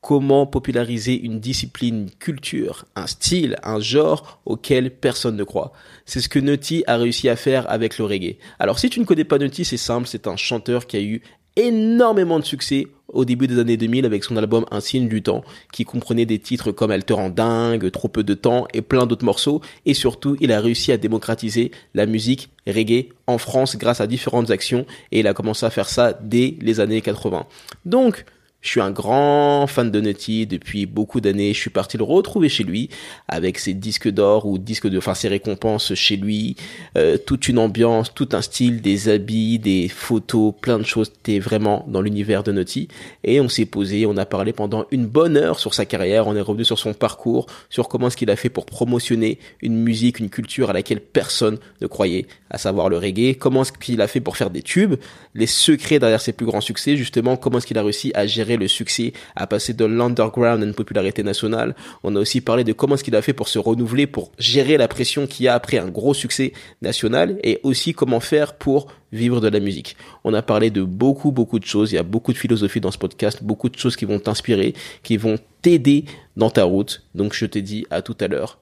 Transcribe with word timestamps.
Comment 0.00 0.46
populariser 0.46 1.18
une 1.18 1.40
discipline, 1.40 2.02
une 2.02 2.10
culture, 2.10 2.84
un 2.94 3.06
style, 3.06 3.56
un 3.64 3.80
genre 3.80 4.40
auquel 4.44 4.94
personne 4.94 5.36
ne 5.36 5.44
croit? 5.44 5.72
C'est 6.06 6.20
ce 6.20 6.28
que 6.28 6.38
Nutty 6.38 6.84
a 6.86 6.96
réussi 6.96 7.28
à 7.28 7.34
faire 7.34 7.68
avec 7.70 7.98
le 7.98 8.04
reggae. 8.04 8.36
Alors 8.58 8.78
si 8.78 8.90
tu 8.90 9.00
ne 9.00 9.04
connais 9.04 9.24
pas 9.24 9.38
Nutty, 9.38 9.64
c'est 9.64 9.76
simple, 9.76 10.06
c'est 10.06 10.28
un 10.28 10.36
chanteur 10.36 10.86
qui 10.86 10.96
a 10.96 11.00
eu 11.00 11.20
énormément 11.56 12.38
de 12.38 12.44
succès 12.44 12.86
au 13.08 13.24
début 13.24 13.46
des 13.46 13.58
années 13.58 13.76
2000 13.76 14.06
avec 14.06 14.22
son 14.22 14.36
album 14.36 14.64
Un 14.70 14.80
signe 14.80 15.08
du 15.08 15.22
temps 15.22 15.42
qui 15.72 15.84
comprenait 15.84 16.26
des 16.26 16.38
titres 16.38 16.72
comme 16.72 16.92
Elle 16.92 17.04
te 17.04 17.12
rend 17.12 17.30
dingue, 17.30 17.90
Trop 17.90 18.08
peu 18.08 18.22
de 18.22 18.34
temps 18.34 18.66
et 18.72 18.82
plein 18.82 19.06
d'autres 19.06 19.24
morceaux 19.24 19.60
et 19.84 19.94
surtout 19.94 20.36
il 20.40 20.52
a 20.52 20.60
réussi 20.60 20.92
à 20.92 20.96
démocratiser 20.96 21.72
la 21.94 22.06
musique 22.06 22.50
reggae 22.66 23.08
en 23.26 23.38
France 23.38 23.76
grâce 23.76 24.00
à 24.00 24.06
différentes 24.06 24.50
actions 24.50 24.86
et 25.10 25.20
il 25.20 25.26
a 25.26 25.34
commencé 25.34 25.66
à 25.66 25.70
faire 25.70 25.88
ça 25.88 26.12
dès 26.12 26.56
les 26.60 26.80
années 26.80 27.00
80. 27.00 27.46
Donc 27.84 28.24
je 28.60 28.70
suis 28.70 28.80
un 28.80 28.90
grand 28.90 29.68
fan 29.68 29.88
de 29.92 30.00
Nutty 30.00 30.44
depuis 30.46 30.86
beaucoup 30.86 31.20
d'années. 31.20 31.54
Je 31.54 31.60
suis 31.60 31.70
parti 31.70 31.96
le 31.96 32.02
retrouver 32.02 32.48
chez 32.48 32.64
lui 32.64 32.90
avec 33.28 33.56
ses 33.56 33.72
disques 33.72 34.08
d'or 34.08 34.46
ou 34.46 34.58
disques 34.58 34.88
de, 34.88 34.98
enfin 34.98 35.14
ses 35.14 35.28
récompenses 35.28 35.94
chez 35.94 36.16
lui, 36.16 36.56
euh, 36.96 37.18
toute 37.18 37.48
une 37.48 37.60
ambiance, 37.60 38.12
tout 38.12 38.30
un 38.32 38.42
style, 38.42 38.80
des 38.80 39.08
habits, 39.10 39.60
des 39.60 39.88
photos, 39.88 40.52
plein 40.60 40.80
de 40.80 40.84
choses. 40.84 41.12
T'es 41.22 41.38
vraiment 41.38 41.84
dans 41.86 42.02
l'univers 42.02 42.42
de 42.42 42.50
Nutty. 42.50 42.88
Et 43.22 43.40
on 43.40 43.48
s'est 43.48 43.64
posé, 43.64 44.06
on 44.06 44.16
a 44.16 44.26
parlé 44.26 44.52
pendant 44.52 44.86
une 44.90 45.06
bonne 45.06 45.36
heure 45.36 45.60
sur 45.60 45.72
sa 45.72 45.86
carrière. 45.86 46.26
On 46.26 46.34
est 46.34 46.40
revenu 46.40 46.64
sur 46.64 46.80
son 46.80 46.94
parcours, 46.94 47.46
sur 47.70 47.88
comment 47.88 48.08
est-ce 48.08 48.16
qu'il 48.16 48.30
a 48.30 48.36
fait 48.36 48.50
pour 48.50 48.66
promotionner 48.66 49.38
une 49.62 49.76
musique, 49.76 50.18
une 50.18 50.30
culture 50.30 50.70
à 50.70 50.72
laquelle 50.72 51.00
personne 51.00 51.58
ne 51.80 51.86
croyait, 51.86 52.26
à 52.50 52.58
savoir 52.58 52.88
le 52.88 52.98
reggae. 52.98 53.36
Comment 53.38 53.62
est-ce 53.62 53.72
qu'il 53.72 54.00
a 54.00 54.08
fait 54.08 54.20
pour 54.20 54.36
faire 54.36 54.50
des 54.50 54.62
tubes, 54.62 54.96
les 55.34 55.46
secrets 55.46 56.00
derrière 56.00 56.20
ses 56.20 56.32
plus 56.32 56.46
grands 56.46 56.60
succès, 56.60 56.96
justement. 56.96 57.36
Comment 57.36 57.58
est-ce 57.58 57.66
qu'il 57.66 57.78
a 57.78 57.82
réussi 57.84 58.10
à 58.14 58.26
gérer 58.26 58.47
le 58.56 58.68
succès, 58.68 59.12
à 59.36 59.46
passer 59.46 59.74
de 59.74 59.84
l'underground 59.84 60.62
à 60.62 60.66
une 60.66 60.74
popularité 60.74 61.22
nationale. 61.22 61.74
On 62.02 62.16
a 62.16 62.20
aussi 62.20 62.40
parlé 62.40 62.64
de 62.64 62.72
comment 62.72 62.94
est-ce 62.94 63.04
qu'il 63.04 63.16
a 63.16 63.22
fait 63.22 63.32
pour 63.32 63.48
se 63.48 63.58
renouveler, 63.58 64.06
pour 64.06 64.32
gérer 64.38 64.76
la 64.76 64.88
pression 64.88 65.26
qu'il 65.26 65.46
y 65.46 65.48
a 65.48 65.54
après 65.54 65.78
un 65.78 65.88
gros 65.88 66.14
succès 66.14 66.52
national 66.82 67.38
et 67.42 67.60
aussi 67.62 67.92
comment 67.92 68.20
faire 68.20 68.54
pour 68.54 68.88
vivre 69.12 69.40
de 69.40 69.48
la 69.48 69.60
musique. 69.60 69.96
On 70.24 70.34
a 70.34 70.42
parlé 70.42 70.70
de 70.70 70.82
beaucoup, 70.82 71.32
beaucoup 71.32 71.58
de 71.58 71.64
choses. 71.64 71.92
Il 71.92 71.96
y 71.96 71.98
a 71.98 72.02
beaucoup 72.02 72.32
de 72.32 72.38
philosophie 72.38 72.80
dans 72.80 72.90
ce 72.90 72.98
podcast, 72.98 73.42
beaucoup 73.42 73.68
de 73.68 73.76
choses 73.76 73.96
qui 73.96 74.04
vont 74.04 74.18
t'inspirer, 74.18 74.74
qui 75.02 75.16
vont 75.16 75.36
t'aider 75.62 76.04
dans 76.36 76.50
ta 76.50 76.64
route. 76.64 77.02
Donc, 77.14 77.34
je 77.34 77.46
te 77.46 77.58
dis 77.58 77.86
à 77.90 78.02
tout 78.02 78.16
à 78.20 78.28
l'heure. 78.28 78.58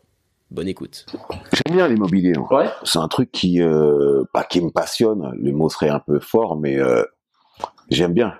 Bonne 0.50 0.68
écoute. 0.68 1.06
J'aime 1.52 1.76
bien 1.76 1.88
l'immobilier. 1.88 2.34
Ouais. 2.50 2.68
C'est 2.84 3.00
un 3.00 3.08
truc 3.08 3.32
qui, 3.32 3.60
euh, 3.60 4.22
pas 4.32 4.44
qui 4.44 4.60
me 4.60 4.70
passionne. 4.70 5.32
Le 5.42 5.52
mot 5.52 5.68
serait 5.68 5.88
un 5.88 5.98
peu 5.98 6.20
fort, 6.20 6.56
mais 6.56 6.78
euh, 6.78 7.02
j'aime 7.90 8.12
bien. 8.12 8.34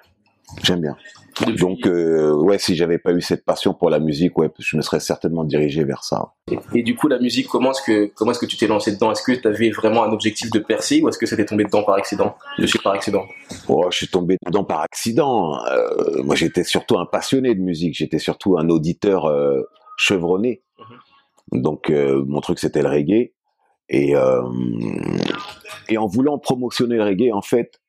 J'aime 0.63 0.83
bien. 0.83 0.97
Donc, 1.45 1.87
euh, 1.87 2.33
ouais, 2.33 2.59
si 2.59 2.75
j'avais 2.77 2.99
pas 2.99 3.13
eu 3.13 3.21
cette 3.21 3.45
passion 3.45 3.75
pour 3.75 3.91
la 3.91 3.99
musique, 3.99 4.39
ouais, 4.39 4.51
je 4.59 4.77
me 4.77 4.83
serais 4.83 5.01
certainement 5.01 5.45
dirigé 5.45 5.85
vers 5.85 6.03
ça. 6.03 6.33
Et, 6.51 6.59
et 6.75 6.83
du 6.83 6.95
coup, 6.97 7.09
la 7.09 7.19
musique, 7.19 7.49
comment 7.49 7.73
est-ce 7.73 7.83
que 7.83 8.07
comment 8.15 8.31
est-ce 8.31 8.39
que 8.39 8.47
tu 8.47 8.57
t'es 8.57 8.67
lancé 8.67 8.93
dedans? 8.93 9.13
Est-ce 9.13 9.23
que 9.23 9.33
tu 9.33 9.47
avais 9.47 9.71
vraiment 9.71 10.03
un 10.05 10.13
objectif 10.13 10.51
de 10.51 10.59
percer 10.59 11.03
ou 11.03 11.09
est-ce 11.09 11.19
que 11.19 11.27
c'était 11.27 11.45
tombé 11.45 11.65
dedans 11.65 11.83
par 11.83 11.97
accident? 11.97 12.37
Dessus 12.59 12.79
par 12.79 12.95
accident 12.95 13.27
Oh, 13.69 13.87
je 13.91 13.97
suis 13.97 14.09
tombé 14.09 14.39
dedans 14.47 14.65
par 14.65 14.81
accident. 14.81 15.63
Euh, 15.67 16.23
moi, 16.23 16.37
j'étais 16.37 16.65
surtout 16.65 16.99
un 16.99 17.07
passionné 17.07 17.55
de 17.55 17.61
musique. 17.61 17.95
J'étais 17.95 18.19
surtout 18.19 18.57
un 18.57 18.69
auditeur 18.71 19.27
euh, 19.27 19.63
chevronné. 19.99 20.63
Donc, 21.53 21.91
euh, 21.91 22.25
mon 22.27 22.41
truc, 22.41 22.59
c'était 22.59 22.83
le 22.83 22.89
reggae. 22.89 23.33
Et, 23.89 24.15
et 25.89 25.97
en 25.97 26.07
voulant 26.09 26.39
promotionner 26.39 26.97
le 26.97 27.05
reggae, 27.05 27.33
en 27.33 27.41
fait, 27.41 27.81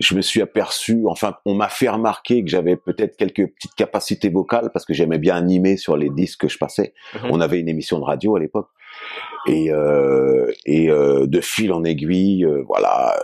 je 0.00 0.14
me 0.14 0.22
suis 0.22 0.42
aperçu, 0.42 1.02
enfin, 1.06 1.34
on 1.44 1.54
m'a 1.54 1.68
fait 1.68 1.88
remarquer 1.88 2.42
que 2.42 2.50
j'avais 2.50 2.76
peut-être 2.76 3.16
quelques 3.16 3.46
petites 3.52 3.74
capacités 3.74 4.30
vocales 4.30 4.70
parce 4.72 4.84
que 4.84 4.94
j'aimais 4.94 5.18
bien 5.18 5.36
animer 5.36 5.76
sur 5.76 5.96
les 5.96 6.10
disques 6.10 6.40
que 6.40 6.48
je 6.48 6.58
passais. 6.58 6.94
Mhm. 7.14 7.30
On 7.30 7.40
avait 7.40 7.60
une 7.60 7.68
émission 7.68 7.98
de 7.98 8.04
radio 8.04 8.34
à 8.36 8.40
l'époque. 8.40 8.68
Et, 9.46 9.70
euh, 9.70 10.50
et 10.66 10.90
euh, 10.90 11.26
de 11.26 11.40
fil 11.40 11.72
en 11.72 11.84
aiguille, 11.84 12.44
euh, 12.44 12.62
voilà, 12.66 13.16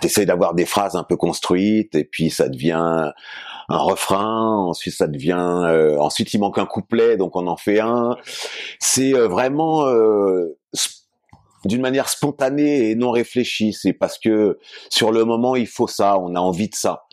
t'essayes 0.00 0.26
d'avoir 0.26 0.54
des 0.54 0.64
phrases 0.64 0.96
un 0.96 1.02
peu 1.02 1.16
construites 1.16 1.94
et 1.94 2.04
puis 2.04 2.30
ça 2.30 2.48
devient 2.48 3.12
un 3.68 3.78
refrain, 3.78 4.56
ensuite 4.56 4.94
ça 4.94 5.06
devient, 5.06 5.62
euh, 5.64 5.98
ensuite 5.98 6.32
il 6.34 6.38
manque 6.38 6.58
un 6.58 6.66
couplet, 6.66 7.16
donc 7.16 7.36
on 7.36 7.46
en 7.46 7.56
fait 7.56 7.80
un. 7.80 8.16
C'est 8.78 9.14
euh, 9.14 9.28
vraiment 9.28 9.86
euh, 9.86 10.56
d'une 11.64 11.82
manière 11.82 12.08
spontanée 12.08 12.90
et 12.90 12.94
non 12.94 13.10
réfléchie. 13.10 13.72
C'est 13.72 13.92
parce 13.92 14.18
que 14.18 14.58
sur 14.90 15.12
le 15.12 15.24
moment 15.24 15.56
il 15.56 15.66
faut 15.66 15.88
ça, 15.88 16.18
on 16.18 16.34
a 16.34 16.40
envie 16.40 16.68
de 16.68 16.74
ça. 16.74 17.04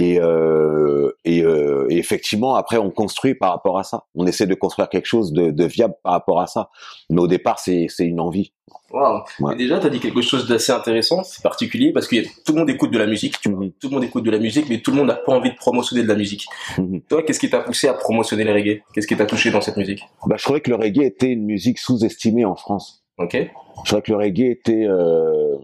Et, 0.00 0.20
euh, 0.20 1.10
et, 1.24 1.42
euh, 1.42 1.88
et 1.90 1.98
effectivement, 1.98 2.54
après, 2.54 2.78
on 2.78 2.88
construit 2.88 3.34
par 3.34 3.50
rapport 3.50 3.80
à 3.80 3.82
ça. 3.82 4.04
On 4.14 4.28
essaie 4.28 4.46
de 4.46 4.54
construire 4.54 4.88
quelque 4.88 5.06
chose 5.06 5.32
de, 5.32 5.50
de 5.50 5.64
viable 5.64 5.94
par 6.04 6.12
rapport 6.12 6.40
à 6.40 6.46
ça. 6.46 6.70
Mais 7.10 7.20
au 7.20 7.26
départ, 7.26 7.58
c'est 7.58 7.88
une 7.98 8.20
envie. 8.20 8.52
Wow. 8.92 9.24
Ouais. 9.40 9.54
Et 9.54 9.56
déjà, 9.56 9.80
tu 9.80 9.88
as 9.88 9.90
dit 9.90 9.98
quelque 9.98 10.20
chose 10.20 10.46
d'assez 10.46 10.70
intéressant, 10.70 11.24
c'est 11.24 11.42
particulier, 11.42 11.92
parce 11.92 12.06
que 12.06 12.16
tout 12.44 12.52
le 12.52 12.60
monde 12.60 12.70
écoute 12.70 12.92
de 12.92 12.98
la 12.98 13.06
musique, 13.06 13.40
tu 13.40 13.50
vois. 13.50 13.64
Mhm. 13.64 13.72
Tout 13.72 13.88
le 13.88 13.94
monde 13.94 14.04
écoute 14.04 14.24
de 14.24 14.30
la 14.30 14.38
musique, 14.38 14.68
mais 14.68 14.80
tout 14.80 14.92
le 14.92 14.98
monde 14.98 15.08
n'a 15.08 15.16
pas 15.16 15.32
envie 15.32 15.50
de 15.50 15.56
promotionner 15.56 16.04
de 16.04 16.08
la 16.08 16.14
musique. 16.14 16.46
Mhm. 16.78 17.00
Toi, 17.08 17.24
qu'est-ce 17.24 17.40
qui 17.40 17.50
t'a 17.50 17.60
poussé 17.60 17.88
à 17.88 17.94
promotionner 17.94 18.44
les 18.44 18.52
reggae? 18.52 18.82
Qu'est-ce 18.94 19.08
qui 19.08 19.16
t'a 19.16 19.26
touché 19.26 19.50
dans 19.50 19.60
cette 19.60 19.76
musique? 19.76 20.04
Bah, 20.26 20.36
je 20.38 20.44
trouvais 20.44 20.60
que 20.60 20.70
le 20.70 20.76
reggae 20.76 21.02
était 21.02 21.26
une 21.26 21.44
musique 21.44 21.78
sous-estimée 21.78 22.44
en 22.44 22.54
France. 22.54 23.04
Ok 23.18 23.34
Je 23.36 23.50
trouvais 23.84 24.02
que 24.02 24.10
le 24.12 24.16
reggae 24.18 24.50
était 24.50 24.84
euh, 24.86 25.56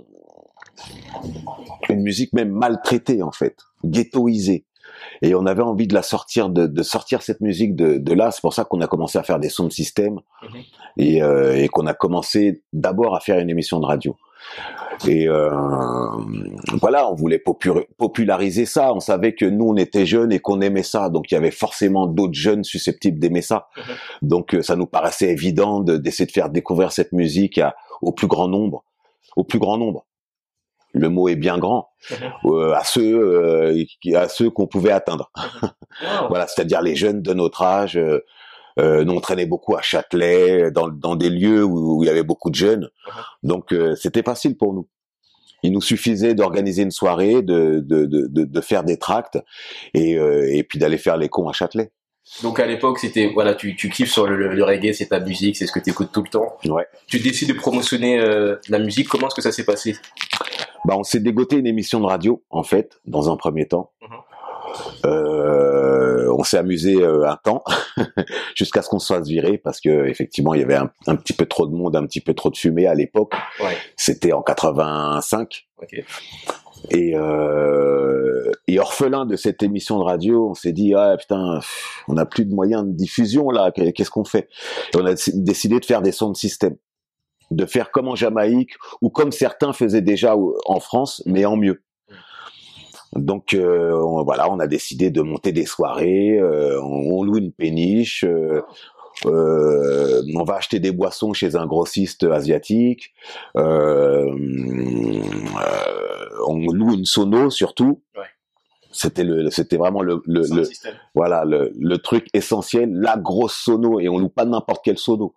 une 1.88 2.02
musique 2.02 2.32
même 2.32 2.50
maltraitée 2.50 3.22
en 3.22 3.32
fait, 3.32 3.56
ghettoisée. 3.84 4.64
Et 5.22 5.34
on 5.34 5.44
avait 5.46 5.62
envie 5.62 5.86
de 5.86 5.94
la 5.94 6.02
sortir, 6.02 6.48
de, 6.50 6.66
de 6.66 6.82
sortir 6.82 7.22
cette 7.22 7.40
musique 7.40 7.74
de, 7.76 7.98
de 7.98 8.12
là. 8.12 8.30
C'est 8.30 8.40
pour 8.40 8.54
ça 8.54 8.64
qu'on 8.64 8.80
a 8.80 8.86
commencé 8.86 9.18
à 9.18 9.22
faire 9.22 9.38
des 9.38 9.48
sound 9.48 9.72
systems 9.72 10.20
Mhm. 10.42 10.60
et, 10.98 11.22
euh, 11.22 11.56
et 11.56 11.68
qu'on 11.68 11.86
a 11.86 11.94
commencé 11.94 12.62
d'abord 12.72 13.16
à 13.16 13.20
faire 13.20 13.38
une 13.38 13.50
émission 13.50 13.80
de 13.80 13.86
radio. 13.86 14.16
Et 15.06 15.28
euh, 15.28 15.50
voilà, 16.80 17.08
on 17.10 17.14
voulait 17.14 17.38
popu- 17.44 17.86
populariser 17.98 18.64
ça. 18.66 18.92
On 18.92 19.00
savait 19.00 19.34
que 19.34 19.44
nous, 19.44 19.68
on 19.70 19.76
était 19.76 20.06
jeunes 20.06 20.32
et 20.32 20.38
qu'on 20.38 20.60
aimait 20.60 20.82
ça. 20.82 21.08
Donc, 21.10 21.30
il 21.30 21.34
y 21.34 21.36
avait 21.36 21.50
forcément 21.50 22.06
d'autres 22.06 22.34
jeunes 22.34 22.64
susceptibles 22.64 23.18
d'aimer 23.18 23.42
ça. 23.42 23.68
Donc, 24.22 24.54
euh, 24.54 24.62
ça 24.62 24.76
nous 24.76 24.86
paraissait 24.86 25.30
évident 25.30 25.80
de- 25.80 25.96
d'essayer 25.96 26.26
de 26.26 26.32
faire 26.32 26.50
découvrir 26.50 26.92
cette 26.92 27.12
musique 27.12 27.58
à- 27.58 27.74
au 28.02 28.12
plus 28.12 28.26
grand 28.28 28.48
nombre. 28.48 28.84
Au 29.36 29.44
plus 29.44 29.58
grand 29.58 29.76
nombre. 29.78 30.06
Le 30.92 31.08
mot 31.08 31.28
est 31.28 31.34
bien 31.36 31.58
grand. 31.58 31.88
Euh, 32.44 32.72
à 32.72 32.84
ceux, 32.84 33.18
euh, 33.18 33.84
à 34.14 34.28
ceux 34.28 34.48
qu'on 34.50 34.66
pouvait 34.68 34.92
atteindre. 34.92 35.30
Wow. 36.02 36.26
Voilà, 36.28 36.48
c'est-à-dire 36.48 36.82
les 36.82 36.96
jeunes 36.96 37.22
de 37.22 37.32
notre 37.34 37.62
âge. 37.62 37.96
Euh, 38.78 39.04
nous, 39.04 39.12
on 39.12 39.20
traînait 39.20 39.46
beaucoup 39.46 39.76
à 39.76 39.82
Châtelet, 39.82 40.70
dans, 40.70 40.88
dans 40.88 41.16
des 41.16 41.30
lieux 41.30 41.64
où, 41.64 41.98
où 41.98 42.02
il 42.02 42.06
y 42.06 42.10
avait 42.10 42.24
beaucoup 42.24 42.50
de 42.50 42.54
jeunes. 42.54 42.90
Donc, 43.42 43.72
euh, 43.72 43.94
c'était 43.94 44.22
facile 44.22 44.56
pour 44.56 44.74
nous. 44.74 44.88
Il 45.62 45.72
nous 45.72 45.80
suffisait 45.80 46.34
d'organiser 46.34 46.82
une 46.82 46.90
soirée, 46.90 47.40
de, 47.40 47.80
de, 47.80 48.04
de, 48.04 48.26
de, 48.28 48.60
faire 48.60 48.84
des 48.84 48.98
tracts 48.98 49.38
et, 49.94 50.18
euh, 50.18 50.46
et 50.52 50.62
puis 50.62 50.78
d'aller 50.78 50.98
faire 50.98 51.16
les 51.16 51.30
cons 51.30 51.48
à 51.48 51.52
Châtelet. 51.54 51.90
Donc 52.42 52.58
à 52.58 52.66
l'époque, 52.66 52.98
c'était 52.98 53.30
voilà, 53.32 53.54
tu, 53.54 53.76
tu 53.76 53.90
kiffes 53.90 54.10
sur 54.10 54.26
le, 54.26 54.54
le, 54.54 54.64
reggae, 54.64 54.92
c'est 54.94 55.08
ta 55.08 55.20
musique, 55.20 55.56
c'est 55.56 55.66
ce 55.66 55.72
que 55.72 55.80
tu 55.80 55.90
écoutes 55.90 56.10
tout 56.12 56.22
le 56.22 56.28
temps. 56.28 56.56
Ouais. 56.66 56.86
Tu 57.06 57.18
décides 57.18 57.48
de 57.48 57.54
promotionner 57.54 58.18
euh, 58.18 58.56
la 58.68 58.78
musique. 58.78 59.08
Comment 59.08 59.28
est-ce 59.28 59.34
que 59.34 59.42
ça 59.42 59.52
s'est 59.52 59.64
passé? 59.64 59.96
Bah, 60.86 60.96
on 60.98 61.02
s'est 61.02 61.20
dégoté 61.20 61.56
une 61.56 61.66
émission 61.66 62.00
de 62.00 62.06
radio, 62.06 62.42
en 62.50 62.62
fait, 62.62 62.98
dans 63.06 63.30
un 63.30 63.36
premier 63.36 63.66
temps. 63.66 63.92
Mhm. 64.02 64.16
Euh, 65.04 66.32
on 66.36 66.44
s'est 66.44 66.58
amusé 66.58 67.02
euh, 67.02 67.28
un 67.28 67.36
temps 67.36 67.62
jusqu'à 68.54 68.82
ce 68.82 68.88
qu'on 68.88 68.98
se 68.98 69.12
fasse 69.12 69.28
virer 69.28 69.58
parce 69.58 69.80
que 69.80 70.06
effectivement 70.06 70.54
il 70.54 70.60
y 70.60 70.64
avait 70.64 70.76
un, 70.76 70.90
un 71.06 71.16
petit 71.16 71.32
peu 71.32 71.46
trop 71.46 71.66
de 71.66 71.74
monde, 71.74 71.96
un 71.96 72.06
petit 72.06 72.20
peu 72.20 72.34
trop 72.34 72.50
de 72.50 72.56
fumée 72.56 72.86
à 72.86 72.94
l'époque. 72.94 73.34
Ouais. 73.60 73.76
C'était 73.96 74.32
en 74.32 74.42
85 74.42 75.66
Ok. 75.82 76.04
et, 76.90 77.12
euh, 77.14 78.50
et 78.68 78.78
orphelin 78.78 79.26
de 79.26 79.36
cette 79.36 79.62
émission 79.62 79.98
de 79.98 80.04
radio, 80.04 80.50
on 80.50 80.54
s'est 80.54 80.72
dit 80.72 80.94
ah 80.94 81.16
putain, 81.18 81.60
on 82.08 82.14
n'a 82.14 82.26
plus 82.26 82.44
de 82.44 82.54
moyens 82.54 82.84
de 82.84 82.92
diffusion 82.92 83.50
là, 83.50 83.70
qu'est-ce 83.72 84.10
qu'on 84.10 84.24
fait? 84.24 84.48
Et 84.94 84.96
on 84.96 85.06
a 85.06 85.14
décidé 85.34 85.80
de 85.80 85.84
faire 85.84 86.02
des 86.02 86.12
sound 86.12 86.36
systems, 86.36 86.76
de 87.50 87.66
faire 87.66 87.90
comme 87.90 88.08
en 88.08 88.16
Jamaïque 88.16 88.72
ou 89.02 89.10
comme 89.10 89.32
certains 89.32 89.72
faisaient 89.72 90.02
déjà 90.02 90.36
en 90.66 90.80
France, 90.80 91.22
mais 91.26 91.44
en 91.44 91.56
mieux. 91.56 91.82
Donc 93.16 93.54
euh, 93.54 93.92
on- 93.92 94.22
voilà, 94.24 94.50
on 94.50 94.58
a 94.60 94.66
décidé 94.66 95.10
de 95.10 95.22
monter 95.22 95.52
des 95.52 95.66
soirées, 95.66 96.38
euh, 96.38 96.80
on, 96.82 97.18
on 97.18 97.22
loue 97.24 97.38
une 97.38 97.52
péniche, 97.52 98.24
euh, 98.24 98.62
Euh, 99.26 100.22
on 100.34 100.42
va 100.42 100.56
acheter 100.56 100.80
des 100.80 100.90
boissons 100.90 101.32
chez 101.32 101.54
un 101.54 101.66
grossiste 101.66 102.24
asiatique. 102.24 103.14
Euh, 103.56 104.26
euh, 104.26 105.22
on 106.48 106.56
loue 106.72 106.94
une 106.94 107.04
sono 107.04 107.48
surtout. 107.48 108.02
Ouais. 108.16 108.24
C'était 108.90 109.22
le, 109.24 109.50
c'était 109.50 109.76
vraiment 109.76 110.02
le, 110.02 110.20
le, 110.26 110.42
le- 110.56 110.64
voilà 111.14 111.44
le, 111.44 111.72
le 111.78 111.98
truc 111.98 112.26
essentiel, 112.34 112.92
la 112.92 113.16
grosse 113.16 113.54
sono 113.54 113.98
et 114.00 114.08
on 114.08 114.18
loue 114.18 114.28
pas 114.28 114.44
n'importe 114.44 114.84
quelle 114.84 114.98
sono. 114.98 115.34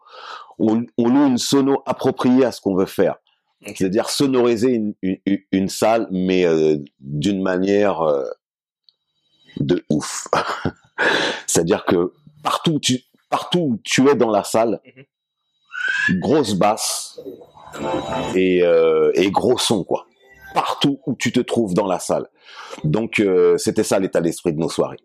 On, 0.59 0.83
on 0.97 1.07
loue 1.07 1.27
une 1.27 1.37
sono 1.37 1.83
appropriée 1.85 2.45
à 2.45 2.51
ce 2.51 2.61
qu'on 2.61 2.75
veut 2.75 2.85
faire. 2.87 3.17
C'est-à-dire 3.65 4.09
sonoriser 4.09 4.71
une, 4.71 4.93
une, 5.01 5.17
une 5.51 5.69
salle, 5.69 6.07
mais 6.11 6.45
euh, 6.45 6.77
d'une 6.99 7.41
manière 7.41 8.01
euh, 8.01 8.23
de 9.57 9.83
ouf. 9.89 10.27
C'est-à-dire 11.47 11.85
que 11.85 12.13
partout 12.43 12.73
où 12.73 12.79
tu, 12.79 12.99
partout 13.29 13.59
où 13.59 13.79
tu 13.83 14.07
es 14.09 14.15
dans 14.15 14.29
la 14.29 14.43
salle, 14.43 14.79
grosse 16.11 16.53
basse 16.53 17.19
et, 18.35 18.61
euh, 18.63 19.11
et 19.15 19.31
gros 19.31 19.57
son, 19.57 19.83
quoi. 19.83 20.05
Partout 20.53 20.99
où 21.05 21.15
tu 21.15 21.31
te 21.31 21.39
trouves 21.39 21.73
dans 21.73 21.87
la 21.87 21.99
salle. 21.99 22.27
Donc 22.83 23.21
c'était 23.57 23.83
ça 23.83 23.99
l'état 23.99 24.21
d'esprit 24.21 24.53
de 24.53 24.59
nos 24.59 24.69
soirées. 24.69 24.97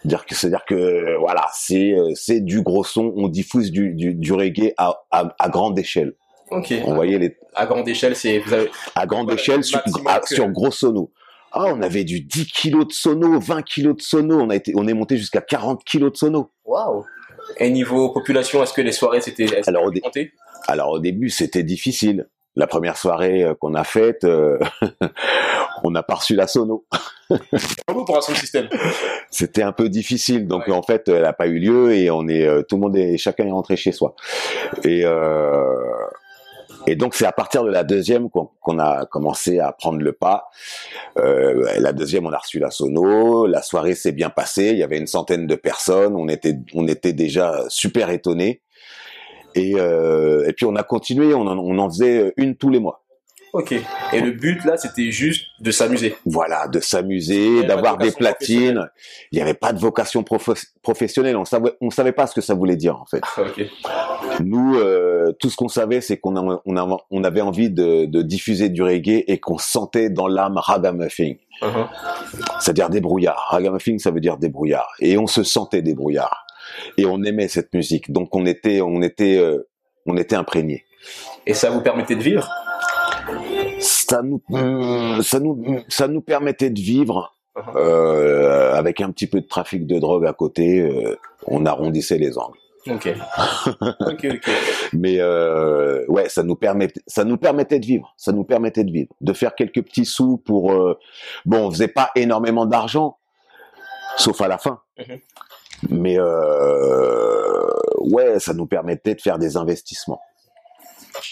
C'est-à-dire 0.00 0.26
que 0.26 0.34
c'est-à-dire 0.34 0.64
que 0.66 1.16
voilà, 1.18 1.46
c'est 1.54 1.94
c'est 2.14 2.40
du 2.40 2.62
gros 2.62 2.84
son, 2.84 3.12
on 3.16 3.28
diffuse 3.28 3.70
du, 3.70 3.94
du, 3.94 4.14
du 4.14 4.32
reggae 4.32 4.74
à, 4.76 5.00
à, 5.10 5.34
à 5.38 5.48
grande 5.48 5.78
échelle. 5.78 6.14
Ok. 6.50 6.72
On 6.84 6.94
voyait 6.94 7.18
les 7.18 7.36
À 7.54 7.66
grande 7.66 7.88
échelle, 7.88 8.16
c'est 8.16 8.38
vous 8.38 8.52
avez 8.52 8.70
à 8.94 9.06
grande 9.06 9.30
échelle 9.32 9.58
le 9.58 9.62
sur, 9.62 9.78
maximum 9.78 10.06
à- 10.06 10.20
que- 10.20 10.34
sur 10.34 10.48
gros 10.48 10.70
sono. 10.70 11.12
Ah, 11.52 11.64
on 11.66 11.80
avait 11.82 12.04
du 12.04 12.20
10 12.20 12.46
kilos 12.46 12.86
de 12.88 12.92
sono, 12.92 13.38
20 13.40 13.62
kilos 13.62 13.96
de 13.96 14.02
sono, 14.02 14.38
on 14.40 14.50
a 14.50 14.56
été, 14.56 14.72
on 14.76 14.86
est 14.86 14.92
monté 14.94 15.16
jusqu'à 15.16 15.40
40 15.40 15.82
kilos 15.84 16.12
de 16.12 16.16
sono. 16.18 16.50
waouh. 16.64 17.04
Et 17.56 17.70
niveau 17.70 18.10
population, 18.12 18.62
est-ce 18.62 18.74
que 18.74 18.82
les 18.82 18.92
soirées 18.92 19.20
c'était 19.22 19.46
Alors, 19.66 19.84
au 19.84 19.90
dé- 19.90 20.02
Alors 20.66 20.90
au 20.90 20.98
début, 20.98 21.30
c'était 21.30 21.62
difficile. 21.62 22.28
La 22.56 22.66
première 22.66 22.96
soirée 22.96 23.44
euh, 23.44 23.54
qu'on 23.54 23.74
a 23.74 23.84
faite, 23.84 24.24
euh, 24.24 24.58
on 25.84 25.90
n'a 25.90 26.02
pas 26.02 26.14
reçu 26.16 26.34
la 26.34 26.46
sono. 26.46 26.84
Bravo 27.86 28.04
pour 28.04 28.16
un 28.18 28.20
son 28.20 28.34
système? 28.34 28.68
C'était 29.30 29.62
un 29.62 29.72
peu 29.72 29.88
difficile, 29.88 30.46
donc 30.46 30.66
Ouais. 30.66 30.72
en 30.74 30.82
fait, 30.82 31.08
elle 31.08 31.22
n'a 31.22 31.32
pas 31.32 31.46
eu 31.46 31.58
lieu 31.58 31.92
et 31.94 32.10
on 32.10 32.26
est, 32.28 32.44
euh, 32.46 32.62
tout 32.62 32.76
le 32.76 32.80
monde 32.82 32.96
est, 32.96 33.16
chacun 33.16 33.46
est 33.46 33.50
rentré 33.52 33.76
chez 33.76 33.92
soi. 33.92 34.14
Et 34.84 35.02
euh, 35.04 35.62
et 36.88 36.96
donc 36.96 37.14
c'est 37.14 37.26
à 37.26 37.32
partir 37.32 37.64
de 37.64 37.70
la 37.70 37.84
deuxième 37.84 38.30
qu'on 38.30 38.78
a 38.78 39.04
commencé 39.04 39.58
à 39.58 39.72
prendre 39.72 39.98
le 39.98 40.12
pas. 40.12 40.48
Euh, 41.18 41.70
la 41.78 41.92
deuxième, 41.92 42.24
on 42.26 42.32
a 42.32 42.38
reçu 42.38 42.58
la 42.58 42.70
sono. 42.70 43.46
La 43.46 43.60
soirée 43.60 43.94
s'est 43.94 44.12
bien 44.12 44.30
passée. 44.30 44.70
Il 44.70 44.78
y 44.78 44.82
avait 44.82 44.96
une 44.96 45.06
centaine 45.06 45.46
de 45.46 45.54
personnes. 45.54 46.16
On 46.16 46.28
était, 46.28 46.56
on 46.72 46.88
était 46.88 47.12
déjà 47.12 47.62
super 47.68 48.08
étonnés. 48.08 48.62
Et, 49.54 49.74
euh, 49.76 50.50
puis 50.56 50.64
on 50.64 50.76
a 50.76 50.82
continué. 50.82 51.34
On 51.34 51.42
en, 51.42 51.58
on 51.58 51.78
en 51.78 51.90
faisait 51.90 52.32
une 52.38 52.56
tous 52.56 52.70
les 52.70 52.80
mois. 52.80 53.04
Ok. 53.52 53.72
Et 54.12 54.20
le 54.20 54.32
but 54.32 54.64
là, 54.64 54.76
c'était 54.76 55.10
juste 55.10 55.46
de 55.60 55.70
s'amuser. 55.70 56.16
Voilà, 56.26 56.68
de 56.68 56.80
s'amuser, 56.80 57.62
d'avoir 57.64 57.96
des 57.96 58.10
platines. 58.12 58.88
Il 59.32 59.36
n'y 59.36 59.42
avait 59.42 59.54
pas 59.54 59.72
de 59.72 59.78
vocation 59.78 60.22
professionnelle. 60.82 61.36
On 61.36 61.44
savait, 61.44 61.72
on 61.80 61.90
savait 61.90 62.12
pas 62.12 62.26
ce 62.26 62.34
que 62.34 62.40
ça 62.40 62.54
voulait 62.54 62.76
dire 62.76 62.96
en 63.00 63.06
fait. 63.06 63.22
Ok. 63.38 63.64
Nous, 64.44 64.76
euh, 64.76 65.32
tout 65.40 65.50
ce 65.50 65.56
qu'on 65.56 65.68
savait, 65.68 66.00
c'est 66.00 66.18
qu'on 66.18 66.36
on 66.36 66.98
on 67.10 67.24
avait 67.24 67.40
envie 67.40 67.70
de, 67.70 68.04
de 68.04 68.22
diffuser 68.22 68.68
du 68.68 68.82
reggae 68.82 69.24
et 69.26 69.38
qu'on 69.38 69.58
sentait 69.58 70.10
dans 70.10 70.28
l'âme 70.28 70.58
ragamuffin, 70.58 71.34
Uh-huh. 71.60 71.88
c'est-à-dire 72.60 72.88
débrouillard. 72.88 73.48
Ragamuffin, 73.50 73.98
ça 73.98 74.12
veut 74.12 74.20
dire 74.20 74.36
débrouillard. 74.36 74.92
Et 75.00 75.18
on 75.18 75.26
se 75.26 75.42
sentait 75.42 75.82
débrouillard. 75.82 76.46
Et 76.96 77.04
on 77.04 77.24
aimait 77.24 77.48
cette 77.48 77.74
musique. 77.74 78.12
Donc 78.12 78.32
on 78.36 78.46
était, 78.46 78.80
on 78.80 79.02
était, 79.02 79.38
euh, 79.38 79.68
on 80.06 80.16
était 80.16 80.36
imprégnés. 80.36 80.84
Et 81.46 81.54
ça 81.54 81.70
vous 81.70 81.80
permettait 81.80 82.14
de 82.14 82.22
vivre? 82.22 82.48
Ça 84.08 84.22
nous, 84.22 84.42
euh, 84.52 85.22
ça 85.22 85.40
nous, 85.40 85.82
ça 85.88 86.08
nous 86.08 86.20
permettait 86.20 86.70
de 86.70 86.80
vivre. 86.80 87.34
Uh-huh. 87.58 87.76
euh, 87.76 88.74
avec 88.74 89.00
un 89.00 89.10
petit 89.10 89.26
peu 89.26 89.40
de 89.40 89.46
trafic 89.46 89.84
de 89.86 89.98
drogue 89.98 90.26
à 90.26 90.32
côté, 90.32 90.80
euh, 90.80 91.16
on 91.48 91.66
arrondissait 91.66 92.18
les 92.18 92.38
angles. 92.38 92.58
Ok. 92.88 93.08
ok, 94.00 94.26
ok. 94.30 94.50
Mais 94.92 95.16
euh, 95.18 96.04
ouais, 96.06 96.28
ça 96.28 96.44
nous 96.44 96.54
permet, 96.54 96.88
ça 97.08 97.24
nous 97.24 97.36
permettait 97.36 97.80
de 97.80 97.86
vivre, 97.86 98.14
ça 98.16 98.30
nous 98.30 98.44
permettait 98.44 98.84
de 98.84 98.92
vivre, 98.92 99.12
de 99.20 99.32
faire 99.32 99.56
quelques 99.56 99.82
petits 99.82 100.04
sous 100.04 100.36
pour. 100.36 100.70
bon, 101.46 101.66
on 101.66 101.70
faisait 101.72 101.88
pas 101.88 102.10
énormément 102.14 102.64
d'argent, 102.64 103.18
sauf 104.16 104.40
à 104.40 104.46
la 104.46 104.58
fin. 104.58 104.80
Mhm. 104.98 105.18
Mais 105.90 106.18
ouais, 107.98 108.38
ça 108.38 108.54
nous 108.54 108.66
permettait 108.66 109.16
de 109.16 109.20
faire 109.20 109.38
des 109.38 109.56
investissements. 109.56 110.20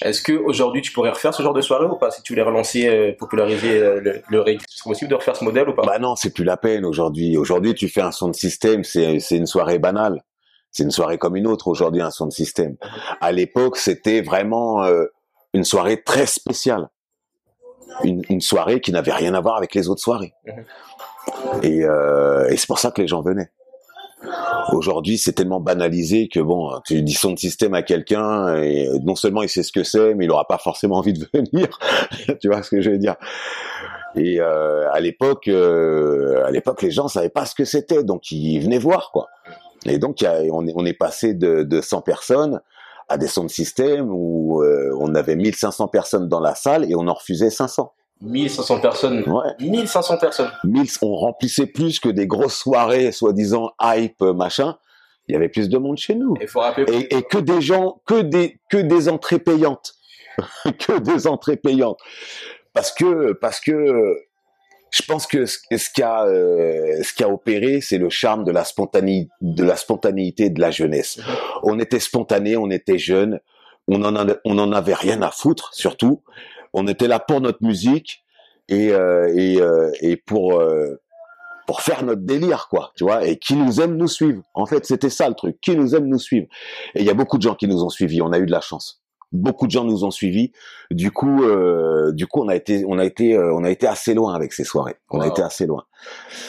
Est-ce 0.02 0.22
que 0.22 0.32
aujourd'hui 0.32 0.82
tu 0.82 0.92
pourrais 0.92 1.10
refaire 1.10 1.34
ce 1.34 1.42
genre 1.42 1.54
de 1.54 1.60
soirée 1.60 1.86
ou 1.86 1.96
pas 1.96 2.10
Si 2.10 2.22
tu 2.22 2.32
voulais 2.32 2.42
relancer, 2.42 2.86
euh, 2.88 3.12
populariser 3.18 3.78
euh, 3.78 4.00
le, 4.00 4.22
le 4.28 4.40
reggae, 4.40 4.60
c'est 4.68 4.84
possible 4.84 5.10
de 5.10 5.14
refaire 5.16 5.36
ce 5.36 5.44
modèle 5.44 5.68
ou 5.68 5.74
pas? 5.74 5.82
Bah 5.82 5.98
non, 5.98 6.16
c'est 6.16 6.30
plus 6.32 6.44
la 6.44 6.56
peine 6.56 6.84
aujourd'hui. 6.84 7.36
Aujourd'hui, 7.36 7.74
tu 7.74 7.88
fais 7.88 8.00
un 8.02 8.12
son 8.12 8.28
de 8.28 8.34
système, 8.34 8.84
c'est 8.84 9.18
une 9.30 9.46
soirée 9.46 9.78
banale. 9.78 10.22
C'est 10.72 10.82
une 10.82 10.90
soirée 10.90 11.16
comme 11.16 11.36
une 11.36 11.46
autre 11.46 11.68
aujourd'hui, 11.68 12.02
un 12.02 12.10
son 12.10 12.26
de 12.26 12.32
système. 12.32 12.76
À 13.20 13.32
l'époque, 13.32 13.78
c'était 13.78 14.20
vraiment 14.20 14.84
euh, 14.84 15.06
une 15.54 15.64
soirée 15.64 16.02
très 16.02 16.26
spéciale. 16.26 16.88
Une, 18.04 18.22
une 18.28 18.42
soirée 18.42 18.80
qui 18.80 18.92
n'avait 18.92 19.12
rien 19.12 19.32
à 19.32 19.40
voir 19.40 19.56
avec 19.56 19.74
les 19.74 19.88
autres 19.88 20.02
soirées. 20.02 20.34
Et, 21.62 21.84
euh, 21.84 22.46
et 22.50 22.58
c'est 22.58 22.66
pour 22.66 22.78
ça 22.78 22.90
que 22.90 23.00
les 23.00 23.08
gens 23.08 23.22
venaient. 23.22 23.50
Aujourd'hui, 24.72 25.18
c'est 25.18 25.32
tellement 25.32 25.60
banalisé 25.60 26.28
que 26.28 26.40
bon, 26.40 26.72
tu 26.86 27.02
dis 27.02 27.12
son 27.12 27.36
système 27.36 27.74
à 27.74 27.82
quelqu'un 27.82 28.56
et 28.62 28.88
non 29.02 29.14
seulement 29.14 29.42
il 29.42 29.48
sait 29.48 29.62
ce 29.62 29.72
que 29.72 29.84
c'est, 29.84 30.14
mais 30.14 30.24
il 30.24 30.30
aura 30.30 30.46
pas 30.46 30.58
forcément 30.58 30.96
envie 30.96 31.12
de 31.12 31.26
venir. 31.34 31.78
tu 32.40 32.48
vois 32.48 32.62
ce 32.62 32.70
que 32.70 32.80
je 32.80 32.90
veux 32.90 32.98
dire? 32.98 33.16
Et 34.16 34.40
euh, 34.40 34.90
à 34.92 35.00
l'époque, 35.00 35.48
euh, 35.48 36.44
à 36.46 36.50
l'époque, 36.50 36.82
les 36.82 36.90
gens 36.90 37.08
savaient 37.08 37.28
pas 37.28 37.44
ce 37.44 37.54
que 37.54 37.64
c'était, 37.64 38.02
donc 38.02 38.30
ils 38.32 38.58
venaient 38.60 38.78
voir 38.78 39.10
quoi. 39.12 39.28
Et 39.84 39.98
donc 39.98 40.24
on 40.24 40.66
est 40.66 40.72
on 40.74 40.84
est 40.86 40.94
passé 40.94 41.34
de, 41.34 41.62
de 41.62 41.80
100 41.80 42.00
personnes 42.00 42.60
à 43.08 43.19
des 43.19 43.28
sons 43.28 43.44
de 43.44 43.50
système 43.50 44.08
où 44.10 44.62
euh, 44.62 44.90
on 44.98 45.14
avait 45.14 45.36
1500 45.36 45.88
personnes 45.88 46.28
dans 46.28 46.40
la 46.40 46.54
salle 46.54 46.90
et 46.90 46.94
on 46.96 47.06
en 47.06 47.14
refusait 47.14 47.50
500. 47.50 47.92
1500 48.22 48.80
personnes. 48.80 49.22
Ouais. 49.28 49.52
1500 49.60 50.16
personnes. 50.18 50.50
1000, 50.64 50.86
on 51.02 51.14
remplissait 51.14 51.66
plus 51.66 52.00
que 52.00 52.08
des 52.08 52.26
grosses 52.26 52.56
soirées 52.56 53.12
soi-disant 53.12 53.72
hype 53.82 54.22
euh, 54.22 54.32
machin. 54.32 54.76
Il 55.28 55.32
y 55.32 55.36
avait 55.36 55.48
plus 55.48 55.68
de 55.68 55.76
monde 55.76 55.98
chez 55.98 56.14
nous. 56.14 56.34
Il 56.40 56.46
faut 56.48 56.60
rappeler. 56.60 56.84
Et, 56.92 57.16
et 57.16 57.22
que 57.22 57.38
des 57.38 57.60
gens, 57.60 58.00
que 58.06 58.20
des, 58.22 58.58
que 58.70 58.76
des 58.78 59.08
entrées 59.08 59.38
payantes, 59.40 59.94
que 60.64 60.98
des 61.00 61.26
entrées 61.26 61.56
payantes, 61.56 61.98
parce 62.72 62.93
que, 62.93 63.32
parce 63.32 63.58
que, 63.60 64.17
je 64.91 65.02
pense 65.02 65.26
que 65.26 65.44
ce, 65.44 65.58
ce 65.76 65.91
qui 65.91 66.02
a, 66.02 66.24
euh, 66.26 67.02
ce 67.02 67.12
qui 67.12 67.24
a 67.24 67.29
opéré, 67.29 67.81
c'est 67.81 67.98
le 67.98 68.08
charme 68.08 68.44
de 68.44 68.52
la 68.52 68.64
spontanéité, 68.64 69.31
de 69.41 69.64
la 69.64 69.76
spontanéité 69.76 70.48
de 70.48 70.60
la 70.60 70.70
jeunesse. 70.70 71.19
On 71.64 71.79
était 71.81 72.00
spontané, 72.00 72.56
on 72.56 72.70
était 72.70 72.98
jeunes, 72.98 73.41
on 73.88 74.05
en, 74.05 74.14
a- 74.17 74.36
on 74.44 74.58
en 74.58 74.72
avait 74.72 74.94
rien 74.94 75.20
à 75.22 75.31
foutre, 75.32 75.74
surtout. 75.74 76.22
On 76.78 76.86
était 76.86 77.08
là 77.08 77.18
pour 77.18 77.40
notre 77.40 77.62
musique 77.62 78.22
et 78.68 78.92
euh, 78.92 79.32
et, 79.34 79.60
euh, 79.60 79.90
et 80.00 80.16
pour 80.16 80.60
euh, 80.60 81.00
pour 81.66 81.80
faire 81.80 82.04
notre 82.04 82.22
délire, 82.22 82.68
quoi, 82.70 82.92
tu 82.96 83.02
vois, 83.02 83.26
et 83.26 83.38
qui 83.38 83.56
nous 83.56 83.80
aime 83.80 83.96
nous 83.96 84.06
suivre. 84.06 84.42
En 84.54 84.66
fait, 84.66 84.86
c'était 84.86 85.10
ça 85.10 85.28
le 85.28 85.34
truc, 85.34 85.60
qui 85.60 85.74
nous 85.74 85.96
aime 85.96 86.06
nous 86.06 86.20
suivre. 86.20 86.46
Et 86.94 87.00
il 87.00 87.06
y 87.06 87.10
a 87.10 87.14
beaucoup 87.14 87.38
de 87.38 87.42
gens 87.42 87.56
qui 87.56 87.66
nous 87.66 87.82
ont 87.82 87.88
suivis, 87.88 88.22
on 88.22 88.30
a 88.32 88.38
eu 88.38 88.46
de 88.46 88.52
la 88.52 88.60
chance. 88.60 89.02
Beaucoup 89.32 89.66
de 89.66 89.72
gens 89.72 89.82
nous 89.84 90.04
ont 90.04 90.12
suivis. 90.12 90.52
Du 90.92 91.10
coup, 91.10 91.42
euh, 91.42 92.12
du 92.12 92.28
coup, 92.28 92.40
on 92.44 92.48
a 92.48 92.54
été, 92.54 92.84
on 92.86 92.98
a 92.98 93.04
été, 93.04 93.34
euh, 93.34 93.52
on 93.52 93.64
a 93.64 93.70
été 93.70 93.88
assez 93.88 94.14
loin 94.14 94.34
avec 94.34 94.52
ces 94.52 94.62
soirées. 94.62 94.96
On 95.10 95.20
a 95.20 95.26
été 95.26 95.42
assez 95.42 95.66
loin. 95.66 95.82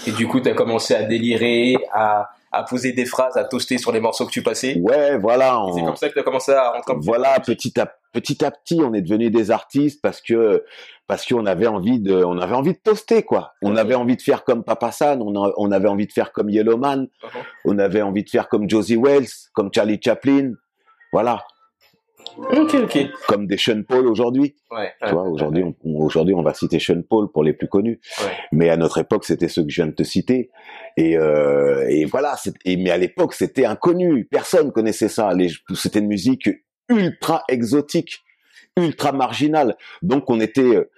Et 0.05 0.12
du 0.12 0.27
coup, 0.27 0.39
tu 0.39 0.50
as 0.50 0.53
commencé 0.53 0.93
à 0.93 1.01
délirer, 1.01 1.77
à, 1.91 2.29
à 2.51 2.63
poser 2.63 2.91
des 2.91 3.05
phrases, 3.05 3.36
à 3.36 3.46
toaster 3.46 3.79
sur 3.79 3.91
les 3.91 4.00
morceaux 4.00 4.27
que 4.27 4.31
tu 4.31 4.43
passais? 4.43 4.77
Ouais, 4.79 5.17
voilà. 5.17 5.60
C'est 5.74 5.84
comme 5.84 5.96
ça 5.96 6.07
que 6.10 6.13
tu 6.13 6.19
as 6.19 6.24
commencé 6.24 6.51
à 6.51 6.72
rentrer 6.72 6.93
en 6.93 7.00
voilà, 7.00 7.39
petit 7.39 7.79
à 7.79 7.91
petit 8.22 8.44
à 8.46 8.52
petit, 8.52 8.82
on 8.84 8.94
est 8.94 9.02
devenu 9.02 9.30
des 9.30 9.52
artistes 9.52 10.02
parce 10.02 10.22
que 10.22 10.64
parce 11.08 11.26
qu'on 11.26 11.46
avait 11.46 11.68
envie 11.68 12.00
de, 12.00 12.14
on 12.14 12.38
avait 12.40 12.56
envie 12.56 12.74
de 12.74 12.80
toaster 12.84 13.24
quoi. 13.24 13.54
On 13.62 13.76
avait 13.78 13.96
envie 13.96 14.18
de 14.18 14.22
faire 14.22 14.44
comme 14.44 14.64
Papa 14.64 14.92
San, 14.92 15.22
on, 15.22 15.42
a- 15.44 15.54
on 15.58 15.72
avait 15.72 15.88
envie 15.88 16.08
de 16.08 16.12
faire 16.12 16.32
comme 16.34 16.50
Yellowman, 16.50 17.02
Mhm. 17.24 17.30
on 17.66 17.80
avait 17.80 18.02
envie 18.02 18.24
de 18.24 18.30
faire 18.30 18.50
comme 18.50 18.70
Josie 18.70 18.98
Wells, 18.98 19.30
comme 19.54 19.70
Charlie 19.74 20.00
Chaplin, 20.04 20.52
voilà, 21.14 21.44
Ok, 22.38 22.76
ok. 22.84 22.98
comme 23.28 23.48
des 23.48 23.58
Sean 23.58 23.84
Paul 23.88 24.06
aujourd'hui. 24.08 24.56
Ouais. 24.70 24.92
Tu 25.02 25.12
vois, 25.12 25.24
aujourd'hui, 25.24 25.64
on, 25.64 25.76
aujourd'hui, 26.00 26.36
on 26.36 26.44
va 26.44 26.54
citer 26.54 26.78
Sean 26.78 27.02
Paul 27.08 27.32
pour 27.32 27.44
les 27.44 27.54
plus 27.54 27.68
connus. 27.70 28.00
Ouais. 28.22 28.32
Mais 28.52 28.70
à 28.70 28.76
notre 28.78 28.98
époque, 29.00 29.24
c'était 29.24 29.48
ceux 29.48 29.64
que 29.64 29.70
je 29.70 29.76
viens 29.82 29.88
de 29.88 29.96
te 29.96 30.04
citer. 30.04 30.52
Et, 30.98 31.18
euh, 31.18 31.88
et 31.90 32.06
voilà. 32.06 32.36
Et, 32.66 32.76
mais 32.78 32.92
à 32.92 32.98
l'époque, 32.98 33.34
c'était 33.34 33.66
inconnu. 33.66 34.26
Personne 34.26 34.72
connaissait 34.72 35.08
ça. 35.10 35.34
Les- 35.34 35.52
C'était 35.74 36.00
une 36.00 36.08
musique 36.08 36.50
ultra 36.89 37.44
exotique, 37.48 38.24
ultra 38.77 39.12
marginale. 39.12 39.75
Donc, 40.01 40.29
on 40.29 40.39
était, 40.39 40.62
euh, 40.62 40.89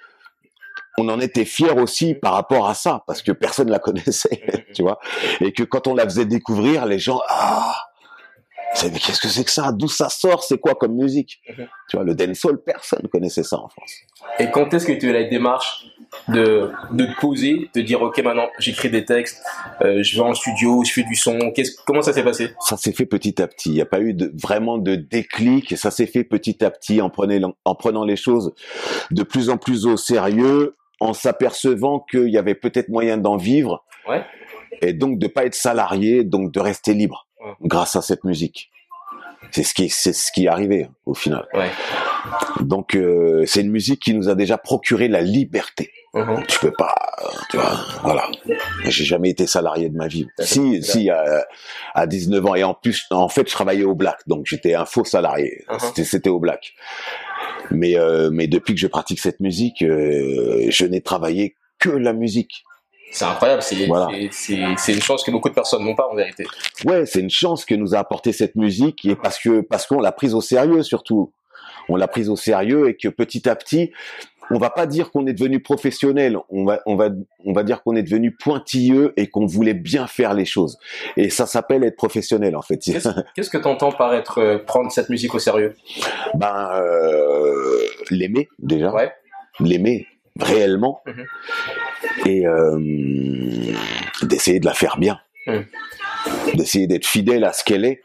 on 0.97 1.09
en 1.09 1.19
était 1.19 1.45
fiers 1.45 1.71
aussi 1.71 2.15
par 2.15 2.33
rapport 2.33 2.67
à 2.67 2.73
ça, 2.73 3.03
parce 3.07 3.21
que 3.21 3.31
personne 3.31 3.69
la 3.69 3.79
connaissait, 3.79 4.65
tu 4.73 4.81
vois. 4.81 4.99
Et 5.41 5.53
que 5.53 5.63
quand 5.63 5.87
on 5.87 5.95
la 5.95 6.03
faisait 6.03 6.25
découvrir, 6.25 6.85
les 6.85 6.99
gens, 6.99 7.21
ah, 7.29 7.88
C'est 8.75 8.91
mais 8.93 8.99
qu'est-ce 8.99 9.19
que 9.19 9.27
c'est 9.27 9.43
que 9.43 9.51
ça? 9.51 9.71
D'où 9.71 9.87
ça 9.87 10.09
sort? 10.09 10.43
C'est 10.43 10.59
quoi 10.59 10.75
comme 10.75 10.95
musique? 10.95 11.41
Tu 11.89 11.97
vois, 11.97 12.03
le 12.03 12.13
dancehall, 12.13 12.61
personne 12.63 13.07
connaissait 13.11 13.43
ça 13.43 13.57
en 13.57 13.67
France. 13.67 13.91
Et 14.37 14.51
quand 14.51 14.73
est-ce 14.73 14.85
que 14.85 14.91
tu 14.93 15.07
as 15.07 15.09
eu 15.09 15.13
la 15.13 15.23
démarche 15.23 15.87
de, 16.27 16.71
de 16.91 17.05
te 17.05 17.19
poser, 17.19 17.69
de 17.73 17.81
dire 17.81 18.01
ok 18.01 18.17
maintenant 18.23 18.47
j'écris 18.57 18.89
des 18.89 19.05
textes, 19.05 19.43
euh, 19.81 20.01
je 20.01 20.15
vais 20.15 20.21
en 20.21 20.33
studio, 20.33 20.83
je 20.83 20.91
fais 20.91 21.03
du 21.03 21.15
son, 21.15 21.51
qu'est-ce, 21.51 21.77
comment 21.85 22.01
ça 22.01 22.13
s'est 22.13 22.23
passé? 22.23 22.53
Ça 22.61 22.77
s'est 22.77 22.93
fait 22.93 23.05
petit 23.05 23.41
à 23.41 23.47
petit. 23.47 23.69
Il 23.69 23.75
n'y 23.75 23.81
a 23.81 23.85
pas 23.85 24.01
eu 24.01 24.13
de, 24.13 24.31
vraiment 24.35 24.77
de 24.77 24.95
déclic. 24.95 25.77
Ça 25.77 25.91
s'est 25.91 26.07
fait 26.07 26.23
petit 26.23 26.63
à 26.63 26.71
petit 26.71 27.01
en 27.01 27.09
prenant, 27.09 27.53
en 27.65 27.75
prenant 27.75 28.05
les 28.05 28.15
choses 28.15 28.53
de 29.11 29.23
plus 29.23 29.49
en 29.49 29.57
plus 29.57 29.85
au 29.85 29.97
sérieux, 29.97 30.75
en 30.99 31.13
s'apercevant 31.13 32.05
qu'il 32.11 32.29
y 32.29 32.37
avait 32.37 32.55
peut-être 32.55 32.89
moyen 32.89 33.17
d'en 33.17 33.37
vivre. 33.37 33.83
Ouais. 34.07 34.23
Et 34.81 34.93
donc 34.93 35.19
de 35.19 35.27
pas 35.27 35.45
être 35.45 35.55
salarié, 35.55 36.23
donc 36.23 36.51
de 36.51 36.59
rester 36.59 36.93
libre. 36.93 37.27
Grâce 37.61 37.95
à 37.95 38.01
cette 38.01 38.23
musique. 38.23 38.71
C'est 39.51 39.63
ce 39.63 39.73
qui, 39.73 39.89
c'est 39.89 40.13
ce 40.13 40.31
qui 40.31 40.45
est 40.45 40.47
arrivé 40.49 40.89
au 41.05 41.13
final. 41.13 41.47
Ouais. 41.53 41.71
Donc 42.61 42.95
euh, 42.95 43.45
c'est 43.45 43.61
une 43.61 43.71
musique 43.71 44.01
qui 44.01 44.13
nous 44.13 44.29
a 44.29 44.35
déjà 44.35 44.57
procuré 44.57 45.07
la 45.07 45.21
liberté. 45.21 45.91
Mhm. 46.13 46.43
Tu 46.47 46.59
peux 46.59 46.71
pas, 46.71 46.95
euh, 47.21 47.27
tu 47.49 47.57
vois, 47.57 47.79
voilà. 48.03 48.27
J'ai 48.85 49.05
jamais 49.05 49.29
été 49.29 49.45
salarié 49.47 49.89
de 49.89 49.95
ma 49.95 50.07
vie. 50.07 50.27
Si, 50.39 50.83
si, 50.83 51.09
à, 51.09 51.45
à 51.93 52.07
19 52.07 52.45
ans. 52.47 52.55
Et 52.55 52.63
en 52.63 52.73
plus, 52.73 53.05
en 53.11 53.29
fait, 53.29 53.47
je 53.47 53.53
travaillais 53.53 53.83
au 53.83 53.95
black, 53.95 54.19
donc 54.27 54.45
j'étais 54.47 54.73
un 54.73 54.85
faux 54.85 55.05
salarié. 55.05 55.65
C'était, 55.79 56.03
c'était 56.03 56.29
au 56.29 56.39
black. 56.39 56.73
Mais, 57.71 57.97
euh, 57.97 58.29
mais 58.31 58.47
depuis 58.47 58.73
que 58.73 58.79
je 58.79 58.87
pratique 58.87 59.19
cette 59.19 59.39
musique, 59.39 59.81
euh, 59.83 60.65
je 60.69 60.85
n'ai 60.85 61.01
travaillé 61.01 61.55
que 61.79 61.89
la 61.89 62.13
musique. 62.13 62.63
C'est 63.11 63.25
incroyable, 63.25 63.61
c'est, 63.63 63.85
Voilà. 63.87 64.09
une 64.15 65.01
chance 65.01 65.23
que 65.23 65.31
beaucoup 65.31 65.49
de 65.49 65.53
personnes 65.55 65.83
n'ont 65.83 65.95
pas 65.95 66.07
en 66.11 66.15
vérité. 66.15 66.45
Ouais, 66.85 67.05
c'est 67.05 67.19
une 67.21 67.29
chance 67.29 67.65
que 67.65 67.73
nous 67.75 67.95
a 67.95 67.99
apporté 67.99 68.31
cette 68.33 68.55
musique 68.55 69.03
et 69.05 69.15
parce 69.15 69.39
que 69.39 69.61
parce 69.61 69.87
qu'on 69.87 69.99
l'a 69.99 70.11
prise 70.11 70.33
au 70.35 70.41
sérieux 70.41 70.83
surtout. 70.83 71.33
On 71.89 71.95
l'a 71.95 72.07
prise 72.07 72.29
au 72.29 72.35
sérieux 72.35 72.87
et 72.89 72.95
que 72.95 73.07
petit 73.07 73.49
à 73.49 73.55
petit, 73.55 73.91
on 74.51 74.59
va 74.59 74.69
pas 74.69 74.85
dire 74.85 75.09
qu'on 75.11 75.25
est 75.25 75.33
devenu 75.33 75.59
professionnel, 75.59 76.37
on 76.49 76.65
va 76.65 76.81
on 76.85 76.95
va 76.95 77.09
on 77.45 77.53
va 77.53 77.63
dire 77.63 77.81
qu'on 77.81 77.95
est 77.95 78.03
devenu 78.03 78.35
pointilleux 78.35 79.13
et 79.17 79.27
qu'on 79.27 79.47
voulait 79.47 79.73
bien 79.73 80.05
faire 80.05 80.35
les 80.35 80.45
choses. 80.45 80.77
Et 81.17 81.31
ça 81.31 81.47
s'appelle 81.47 81.83
être 81.83 81.95
professionnel 81.95 82.55
en 82.55 82.61
fait. 82.61 82.77
Qu'est-ce, 82.77 83.09
qu'est-ce 83.35 83.49
que 83.49 83.57
tu 83.57 83.67
entends 83.67 83.91
par 83.91 84.13
être, 84.13 84.37
euh, 84.39 84.57
prendre 84.59 84.91
cette 84.91 85.09
musique 85.09 85.33
au 85.33 85.39
sérieux? 85.39 85.75
Ben 86.35 86.69
euh, 86.75 87.81
l'aimer 88.11 88.49
déjà, 88.59 88.91
Ouais. 88.93 89.11
l'aimer 89.59 90.05
réellement 90.41 91.01
Mhm. 91.05 91.25
et 92.25 92.47
euh, 92.47 92.79
d'essayer 94.23 94.59
de 94.59 94.65
la 94.65 94.73
faire 94.73 94.97
bien, 94.97 95.19
Mhm. 95.47 95.65
d'essayer 96.55 96.87
d'être 96.87 97.05
fidèle 97.05 97.43
à 97.43 97.53
ce 97.53 97.63
qu'elle 97.63 97.85
est 97.85 98.01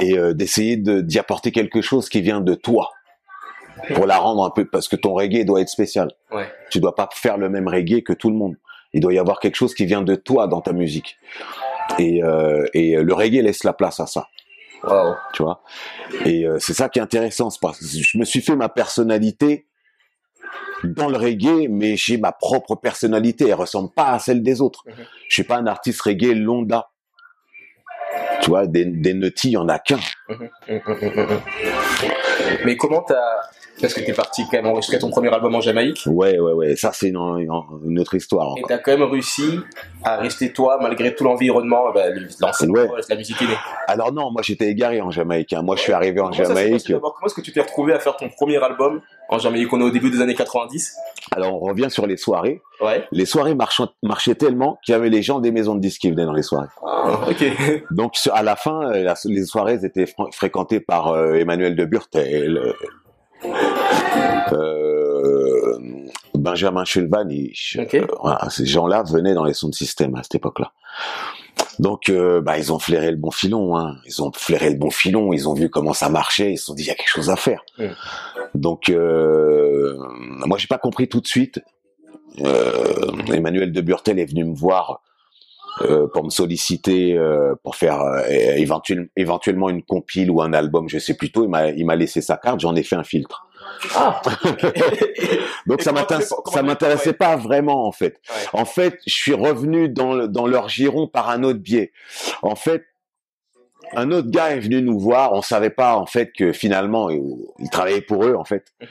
et 0.00 0.16
euh, 0.18 0.32
d'essayer 0.34 0.76
de 0.76 1.00
d'y 1.00 1.18
apporter 1.18 1.52
quelque 1.52 1.80
chose 1.80 2.08
qui 2.08 2.20
vient 2.20 2.40
de 2.40 2.54
toi 2.54 2.90
pour 3.94 4.06
la 4.06 4.18
rendre 4.18 4.44
un 4.44 4.50
peu 4.50 4.64
parce 4.66 4.88
que 4.88 4.96
ton 4.96 5.14
reggae 5.14 5.44
doit 5.44 5.60
être 5.60 5.68
spécial. 5.68 6.10
Ouais. 6.30 6.46
Tu 6.70 6.80
dois 6.80 6.94
pas 6.94 7.08
faire 7.14 7.38
le 7.38 7.48
même 7.48 7.66
reggae 7.68 8.02
que 8.02 8.12
tout 8.12 8.30
le 8.30 8.36
monde. 8.36 8.56
Il 8.92 9.00
doit 9.00 9.14
y 9.14 9.18
avoir 9.18 9.40
quelque 9.40 9.54
chose 9.56 9.74
qui 9.74 9.86
vient 9.86 10.02
de 10.02 10.14
toi 10.16 10.46
dans 10.48 10.60
ta 10.60 10.72
musique. 10.72 11.16
Et, 11.98 12.22
euh, 12.22 12.66
et 12.74 12.96
le 12.96 13.14
reggae 13.14 13.42
laisse 13.42 13.64
la 13.64 13.72
place 13.72 13.98
à 14.00 14.06
ça 14.06 14.28
Waouh. 14.84 15.14
tu 15.32 15.42
vois? 15.42 15.62
Et 16.24 16.46
euh, 16.46 16.58
c'est 16.58 16.72
ça 16.74 16.88
qui 16.88 16.98
est 16.98 17.02
intéressant, 17.02 17.48
parce 17.60 17.78
que 17.78 17.84
je 17.86 18.18
me 18.18 18.24
suis 18.24 18.40
fait 18.40 18.56
ma 18.56 18.68
personnalité 18.68 19.66
dans 20.84 21.08
le 21.08 21.16
reggae, 21.16 21.68
mais 21.68 21.96
j'ai 21.96 22.16
ma 22.16 22.32
propre 22.32 22.74
personnalité, 22.74 23.48
elle 23.48 23.54
ressemble 23.54 23.90
pas 23.90 24.12
à 24.12 24.18
celle 24.18 24.42
des 24.42 24.60
autres. 24.60 24.84
Mhm. 24.86 24.94
Je 25.28 25.34
suis 25.34 25.44
pas 25.44 25.56
un 25.56 25.66
artiste 25.66 26.00
reggae 26.02 26.34
londa. 26.34 26.88
Tu 28.42 28.50
vois, 28.50 28.66
des, 28.66 28.86
des 28.86 29.14
nutty, 29.14 29.48
il 29.48 29.52
y 29.52 29.56
en 29.56 29.68
a 29.68 29.78
qu'un. 29.78 29.98
Mhm, 30.28 30.48
mhm, 30.68 30.82
mhm. 30.86 31.40
Mais 32.64 32.76
comment 32.76 33.02
t'as, 33.02 33.40
parce 33.80 33.94
que 33.94 34.00
t'es 34.00 34.12
parti 34.12 34.42
quand 34.50 34.58
même 34.58 34.66
enregistrer 34.66 34.98
ton 34.98 35.10
premier 35.10 35.28
album 35.32 35.54
en 35.54 35.60
Jamaïque, 35.60 36.02
Ouais, 36.06 36.38
ouais, 36.38 36.52
ouais. 36.52 36.76
Ça, 36.76 36.90
c'est 36.92 37.08
une, 37.08 37.16
une 37.86 37.98
autre 37.98 38.14
histoire. 38.14 38.54
et 38.58 38.62
t'as 38.66 38.78
quand 38.78 38.92
même 38.96 39.02
réussi 39.10 39.60
à 40.04 40.16
rester 40.16 40.52
toi 40.52 40.78
malgré 40.80 41.14
tout 41.14 41.24
l'environnement, 41.24 41.92
bah, 41.94 42.04
Ouais. 42.68 42.88
la 43.08 43.16
musique 43.16 43.40
est 43.42 43.46
née. 43.46 43.54
Alors 43.86 44.12
non, 44.12 44.30
moi 44.30 44.42
j'étais 44.42 44.68
égaré 44.68 45.00
en 45.00 45.10
Jamaïque. 45.10 45.52
hein. 45.52 45.62
Moi, 45.62 45.76
je 45.76 45.82
suis 45.82 45.92
arrivé 45.92 46.20
en 46.20 46.30
Comment 46.30 46.34
Jamaïque. 46.44 46.86
Comment 46.92 47.12
est-ce 47.26 47.34
que 47.34 47.40
tu 47.40 47.52
t'es 47.52 47.60
retrouvé 47.60 47.92
à 47.92 47.98
faire 47.98 48.16
ton 48.16 48.28
premier 48.28 48.62
album 48.62 49.00
en 49.28 49.38
Jamaïque? 49.38 49.72
On 49.72 49.80
est 49.80 49.84
au 49.84 49.90
début 49.90 50.10
des 50.10 50.20
années 50.20 50.34
90. 50.34 50.94
Alors, 51.32 51.62
on 51.62 51.66
revient 51.66 51.90
sur 51.90 52.06
les 52.06 52.16
soirées. 52.16 52.62
Ouais. 52.80 53.04
Les 53.12 53.26
soirées 53.26 53.54
marchaient 53.54 54.34
tellement 54.34 54.78
qu'il 54.84 54.92
y 54.92 54.96
avait 54.96 55.10
les 55.10 55.22
gens 55.22 55.38
des 55.40 55.50
maisons 55.52 55.74
de 55.74 55.80
disques 55.80 56.00
qui 56.00 56.10
venaient 56.10 56.24
dans 56.24 56.32
les 56.32 56.42
soirées. 56.42 56.68
Ah, 56.86 57.20
ok. 57.28 57.44
Donc 57.90 58.14
à 58.32 58.42
la 58.42 58.56
fin, 58.56 58.90
euh, 58.92 59.14
les 59.26 59.44
soirées 59.44 59.84
étaient 59.84 60.04
fr- 60.04 60.32
fréquentées 60.32 60.80
par 60.80 61.08
euh, 61.08 61.34
Emmanuel 61.34 61.76
de 61.76 61.84
Burtel, 61.84 62.58
euh, 64.52 65.78
Benjamin 66.34 66.84
Schulvanich. 66.84 67.78
Ok. 67.80 67.94
Euh, 67.94 68.06
voilà, 68.20 68.48
ces 68.50 68.66
gens-là 68.66 69.02
venaient 69.02 69.34
dans 69.34 69.44
les 69.44 69.54
sound 69.54 69.74
systems 69.74 70.14
à 70.16 70.22
cette 70.22 70.36
époque-là. 70.36 70.72
Donc, 71.78 72.08
euh, 72.08 72.40
bah, 72.40 72.58
ils 72.58 72.72
ont 72.72 72.78
flairé 72.78 73.10
le 73.10 73.16
bon 73.16 73.30
filon. 73.30 73.76
Hein. 73.76 73.96
Ils 74.06 74.22
ont 74.22 74.30
flairé 74.34 74.70
le 74.70 74.76
bon 74.76 74.90
filon. 74.90 75.32
Ils 75.32 75.48
ont 75.48 75.54
vu 75.54 75.70
comment 75.70 75.92
ça 75.92 76.08
marchait. 76.08 76.52
Ils 76.52 76.58
se 76.58 76.66
sont 76.66 76.74
dit, 76.74 76.82
il 76.84 76.88
y 76.88 76.90
a 76.90 76.94
quelque 76.94 77.08
chose 77.08 77.30
à 77.30 77.36
faire. 77.36 77.62
Mm. 77.78 77.86
Donc, 78.54 78.88
euh, 78.88 79.96
moi, 80.46 80.58
j'ai 80.58 80.66
pas 80.66 80.78
compris 80.78 81.08
tout 81.08 81.20
de 81.20 81.26
suite. 81.26 81.60
Euh, 82.40 83.10
Emmanuel 83.32 83.72
de 83.72 83.80
Burtel 83.80 84.18
est 84.18 84.26
venu 84.26 84.44
me 84.44 84.54
voir 84.54 85.02
euh, 85.82 86.06
pour 86.12 86.24
me 86.24 86.30
solliciter 86.30 87.16
euh, 87.16 87.54
pour 87.62 87.76
faire 87.76 88.00
euh, 88.00 88.22
éventuel- 88.56 89.08
éventuellement 89.16 89.68
une 89.68 89.82
compile 89.82 90.30
ou 90.30 90.40
un 90.42 90.52
album, 90.52 90.88
je 90.88 90.98
sais 90.98 91.14
plus 91.14 91.32
tôt. 91.32 91.44
Il 91.44 91.50
m'a 91.50 91.68
il 91.68 91.84
m'a 91.86 91.96
laissé 91.96 92.20
sa 92.20 92.36
carte. 92.36 92.60
J'en 92.60 92.74
ai 92.76 92.82
fait 92.82 92.96
un 92.96 93.04
filtre. 93.04 93.46
Ah. 93.94 94.20
Donc 95.66 95.80
Et 95.80 95.84
ça 95.84 95.92
m'intéresse- 95.92 96.32
m'intéressait 96.62 97.12
pas 97.12 97.36
vraiment 97.36 97.86
en 97.86 97.92
fait. 97.92 98.20
Ouais. 98.28 98.60
En 98.60 98.64
fait, 98.64 98.98
je 99.06 99.14
suis 99.14 99.34
revenu 99.34 99.88
dans, 99.88 100.14
le- 100.14 100.28
dans 100.28 100.46
leur 100.46 100.68
giron 100.68 101.06
par 101.08 101.30
un 101.30 101.42
autre 101.42 101.58
biais. 101.60 101.92
En 102.42 102.54
fait, 102.56 102.84
un 103.92 104.10
autre 104.12 104.30
gars 104.30 104.50
est 104.52 104.60
venu 104.60 104.82
nous 104.82 104.98
voir. 104.98 105.32
On 105.32 105.42
savait 105.42 105.70
pas 105.70 105.96
en 105.96 106.06
fait 106.06 106.30
que 106.32 106.52
finalement 106.52 107.10
il 107.10 107.22
il 107.58 107.70
travaillait 107.70 108.00
pour 108.02 108.24
eux 108.24 108.34
en 108.36 108.44
fait. 108.44 108.66
Mhm. 108.80 108.88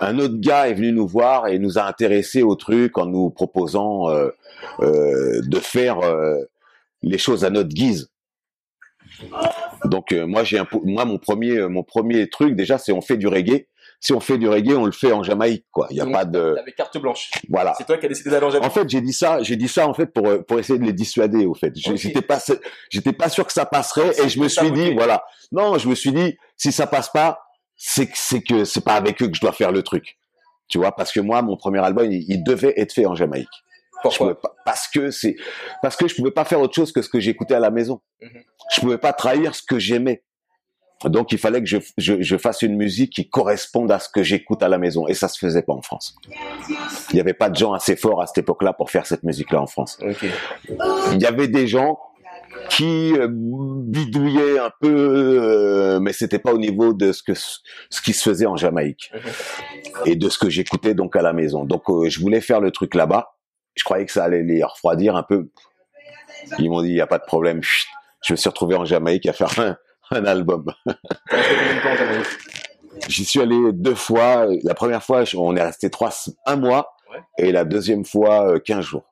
Un 0.00 0.18
autre 0.18 0.34
gars 0.38 0.68
est 0.68 0.74
venu 0.74 0.92
nous 0.92 1.06
voir 1.08 1.46
et 1.48 1.58
nous 1.58 1.78
a 1.78 1.82
intéressés 1.84 2.42
au 2.42 2.54
truc 2.54 2.98
en 2.98 3.06
nous 3.06 3.30
proposant 3.30 4.10
euh, 4.10 4.28
euh, 4.80 5.40
de 5.46 5.58
faire 5.58 6.00
euh, 6.00 6.42
les 7.02 7.16
choses 7.16 7.46
à 7.46 7.50
notre 7.50 7.70
guise. 7.70 8.10
Donc 9.84 10.12
moi 10.12 10.44
j'ai 10.44 10.60
moi 10.84 11.04
mon 11.06 11.16
premier 11.18 11.66
mon 11.68 11.82
premier 11.82 12.28
truc 12.28 12.54
déjà 12.56 12.76
c'est 12.76 12.92
on 12.92 13.00
fait 13.00 13.16
du 13.16 13.26
reggae. 13.28 13.66
Si 14.00 14.12
on 14.12 14.20
fait 14.20 14.36
du 14.38 14.48
reggae, 14.48 14.72
on 14.76 14.84
le 14.84 14.92
fait 14.92 15.12
en 15.12 15.22
Jamaïque 15.22 15.64
quoi. 15.72 15.86
Il 15.90 15.96
y 15.96 16.00
a 16.00 16.04
Donc, 16.04 16.12
pas 16.12 16.24
de 16.24 16.54
T'avais 16.56 16.72
carte 16.72 16.98
blanche. 16.98 17.30
voilà. 17.48 17.74
C'est 17.78 17.84
toi 17.86 17.96
qui 17.98 18.06
as 18.06 18.08
décidé 18.10 18.30
d'aller 18.30 18.46
en 18.46 18.50
Jamaïque. 18.50 18.70
En 18.70 18.74
fait, 18.74 18.88
j'ai 18.88 19.00
dit 19.00 19.12
ça, 19.12 19.42
j'ai 19.42 19.56
dit 19.56 19.68
ça 19.68 19.88
en 19.88 19.94
fait 19.94 20.06
pour 20.06 20.26
euh, 20.28 20.42
pour 20.42 20.58
essayer 20.58 20.78
de 20.78 20.84
les 20.84 20.92
dissuader 20.92 21.46
au 21.46 21.54
fait. 21.54 21.72
J'étais 21.74 22.22
pas 22.22 22.38
j'étais 22.90 23.12
pas 23.12 23.28
sûr 23.28 23.46
que 23.46 23.52
ça 23.52 23.66
passerait 23.66 24.10
et 24.22 24.28
je 24.28 24.38
me 24.40 24.48
suis 24.48 24.70
dit 24.70 24.92
voilà. 24.94 25.24
Non, 25.52 25.78
je 25.78 25.88
me 25.88 25.94
suis 25.94 26.12
dit 26.12 26.36
si 26.56 26.72
ça 26.72 26.86
passe 26.86 27.08
pas, 27.10 27.40
c'est 27.76 28.06
que 28.06 28.12
c'est 28.16 28.42
que 28.42 28.64
c'est 28.64 28.84
pas 28.84 28.94
avec 28.94 29.20
eux 29.22 29.28
que 29.28 29.34
je 29.36 29.40
dois 29.40 29.52
faire 29.52 29.72
le 29.72 29.82
truc. 29.82 30.18
Tu 30.68 30.78
vois 30.78 30.92
parce 30.92 31.12
que 31.12 31.20
moi 31.20 31.42
mon 31.42 31.56
premier 31.56 31.78
album 31.84 32.10
il, 32.10 32.24
il 32.28 32.42
devait 32.44 32.74
être 32.76 32.92
fait 32.92 33.06
en 33.06 33.14
Jamaïque. 33.14 33.48
Pourquoi 34.02 34.38
pas- 34.38 34.54
parce 34.64 34.88
que 34.88 35.10
c'est 35.10 35.36
parce 35.80 35.96
que 35.96 36.06
je 36.06 36.14
pouvais 36.14 36.30
pas 36.30 36.44
faire 36.44 36.60
autre 36.60 36.74
chose 36.74 36.92
que 36.92 37.00
ce 37.02 37.08
que 37.08 37.18
j'écoutais 37.18 37.54
à 37.54 37.60
la 37.60 37.70
maison. 37.70 38.02
Mhm. 38.20 38.42
Je 38.74 38.80
pouvais 38.80 38.98
pas 38.98 39.12
trahir 39.14 39.54
ce 39.54 39.62
que 39.62 39.78
j'aimais. 39.78 40.22
Donc 41.04 41.32
il 41.32 41.38
fallait 41.38 41.60
que 41.60 41.68
je, 41.68 41.76
je, 41.98 42.22
je 42.22 42.36
fasse 42.36 42.62
une 42.62 42.76
musique 42.76 43.12
qui 43.12 43.28
corresponde 43.28 43.92
à 43.92 43.98
ce 43.98 44.08
que 44.08 44.22
j'écoute 44.22 44.62
à 44.62 44.68
la 44.68 44.78
maison 44.78 45.06
et 45.06 45.14
ça 45.14 45.28
se 45.28 45.38
faisait 45.38 45.62
pas 45.62 45.74
en 45.74 45.82
France. 45.82 46.16
Il 47.10 47.14
n'y 47.14 47.20
avait 47.20 47.34
pas 47.34 47.50
de 47.50 47.56
gens 47.56 47.74
assez 47.74 47.96
forts 47.96 48.22
à 48.22 48.26
cette 48.26 48.38
époque-là 48.38 48.72
pour 48.72 48.90
faire 48.90 49.06
cette 49.06 49.22
musique-là 49.22 49.60
en 49.60 49.66
France. 49.66 49.98
Il 51.12 51.20
y 51.20 51.26
avait 51.26 51.48
des 51.48 51.66
gens 51.66 51.98
qui 52.70 53.12
euh, 53.12 53.28
bidouillaient 53.30 54.58
un 54.58 54.70
peu, 54.80 54.88
euh, 54.88 56.00
mais 56.00 56.12
c'était 56.12 56.38
pas 56.38 56.52
au 56.52 56.58
niveau 56.58 56.94
de 56.94 57.12
ce 57.12 57.22
que 57.22 57.34
ce 57.34 58.00
qui 58.02 58.12
se 58.12 58.28
faisait 58.28 58.46
en 58.46 58.56
Jamaïque 58.56 59.12
et 60.04 60.16
de 60.16 60.28
ce 60.28 60.38
que 60.38 60.48
j'écoutais 60.48 60.94
donc 60.94 61.14
à 61.16 61.22
la 61.22 61.32
maison. 61.32 61.64
Donc 61.64 61.88
euh, 61.88 62.08
je 62.08 62.20
voulais 62.20 62.40
faire 62.40 62.60
le 62.60 62.70
truc 62.70 62.94
là-bas. 62.94 63.34
Je 63.74 63.84
croyais 63.84 64.06
que 64.06 64.12
ça 64.12 64.24
allait 64.24 64.42
les 64.42 64.64
refroidir 64.64 65.16
un 65.16 65.22
peu. 65.22 65.50
Ils 66.58 66.70
m'ont 66.70 66.82
dit 66.82 66.88
il 66.88 66.96
y 66.96 67.00
a 67.00 67.06
pas 67.06 67.18
de 67.18 67.26
problème. 67.26 67.62
Chut. 67.62 67.86
Je 68.24 68.32
me 68.32 68.36
suis 68.36 68.48
retrouvé 68.48 68.74
en 68.74 68.84
Jamaïque 68.84 69.26
à 69.26 69.32
faire 69.32 69.58
un, 69.60 69.76
un 70.10 70.24
album. 70.24 70.72
J'y 73.08 73.24
suis 73.24 73.40
allé 73.40 73.72
deux 73.72 73.94
fois. 73.94 74.46
La 74.64 74.74
première 74.74 75.02
fois, 75.02 75.24
on 75.36 75.56
est 75.56 75.62
resté 75.62 75.90
trois, 75.90 76.10
un 76.46 76.56
mois, 76.56 76.92
Ouais. 77.12 77.20
et 77.38 77.52
la 77.52 77.64
deuxième 77.64 78.04
fois, 78.04 78.48
euh, 78.54 78.58
15 78.58 78.84
jours. 78.84 79.04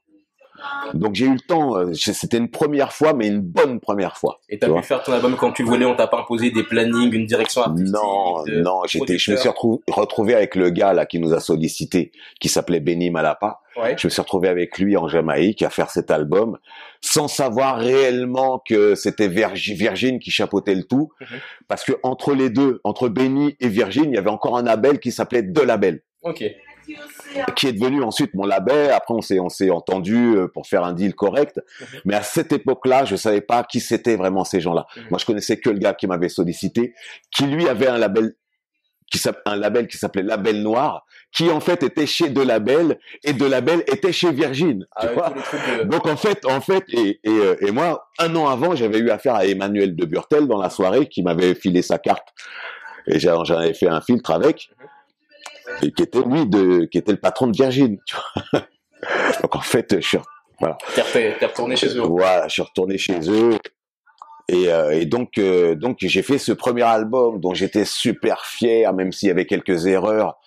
Donc 0.95 1.15
j'ai 1.15 1.27
eu 1.27 1.33
le 1.33 1.41
temps. 1.41 1.77
euh, 1.77 1.93
C'était 1.95 2.37
une 2.37 2.51
première 2.51 2.93
fois, 2.93 3.15
mais 3.15 3.27
une 3.27 3.41
bonne 3.41 3.81
première 3.81 4.17
fois. 4.17 4.39
Et 4.49 4.59
t'as 4.59 4.67
pu 4.67 4.73
vois. 4.73 4.83
faire 4.83 5.03
ton 5.03 5.13
album 5.13 5.37
comme 5.37 5.53
tu 5.53 5.63
voulais, 5.65 5.85
on 5.87 5.95
t'a 5.97 6.07
pas 6.07 6.21
imposé 6.21 6.51
des 6.51 6.63
plannings, 6.63 7.13
une 7.13 7.27
direction 7.27 7.63
artistique. 7.63 7.93
Non, 7.93 8.43
de- 8.45 8.61
non, 8.61 8.83
j'étais, 8.87 9.19
je 9.19 9.33
me 9.33 9.37
suis 9.37 9.49
retrouvé, 9.49 10.35
avec 10.35 10.55
le 10.55 10.71
gars 10.71 10.93
là 10.93 11.07
qui 11.07 11.19
nous 11.19 11.33
a 11.33 11.41
sollicité, 11.41 12.13
qui 12.41 12.49
s'appelait 12.49 12.81
Benny 12.81 13.11
Malapa. 13.11 13.61
Ouais. 13.77 13.97
Je 13.99 14.07
me 14.07 14.11
suis 14.11 14.21
retrouvé 14.23 14.49
avec 14.49 14.79
lui 14.79 14.97
en 14.97 15.09
Jamaïque 15.09 15.63
à 15.63 15.71
faire 15.71 15.91
cet 15.91 16.11
album, 16.13 16.59
sans 17.01 17.27
savoir 17.27 17.77
réellement 17.79 18.63
que 18.65 18.95
c'était 18.95 19.27
Virgi- 19.29 19.75
Virgin 19.75 20.21
qui 20.21 20.31
chapeautait 20.31 20.77
le 20.77 20.85
tout, 20.85 21.11
Mhm. 21.21 21.27
parce 21.67 21.83
que 21.85 21.93
entre 22.05 22.35
les 22.35 22.51
deux, 22.51 22.81
entre 22.85 23.09
Benny 23.09 23.57
et 23.59 23.69
Virgin, 23.69 24.05
il 24.05 24.15
y 24.15 24.19
avait 24.19 24.31
encore 24.31 24.57
un 24.57 24.63
label 24.63 25.01
qui 25.01 25.11
s'appelait 25.11 25.43
De 25.43 25.61
Label, 25.61 26.03
Ok. 26.23 26.45
Qui 27.57 27.67
est 27.69 27.73
devenu 27.73 28.03
ensuite 28.03 28.35
mon 28.35 28.45
label. 28.47 28.91
Après, 28.91 29.15
on 29.15 29.21
s'est, 29.21 29.41
on 29.41 29.49
s'est 29.49 29.71
entendu 29.71 30.37
euh, 30.37 30.49
pour 30.49 30.67
faire 30.67 30.85
un 30.85 30.93
deal 30.93 31.15
correct, 31.15 31.61
Mhm. 31.81 31.87
mais 32.05 32.15
à 32.15 32.23
cette 32.23 32.53
époque-là, 32.53 33.05
je 33.05 33.17
savais 33.17 33.41
pas 33.41 33.65
qui 33.65 33.81
c'était 33.81 34.17
vraiment 34.17 34.45
ces 34.45 34.61
gens-là. 34.61 34.87
Mhm. 34.97 35.03
Moi, 35.11 35.19
je 35.19 35.25
connaissais 35.27 35.59
que 35.59 35.71
le 35.71 35.79
gars 35.79 35.95
qui 35.95 36.07
m'avait 36.07 36.29
sollicité, 36.29 36.95
qui 37.31 37.45
lui 37.47 37.69
avait 37.69 37.89
un 37.89 37.99
label 37.99 38.35
qui 39.13 39.21
un 39.45 39.57
label 39.57 39.87
qui 39.87 39.97
s'appelait 39.99 40.23
Label 40.25 40.63
Noir, 40.63 41.05
qui 41.31 41.49
en 41.51 41.61
fait 41.61 41.83
était 41.85 42.07
chez 42.07 42.31
De 42.31 42.41
Label 42.41 42.99
et 43.23 43.33
De 43.33 43.45
Label 43.45 43.85
était 43.87 44.13
chez 44.13 44.33
Virgin. 44.33 44.87
tu 44.99 45.07
Avec 45.07 45.17
vois. 45.17 45.31
de... 45.31 45.85
Donc 45.85 46.07
en 46.07 46.17
fait, 46.17 46.45
en 46.47 46.61
fait, 46.61 46.83
et, 46.89 47.21
et, 47.23 47.29
euh, 47.29 47.55
et 47.61 47.71
moi, 47.71 48.09
un 48.19 48.35
an 48.35 48.49
avant, 48.49 48.75
j'avais 48.75 48.99
eu 48.99 49.11
affaire 49.11 49.35
à 49.37 49.47
Emmanuel 49.47 49.95
de 49.95 50.05
Burtel 50.05 50.49
dans 50.49 50.59
la 50.61 50.71
soirée, 50.71 51.07
qui 51.09 51.23
m'avait 51.23 51.55
filé 51.55 51.83
sa 51.83 51.99
carte, 51.99 52.27
et 53.07 53.21
j'en 53.21 53.45
j'en 53.45 53.59
avais 53.59 53.75
fait 53.75 53.89
un 53.89 54.01
filtre 54.01 54.31
avec, 54.33 54.71
et 55.83 55.93
qui 55.93 56.03
était 56.03 56.21
lui 56.23 56.47
de, 56.47 56.85
qui 56.85 56.99
était 56.99 57.13
le 57.13 57.19
patron 57.21 57.47
de 57.47 57.57
Virgin. 57.57 57.99
Tu 58.07 58.17
vois. 58.17 58.61
Donc 59.43 59.57
en 59.57 59.61
fait, 59.61 59.97
je 60.01 60.07
suis 60.07 60.19
re- 60.19 60.25
t'es 61.39 61.47
retourné 61.47 61.77
chez 61.77 61.97
eux. 61.97 62.01
voilà, 62.03 62.49
je 62.49 62.53
suis 62.55 62.63
retourné 62.63 62.97
chez 62.99 63.19
eux. 63.31 63.59
Et, 64.49 64.71
euh, 64.71 64.91
et 64.91 65.07
donc, 65.07 65.39
euh, 65.39 65.75
donc 65.75 65.97
j'ai 66.01 66.23
fait 66.23 66.37
ce 66.37 66.53
premier 66.53 66.83
album 66.83 67.41
dont 67.41 67.55
j'étais 67.55 67.87
super 67.87 68.45
fier, 68.45 68.93
même 68.93 69.11
s'il 69.11 69.29
y 69.29 69.31
avait 69.31 69.47
quelques 69.47 69.87
erreurs. 69.87 70.39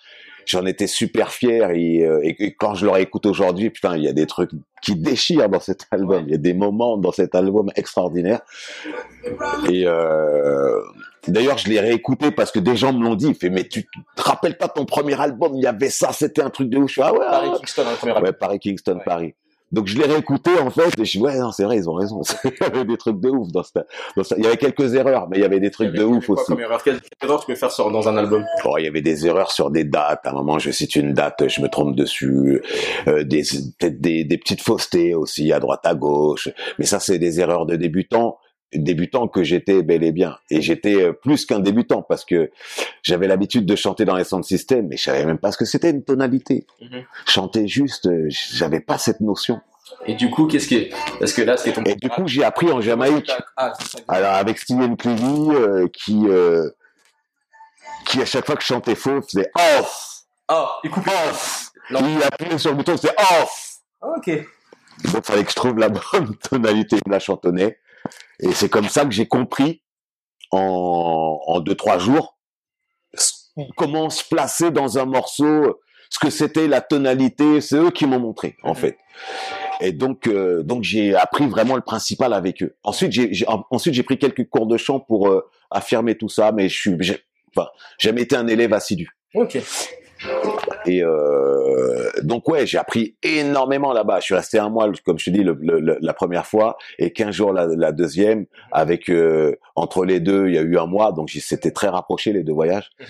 J'en 0.48 0.64
étais 0.64 0.86
super 0.86 1.30
fier 1.30 1.70
et, 1.72 2.06
euh, 2.06 2.20
et- 2.22 2.34
et 2.42 2.54
quand 2.54 2.74
je 2.74 2.86
le 2.86 2.90
réécoute 2.90 3.26
aujourd'hui, 3.26 3.68
putain, 3.68 3.96
il 3.98 4.02
y 4.02 4.08
a 4.08 4.14
des 4.14 4.26
trucs 4.26 4.50
qui 4.80 4.96
déchirent 4.96 5.48
dans 5.50 5.60
cet 5.60 5.86
album. 5.90 6.24
Il 6.26 6.30
y 6.30 6.34
a 6.34 6.38
des 6.38 6.54
moments 6.54 6.96
dans 6.96 7.12
cet 7.12 7.34
album 7.34 7.70
extraordinaires. 7.76 8.40
Et 9.70 9.84
euh, 9.86 10.80
d'ailleurs, 11.26 11.58
je 11.58 11.68
l'ai 11.68 11.80
réécouté 11.80 12.30
parce 12.30 12.50
que 12.50 12.60
des 12.60 12.76
gens 12.76 12.92
me 12.94 13.04
l'ont 13.04 13.14
dit. 13.14 13.34
Fait, 13.34 13.50
mais 13.50 13.64
tu 13.68 13.84
te 14.16 14.22
rappelles 14.22 14.56
pas 14.56 14.68
ton 14.68 14.86
premier 14.86 15.20
album? 15.20 15.52
Il 15.54 15.62
y 15.62 15.66
avait 15.66 15.90
ça, 15.90 16.12
c'était 16.12 16.40
un 16.42 16.50
truc 16.50 16.70
de 16.70 16.78
ouf. 16.78 16.88
Je 16.90 16.94
fais, 16.94 17.02
ah 17.04 17.12
ouais, 17.12 17.18
Paris. 17.18 17.50
Kingston, 17.58 17.84
le 17.90 17.96
premier 17.96 18.12
album. 18.12 18.24
Ouais, 18.24 18.32
Paris 18.32 18.58
Kingston, 18.58 18.94
Ouais. 18.96 19.02
Paris. 19.04 19.34
Donc 19.70 19.86
je 19.86 19.98
l'ai 19.98 20.06
réécouté 20.06 20.50
en 20.58 20.70
fait 20.70 20.98
et 20.98 21.04
je 21.04 21.12
dis 21.12 21.20
ouais 21.20 21.38
non 21.38 21.52
c'est 21.52 21.64
vrai 21.64 21.76
ils 21.76 21.88
ont 21.90 21.94
raison. 21.94 22.22
Il 22.44 22.50
y 22.60 22.64
avait 22.64 22.84
des 22.84 22.96
trucs 22.96 23.20
de 23.20 23.28
ouf 23.28 23.48
dans 23.52 23.62
ce- 23.62 24.34
il 24.38 24.44
y 24.44 24.46
avait 24.46 24.56
quelques 24.56 24.94
erreurs 24.94 25.28
mais 25.28 25.36
il 25.38 25.42
y 25.42 25.44
avait 25.44 25.60
des 25.60 25.70
trucs 25.70 25.88
avait- 25.88 25.98
de 25.98 26.04
ouf 26.04 26.26
quoi 26.26 26.36
aussi. 26.36 26.46
comme 26.46 26.60
erreur? 26.60 26.82
Quelle 26.82 27.00
erreur 27.22 27.40
tu 27.40 27.46
peux 27.46 27.54
faire 27.54 27.70
sur, 27.70 27.90
dans 27.90 28.08
un 28.08 28.16
album? 28.16 28.44
Bon, 28.64 28.76
il 28.78 28.84
y 28.84 28.88
avait 28.88 29.02
des 29.02 29.26
erreurs 29.26 29.50
sur 29.52 29.70
des 29.70 29.84
dates. 29.84 30.24
À 30.26 30.30
un 30.30 30.32
moment 30.34 30.58
je 30.58 30.70
cite 30.70 30.96
une 30.96 31.12
date 31.12 31.48
je 31.48 31.60
me 31.60 31.68
trompe 31.68 31.94
dessus. 31.96 32.62
Euh, 33.08 33.24
des 33.24 33.42
peut-être 33.78 34.00
des, 34.00 34.24
des 34.24 34.38
petites 34.38 34.62
faussetés 34.62 35.14
aussi 35.14 35.52
à 35.52 35.60
droite 35.60 35.84
à 35.84 35.94
gauche. 35.94 36.48
Mais 36.78 36.84
ça 36.86 36.98
c'est 37.00 37.18
des 37.18 37.40
erreurs 37.40 37.66
de 37.66 37.76
débutants 37.76 38.38
débutant 38.74 39.28
que 39.28 39.42
j'étais 39.42 39.82
bel 39.82 40.02
et 40.04 40.12
bien 40.12 40.36
et 40.50 40.60
j'étais 40.60 40.96
euh, 41.02 41.12
plus 41.12 41.46
qu'un 41.46 41.60
débutant 41.60 42.02
parce 42.02 42.24
que 42.24 42.50
j'avais 43.02 43.26
l'habitude 43.26 43.64
de 43.66 43.74
chanter 43.76 44.04
dans 44.04 44.16
les 44.16 44.24
sound 44.24 44.44
systems 44.44 44.88
mais 44.88 44.96
je 44.96 45.04
savais 45.04 45.24
même 45.24 45.38
pas 45.38 45.52
ce 45.52 45.56
que 45.58 45.64
c'était 45.64 45.90
une 45.90 46.04
tonalité 46.04 46.66
Mhm. 46.82 47.02
chanter 47.26 47.66
juste 47.68 48.06
euh, 48.06 48.26
j'avais 48.28 48.80
pas 48.80 48.98
cette 48.98 49.20
notion 49.20 49.60
Et 50.06 50.14
du 50.14 50.28
coup, 50.30 50.46
qu'est-ce 50.46 50.68
qui 50.68 50.74
est... 50.76 50.90
Parce 51.18 51.32
que 51.32 51.40
là, 51.40 51.56
c'était 51.56 51.72
ton... 51.72 51.82
Et 51.84 51.94
du 51.94 52.10
coup, 52.10 52.26
j'ai 52.26 52.44
appris 52.44 52.70
en 52.70 52.82
Jamaïque, 52.82 53.30
Ah, 53.56 53.72
c'est 53.80 53.88
ça. 53.92 53.98
alors 54.08 54.34
avec 54.34 54.58
Steven 54.58 54.98
Clevy, 54.98 55.48
euh, 55.50 55.88
qui, 55.90 56.26
euh, 56.28 56.68
qui 58.06 58.20
à 58.20 58.26
chaque 58.26 58.44
fois 58.44 58.54
que 58.56 58.62
je 58.62 58.66
chantais 58.66 58.94
faux, 58.94 59.22
faisait 59.22 59.50
off, 59.54 60.24
Ah, 60.48 60.76
il 60.84 60.90
coupe 60.90 61.06
off. 61.06 61.70
Non. 61.90 62.00
Il 62.06 62.22
appuyait 62.22 62.58
sur 62.58 62.70
le 62.72 62.76
bouton, 62.76 62.96
c'est 62.98 63.08
off. 63.18 63.76
Ah, 64.02 64.08
ok. 64.18 64.30
Donc, 65.12 65.24
fallait 65.24 65.44
que 65.44 65.50
je 65.50 65.56
trouve 65.56 65.78
la 65.78 65.88
bonne 65.88 66.36
tonalité 66.50 66.96
de 66.96 67.10
la 67.10 67.18
chantonnée. 67.18 67.78
Et 68.40 68.52
c'est 68.52 68.68
comme 68.68 68.88
ça 68.88 69.04
que 69.04 69.10
j'ai 69.10 69.26
compris 69.26 69.82
en, 70.50 71.40
en 71.46 71.60
deux, 71.60 71.74
trois 71.74 71.98
jours 71.98 72.36
comment 73.76 74.08
se 74.08 74.22
placer 74.24 74.70
dans 74.70 74.98
un 74.98 75.04
morceau, 75.04 75.80
ce 76.10 76.18
que 76.20 76.30
c'était 76.30 76.68
la 76.68 76.80
tonalité. 76.80 77.60
C'est 77.60 77.76
eux 77.76 77.90
qui 77.90 78.06
m'ont 78.06 78.20
montré, 78.20 78.56
en 78.62 78.70
Mhm. 78.70 78.76
fait. 78.76 78.98
Et 79.80 79.90
donc, 79.92 80.28
euh, 80.28 80.62
donc 80.62 80.84
j'ai 80.84 81.14
appris 81.16 81.46
vraiment 81.48 81.74
le 81.74 81.82
principal 81.82 82.32
avec 82.32 82.62
eux. 82.62 82.76
Ensuite, 82.84 83.10
j'ai, 83.12 83.32
j'ai- 83.34 83.48
en- 83.48 83.64
ensuite 83.72 83.94
j'ai 83.94 84.04
pris 84.04 84.16
quelques 84.18 84.48
cours 84.48 84.66
de 84.68 84.76
chant 84.76 85.00
pour 85.00 85.28
euh, 85.28 85.44
affirmer 85.72 86.16
tout 86.16 86.28
ça, 86.28 86.52
mais 86.52 86.68
je 86.68 86.78
suis, 86.78 86.96
j'ai, 87.00 87.18
enfin, 87.56 87.68
j'ai 87.98 88.10
jamais 88.10 88.22
été 88.22 88.36
un 88.36 88.46
élève 88.46 88.72
assidu. 88.72 89.08
Ok. 89.34 89.58
Et 90.86 91.02
euh, 91.02 92.10
donc 92.22 92.48
ouais, 92.48 92.66
j'ai 92.66 92.78
appris 92.78 93.16
énormément 93.22 93.92
là-bas. 93.92 94.20
Je 94.20 94.24
suis 94.26 94.34
resté 94.34 94.58
un 94.58 94.68
mois, 94.68 94.90
comme 95.04 95.18
je 95.18 95.26
te 95.26 95.30
dis, 95.30 95.42
le, 95.42 95.56
le- 95.60 95.98
la 96.00 96.14
première 96.14 96.46
fois, 96.46 96.76
et 96.98 97.12
15 97.12 97.34
jours 97.34 97.52
la, 97.52 97.66
la 97.66 97.92
deuxième. 97.92 98.46
Avec 98.72 99.10
euh, 99.10 99.54
entre 99.76 100.04
les 100.04 100.20
deux, 100.20 100.48
il 100.48 100.54
y 100.54 100.58
a 100.58 100.62
eu 100.62 100.78
un 100.78 100.86
mois, 100.86 101.12
donc 101.12 101.30
c'était 101.30 101.70
très 101.70 101.88
rapproché 101.88 102.32
les 102.32 102.42
deux 102.42 102.52
voyages. 102.52 102.90
Mhm. 103.00 103.06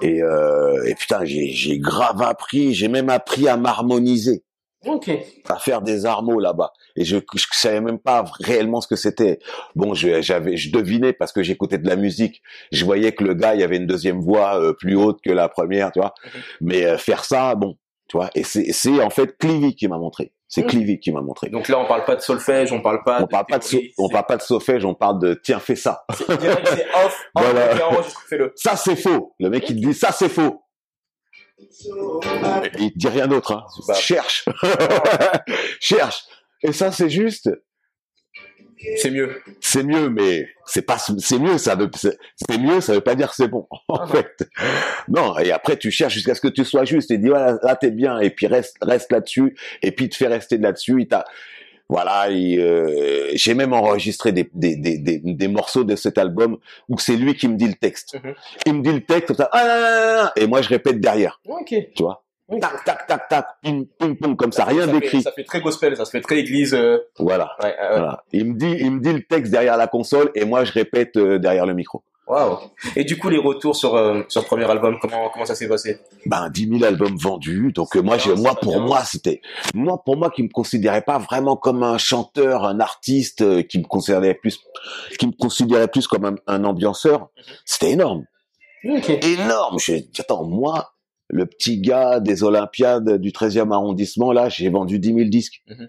Et, 0.00 0.22
euh, 0.22 0.82
et 0.86 0.94
putain, 0.94 1.24
j'ai, 1.24 1.48
j'ai 1.50 1.78
grave 1.78 2.22
appris. 2.22 2.72
J'ai 2.74 2.88
même 2.88 3.10
appris 3.10 3.46
à 3.48 3.56
m'harmoniser 3.56 4.42
Ok. 4.86 5.10
à 5.48 5.58
faire 5.58 5.82
des 5.82 6.06
armos 6.06 6.40
là-bas. 6.40 6.72
Et 6.96 7.04
je 7.04 7.18
je 7.34 7.44
savais 7.52 7.80
même 7.80 7.98
pas 7.98 8.24
réellement 8.40 8.80
ce 8.80 8.88
que 8.88 8.96
c'était. 8.96 9.38
Bon 9.76 9.94
je 9.94 10.20
j'avais 10.22 10.56
je 10.56 10.72
devinais 10.72 11.12
parce 11.12 11.32
que 11.32 11.42
j'écoutais 11.42 11.78
de 11.78 11.88
la 11.88 11.96
musique. 11.96 12.42
Je 12.72 12.84
voyais 12.84 13.12
que 13.12 13.24
le 13.24 13.34
gars 13.34 13.54
il 13.54 13.60
y 13.60 13.64
avait 13.64 13.76
une 13.76 13.86
deuxième 13.86 14.20
voix 14.20 14.60
euh, 14.60 14.72
plus 14.72 14.96
haute 14.96 15.20
que 15.24 15.30
la 15.30 15.48
première 15.48 15.92
tu 15.92 16.00
vois. 16.00 16.14
Mais 16.60 16.84
euh, 16.84 16.98
faire 16.98 17.24
ça 17.24 17.54
bon 17.54 17.76
tu 18.08 18.16
vois. 18.16 18.30
Et 18.34 18.44
c'est 18.44 18.72
c'est 18.72 19.02
en 19.02 19.10
fait 19.10 19.36
Clivy 19.38 19.74
qui 19.74 19.88
m'a 19.88 19.98
montré. 19.98 20.32
C'est 20.48 20.62
Mhm. 20.62 20.68
Clivy 20.68 21.00
qui 21.00 21.10
m'a 21.12 21.22
montré. 21.22 21.48
Donc 21.48 21.66
là, 21.68 21.78
on 21.78 21.86
parle 21.86 22.04
pas 22.04 22.14
de 22.14 22.20
solfège, 22.20 22.72
on 22.72 22.82
parle 22.82 23.02
pas 23.04 23.22
on 23.22 23.26
parle 23.26 23.46
pas 23.46 23.58
de 23.58 23.64
so- 23.64 23.78
on 23.96 24.10
parle 24.10 24.26
pas 24.26 24.36
de 24.36 24.42
solfège 24.42 24.84
on 24.84 24.92
parle 24.94 25.18
de 25.18 25.40
tiens 25.42 25.58
fais 25.60 25.76
ça. 25.76 26.04
Direct, 26.28 26.68
off, 26.68 26.78
off, 26.94 27.26
Voilà. 27.34 27.70
ça 28.56 28.76
c'est 28.76 28.96
faux. 28.96 29.34
Le 29.40 29.48
mec 29.48 29.64
il 29.70 29.76
te 29.80 29.86
dit 29.86 29.94
ça 29.94 30.12
c'est 30.12 30.28
faux 30.28 30.62
il 32.78 32.92
dit 32.96 33.08
rien 33.08 33.26
d'autre 33.26 33.52
hein. 33.52 33.64
Bah. 33.88 33.94
cherche 33.94 34.44
cherche 35.80 36.24
et 36.62 36.72
ça 36.72 36.92
c'est 36.92 37.10
juste 37.10 37.50
C'est 39.00 39.10
mieux. 39.12 39.40
c'est 39.60 39.84
mieux, 39.84 40.08
mais 40.10 40.48
c'est 40.66 40.82
pas, 40.82 40.98
c'est 40.98 41.38
mieux, 41.38 41.56
ça 41.56 41.76
veut, 41.76 41.88
c'est 41.94 42.58
mieux, 42.58 42.80
ça 42.80 42.94
veut 42.94 43.00
pas 43.00 43.14
dire 43.14 43.28
que 43.28 43.36
c'est 43.36 43.46
bon, 43.46 43.68
en 43.88 43.94
Ah. 43.96 44.06
fait. 44.08 44.48
Non, 45.06 45.38
et 45.38 45.52
après, 45.52 45.76
tu 45.76 45.92
cherches 45.92 46.14
jusqu'à 46.14 46.34
ce 46.34 46.40
que 46.40 46.48
tu 46.48 46.64
sois 46.64 46.84
juste 46.84 47.12
et 47.12 47.18
dis, 47.18 47.28
voilà, 47.28 47.58
là, 47.62 47.76
t'es 47.76 47.92
bien, 47.92 48.18
et 48.18 48.30
puis 48.30 48.48
reste, 48.48 48.76
reste 48.82 49.12
là-dessus, 49.12 49.54
et 49.82 49.92
puis 49.92 50.06
il 50.06 50.08
te 50.08 50.16
fait 50.16 50.26
rester 50.26 50.58
là-dessus, 50.58 51.00
voilà, 51.92 52.28
euh, 52.30 53.28
j'ai 53.34 53.54
même 53.54 53.72
enregistré 53.74 54.32
des, 54.32 54.48
des, 54.54 54.76
des, 54.76 54.96
des, 54.98 55.18
des 55.22 55.48
morceaux 55.48 55.84
de 55.84 55.94
cet 55.94 56.16
album 56.16 56.56
où 56.88 56.98
c'est 56.98 57.16
lui 57.16 57.34
qui 57.34 57.48
me 57.48 57.56
dit 57.56 57.68
le 57.68 57.74
texte. 57.74 58.14
Mhm. 58.22 58.34
Il 58.66 58.74
me 58.74 58.82
dit 58.82 58.92
le 58.92 59.04
texte, 59.04 59.26
comme 59.28 59.36
ça, 59.36 59.48
ah, 59.52 59.66
là, 59.66 59.80
là, 59.80 60.32
et 60.36 60.46
moi, 60.46 60.62
je 60.62 60.68
répète 60.70 61.00
derrière, 61.00 61.40
Ok. 61.48 61.74
tu 61.94 62.02
vois? 62.02 62.24
Tac, 62.60 62.84
tac, 62.84 63.06
tac, 63.06 63.28
tac, 63.28 63.46
ping, 63.62 63.86
ping, 63.98 64.16
pong, 64.16 64.36
comme 64.36 64.52
ça, 64.52 64.64
rien 64.64 64.86
d'écrit. 64.86 65.22
Ça 65.22 65.32
fait 65.32 65.44
très 65.44 65.60
gospel, 65.60 65.96
ça 65.96 66.04
se 66.04 66.10
fait 66.10 66.20
très 66.20 66.38
église. 66.38 66.74
euh, 66.74 66.98
Voilà. 67.18 67.56
Ouais, 67.62 67.68
ouais. 67.68 67.74
Voilà. 67.90 68.24
Il 68.32 68.44
me 68.52 68.58
dit, 68.58 68.76
il 68.78 68.90
me 68.90 69.00
dit 69.00 69.12
le 69.12 69.22
texte 69.22 69.50
derrière 69.52 69.76
la 69.78 69.86
console 69.86 70.30
et 70.34 70.44
moi 70.44 70.64
je 70.64 70.72
répète 70.72 71.16
euh, 71.16 71.38
derrière 71.38 71.64
le 71.66 71.72
micro. 71.72 72.02
Waouh. 72.32 72.58
Et 72.96 73.04
du 73.04 73.18
coup, 73.18 73.28
les 73.28 73.36
retours 73.36 73.76
sur, 73.76 73.94
euh, 73.94 74.22
sur 74.28 74.40
le 74.40 74.46
premier 74.46 74.64
album, 74.64 74.96
comment, 75.00 75.28
comment 75.30 75.44
ça 75.44 75.54
s'est 75.54 75.68
passé? 75.68 75.98
Ben 76.24 76.48
10 76.48 76.68
000 76.78 76.84
albums 76.84 77.16
vendus, 77.16 77.72
donc 77.74 77.94
euh, 77.94 78.00
moi, 78.00 78.16
Ah, 78.24 78.34
moi 78.36 78.54
pour 78.54 78.72
bien. 78.76 78.86
moi 78.86 79.02
c'était, 79.04 79.42
moi 79.74 80.02
pour 80.02 80.16
moi 80.16 80.30
qui 80.30 80.42
me 80.42 80.48
considérais 80.48 81.02
pas 81.02 81.18
vraiment 81.18 81.56
comme 81.56 81.82
un 81.82 81.98
chanteur, 81.98 82.64
un 82.64 82.80
artiste, 82.80 83.42
euh, 83.42 83.62
qui 83.62 83.78
me 83.78 83.84
considérait 83.84 84.32
plus, 84.34 84.58
qui 85.18 85.26
me 85.26 85.32
considérait 85.32 85.88
plus 85.88 86.06
comme 86.06 86.24
un, 86.24 86.34
un 86.46 86.64
ambianceur, 86.64 87.20
Mhm. 87.36 87.44
c'était 87.66 87.90
énorme, 87.90 88.24
Ok. 88.84 89.10
énorme. 89.10 89.78
Je 89.78 89.94
attends 90.18 90.44
moi, 90.44 90.94
le 91.28 91.44
petit 91.46 91.80
gars 91.82 92.18
des 92.20 92.42
Olympiades 92.44 93.18
du 93.18 93.32
13e 93.32 93.72
arrondissement 93.72 94.32
là, 94.32 94.48
j'ai 94.48 94.70
vendu 94.70 94.98
10 94.98 95.14
000 95.14 95.28
disques. 95.28 95.62
Mhm. 95.68 95.88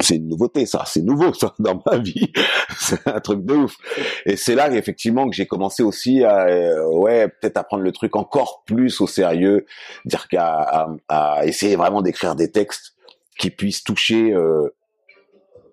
C'est 0.00 0.16
une 0.16 0.28
nouveauté, 0.28 0.66
ça. 0.66 0.84
C'est 0.86 1.02
nouveau, 1.02 1.32
ça, 1.32 1.54
dans 1.58 1.82
ma 1.86 1.98
vie. 1.98 2.32
c'est 2.78 3.06
un 3.06 3.20
truc 3.20 3.44
de 3.44 3.54
ouf. 3.54 3.76
Et 4.24 4.36
c'est 4.36 4.54
là, 4.54 4.70
effectivement, 4.72 5.28
que 5.28 5.34
j'ai 5.34 5.46
commencé 5.46 5.82
aussi 5.82 6.24
à, 6.24 6.46
euh, 6.46 6.86
ouais, 6.92 7.28
peut-être 7.28 7.56
à 7.56 7.64
prendre 7.64 7.82
le 7.82 7.92
truc 7.92 8.16
encore 8.16 8.62
plus 8.66 9.00
au 9.00 9.06
sérieux, 9.06 9.66
dire 10.04 10.28
qu'à 10.28 10.46
à, 10.46 10.88
à 11.08 11.46
essayer 11.46 11.76
vraiment 11.76 12.02
d'écrire 12.02 12.34
des 12.34 12.50
textes 12.50 12.94
qui 13.38 13.50
puissent 13.50 13.84
toucher 13.84 14.32
euh, 14.32 14.74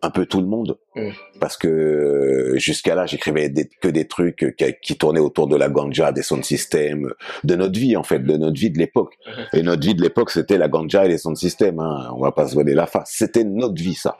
un 0.03 0.09
peu 0.11 0.25
tout 0.27 0.41
le 0.41 0.47
monde 0.47 0.77
Mm. 0.95 1.09
parce 1.39 1.57
que 1.57 1.67
euh, 1.67 2.57
jusqu'à 2.59 2.93
là 2.93 3.07
j'écrivais 3.07 3.49
des- 3.49 3.67
que 3.81 3.87
des 3.87 4.05
trucs 4.07 4.43
euh, 4.43 4.51
qui, 4.51 4.65
qui 4.83 4.95
tournaient 4.97 5.19
autour 5.19 5.47
de 5.47 5.55
la 5.55 5.69
ganja, 5.69 6.11
des 6.11 6.21
sound 6.21 6.43
systems, 6.43 7.11
de 7.43 7.55
notre 7.55 7.79
vie 7.79 7.95
en 7.97 8.03
fait, 8.03 8.19
de 8.19 8.37
notre 8.37 8.59
vie 8.59 8.69
de 8.69 8.77
l'époque. 8.77 9.15
Mhm. 9.25 9.45
Et 9.59 9.63
notre 9.63 9.83
vie 9.87 9.95
de 9.95 10.01
l'époque 10.03 10.29
c'était 10.29 10.57
la 10.59 10.67
ganja 10.67 11.05
et 11.05 11.09
les 11.09 11.17
sound 11.17 11.35
systems. 11.37 11.79
Hein. 11.79 12.09
On 12.15 12.21
va 12.21 12.31
pas 12.31 12.47
se 12.47 12.53
voiler 12.53 12.75
la 12.75 12.85
face. 12.85 13.11
C'était 13.15 13.43
notre 13.43 13.81
vie 13.81 13.95
ça. 13.95 14.17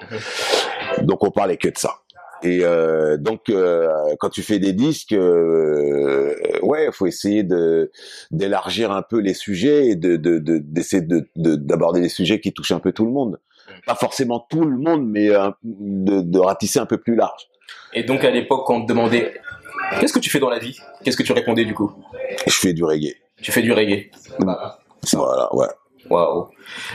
Donc 1.04 1.24
on 1.24 1.32
parlait 1.32 1.58
que 1.58 1.68
de 1.70 1.78
ça. 1.78 1.96
Et 2.46 2.60
euh, 2.64 3.16
donc 3.18 3.50
euh, 3.50 3.88
quand 4.20 4.30
tu 4.30 4.42
fais 4.42 4.60
des 4.60 4.74
disques, 4.74 5.14
euh, 5.14 6.36
ouais, 6.62 6.90
faut 6.92 7.06
essayer 7.08 7.44
de 7.44 7.92
d'élargir 8.32 8.92
un 8.92 9.02
peu 9.02 9.20
les 9.20 9.34
sujets 9.34 9.88
et 9.88 9.96
de 9.96 10.18
de- 10.18 10.40
de- 10.40 10.58
d'essayer 10.58 11.02
de 11.02 11.26
de- 11.36 11.56
d'aborder 11.56 12.02
des 12.02 12.10
sujets 12.10 12.40
qui 12.40 12.52
touchent 12.52 12.72
un 12.74 12.80
peu 12.80 12.92
tout 12.92 13.06
le 13.06 13.12
monde. 13.12 13.40
Pas 13.86 13.96
forcément 13.96 14.46
tout 14.50 14.64
le 14.64 14.78
monde, 14.78 15.06
mais 15.06 15.30
euh, 15.30 15.50
de, 15.64 16.22
de 16.22 16.40
ratisser 16.40 16.80
un 16.80 16.86
peu 16.86 16.98
plus 16.98 17.16
large. 17.16 17.48
Et 17.94 18.04
donc 18.04 18.24
à 18.24 18.30
l'époque, 18.32 18.66
quand 18.66 18.76
on 18.76 18.82
te 18.84 18.88
demandait 18.88 19.34
qu'est-ce 20.00 20.14
que 20.14 20.20
tu 20.20 20.30
fais 20.30 20.40
dans 20.40 20.50
la 20.50 20.60
vie, 20.60 20.78
qu'est-ce 21.04 21.18
que 21.18 21.24
tu 21.24 21.34
répondais 21.34 21.66
du 21.66 21.74
coup? 21.74 21.92
Je 22.48 22.54
fais 22.54 22.74
du 22.74 22.84
reggae. 22.84 23.16
Tu 23.42 23.52
fais 23.52 23.62
du 23.62 23.72
reggae? 23.74 24.10
Voilà, 25.14 25.54
ouais. 25.54 25.68
Waouh. 26.10 26.48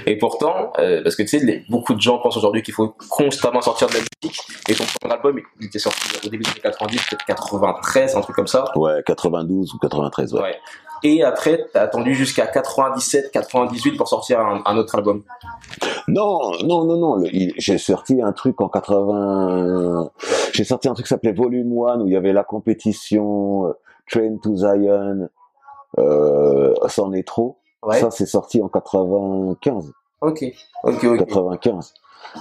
Et 0.07 0.17
pourtant, 0.19 0.73
euh, 0.79 1.03
parce 1.03 1.17
que 1.17 1.23
tu 1.23 1.29
sais, 1.29 1.39
les- 1.39 1.65
beaucoup 1.71 1.95
de 1.95 2.01
gens 2.01 2.19
pensent 2.19 2.37
aujourd'hui 2.37 2.63
qu'il 2.63 2.75
faut 2.75 2.95
constamment 3.09 3.63
sortir 3.63 3.89
de 3.89 3.95
la 3.95 4.01
musique. 4.01 4.39
Et 4.69 4.75
ton 4.75 4.85
premier 5.01 5.15
album, 5.15 5.41
il 5.61 5.67
était 5.67 5.79
sorti 5.79 5.99
au 6.27 6.29
début 6.29 6.45
des 6.45 6.51
années 6.51 6.61
90, 6.61 6.97
peut-être 7.09 7.25
93, 7.27 8.17
un 8.17 8.21
truc 8.21 8.37
comme 8.37 8.47
ça. 8.47 8.67
Ouais, 8.77 9.03
92 9.07 9.73
ou 9.73 9.79
93, 9.79 10.35
ouais. 10.35 10.43
Ouais. 10.43 10.57
Et 11.03 11.23
après, 11.23 11.67
t'as 11.73 11.83
attendu 11.83 12.15
jusqu'à 12.15 12.47
97, 12.47 13.31
98 13.31 13.97
pour 13.97 14.09
sortir 14.09 14.41
un, 14.41 14.63
un 14.65 14.77
autre 14.77 14.95
album. 14.97 15.23
Non, 16.09 16.39
non, 16.65 16.85
non, 16.85 16.97
non. 16.97 17.25
J'ai 17.33 17.79
sorti 17.79 18.21
un 18.23 18.33
truc 18.33 18.61
en 18.61 18.69
80. 18.69 20.11
J'ai 20.53 20.65
sorti 20.65 20.89
un 20.89 20.95
truc 20.95 21.07
qui 21.07 21.11
s'appelait 21.11 21.33
Volume 21.33 21.73
1 21.87 22.01
où 22.01 22.07
il 22.07 22.13
y 22.13 22.17
avait 22.17 22.33
la 22.33 22.45
compétition, 22.45 23.67
euh, 23.67 23.73
Train 24.11 24.37
to 24.43 24.57
Zion, 24.57 25.29
euh, 25.99 26.75
c'en 26.89 27.13
est 27.13 27.27
trop. 27.27 27.59
Ouais. 27.83 28.01
Ça, 28.01 28.11
c'est 28.11 28.27
sorti 28.27 28.61
en 28.63 28.69
95. 28.69 29.93
Ok. 30.21 30.45
Ok, 30.83 31.05
ok. 31.05 31.19
95. 31.19 31.95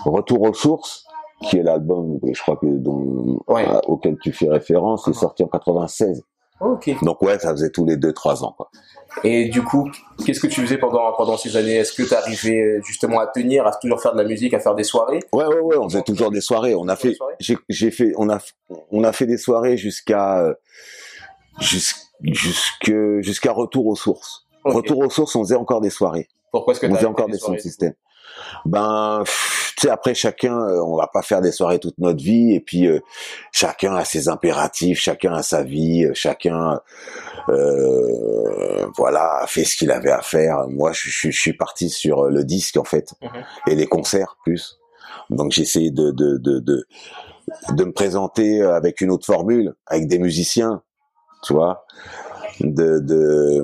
Retour 0.05 0.41
aux 0.41 0.53
sources, 0.53 1.05
qui 1.43 1.57
est 1.57 1.63
l'album, 1.63 2.19
je 2.31 2.41
crois 2.41 2.55
que 2.57 2.65
dont, 2.65 3.39
Ouais. 3.47 3.65
auquel 3.87 4.17
tu 4.21 4.31
fais 4.31 4.49
référence, 4.49 5.07
est 5.07 5.13
sorti 5.13 5.43
en 5.43 5.47
96. 5.47 6.23
Ok. 6.59 6.89
Donc 7.03 7.21
ouais, 7.21 7.37
ça 7.39 7.51
faisait 7.51 7.69
tous 7.69 7.85
les 7.85 7.97
deux, 7.97 8.13
trois 8.13 8.43
ans. 8.43 8.53
Quoi. 8.55 8.69
Et 9.23 9.49
du 9.49 9.63
coup, 9.63 9.89
qu'est-ce 10.25 10.39
que 10.39 10.47
tu 10.47 10.61
faisais 10.61 10.77
pendant, 10.77 11.11
pendant 11.13 11.37
ces 11.37 11.55
années? 11.57 11.75
Est-ce 11.75 11.93
que 11.93 12.03
tu 12.03 12.13
arrivais 12.13 12.79
justement 12.83 13.19
à 13.19 13.27
tenir, 13.27 13.65
à 13.65 13.71
toujours 13.75 14.01
faire 14.01 14.13
de 14.13 14.21
la 14.21 14.27
musique, 14.27 14.53
à 14.53 14.59
faire 14.59 14.75
des 14.75 14.83
soirées? 14.83 15.19
Ouais, 15.31 15.45
ouais, 15.45 15.59
ouais, 15.59 15.77
on 15.77 15.89
faisait 15.89 16.03
toujours 16.03 16.31
des 16.31 16.41
soirées. 16.41 16.75
On 16.75 16.87
a 16.87 16.95
des 16.95 17.13
fait, 17.13 17.57
j'ai, 17.69 17.91
fait, 17.91 18.13
on 18.17 18.29
a, 18.29 18.39
on 18.91 19.03
a 19.03 19.11
fait 19.11 19.25
des 19.25 19.37
soirées 19.37 19.77
jusqu'à, 19.77 20.39
euh, 20.41 20.53
jusque, 21.59 22.91
jusqu'à 23.19 23.51
retour 23.51 23.87
aux 23.87 23.95
sources. 23.95 24.47
Retour 24.63 24.99
aux 24.99 25.09
sources, 25.09 25.35
on 25.35 25.43
faisait 25.43 25.55
encore 25.55 25.81
des 25.81 25.89
soirées. 25.89 26.27
Pourquoi 26.51 26.73
est-ce 26.73 26.81
que 26.81 26.87
On 26.87 26.95
faisait 26.95 27.05
encore 27.05 27.27
les 27.27 27.33
des 27.33 27.39
sound 27.39 27.59
systems. 27.59 27.93
Ben, 28.65 29.23
tu 29.25 29.81
sais, 29.81 29.89
après 29.89 30.13
chacun, 30.15 30.57
euh, 30.59 30.81
on 30.85 30.95
va 30.97 31.07
pas 31.07 31.21
faire 31.21 31.41
des 31.41 31.51
soirées 31.51 31.79
toute 31.79 31.97
notre 31.99 32.23
vie, 32.23 32.53
et 32.53 32.59
puis 32.59 32.87
euh, 32.87 32.99
chacun 33.51 33.95
a 33.95 34.03
ses 34.05 34.27
impératifs, 34.29 34.99
chacun 34.99 35.33
a 35.33 35.43
sa 35.43 35.63
vie, 35.63 36.05
euh, 36.05 36.11
chacun, 36.13 36.81
euh, 37.49 38.87
voilà, 38.97 39.39
a 39.41 39.47
fait 39.47 39.63
ce 39.63 39.77
qu'il 39.77 39.91
avait 39.91 40.11
à 40.11 40.21
faire. 40.21 40.67
Moi, 40.69 40.91
je, 40.93 41.09
je- 41.09 41.29
je 41.31 41.39
suis 41.39 41.53
parti 41.53 41.89
sur 41.89 42.25
le 42.25 42.43
disque 42.43 42.77
en 42.77 42.83
fait, 42.83 43.13
Mhm. 43.21 43.29
et 43.67 43.75
les 43.75 43.87
concerts 43.87 44.37
plus. 44.43 44.77
Donc 45.29 45.51
j'ai 45.51 45.63
essayé 45.63 45.91
de, 45.91 46.11
de 46.11 46.37
de 46.37 46.59
de 46.59 46.85
de 47.71 47.83
me 47.85 47.91
présenter 47.93 48.61
avec 48.61 48.99
une 49.01 49.09
autre 49.11 49.25
formule, 49.25 49.73
avec 49.85 50.07
des 50.07 50.19
musiciens, 50.19 50.81
tu 51.43 51.53
vois, 51.53 51.85
de 52.59 52.99
de 52.99 53.63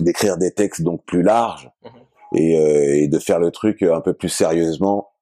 d'écrire 0.00 0.36
des 0.38 0.50
textes 0.52 0.82
donc 0.82 1.04
plus 1.04 1.22
larges 1.22 1.70
et, 2.34 2.58
euh, 2.58 2.96
et 2.96 3.08
de 3.08 3.18
faire 3.18 3.38
le 3.38 3.50
truc 3.50 3.82
un 3.82 4.00
peu 4.00 4.14
plus 4.14 4.28
sérieusement, 4.28 5.12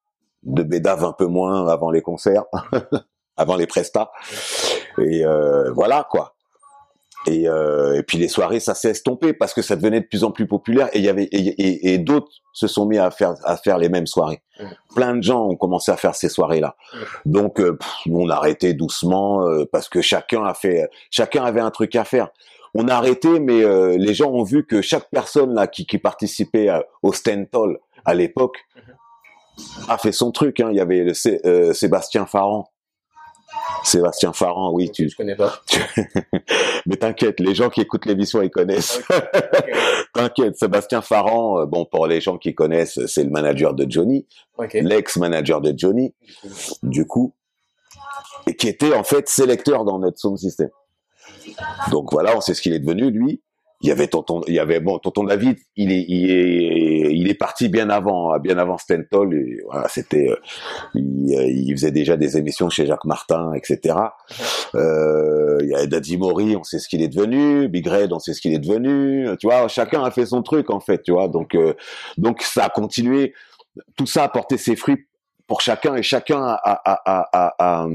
de 0.43 0.63
bédave 0.63 1.05
un 1.05 1.13
peu 1.13 1.27
moins 1.27 1.67
avant 1.69 1.91
les 1.91 2.03
concerts, 2.03 2.45
avant 3.37 3.57
les 3.57 3.67
prestats, 3.67 4.11
et 4.99 5.25
euh, 5.25 5.71
voilà 5.73 6.07
quoi. 6.11 6.35
Et, 7.27 7.49
euh, 7.49 7.99
et 7.99 8.03
puis 8.03 8.17
les 8.17 8.29
soirées, 8.29 8.61
ça 8.61 8.75
s'est 8.75 8.91
estompé 8.91 9.33
parce 9.33 9.53
que 9.53 9.61
ça 9.61 9.77
devenait 9.77 10.01
de 10.01 10.07
plus 10.07 10.25
en 10.25 10.31
plus 10.31 10.47
populaire 10.47 10.89
et 10.93 10.99
il 10.99 11.05
y 11.05 11.09
avait 11.09 11.29
et, 11.31 11.99
d'autres 11.99 12.31
se 12.53 12.67
sont 12.67 12.87
mis 12.87 12.97
à 12.97 13.11
faire 13.11 13.35
à 13.45 13.57
faire 13.57 13.77
les 13.79 13.89
mêmes 13.89 14.07
soirées. 14.07 14.41
Plein 14.95 15.17
de 15.17 15.23
gens 15.23 15.47
ont 15.47 15.57
commencé 15.57 15.91
à 15.91 15.97
faire 15.97 16.15
ces 16.15 16.29
soirées-là. 16.29 16.77
Donc 17.27 17.61
euh, 17.61 17.77
pff, 17.77 17.91
on 18.11 18.29
a 18.31 18.35
arrêté 18.35 18.73
doucement 18.73 19.47
euh, 19.47 19.65
parce 19.71 19.89
que 19.89 20.01
chacun 20.01 20.45
a 20.45 20.55
fait, 20.55 20.89
chacun 21.11 21.45
avait 21.45 21.61
un 21.61 21.71
truc 21.71 21.97
à 21.97 22.05
faire. 22.05 22.29
On 22.75 22.89
a 22.89 22.95
arrêté, 22.95 23.41
mais 23.41 23.63
euh, 23.65 23.97
les 23.97 24.15
gens 24.15 24.31
ont 24.31 24.43
vu 24.45 24.67
que 24.67 24.83
chaque 24.83 25.09
personne 25.11 25.55
là 25.55 25.67
qui, 25.67 25.87
qui 25.87 25.99
participait 25.99 26.69
à- 26.69 26.85
au 27.03 27.13
Stentol 27.13 27.79
à 28.05 28.15
l'époque 28.15 28.57
a 29.89 29.99
fait 29.99 30.13
son 30.13 30.31
truc. 30.31 30.61
Hein. 30.61 30.69
Il 30.71 30.77
y 30.77 30.81
avait 30.81 31.05
le 31.05 31.13
euh, 31.47 31.73
Sébastien 31.73 32.27
Farran. 32.27 32.71
Sébastien 33.83 34.33
Farran, 34.33 34.73
oui, 34.73 34.91
tu. 34.91 35.09
Je 35.09 35.17
connais 35.17 35.35
pas. 35.37 35.61
Mais 36.87 36.97
t'inquiète, 36.97 37.41
les 37.41 37.55
gens 37.55 37.71
qui 37.71 37.81
écoutent 37.81 38.05
l'émission, 38.07 38.43
ils 38.43 38.51
connaissent. 38.51 39.01
T'inquiète, 40.15 40.57
Sébastien 40.57 41.01
Farran, 41.01 41.61
euh, 41.61 41.67
bon, 41.67 41.87
pour 41.87 42.07
les 42.07 42.21
gens 42.21 42.37
qui 42.39 42.55
connaissent, 42.55 43.05
c'est 43.07 43.25
le 43.25 43.31
manager 43.31 43.75
de 43.75 43.87
Johnny, 43.89 44.27
l'ex-manager 44.75 45.61
de 45.61 45.73
Johnny, 45.77 46.15
du 46.83 47.07
coup, 47.07 47.35
et 48.47 48.55
qui 48.55 48.69
était 48.69 48.95
en 48.95 49.05
fait 49.05 49.29
sélecteur 49.29 49.85
dans 49.85 49.99
notre 49.99 50.19
sound 50.19 50.39
system. 50.39 50.69
Donc 51.91 52.13
voilà, 52.13 52.37
on 52.37 52.41
sait 52.41 52.55
ce 52.55 52.63
qu'il 52.63 52.73
est 52.73 52.79
devenu, 52.79 53.11
lui. 53.11 53.43
Il 53.81 53.89
y 53.89 53.93
avait 53.93 54.09
tonton, 54.09 54.41
il 54.49 54.55
y 54.55 54.59
avait 54.59 54.81
bon, 54.81 54.99
tonton 54.99 55.23
David, 55.23 55.57
il 55.77 55.93
est, 55.93 56.05
il 56.09 56.31
est, 56.33 57.15
il 57.15 57.31
est 57.31 57.35
parti 57.35 57.69
bien 57.69 57.91
avant, 57.91 58.37
bien 58.41 58.59
avant 58.59 58.77
Stentol. 58.77 59.41
C'était, 59.89 60.31
euh, 60.31 60.37
il, 60.95 61.33
euh, 61.39 61.47
il 61.47 61.71
faisait 61.77 61.93
déjà 61.93 62.17
des 62.17 62.37
émissions 62.37 62.69
chez 62.71 62.87
Jacques 62.87 63.05
Martin, 63.05 63.53
etc. 63.55 63.95
Euh, 64.75 65.59
il 65.63 65.69
y 65.69 65.77
a 65.77 65.87
Daddy 65.87 66.17
Mori, 66.17 66.57
on 66.57 66.65
sait 66.65 66.81
ce 66.81 66.89
qu'il 66.89 67.03
est 67.03 67.09
devenu. 67.09 67.69
Big 67.69 67.87
Red, 67.87 68.13
on 68.13 68.19
sait 68.19 68.35
ce 68.35 68.41
qu'il 68.41 68.53
est 68.53 68.59
devenu. 68.59 69.29
Tu 69.39 69.47
vois, 69.47 69.69
chacun 69.69 70.03
a 70.03 70.11
fait 70.11 70.27
son 70.27 70.43
truc 70.43 70.71
en 70.71 70.81
fait, 70.81 71.03
tu 71.05 71.13
vois. 71.13 71.29
Donc, 71.29 71.57
donc 72.17 72.43
ça 72.43 72.65
a 72.65 72.71
continué. 72.71 73.33
Tout 73.97 74.07
ça 74.07 74.25
a 74.25 74.29
porté 74.29 74.59
ses 74.59 74.75
fruits 74.75 75.07
pour 75.47 75.61
chacun 75.61 75.95
et 75.95 76.03
chacun 76.03 76.43
a, 76.43 76.61
a, 76.65 77.29
a, 77.45 77.89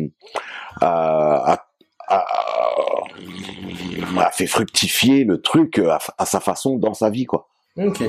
a, 0.82 1.65
a, 4.17 4.32
fait 4.32 4.47
fructifier 4.47 5.23
le 5.23 5.41
truc 5.41 5.80
à, 5.80 5.99
à 6.17 6.26
sa 6.26 6.39
façon 6.39 6.78
dans 6.78 6.93
sa 6.93 7.10
vie, 7.10 7.26
quoi. 7.26 7.47
Ok. 7.78 8.04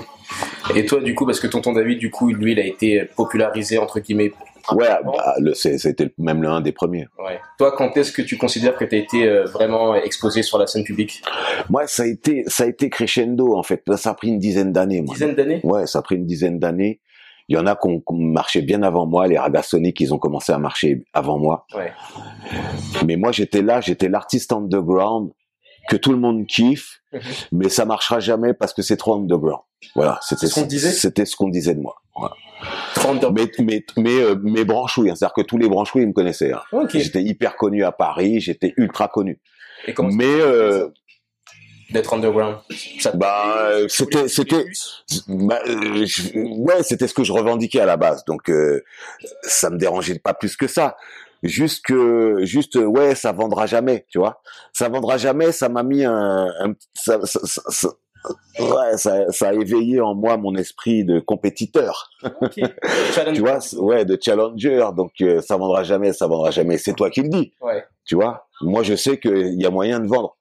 Et 0.75 0.85
toi, 0.85 1.01
du 1.01 1.15
coup, 1.15 1.25
parce 1.25 1.41
que 1.41 1.47
tonton 1.47 1.73
David, 1.73 1.99
du 1.99 2.11
coup, 2.11 2.31
lui, 2.31 2.53
il 2.53 2.61
a 2.61 2.67
été 2.67 3.05
popularisé, 3.17 3.79
entre 3.79 4.01
guillemets. 4.01 4.33
Ouais, 4.73 4.87
bah, 5.05 5.35
c'était 5.55 6.13
même 6.17 6.43
l'un 6.43 6.61
des 6.63 6.73
premiers. 6.73 7.07
Ouais. 7.19 7.39
Toi, 7.59 7.73
quand 7.77 7.97
est-ce 7.99 8.13
que 8.13 8.23
tu 8.23 8.39
considères 8.39 8.77
que 8.77 8.85
tu 8.85 8.95
as 8.95 8.99
été 8.99 9.29
euh, 9.29 9.45
vraiment 9.45 9.95
exposé 9.95 10.43
sur 10.43 10.59
la 10.59 10.67
scène 10.67 10.85
publique? 10.85 11.23
Moi, 11.69 11.87
ça 11.87 12.05
a 12.05 12.07
été, 12.07 12.45
ça 12.47 12.65
a 12.65 12.67
été 12.67 12.89
crescendo 12.89 13.57
en 13.57 13.63
fait. 13.63 13.83
Ça 13.97 14.11
a 14.11 14.15
pris 14.15 14.29
une 14.29 14.39
dizaine 14.39 14.73
d'années. 14.73 15.03
Dizaine 15.03 15.35
d'années? 15.35 15.61
Ouais, 15.65 15.87
ça 15.87 15.99
a 15.99 16.03
pris 16.03 16.17
une 16.17 16.25
dizaine 16.25 16.59
d'années. 16.59 17.01
Il 17.49 17.57
y 17.57 17.59
en 17.59 17.67
a 17.67 17.77
qui 17.77 17.87
ont, 17.89 17.99
qui 17.99 18.05
ont 18.09 18.17
marché 18.17 18.63
bien 18.63 18.83
avant 18.83 19.07
moi. 19.07 19.27
Les 19.27 19.39
Ragasonic, 19.39 20.01
ils 20.01 20.15
ont 20.15 20.19
commencé 20.19 20.53
à 20.53 20.59
marcher 20.59 21.05
avant 21.13 21.39
moi. 21.39 21.67
Ouais. 21.75 21.93
Mais 23.07 23.17
moi, 23.17 23.33
j'étais 23.33 23.63
là, 23.63 23.81
j'étais 23.81 24.09
l'artiste 24.09 24.53
underground 24.53 25.31
que 25.89 25.97
tout 25.97 26.13
le 26.13 26.19
monde 26.19 26.47
kiffe, 26.47 27.01
Mhm. 27.13 27.21
mais 27.53 27.69
ça 27.69 27.85
marchera 27.85 28.19
jamais 28.19 28.55
parce 28.55 28.73
que 28.73 28.81
c'est 28.83 28.97
trop 28.97 29.15
underground. 29.15 29.61
Voilà, 29.95 30.19
c'était 30.23 30.47
ce 30.47 30.55
qu'on 30.61 30.67
disait 30.67 30.91
C'était 30.91 31.27
ce 31.27 31.37
qu'on 31.37 31.49
disait 31.49 31.75
de 31.75 31.81
moi. 31.81 31.97
Voilà. 32.17 32.35
32. 32.95 33.31
Mais 33.31 33.51
mais 33.63 33.85
mais 33.99 34.19
euh, 34.21 34.35
mes 34.43 34.65
branchouilles, 34.65 35.11
hein, 35.11 35.15
c'est-à-dire 35.15 35.35
que 35.35 35.43
tous 35.43 35.59
les 35.59 35.69
branchouilles 35.69 36.03
ils 36.05 36.09
me 36.09 36.13
connaissaient. 36.15 36.53
hein. 36.53 36.63
J'étais 36.95 37.23
hyper 37.23 37.57
connu 37.57 37.85
à 37.85 37.93
Paris, 37.93 38.41
j'étais 38.41 38.73
ultra 38.79 39.09
connu. 39.09 39.39
Et 39.87 39.93
Mais 40.15 40.25
euh, 40.25 40.89
d'être 41.95 42.13
underground. 42.13 42.57
Ça 43.01 43.13
bah 43.13 43.69
euh, 43.71 43.87
c'était 43.89 44.29
c'était 44.29 44.67
bah, 45.29 45.61
euh, 45.67 46.05
ouais 46.59 46.83
c'était 46.83 47.09
ce 47.09 47.15
que 47.15 47.25
je 47.25 47.33
revendiquais 47.33 47.81
à 47.81 47.87
la 47.87 47.97
base. 47.97 48.25
Donc 48.27 48.51
euh, 48.51 48.83
ça 49.43 49.71
me 49.71 49.79
dérangeait 49.79 50.19
pas 50.19 50.35
plus 50.35 50.57
que 50.59 50.67
ça. 50.67 50.97
Juste 51.43 51.85
que 51.85 52.39
juste 52.45 52.75
ouais 52.77 53.15
ça 53.15 53.33
vendra 53.33 53.67
jamais 53.67 54.07
tu 54.11 54.19
vois. 54.19 54.43
Ça 54.73 54.89
vendra 54.89 55.17
jamais 55.19 55.53
ça 55.53 55.69
m'a 55.69 55.83
mis 55.83 56.05
un, 56.05 56.47
un 56.61 56.75
ça, 56.95 57.21
ça, 57.25 57.41
ça- 57.45 57.63
ça- 57.69 57.89
ouais 58.59 58.97
ça, 58.97 59.31
ça 59.31 59.49
a 59.51 59.53
éveillé 59.53 60.01
en 60.01 60.15
moi 60.15 60.37
mon 60.39 60.55
esprit 60.57 61.05
de 61.05 61.21
compétiteur. 61.21 62.11
Tu 63.35 63.41
vois 63.41 63.59
ouais 63.77 64.05
de 64.05 64.19
challenger. 64.21 64.89
Donc 64.97 65.13
euh, 65.21 65.41
ça 65.41 65.57
vendra 65.57 65.83
jamais 65.85 66.13
ça 66.13 66.27
vendra 66.27 66.51
jamais. 66.51 66.79
C'est 66.79 66.95
toi 66.95 67.11
qui 67.11 67.21
le 67.23 67.29
dis. 67.29 67.53
Ouais. 67.61 67.85
tu 68.07 68.15
vois 68.17 68.47
moi 68.61 68.83
je 68.83 68.95
sais 68.97 69.19
qu'il 69.19 69.61
y 69.61 69.67
a 69.67 69.71
moyen 69.71 70.01
de 70.01 70.07
vendre 70.09 70.37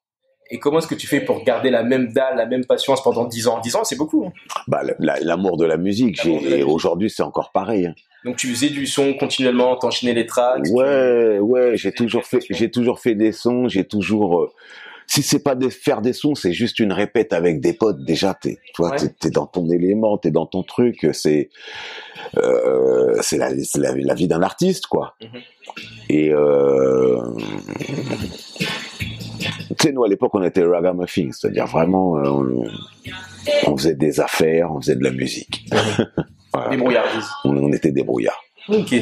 Et 0.54 0.60
comment 0.60 0.78
est-ce 0.78 0.88
que 0.88 0.94
tu 0.94 1.08
fais 1.08 1.20
pour 1.20 1.44
garder 1.44 1.72
la 1.72 1.82
même 1.82 2.14
dalle, 2.14 2.38
la 2.38 2.46
même 2.46 2.64
patience 2.64 3.02
pendant 3.02 3.26
10 3.26 3.48
ans? 3.48 3.60
10 3.60 3.76
ans, 3.76 3.84
c'est 3.84 3.98
beaucoup. 3.98 4.28
Hein. 4.28 4.34
Bah, 4.68 4.84
l'amour 5.00 5.58
de 5.58 5.66
la 5.66 5.78
musique. 5.78 6.22
J'ai, 6.22 6.62
aujourd'hui, 6.62 7.10
c'est 7.10 7.24
encore 7.24 7.52
pareil. 7.52 7.88
Hein. 7.88 7.96
Donc 8.24 8.36
tu 8.36 8.48
faisais 8.50 8.70
du 8.70 8.86
son 8.86 9.16
continuellement, 9.16 9.76
t'enchaînais 9.78 10.14
les 10.14 10.28
tracks. 10.28 10.64
Ouais, 10.70 11.40
ouais, 11.40 11.76
j'ai 11.76 11.92
toujours 11.92 12.24
fait, 12.26 12.40
j'ai 12.52 12.70
toujours 12.70 13.00
fait 13.00 13.16
des 13.16 13.32
sons, 13.32 13.68
j'ai 13.68 13.84
toujours. 13.84 14.44
Euh, 14.44 14.52
si 15.08 15.24
c'est 15.24 15.44
pas 15.44 15.56
de 15.56 15.70
faire 15.70 16.02
des 16.02 16.14
sons, 16.14 16.36
c'est 16.36 16.54
juste 16.54 16.80
une 16.80 16.94
répète 16.94 17.34
avec 17.34 17.60
des 17.60 17.74
potes. 17.74 18.06
Déjà, 18.06 18.36
t'es, 18.36 18.60
toi, 18.76 18.96
t'es, 19.20 19.32
dans 19.32 19.48
ton 19.48 19.68
élément, 19.72 20.20
t'es 20.20 20.32
dans 20.32 20.46
ton 20.46 20.62
truc. 20.62 21.08
C'est, 21.14 21.50
euh, 22.38 23.18
c'est 23.22 23.38
la, 23.38 23.50
la, 23.50 23.96
la, 23.96 24.14
vie 24.14 24.28
d'un 24.28 24.44
artiste, 24.44 24.86
quoi. 24.86 25.16
Mhm. 25.20 25.42
Et 26.10 26.30
euh, 26.32 27.18
sais, 29.84 29.92
nous 29.92 30.04
à 30.04 30.08
l'époque, 30.08 30.32
on 30.34 30.44
était 30.44 30.64
ragamuffin, 30.64 31.30
c'est-à-dire 31.32 31.68
vraiment, 31.68 32.18
euh, 32.18 32.30
on, 32.30 32.64
on, 33.68 33.78
faisait 33.78 33.96
des 33.96 34.20
affaires, 34.20 34.72
on 34.72 34.82
faisait 34.82 34.96
de 34.96 35.04
la 35.04 35.12
musique. 35.12 35.66
voilà. 36.54 37.04
On, 37.46 37.56
on 37.58 37.72
était 37.72 37.92
débrouillards. 37.92 38.42
Ok. 38.70 38.96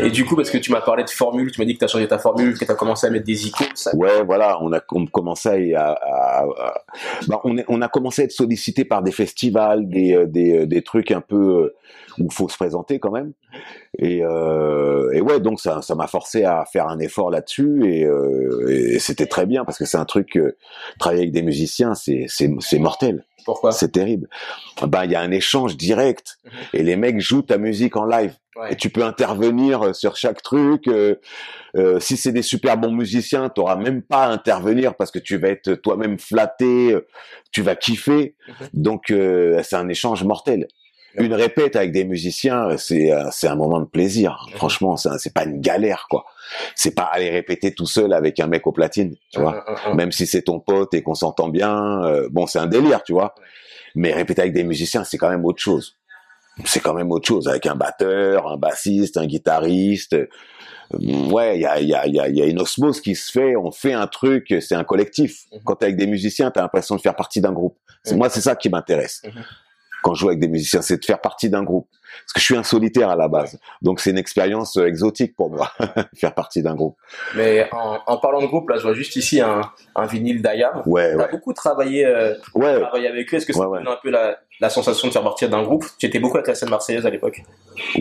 Et 0.00 0.10
du 0.10 0.24
coup, 0.24 0.34
parce 0.34 0.50
que 0.50 0.56
tu 0.56 0.72
m'as 0.72 0.80
parlé 0.80 1.04
de 1.04 1.10
formule, 1.10 1.50
tu 1.52 1.60
m'as 1.60 1.66
dit 1.66 1.74
que 1.74 1.78
tu 1.78 1.84
as 1.84 1.88
changé 1.88 2.08
ta 2.08 2.18
formule, 2.18 2.58
que 2.58 2.64
tu 2.64 2.70
as 2.70 2.74
commencé 2.74 3.06
à 3.06 3.10
mettre 3.10 3.26
des 3.26 3.46
icônes. 3.46 3.66
Ça... 3.74 3.94
Ouais, 3.94 4.22
voilà, 4.24 4.58
on 4.62 4.72
a 4.72 4.80
commencé 4.80 5.74
à, 5.74 5.92
à, 5.92 6.33
à 6.58 6.74
bah, 7.28 7.40
on, 7.44 7.56
est, 7.56 7.64
on, 7.68 7.82
a 7.82 7.88
commencé 7.88 8.22
à 8.22 8.24
être 8.24 8.32
sollicité 8.32 8.84
par 8.84 9.02
des 9.02 9.12
festivals, 9.12 9.88
des, 9.88 10.14
euh, 10.14 10.26
des, 10.26 10.60
euh, 10.60 10.66
des 10.66 10.82
trucs 10.82 11.10
un 11.10 11.20
peu 11.20 11.36
euh, 11.64 11.74
où 12.18 12.30
faut 12.30 12.48
se 12.48 12.56
présenter 12.56 12.98
quand 12.98 13.10
même. 13.10 13.32
Et, 13.98 14.22
euh, 14.22 15.10
et 15.12 15.20
ouais, 15.20 15.40
donc 15.40 15.60
ça, 15.60 15.82
ça 15.82 15.94
m'a 15.94 16.06
forcé 16.06 16.44
à 16.44 16.64
faire 16.64 16.88
un 16.88 16.98
effort 16.98 17.30
là-dessus 17.30 17.82
et, 17.86 18.04
euh, 18.04 18.68
et 18.68 18.98
c'était 18.98 19.26
très 19.26 19.46
bien 19.46 19.64
parce 19.64 19.78
que 19.78 19.84
c'est 19.84 19.98
un 19.98 20.04
truc 20.04 20.38
travailler 20.98 21.22
avec 21.22 21.32
des 21.32 21.42
musiciens, 21.42 21.94
c'est 21.94 22.26
c'est 22.28 22.78
mortel. 22.78 23.24
Pourquoi? 23.44 23.72
C'est 23.72 23.92
terrible. 23.92 24.28
Ben 24.86 25.04
il 25.04 25.10
y 25.10 25.14
a 25.14 25.20
un 25.20 25.30
échange 25.30 25.76
direct 25.76 26.38
mhm. 26.44 26.50
et 26.72 26.82
les 26.82 26.96
mecs 26.96 27.20
jouent 27.20 27.42
ta 27.42 27.58
musique 27.58 27.96
en 27.96 28.06
live. 28.06 28.34
Et 28.70 28.76
tu 28.76 28.88
peux 28.88 29.02
intervenir 29.02 29.82
euh, 29.82 29.92
sur 29.92 30.16
chaque 30.16 30.42
truc. 30.42 30.86
Euh, 30.86 31.16
euh, 31.76 31.98
si 31.98 32.16
c'est 32.16 32.30
des 32.30 32.42
super 32.42 32.76
bons 32.76 32.92
musiciens, 32.92 33.48
tu 33.48 33.60
n'auras 33.60 33.74
même 33.74 34.00
pas 34.00 34.26
à 34.26 34.28
intervenir 34.28 34.94
parce 34.94 35.10
que 35.10 35.18
tu 35.18 35.38
vas 35.38 35.48
être 35.48 35.74
toi-même 35.74 36.18
euh, 36.62 37.00
tu 37.52 37.62
vas 37.62 37.76
kiffer. 37.76 38.36
Mhm. 38.48 38.68
Donc 38.74 39.02
c'est 39.08 39.76
un 39.76 39.88
échange 39.88 40.24
mortel. 40.24 40.68
Une 41.16 41.32
répète 41.32 41.76
avec 41.76 41.92
des 41.92 42.04
musiciens, 42.04 42.76
c'est 42.76 43.12
c'est 43.30 43.46
un 43.46 43.54
moment 43.54 43.78
de 43.80 43.86
plaisir. 43.86 44.46
Mhm. 44.48 44.56
Franchement, 44.56 44.96
c'est 44.96 45.32
pas 45.32 45.44
une 45.44 45.60
galère 45.60 46.06
quoi. 46.10 46.24
C'est 46.74 46.94
pas 46.94 47.04
aller 47.04 47.30
répéter 47.30 47.72
tout 47.72 47.86
seul 47.86 48.12
avec 48.12 48.40
un 48.40 48.48
mec 48.48 48.66
au 48.66 48.72
platine, 48.72 49.14
tu 49.32 49.40
vois. 49.40 49.64
Mhm, 49.86 49.96
même 49.96 50.12
si 50.12 50.26
c'est 50.26 50.42
ton 50.42 50.58
pote 50.58 50.92
et 50.94 51.02
qu'on 51.02 51.14
s'entend 51.14 51.48
bien, 51.48 52.00
bon 52.30 52.46
c'est 52.46 52.58
un 52.58 52.66
délire, 52.66 53.02
tu 53.04 53.12
vois. 53.12 53.34
Mais 53.94 54.12
répéter 54.12 54.42
avec 54.42 54.52
des 54.52 54.64
musiciens, 54.64 55.04
c'est 55.04 55.18
quand 55.18 55.30
même 55.30 55.44
autre 55.44 55.62
chose 55.62 55.96
c'est 56.64 56.80
quand 56.80 56.94
même 56.94 57.10
autre 57.10 57.26
chose 57.26 57.48
avec 57.48 57.66
un 57.66 57.74
batteur, 57.74 58.48
un 58.48 58.56
bassiste, 58.56 59.16
un 59.16 59.26
guitariste. 59.26 60.14
Euh, 60.14 60.28
ouais, 61.30 61.58
il 61.58 61.62
y 61.62 61.66
a, 61.66 61.80
y, 61.80 61.94
a, 61.94 62.06
y 62.06 62.42
a 62.42 62.46
une 62.46 62.60
osmose 62.60 63.00
qui 63.00 63.14
se 63.14 63.32
fait. 63.32 63.56
On 63.56 63.72
fait 63.72 63.92
un 63.92 64.06
truc, 64.06 64.54
c'est 64.60 64.74
un 64.74 64.84
collectif. 64.84 65.44
Mhm. 65.52 65.60
Quand 65.64 65.76
t'es 65.76 65.86
avec 65.86 65.96
des 65.96 66.06
musiciens, 66.06 66.50
t'as 66.50 66.62
l'impression 66.62 66.96
de 66.96 67.00
faire 67.00 67.16
partie 67.16 67.40
d'un 67.40 67.52
groupe. 67.52 67.78
Mhm. 68.06 68.18
Moi, 68.18 68.28
c'est 68.30 68.40
ça 68.40 68.54
qui 68.54 68.68
m'intéresse. 68.68 69.22
Mhm. 69.24 69.44
Quand 70.04 70.12
je 70.12 70.20
joue 70.20 70.28
avec 70.28 70.38
des 70.38 70.48
musiciens, 70.48 70.82
c'est 70.82 70.98
de 70.98 71.04
faire 71.04 71.18
partie 71.18 71.48
d'un 71.48 71.62
groupe. 71.62 71.88
Parce 71.90 72.34
que 72.34 72.40
je 72.40 72.44
suis 72.44 72.56
un 72.56 72.62
solitaire 72.62 73.08
à 73.08 73.16
la 73.16 73.26
base. 73.26 73.58
Donc 73.80 74.00
c'est 74.00 74.10
une 74.10 74.18
expérience 74.18 74.76
euh, 74.76 74.86
exotique 74.86 75.34
pour 75.34 75.50
moi, 75.50 75.72
faire 76.14 76.34
partie 76.34 76.62
d'un 76.62 76.74
groupe. 76.74 76.96
Mais 77.34 77.66
en, 77.72 77.98
en, 78.06 78.18
parlant 78.18 78.42
de 78.42 78.46
groupe, 78.46 78.68
là, 78.68 78.76
je 78.76 78.82
vois 78.82 78.92
juste 78.92 79.16
ici 79.16 79.40
un, 79.40 79.62
un 79.96 80.06
vinyle 80.06 80.42
d'Ayam. 80.42 80.82
Ouais, 80.84 81.16
T'as 81.16 81.28
beaucoup 81.28 81.54
travaillé, 81.54 82.04
euh, 82.04 82.34
ouais. 82.54 82.80
travaillé 82.80 83.08
avec 83.08 83.32
eux. 83.32 83.38
Est-ce 83.38 83.46
que 83.46 83.54
ça 83.54 83.66
ouais, 83.66 83.80
un 83.80 83.96
peu 84.02 84.10
la, 84.10 84.36
la 84.60 84.68
sensation 84.68 85.08
de 85.08 85.12
faire 85.14 85.22
partie 85.22 85.48
d'un 85.48 85.62
groupe? 85.62 85.86
Tu 85.98 86.04
étais 86.04 86.18
beaucoup 86.18 86.36
avec 86.36 86.48
la 86.48 86.54
scène 86.54 86.68
marseillaise 86.68 87.06
à 87.06 87.10
l'époque 87.10 87.42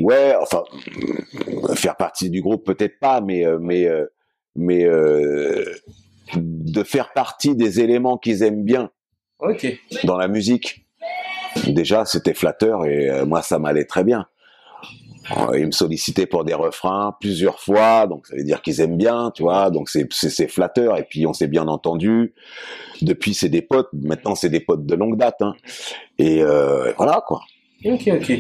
Ouais, 0.01 0.35
enfin, 0.41 0.63
euh, 1.69 1.73
faire 1.75 1.95
partie 1.95 2.29
du 2.29 2.41
groupe 2.41 2.65
peut-être 2.65 2.99
pas, 2.99 3.21
mais 3.21 3.45
euh, 3.45 3.57
mais 3.61 3.87
mais 4.57 4.83
euh, 4.83 5.63
de 6.35 6.83
faire 6.83 7.13
partie 7.13 7.55
des 7.55 7.79
éléments 7.79 8.17
qu'ils 8.17 8.43
aiment 8.43 8.65
bien 8.65 8.91
Ok. 9.39 9.65
dans 10.03 10.17
la 10.17 10.27
musique 10.27 10.83
déjà 11.67 12.05
c'était 12.05 12.33
flatteur 12.33 12.85
et 12.85 13.09
euh, 13.09 13.25
moi 13.25 13.41
ça 13.41 13.59
m'allait 13.59 13.85
très 13.85 14.03
bien. 14.03 14.25
Euh, 15.31 15.57
ils 15.57 15.67
me 15.67 15.71
sollicitaient 15.71 16.25
pour 16.25 16.43
des 16.43 16.53
refrains 16.53 17.15
plusieurs 17.21 17.61
fois, 17.61 18.07
donc 18.07 18.27
ça 18.27 18.35
veut 18.35 18.43
dire 18.43 18.61
qu'ils 18.61 18.81
aiment 18.81 18.97
bien, 18.97 19.31
tu 19.33 19.43
vois. 19.43 19.71
Donc 19.71 19.89
c'est 19.89 20.47
flatteur 20.49 20.97
et 20.97 21.03
puis 21.03 21.25
on 21.25 21.33
s'est 21.33 21.47
bien 21.47 21.67
entendu. 21.67 22.33
Depuis 23.01 23.33
c'est 23.33 23.49
des 23.49 23.61
potes, 23.61 23.89
maintenant 23.93 24.35
c'est 24.35 24.49
des 24.49 24.59
potes 24.59 24.85
de 24.85 24.95
longue 24.95 25.17
date, 25.17 25.41
hein. 25.41 25.55
Et 26.19 26.43
euh, 26.43 26.91
voilà 26.97 27.23
quoi. 27.25 27.41
Ok 27.85 28.09
ok. 28.11 28.31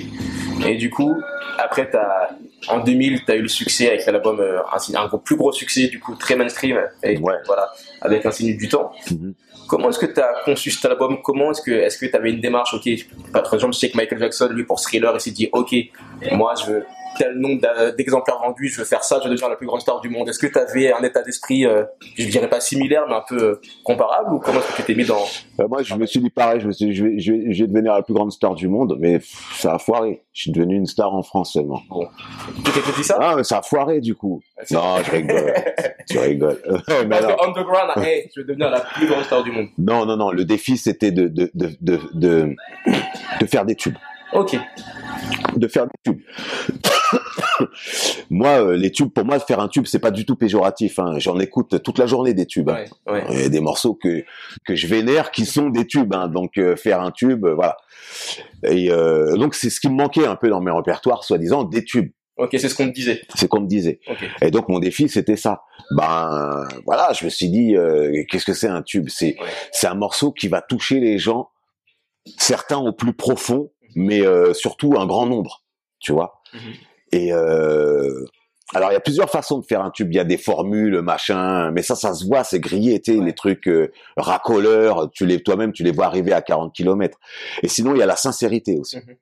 Et 0.65 0.75
du 0.75 0.89
coup 0.89 1.15
après 1.57 1.89
as, 1.95 2.29
en 2.69 2.79
2000 2.79 3.25
tu 3.25 3.31
as 3.31 3.35
eu 3.35 3.41
le 3.41 3.47
succès 3.47 3.89
avec 3.89 4.05
l'album 4.05 4.39
un, 4.41 5.01
un, 5.01 5.17
plus 5.17 5.35
gros 5.35 5.51
succès 5.51 5.87
du 5.87 5.99
coup 5.99 6.15
très 6.15 6.35
mainstream 6.35 6.79
et 7.03 7.15
voilà 7.15 7.71
avec 8.01 8.25
un 8.25 8.31
signe 8.31 8.57
du 8.57 8.67
temps. 8.67 8.91
Mm-hmm. 9.09 9.33
Comment 9.67 9.89
est-ce 9.89 9.99
que 9.99 10.05
tu 10.05 10.19
as 10.19 10.33
conçu 10.45 10.71
cet 10.71 10.85
album? 10.85 11.21
Comment 11.23 11.51
est-ce 11.51 11.61
que 11.61 11.71
est-ce 11.71 11.97
que 11.97 12.05
tu 12.05 12.15
avais 12.15 12.31
une 12.31 12.41
démarche? 12.41 12.73
Ok, 12.73 12.89
par 13.31 13.53
exemple, 13.53 13.73
je 13.73 13.79
sais 13.79 13.89
que 13.89 13.97
Michael 13.97 14.19
Jackson, 14.19 14.49
lui, 14.51 14.65
pour 14.65 14.79
Thriller, 14.79 15.11
il 15.15 15.21
s'est 15.21 15.31
dit 15.31 15.49
Ok, 15.51 15.73
moi, 16.31 16.53
je 16.59 16.71
veux 16.71 16.85
tel 17.17 17.35
nombre 17.35 17.61
d'exemplaires 17.95 18.39
vendus, 18.39 18.69
je 18.69 18.79
veux 18.79 18.85
faire 18.85 19.03
ça, 19.03 19.19
je 19.19 19.27
veux 19.27 19.31
devenir 19.31 19.49
la 19.49 19.55
plus 19.55 19.67
grande 19.67 19.81
star 19.81 19.99
du 20.01 20.09
monde. 20.09 20.29
Est-ce 20.29 20.39
que 20.39 20.47
tu 20.47 20.57
avais 20.57 20.91
un 20.91 21.01
état 21.03 21.21
d'esprit, 21.21 21.65
euh, 21.65 21.83
je 22.17 22.27
dirais 22.27 22.49
pas 22.49 22.59
similaire, 22.59 23.03
mais 23.07 23.15
un 23.15 23.23
peu 23.27 23.41
euh, 23.41 23.61
comparable, 23.83 24.33
ou 24.33 24.39
comment 24.39 24.59
est-ce 24.59 24.71
que 24.71 24.75
tu 24.77 24.83
t'es 24.83 24.95
mis 24.95 25.05
dans 25.05 25.23
bah, 25.57 25.65
Moi, 25.67 25.83
je 25.83 25.95
me 25.95 26.05
suis 26.05 26.19
dit 26.19 26.29
pareil. 26.29 26.61
Je 26.61 26.67
me 26.67 26.71
suis 26.71 26.85
dit, 26.85 26.93
je 26.93 27.05
vais, 27.05 27.19
je 27.19 27.33
vais, 27.33 27.53
je 27.53 27.63
vais 27.63 27.67
devenir 27.67 27.93
la 27.93 28.01
plus 28.01 28.13
grande 28.13 28.31
star 28.31 28.55
du 28.55 28.67
monde, 28.67 28.97
mais 28.99 29.19
ça 29.53 29.75
a 29.75 29.79
foiré. 29.79 30.23
Je 30.33 30.43
suis 30.43 30.51
devenu 30.51 30.75
une 30.75 30.85
star 30.85 31.13
en 31.13 31.23
France 31.23 31.53
seulement. 31.53 31.81
Bon. 31.89 32.07
Tu 32.65 32.71
t'es 32.71 32.79
dit 32.95 33.03
ça? 33.03 33.17
Ah, 33.19 33.33
mais 33.35 33.43
ça 33.43 33.59
a 33.59 33.61
foiré 33.61 34.01
du 34.01 34.15
coup. 34.15 34.41
Non, 34.71 34.97
je 35.03 35.11
rigole. 35.11 35.53
tu 36.09 36.19
rigoles. 36.19 36.61
Parce 36.87 37.25
que 37.25 37.47
underground, 37.47 37.91
hey, 37.97 38.29
je 38.35 38.41
vais 38.41 38.47
devenir 38.47 38.69
la 38.69 38.79
plus 38.79 39.07
grande 39.07 39.23
star 39.23 39.43
du 39.43 39.51
monde. 39.51 39.67
Non, 39.77 40.05
non, 40.05 40.17
non. 40.17 40.31
Le 40.31 40.45
défi, 40.45 40.77
c'était 40.77 41.11
de, 41.11 41.27
de, 41.27 41.51
de, 41.53 41.99
de, 42.13 42.55
de 43.39 43.45
faire 43.45 43.65
des 43.65 43.75
tubes. 43.75 43.97
Ok. 44.33 44.57
De 45.55 45.67
faire 45.67 45.85
des 45.85 46.11
tubes. 46.11 46.21
moi, 48.29 48.61
euh, 48.61 48.75
les 48.75 48.91
tubes, 48.91 49.11
pour 49.11 49.25
moi, 49.25 49.39
faire 49.39 49.59
un 49.59 49.67
tube, 49.67 49.85
c'est 49.85 49.99
pas 49.99 50.11
du 50.11 50.25
tout 50.25 50.35
péjoratif. 50.35 50.99
Hein. 50.99 51.15
J'en 51.17 51.39
écoute 51.39 51.81
toute 51.83 51.97
la 51.97 52.05
journée 52.05 52.33
des 52.33 52.45
tubes. 52.45 52.69
Hein. 52.69 52.85
Il 53.31 53.39
y 53.39 53.43
a 53.43 53.49
des 53.49 53.59
morceaux 53.59 53.95
que 53.95 54.23
que 54.65 54.75
je 54.75 54.87
vénère 54.87 55.31
qui 55.31 55.45
sont 55.45 55.69
des 55.69 55.87
tubes. 55.87 56.13
Hein. 56.13 56.27
Donc 56.27 56.57
euh, 56.57 56.75
faire 56.75 57.01
un 57.01 57.11
tube, 57.11 57.45
euh, 57.45 57.53
voilà. 57.53 57.77
Et 58.65 58.89
donc 58.89 59.55
c'est 59.55 59.69
ce 59.69 59.79
qui 59.79 59.89
me 59.89 59.95
manquait 59.95 60.25
un 60.25 60.35
peu 60.35 60.49
dans 60.49 60.61
mes 60.61 60.71
répertoires, 60.71 61.23
soi-disant 61.23 61.63
des 61.63 61.83
tubes. 61.83 62.11
Ok, 62.37 62.49
c'est 62.53 62.69
ce 62.69 62.75
qu'on 62.75 62.85
me 62.85 62.91
disait. 62.91 63.21
C'est 63.35 63.47
qu'on 63.47 63.59
me 63.59 63.67
disait. 63.67 63.99
Et 64.41 64.51
donc 64.51 64.69
mon 64.69 64.79
défi 64.79 65.09
c'était 65.09 65.35
ça. 65.35 65.63
Ben 65.91 66.65
voilà, 66.85 67.11
je 67.11 67.25
me 67.25 67.29
suis 67.29 67.49
dit 67.49 67.75
qu'est-ce 68.29 68.45
que 68.45 68.53
c'est 68.53 68.69
un 68.69 68.81
tube? 68.81 69.09
C'est 69.09 69.35
c'est 69.73 69.87
un 69.87 69.95
morceau 69.95 70.31
qui 70.31 70.47
va 70.47 70.61
toucher 70.61 71.01
les 71.01 71.17
gens, 71.17 71.49
certains 72.37 72.77
au 72.77 72.93
plus 72.93 73.13
profond, 73.13 73.69
mais 73.95 74.21
surtout 74.53 74.95
un 74.97 75.05
grand 75.05 75.25
nombre. 75.25 75.63
Tu 75.99 76.13
vois. 76.13 76.41
Mhm. 76.53 76.61
Et 77.13 77.31
euh, 77.31 78.25
alors 78.73 78.89
il 78.89 78.93
y 78.93 78.97
a 78.97 79.01
plusieurs 79.01 79.29
façons 79.29 79.59
de 79.59 79.65
faire 79.65 79.81
un 79.81 79.91
tube. 79.91 80.11
Il 80.11 80.15
y 80.15 80.19
a 80.19 80.23
des 80.23 80.37
formules, 80.37 81.01
machin, 81.01 81.71
mais 81.71 81.83
ça, 81.83 81.95
ça 81.95 82.13
se 82.13 82.25
voit, 82.25 82.43
c'est 82.43 82.59
grillé, 82.59 82.99
tu 83.01 83.23
les 83.23 83.35
trucs 83.35 83.67
euh, 83.67 83.91
racoleurs. 84.17 85.11
Tu 85.13 85.25
les 85.25 85.41
toi-même, 85.41 85.71
tu 85.71 85.83
les 85.83 85.91
vois 85.91 86.05
arriver 86.05 86.33
à 86.33 86.41
40 86.41 86.73
km. 86.73 87.19
Et 87.61 87.67
sinon, 87.67 87.93
il 87.93 87.99
y 87.99 88.01
a 88.01 88.07
la 88.07 88.15
sincérité 88.15 88.77
aussi. 88.79 88.97
Mhm. 88.97 89.15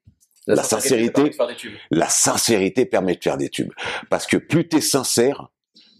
La, 0.48 0.64
sincérité, 0.64 1.32
la 1.92 2.10
sincérité 2.10 2.86
permet 2.86 3.16
de 3.16 3.24
faire 3.24 3.38
des 3.38 3.50
tubes. 3.50 3.72
Parce 4.10 4.26
que 4.26 4.38
plus 4.38 4.68
t'es 4.68 4.82
sincère, 4.82 5.50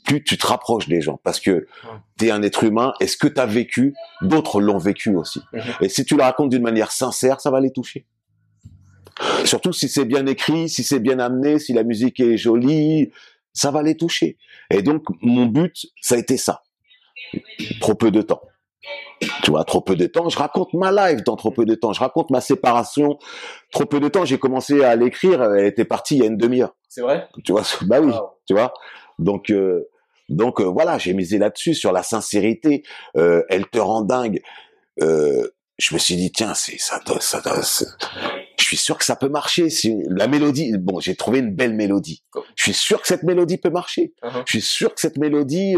plus 0.04 0.24
tu 0.24 0.38
te 0.38 0.48
rapproches 0.48 0.88
des 0.88 1.00
gens. 1.00 1.20
Parce 1.24 1.40
que 1.40 1.68
tu 2.18 2.26
es 2.26 2.32
un 2.32 2.42
être 2.42 2.64
humain 2.64 2.94
et 3.00 3.08
ce 3.08 3.18
que 3.18 3.28
tu 3.28 3.40
as 3.40 3.46
vécu, 3.46 3.94
d'autres 4.22 4.60
l'ont 4.60 4.80
vécu 4.80 5.16
aussi. 5.16 5.42
Mhm. 5.54 5.62
Et 5.82 5.90
si 5.90 6.06
tu 6.06 6.16
le 6.16 6.24
racontes 6.24 6.50
d'une 6.50 6.64
manière 6.64 6.92
sincère, 6.92 7.40
ça 7.42 7.52
va 7.52 7.60
les 7.60 7.72
toucher. 7.72 8.06
Surtout 9.46 9.74
si 9.74 9.88
c'est 9.88 10.06
bien 10.06 10.26
écrit, 10.26 10.70
si 10.70 10.84
c'est 10.84 11.00
bien 11.00 11.20
amené, 11.20 11.60
si 11.60 11.74
la 11.74 11.84
musique 11.84 12.20
est 12.20 12.38
jolie, 12.38 13.12
ça 13.54 13.72
va 13.72 13.84
les 13.84 13.96
toucher. 13.96 14.38
Et 14.70 14.82
donc, 14.82 15.04
mon 15.22 15.46
but, 15.46 15.88
ça 16.02 16.16
a 16.16 16.18
été 16.18 16.38
ça. 16.38 16.62
Trop 17.80 17.96
peu 17.96 18.12
de 18.12 18.22
temps. 18.22 18.42
Tu 19.44 19.52
vois, 19.52 19.64
trop 19.64 19.82
peu 19.82 19.96
de 19.96 20.08
temps. 20.08 20.30
Je 20.30 20.38
raconte 20.38 20.74
ma 20.74 20.92
life 20.92 21.24
dans 21.24 21.36
trop 21.36 21.52
peu 21.52 21.66
de 21.66 21.76
temps. 21.76 21.94
Je 21.94 22.00
raconte 22.00 22.32
ma 22.32 22.42
séparation. 22.42 23.20
Trop 23.72 23.86
peu 23.86 24.00
de 24.00 24.08
temps. 24.08 24.26
J'ai 24.26 24.40
commencé 24.40 24.84
à 24.84 24.96
l'écrire. 24.96 25.44
Elle 25.44 25.66
était 25.66 25.86
partie 25.86 26.16
il 26.16 26.22
y 26.22 26.24
a 26.24 26.28
une 26.28 26.38
demi-heure. 26.38 26.76
C'est 26.90 27.02
vrai? 27.02 27.28
Tu 27.46 27.52
vois, 27.52 27.64
bah 27.84 28.02
oui. 28.02 28.12
Tu 28.48 28.54
vois. 28.54 28.74
Donc, 29.20 29.52
euh, 29.52 29.88
donc 30.30 30.60
euh, 30.60 30.66
voilà, 30.66 30.98
j'ai 30.98 31.14
misé 31.14 31.38
là-dessus 31.38 31.76
sur 31.76 31.92
la 31.92 32.04
sincérité. 32.04 32.84
Euh, 33.16 33.44
elle 33.50 33.68
te 33.68 33.78
rend 33.78 34.02
dingue. 34.02 34.42
je 34.98 35.94
me 35.94 36.00
suis 36.00 36.16
dit 36.16 36.32
tiens, 36.32 36.54
c'est 36.54 36.80
ça, 36.80 37.00
ça, 37.20 37.42
ça, 37.42 37.86
je 37.88 38.51
suis 38.76 38.86
sûr 38.86 38.98
que 38.98 39.06
ça 39.06 39.16
peut 39.16 39.30
marcher. 39.30 39.70
Si 39.70 39.96
la 40.08 40.28
mélodie, 40.28 40.74
bon, 40.78 41.00
j'ai 41.00 41.16
trouvé 41.16 41.40
une 41.40 41.54
belle 41.54 41.74
mélodie. 41.74 42.24
Je 42.56 42.64
suis 42.64 42.74
sûr 42.74 43.02
que 43.02 43.08
cette 43.08 43.24
mélodie 43.24 43.58
peut 43.58 43.70
marcher. 43.70 44.14
Uh-huh. 44.24 44.44
Je 44.46 44.52
suis 44.52 44.62
sûr 44.62 44.94
que 44.94 45.02
cette 45.02 45.18
mélodie, 45.18 45.76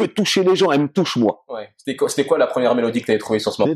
peut 0.00 0.08
toucher 0.08 0.42
les 0.42 0.56
gens, 0.56 0.70
elle 0.70 0.82
me 0.82 0.88
touche 0.88 1.16
moi. 1.16 1.44
Ouais. 1.48 1.68
C'était 2.08 2.24
quoi, 2.26 2.38
la 2.38 2.46
première 2.46 2.74
mélodie 2.74 3.00
que 3.00 3.06
t'avais 3.06 3.18
trouvée 3.18 3.38
sur 3.38 3.52
ce 3.52 3.62
morceau? 3.62 3.74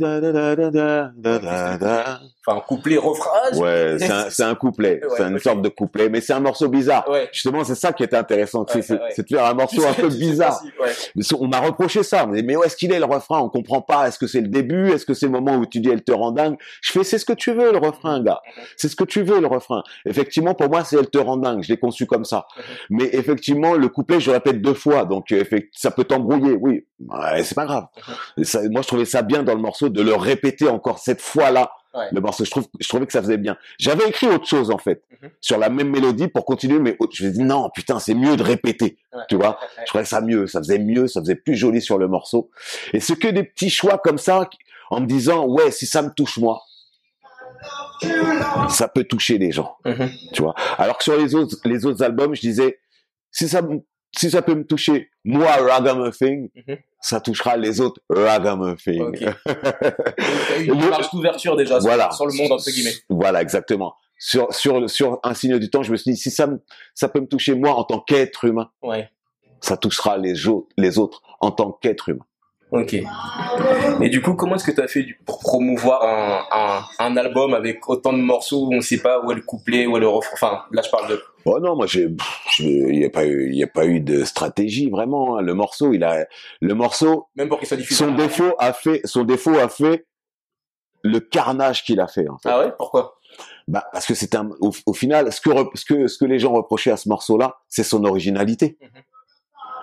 Enfin, 2.46 2.60
couplet, 2.66 2.98
refrain. 2.98 3.30
Ouais, 3.54 3.96
c'est 3.98 4.42
un, 4.42 4.50
un 4.50 4.54
couplet, 4.54 5.00
Ouais, 5.02 5.08
c'est 5.16 5.22
une 5.24 5.38
sorte 5.38 5.62
de 5.62 5.68
couplet, 5.70 6.10
mais 6.10 6.20
c'est 6.20 6.34
un 6.34 6.40
morceau 6.40 6.68
bizarre. 6.68 7.08
Ouais. 7.08 7.28
Justement, 7.32 7.64
c'est 7.64 7.74
ça 7.74 7.92
qui 7.92 8.02
est 8.02 8.12
intéressant, 8.14 8.66
c'est- 8.68 8.90
Ouais, 8.90 8.98
de 9.16 9.24
faire 9.26 9.46
un 9.46 9.54
morceau 9.54 9.84
un 9.86 9.94
peu 9.94 10.08
Tu 10.10 10.18
bizarre. 10.18 10.60
On 11.40 11.48
m'a 11.48 11.60
reproché 11.60 12.02
ça. 12.02 12.24
On 12.24 12.28
m'a 12.28 12.36
dit, 12.36 12.42
mais 12.42 12.56
où 12.56 12.62
est-ce 12.62 12.76
qu'il 12.76 12.92
est 12.92 12.98
le 12.98 13.04
refrain? 13.06 13.40
On 13.40 13.48
comprend 13.48 13.80
pas. 13.80 14.06
Est-ce 14.08 14.18
que 14.18 14.26
c'est 14.26 14.40
le 14.42 14.48
début? 14.48 14.90
Est-ce 14.90 15.06
que 15.06 15.14
c'est 15.14 15.26
le 15.26 15.32
moment 15.32 15.56
où 15.56 15.64
tu 15.66 15.80
dis 15.80 15.88
elle 15.88 16.02
te 16.04 16.12
rend 16.12 16.32
dingue? 16.32 16.56
Je 16.82 16.92
fais, 16.92 17.04
c'est 17.04 17.18
ce 17.18 17.24
que 17.24 17.32
tu 17.32 17.52
veux 17.52 17.72
le 17.72 17.78
refrain, 17.78 18.22
gars. 18.22 18.40
C'est 18.76 18.88
ce 18.88 18.96
que 18.96 19.04
tu 19.04 19.22
veux 19.22 19.40
le 19.40 19.46
refrain. 19.46 19.82
Effectivement, 20.04 20.54
pour 20.54 20.68
moi, 20.68 20.84
c'est 20.84 20.96
elle 20.98 21.08
te 21.08 21.18
rend 21.18 21.38
dingue. 21.38 21.62
Je 21.62 21.68
l'ai 21.72 21.78
conçu 21.78 22.06
comme 22.06 22.24
ça. 22.26 22.46
Mais 22.90 23.08
effectivement, 23.12 23.74
le 23.74 23.88
couplet, 23.88 24.20
je 24.20 24.26
le 24.30 24.34
répète 24.34 24.60
deux 24.60 24.74
fois, 24.74 25.04
donc 25.06 25.32
ça 25.72 25.90
peut 25.90 26.04
t'embrouiller. 26.16 26.56
Oui, 26.60 26.86
Ouais, 27.00 27.42
c'est 27.44 27.54
pas 27.54 27.66
grave. 27.66 27.86
Ça- 28.42 28.62
moi, 28.70 28.82
je 28.82 28.86
trouvais 28.88 29.04
ça 29.04 29.22
bien 29.22 29.42
dans 29.42 29.54
le 29.54 29.60
morceau 29.60 29.88
de 29.88 30.00
le 30.02 30.14
répéter 30.14 30.68
encore 30.68 30.98
cette 30.98 31.20
fois-là. 31.20 31.70
Ouais. 31.94 32.06
Le 32.12 32.20
morceau, 32.20 32.44
je 32.44 32.50
trouve, 32.50 32.66
je 32.80 32.88
trouvais 32.88 33.06
que 33.06 33.12
ça 33.12 33.20
faisait 33.22 33.36
bien. 33.36 33.56
J'avais 33.78 34.08
écrit 34.08 34.26
autre 34.26 34.46
chose 34.46 34.70
en 34.72 34.78
fait 34.78 35.04
Mhm. 35.22 35.30
sur 35.40 35.58
la 35.58 35.68
même 35.68 35.90
mélodie 35.90 36.26
pour 36.28 36.44
continuer, 36.44 36.78
mais 36.80 36.96
autre- 36.98 37.12
je 37.14 37.24
me 37.24 37.30
suis 37.30 37.38
dit 37.38 37.44
non, 37.44 37.70
putain, 37.72 37.98
c'est 38.00 38.14
mieux 38.14 38.36
de 38.36 38.42
répéter. 38.42 38.96
Ouais. 39.12 39.20
Tu 39.28 39.36
vois, 39.36 39.58
je 39.80 39.84
trouvais 39.86 40.04
ça 40.04 40.20
mieux, 40.20 40.46
ça 40.48 40.58
faisait 40.60 40.78
mieux, 40.80 41.06
ça 41.06 41.20
faisait 41.20 41.36
plus 41.36 41.54
joli 41.54 41.80
sur 41.80 41.98
le 41.98 42.08
morceau. 42.08 42.50
Et 42.92 43.00
c'est 43.00 43.16
que 43.16 43.28
des 43.28 43.44
petits 43.44 43.70
choix 43.70 43.98
comme 43.98 44.18
ça, 44.18 44.48
en 44.90 45.00
me 45.00 45.06
disant 45.06 45.46
ouais, 45.46 45.70
si 45.70 45.86
ça 45.86 46.02
me 46.02 46.10
touche 46.10 46.38
moi, 46.38 46.62
ça 48.68 48.88
peut 48.88 49.04
toucher 49.04 49.38
les 49.38 49.52
gens. 49.52 49.76
Mhm. 49.84 50.10
Tu 50.32 50.42
vois. 50.42 50.54
Alors 50.78 50.98
que 50.98 51.04
sur 51.04 51.16
les 51.16 51.34
autres, 51.34 51.56
les 51.64 51.86
autres 51.86 52.02
albums, 52.02 52.34
je 52.34 52.40
disais 52.40 52.80
si 53.30 53.48
ça, 53.48 53.62
me- 53.62 53.80
si 54.18 54.30
ça 54.30 54.42
peut 54.42 54.54
me 54.54 54.64
toucher 54.66 55.10
moi, 55.24 55.52
Ragamuffin, 55.56 56.46
Mhm. 56.54 56.76
ça 57.00 57.20
touchera 57.20 57.56
les 57.56 57.80
autres 57.80 58.00
Ragamuffin. 58.10 59.00
Ok. 59.00 59.20
Donc, 59.20 59.36
t'as 59.44 60.58
eu 60.60 60.64
une 60.66 60.88
marge 60.88 61.10
d'ouverture 61.12 61.56
déjà 61.56 61.80
sur- 61.80 61.88
voilà. 61.88 62.10
sur, 62.12 62.26
le 62.26 62.34
monde, 62.34 62.52
entre 62.52 62.70
guillemets. 62.70 62.94
Voilà, 63.08 63.42
exactement. 63.42 63.94
Sur, 64.18 64.52
sur, 64.54 64.88
sur 64.88 65.18
un 65.22 65.34
signe 65.34 65.58
du 65.58 65.70
temps, 65.70 65.82
je 65.82 65.92
me 65.92 65.96
suis 65.96 66.12
dit, 66.12 66.16
si 66.16 66.30
ça, 66.30 66.46
me- 66.46 66.62
ça 66.94 67.08
peut 67.08 67.20
me 67.20 67.26
toucher 67.26 67.54
moi 67.54 67.74
en 67.74 67.84
tant 67.84 68.00
qu'être 68.00 68.44
humain, 68.44 68.70
Ouais. 68.82 69.08
ça 69.60 69.76
touchera 69.76 70.16
les, 70.18 70.46
autres- 70.48 70.68
les 70.78 70.98
autres 70.98 71.22
en 71.40 71.50
tant 71.50 71.72
qu'être 71.72 72.08
humain. 72.08 72.24
Ok. 72.74 72.94
Et 74.02 74.08
du 74.08 74.20
coup, 74.20 74.34
comment 74.34 74.56
est-ce 74.56 74.64
que 74.64 74.72
tu 74.72 74.80
as 74.80 74.88
fait 74.88 75.06
pour 75.24 75.38
promouvoir 75.38 76.02
un, 76.02 76.44
un, 76.50 77.06
un 77.06 77.16
album 77.16 77.54
avec 77.54 77.88
autant 77.88 78.12
de 78.12 78.18
morceaux 78.18 78.66
où 78.66 78.72
on 78.72 78.76
ne 78.76 78.80
sait 78.80 78.98
pas 79.00 79.20
où 79.24 79.30
est 79.30 79.36
le 79.36 79.42
couplet, 79.42 79.86
où 79.86 79.96
est 79.96 80.00
le 80.00 80.08
refrain? 80.08 80.32
Enfin, 80.34 80.62
là, 80.72 80.82
je 80.82 80.90
parle 80.90 81.08
de. 81.08 81.22
Oh 81.44 81.60
non, 81.60 81.76
moi, 81.76 81.86
il 81.94 82.16
n'y 82.98 83.04
a 83.04 83.10
pas 83.10 83.26
eu, 83.26 83.48
il 83.50 83.56
y 83.56 83.62
a 83.62 83.66
pas 83.68 83.86
eu 83.86 84.00
de 84.00 84.24
stratégie 84.24 84.90
vraiment. 84.90 85.36
hein. 85.36 85.42
Le 85.42 85.54
morceau, 85.54 85.92
il 85.92 86.02
a, 86.02 86.26
le 86.60 86.74
morceau, 86.74 87.28
Même 87.36 87.48
pour 87.48 87.58
qu'il 87.58 87.68
soit 87.68 87.76
diffusé. 87.76 88.04
son 88.04 88.12
défaut 88.14 88.54
a 88.58 88.72
fait, 88.72 89.00
son 89.04 89.24
défaut 89.24 89.54
a 89.58 89.68
fait 89.68 90.06
le 91.02 91.20
carnage 91.20 91.84
qu'il 91.84 92.00
a 92.00 92.08
fait. 92.08 92.28
En 92.28 92.38
fait. 92.38 92.48
Ah 92.48 92.58
ouais? 92.60 92.72
Pourquoi? 92.76 93.18
Bah, 93.68 93.84
parce 93.92 94.06
que 94.06 94.14
c'est 94.14 94.34
un, 94.34 94.50
au, 94.60 94.72
au 94.86 94.92
final, 94.94 95.32
ce 95.32 95.40
que, 95.40 95.50
ce 95.74 95.84
que, 95.84 96.06
ce 96.06 96.18
que 96.18 96.24
les 96.24 96.38
gens 96.38 96.52
reprochaient 96.52 96.90
à 96.90 96.96
ce 96.96 97.08
morceau-là, 97.08 97.56
c'est 97.68 97.82
son 97.84 98.04
originalité. 98.04 98.78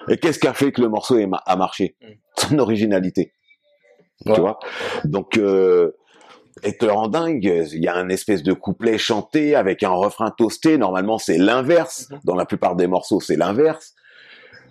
Et 0.10 0.18
qu'est-ce 0.18 0.40
qui 0.40 0.48
a 0.48 0.54
fait 0.54 0.72
que 0.72 0.82
le 0.82 0.90
morceau 0.90 1.18
a 1.46 1.56
marché? 1.56 1.96
Mhm. 2.02 2.16
Son 2.38 2.60
originalité. 2.60 3.34
Ouais. 4.26 4.34
Tu 4.36 4.40
vois? 4.42 4.60
Donc, 5.06 5.38
euh, 5.38 5.92
et 6.64 6.78
te 6.78 6.86
rend 6.86 7.08
dingue, 7.08 7.44
il 7.44 7.84
y 7.84 7.88
a 7.88 7.96
un 7.96 8.10
espèce 8.10 8.44
de 8.44 8.54
couplet 8.54 8.98
chanté 8.98 9.56
avec 9.56 9.84
un 9.84 9.90
refrain 9.90 10.32
toasté. 10.32 10.78
Normalement, 10.78 11.18
c'est 11.18 11.38
l'inverse. 11.38 12.08
Mhm. 12.12 12.20
Dans 12.26 12.36
la 12.36 12.46
plupart 12.46 12.76
des 12.76 12.88
morceaux, 12.88 13.20
c'est 13.20 13.36
l'inverse. 13.38 13.94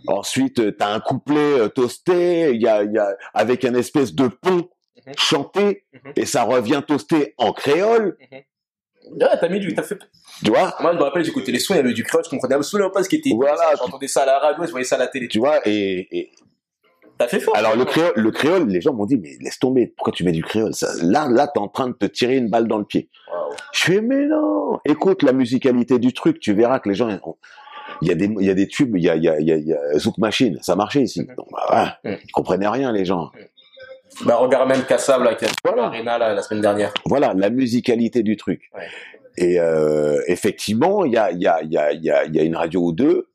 Ensuite, 0.07 0.55
tu 0.77 0.83
as 0.83 0.89
un 0.93 1.01
couplet 1.01 1.61
euh, 1.61 1.69
toasté, 1.69 2.51
il 2.55 2.63
y 2.63 2.69
a, 2.69 2.83
il 2.85 2.93
y 2.93 2.99
a 2.99 3.17
avec 3.35 3.65
un 3.65 3.75
espèce 3.75 4.15
de 4.15 4.29
pont 4.29 4.69
Mhm. 5.07 5.13
chanté, 5.19 5.85
Mhm. 5.93 6.13
et 6.17 6.27
ça 6.27 6.43
revient 6.43 6.83
toasté 6.87 7.35
en 7.39 7.53
créole. 7.53 8.17
Ah, 9.23 9.37
t'as 9.37 9.49
mis 9.49 9.61
du. 9.61 9.75
T'as 9.75 9.83
fait... 9.83 9.99
Tu 10.45 10.51
vois 10.51 10.75
Moi, 10.81 10.93
je 10.93 10.99
me 10.99 11.03
rappelle, 11.03 11.25
j'écoutais 11.25 11.53
les 11.53 11.59
sons, 11.59 11.75
il 11.75 11.79
y 11.79 11.81
avait 11.81 11.93
du 11.93 12.05
créole, 12.05 12.25
je 12.25 12.31
comprenais 12.31 12.55
absolument 12.55 12.91
pas 12.91 13.03
ce 13.03 13.09
qui 13.09 13.17
était. 13.17 13.31
Voilà. 13.35 13.75
J'entendais 13.79 14.09
ça 14.09 14.23
à 14.23 14.27
la 14.27 14.39
radio, 14.39 14.65
je 14.67 14.71
voyais 14.71 14.85
ça 14.85 14.97
à 14.97 14.99
la 14.99 15.07
télé. 15.09 15.29
Tu 15.29 15.39
vois 15.39 15.61
et, 15.67 16.07
et- 16.17 16.31
T'as 17.19 17.29
fait 17.29 17.41
fort. 17.41 17.55
alors 17.55 17.77
le 17.77 17.85
créole, 17.85 18.13
le 18.17 18.31
créole, 18.31 18.69
les 18.69 18.81
gens 18.81 18.95
m'ont 18.95 19.05
dit 19.05 19.19
mais 19.19 19.37
laisse 19.43 19.59
tomber, 19.59 19.93
pourquoi 19.95 20.11
tu 20.13 20.25
mets 20.25 20.33
du 20.33 20.43
créole? 20.43 20.73
Ça, 20.73 20.89
Là, 21.03 21.29
là, 21.31 21.49
t'es 21.49 21.61
en 21.61 21.69
train 21.69 21.89
de 21.89 21.93
te 21.93 22.07
tirer 22.07 22.37
une 22.39 22.49
balle 22.49 22.67
dans 22.67 22.79
le 22.79 22.87
pied. 22.87 23.11
Je 23.73 23.83
fais 23.85 24.01
mais 24.01 24.25
non, 24.27 24.79
écoute 24.87 25.23
la 25.23 25.33
musicalité 25.35 25.99
du 25.99 26.15
truc, 26.15 26.41
tu 26.41 26.55
verras 26.55 26.79
que 26.79 26.89
les 26.89 26.95
gens, 26.95 27.11
ont- 27.25 27.37
il 28.01 28.09
y 28.09 28.11
a 28.11 28.15
des, 28.15 28.25
il 28.41 28.47
y 28.47 28.49
a 28.49 28.55
des 28.55 28.69
tubes, 28.69 28.97
il 28.97 29.03
y 29.05 29.11
a, 29.11 29.17
il 29.17 29.23
y 29.25 29.29
a, 29.29 29.39
il 29.39 29.49
y 29.49 29.99
Zouk 29.99 30.17
Machine, 30.17 30.59
ça 30.63 30.77
marchait 30.77 31.03
ici. 31.03 31.21
Mhm. 31.21 31.35
Donc, 31.37 31.49
bah, 31.53 31.99
ouais, 32.05 32.19
ils 32.25 32.33
comprenaient 32.33 32.69
rien 32.69 32.91
les 32.91 33.05
gens. 33.05 33.31
Bah, 34.27 34.37
regarde 34.37 34.69
même 34.69 34.85
Kassab, 34.85 35.23
là, 35.23 35.35
qui 35.35 35.45
a 35.45 35.49
Voilà. 35.65 35.83
l'Arena, 35.83 36.19
là, 36.19 36.35
la 36.35 36.43
semaine 36.43 36.61
dernière. 36.63 36.93
Voilà 37.07 37.33
la 37.35 37.51
musicalité 37.51 38.23
du 38.23 38.37
truc. 38.37 38.71
Ouais. 38.75 38.87
Et 39.37 39.61
euh, 39.61 40.21
effectivement, 40.27 41.05
il 41.05 41.13
y 41.13 41.17
a, 41.17 41.31
y 41.33 41.47
a, 41.47 41.63
y 41.63 41.77
a, 41.77 41.93
y 41.93 42.11
a, 42.11 42.25
y 42.27 42.39
a 42.41 42.43
une 42.43 42.57
radio 42.57 42.81
ou 42.83 42.93
deux 42.93 43.27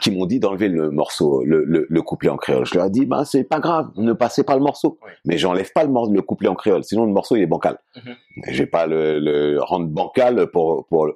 qui 0.00 0.10
m'ont 0.10 0.26
dit 0.26 0.40
d'enlever 0.40 0.68
le 0.68 0.90
morceau, 0.90 1.44
le, 1.44 1.64
le, 1.64 1.86
le 1.88 2.02
couplet 2.02 2.30
en 2.30 2.36
créole. 2.36 2.64
Je 2.64 2.74
leur 2.74 2.86
ai 2.86 2.90
dit, 2.90 3.04
bah 3.06 3.24
c'est 3.24 3.44
pas 3.44 3.60
grave, 3.60 3.90
ne 3.96 4.12
passez 4.12 4.44
pas 4.44 4.54
le 4.54 4.62
morceau. 4.62 4.98
Ouais. 5.04 5.10
Mais 5.24 5.36
j'enlève 5.38 5.70
pas 5.72 5.84
le, 5.84 5.90
le 6.14 6.22
couplet 6.22 6.48
en 6.48 6.54
créole, 6.54 6.84
sinon 6.84 7.04
le 7.04 7.12
morceau 7.12 7.36
il 7.36 7.42
est 7.42 7.46
bancal. 7.46 7.78
Mhm. 7.96 8.14
Je 8.48 8.58
vais 8.62 8.66
pas 8.66 8.86
le, 8.86 9.18
le 9.18 9.60
rendre 9.62 9.86
bancal 9.88 10.46
pour 10.50 10.86
pour 10.86 11.08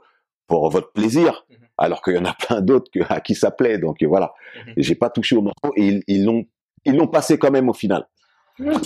pour 0.47 0.69
votre 0.71 0.93
plaisir, 0.93 1.47
Mhm. 1.49 1.57
alors 1.79 2.03
qu'il 2.03 2.15
y 2.15 2.19
en 2.19 2.25
a 2.25 2.35
plein 2.35 2.61
d'autres 2.61 2.91
à 3.09 3.21
qui 3.21 3.35
ça 3.35 3.51
plaît. 3.51 3.79
Donc 3.79 4.03
voilà, 4.03 4.35
Mhm. 4.67 4.75
Et 4.77 4.83
j'ai 4.83 4.95
pas 4.95 5.09
touché 5.11 5.37
au 5.37 5.43
morceau 5.43 5.73
et 5.77 6.01
ils 6.07 6.25
l'ont 6.25 6.45
ils 6.85 6.97
l'ont 6.97 7.09
passé 7.09 7.39
quand 7.39 7.51
même 7.51 7.69
au 7.69 7.73
final. 7.75 8.07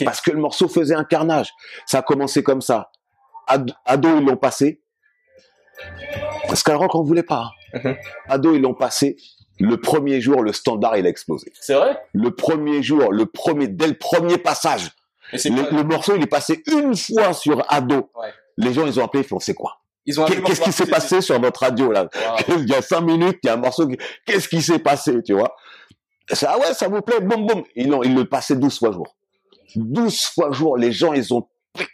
Parce 0.05 0.21
que 0.21 0.31
le 0.31 0.39
morceau 0.39 0.69
faisait 0.69 0.95
un 0.95 1.05
carnage. 1.05 1.53
Ça 1.87 1.99
a 1.99 2.03
commencé 2.03 2.43
comme 2.43 2.61
ça. 2.61 2.91
Ad- 3.47 3.73
Ado, 3.85 4.19
ils 4.19 4.25
l'ont 4.25 4.37
passé. 4.37 4.81
Skyrock, 6.53 6.95
on 6.95 7.03
voulait 7.03 7.23
pas. 7.23 7.51
hein. 7.75 7.81
Mhm. 7.83 7.97
Ado, 8.29 8.55
ils 8.55 8.61
l'ont 8.63 8.75
passé. 8.75 9.17
Le 9.61 9.77
premier 9.81 10.21
jour, 10.21 10.43
le 10.43 10.53
standard, 10.53 10.97
il 10.97 11.07
a 11.07 11.09
explosé. 11.09 11.53
C'est 11.61 11.75
vrai? 11.75 11.97
Le 12.13 12.31
premier 12.35 12.83
jour, 12.83 13.13
le 13.13 13.27
premier, 13.27 13.69
dès 13.69 13.87
le 13.87 13.95
premier 13.99 14.39
passage, 14.39 14.91
Et 15.33 15.49
le, 15.49 15.83
morceau, 15.85 16.15
il 16.17 16.23
est 16.23 16.27
passé 16.29 16.63
une 16.71 16.95
fois 16.97 17.33
sur 17.33 17.65
Ado. 17.73 18.11
Ouais. 18.21 18.29
Les 18.57 18.73
gens, 18.73 18.87
ils 18.87 19.01
ont 19.01 19.05
appelé, 19.05 19.23
ils 19.23 19.27
font, 19.27 19.41
c'est 19.41 19.55
quoi? 19.55 19.79
Qu'est-ce 20.45 20.61
qui 20.61 20.73
s'est 20.73 20.87
passé 20.87 21.21
sur 21.21 21.39
notre 21.41 21.61
radio, 21.61 21.91
là? 21.91 22.09
Il 22.49 22.69
y 22.69 22.75
a 22.75 22.83
cinq 22.83 23.01
minutes, 23.03 23.39
il 23.43 23.47
y 23.47 23.51
a 23.51 23.55
un 23.55 23.57
morceau 23.57 23.89
qui, 23.89 23.97
qu'est-ce 24.27 24.49
qui 24.49 24.61
s'est 24.61 24.79
passé, 24.79 25.23
tu 25.25 25.33
vois? 25.33 25.57
Ah 26.47 26.59
ouais, 26.59 26.75
ça 26.75 26.89
vous 26.89 27.03
plaît, 27.03 27.21
boum, 27.21 27.47
boum. 27.47 27.63
Ils 27.77 27.95
ils 28.05 28.15
le 28.15 28.25
passaient 28.25 28.57
12 28.57 28.79
fois 28.79 28.93
jour. 28.93 29.17
12 29.77 30.27
fois 30.27 30.53
jour, 30.53 30.77
les 30.77 30.93
gens, 30.93 31.13
ils 31.13 31.33
ont, 31.35 31.47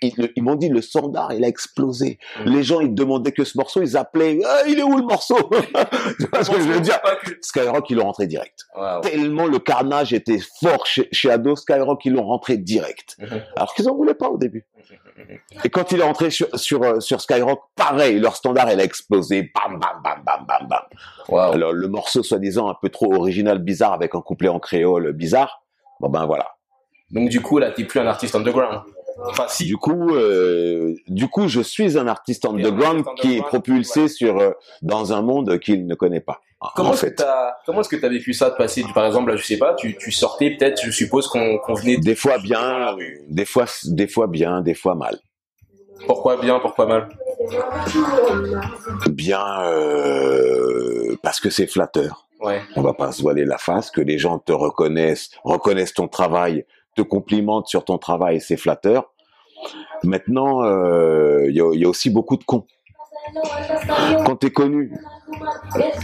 ils, 0.03 0.33
ils 0.37 0.43
m'ont 0.43 0.55
dit, 0.57 0.69
le 0.69 0.81
standard, 0.83 1.33
il 1.33 1.45
a 1.45 1.49
explosé. 1.49 2.19
Les 2.45 2.63
gens, 2.63 2.81
ils 2.81 2.95
demandaient 2.95 3.33
que 3.33 3.45
ce 3.45 3.57
morceau, 3.57 3.83
ils 3.83 3.97
appelaient, 3.97 4.39
Ah, 4.47 4.63
il 4.69 4.79
est 4.79 4.83
où 4.83 4.97
le 4.97 5.05
morceau? 5.05 5.37
tu 6.19 6.27
vois 6.33 6.45
ce 6.45 6.51
que 6.51 6.61
je 6.61 6.69
veux 6.69 6.81
dire? 6.81 7.01
Que- 7.25 7.39
Skyrock, 7.41 7.89
ils 7.91 7.97
l'ont 7.97 8.05
rentré 8.05 8.27
direct. 8.27 8.65
Tellement 9.03 9.47
le 9.47 9.59
carnage 9.59 10.13
était 10.13 10.41
fort 10.61 10.87
chez, 10.87 11.09
chez 11.13 11.31
Ado, 11.31 11.57
Skyrock, 11.57 12.05
ils 12.05 12.13
l'ont 12.13 12.25
rentré 12.27 12.57
direct. 12.59 13.17
Alors 13.57 13.75
qu'ils 13.75 13.89
en 13.89 13.95
voulaient 13.95 14.15
pas 14.15 14.29
au 14.29 14.39
début. 14.39 14.67
Et 15.65 15.69
quand 15.69 15.93
il 15.93 16.01
est 16.01 16.05
rentré 16.05 16.31
sur, 16.31 16.47
sur, 16.59 16.83
euh, 16.83 17.01
sur 17.01 17.21
Skyrock, 17.21 17.61
pareil, 17.77 18.19
leur 18.19 18.37
standard, 18.37 18.73
il 18.73 18.81
a 18.81 18.85
explosé. 18.85 19.51
Bam, 19.55 19.79
bam, 19.79 20.01
bam, 20.03 20.23
bam, 20.25 20.47
bam, 20.47 20.67
bam. 20.69 21.39
Alors, 21.53 21.73
le 21.73 21.89
morceau, 21.89 22.23
soi-disant, 22.23 22.69
un 22.69 22.77
peu 22.81 22.89
trop 22.89 23.15
original, 23.15 23.59
bizarre, 23.59 23.93
avec 23.93 24.15
un 24.15 24.21
couplet 24.23 24.49
en 24.49 24.59
créole 24.59 25.13
bizarre. 25.13 25.63
Bon, 26.01 26.09
ben 26.09 26.25
voilà. 26.27 26.47
Donc, 27.11 27.29
du 27.29 27.41
coup, 27.43 27.59
là, 27.59 27.71
t'es 27.71 27.85
plus 27.85 28.01
un 28.01 28.07
artiste 28.07 28.35
underground. 28.35 28.81
Enfin, 29.29 29.47
si. 29.49 29.65
Du 29.65 29.77
coup, 29.77 30.15
euh, 30.15 30.95
du 31.09 31.29
coup, 31.29 31.49
je 31.49 31.61
suis 31.61 31.99
un 31.99 32.07
artiste 32.07 32.45
underground 32.45 33.05
qui 33.17 33.37
est 33.37 33.43
propulsé 33.43 34.03
ouais. 34.03 34.09
sur, 34.09 34.39
euh, 34.39 34.51
dans 34.83 35.13
un 35.13 35.23
monde 35.23 35.59
qu'il 35.59 35.87
ne 35.87 35.95
connaît 35.95 36.21
pas. 36.21 36.41
Comment 36.77 36.91
en 36.91 36.93
est-ce 36.93 37.07
que 37.07 37.15
t'as, 37.15 37.55
comment 37.65 37.81
est-ce 37.81 37.89
que 37.89 37.97
t'as 37.97 38.11
vécu 38.11 38.35
ça 38.35 38.51
de 38.51 38.57
passer 38.57 38.85
par 38.95 39.07
exemple, 39.07 39.31
là, 39.31 39.37
je 39.37 39.45
sais 39.45 39.57
pas, 39.57 39.75
tu, 39.75 39.97
tu 39.97 40.13
sortais 40.13 40.51
peut-être, 40.51 40.83
je 40.85 40.91
suppose 40.91 41.27
qu'on, 41.27 41.57
qu'on 41.59 41.73
venait 41.73 41.97
de... 41.97 42.03
Des 42.03 42.15
fois 42.15 42.39
bien, 42.39 42.97
des 43.29 43.47
fois, 43.47 43.65
des 43.85 44.07
fois 44.07 44.27
bien, 44.27 44.61
des 44.61 44.75
fois 44.75 44.95
mal. 44.95 45.19
Pourquoi 46.07 46.37
bien, 46.37 46.59
pourquoi 46.61 46.87
mal? 46.87 47.09
Bien, 49.09 49.63
euh, 49.65 51.17
parce 51.23 51.41
que 51.41 51.49
c'est 51.51 51.67
flatteur. 51.67 52.27
Ouais. 52.41 52.63
on 52.75 52.81
va 52.81 52.95
pas 52.95 53.13
se 53.13 53.21
voiler 53.21 53.45
la 53.45 53.59
face, 53.59 53.91
que 53.91 54.01
les 54.01 54.17
gens 54.17 54.39
te 54.39 54.53
reconnaissent, 54.53 55.31
reconnaissent 55.45 55.93
ton 55.93 56.09
travail, 56.09 56.65
te 57.03 57.09
complimentent 57.09 57.69
sur 57.69 57.85
ton 57.85 57.99
travail, 57.99 58.41
c'est 58.41 58.57
flatteur. 58.57 59.13
Maintenant, 60.05 60.63
euh, 60.65 61.47
il 61.49 61.57
y, 61.57 61.61
a, 61.61 61.71
il 61.75 61.81
y 61.81 61.85
a 61.85 61.89
aussi 61.89 62.11
beaucoup 62.11 62.37
de 62.37 62.45
cons. 62.45 62.67
Quand 64.25 64.37
t'es 64.37 64.51
connu, 64.51 64.93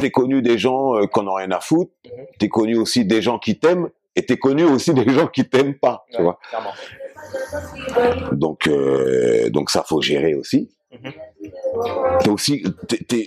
t'es 0.00 0.11
connu 0.11 0.42
des 0.42 0.59
gens 0.59 0.94
euh, 0.96 1.06
qu'on 1.06 1.22
n'a 1.24 1.35
rien 1.35 1.50
à 1.50 1.61
foutre, 1.61 1.90
t'es 2.38 2.48
connu 2.48 2.76
aussi 2.76 3.04
des 3.04 3.22
gens 3.22 3.38
qui 3.38 3.59
t'aiment, 3.59 3.88
et 4.14 4.24
t'es 4.26 4.37
connu 4.37 4.64
aussi 4.64 4.92
des 4.94 5.09
gens 5.11 5.26
qui 5.26 5.48
t'aiment 5.48 5.78
pas, 5.78 6.04
tu 6.11 6.18
Ouais, 6.18 6.24
vois. 6.24 6.38
clairement. 6.48 6.72
Donc, 8.32 8.66
euh, 8.66 9.50
donc 9.50 9.70
ça 9.70 9.82
faut 9.82 10.00
gérer 10.02 10.35
aussi. 10.35 10.70
Mhm. 10.92 11.12
t'es 12.22 12.30
aussi, 12.30 12.64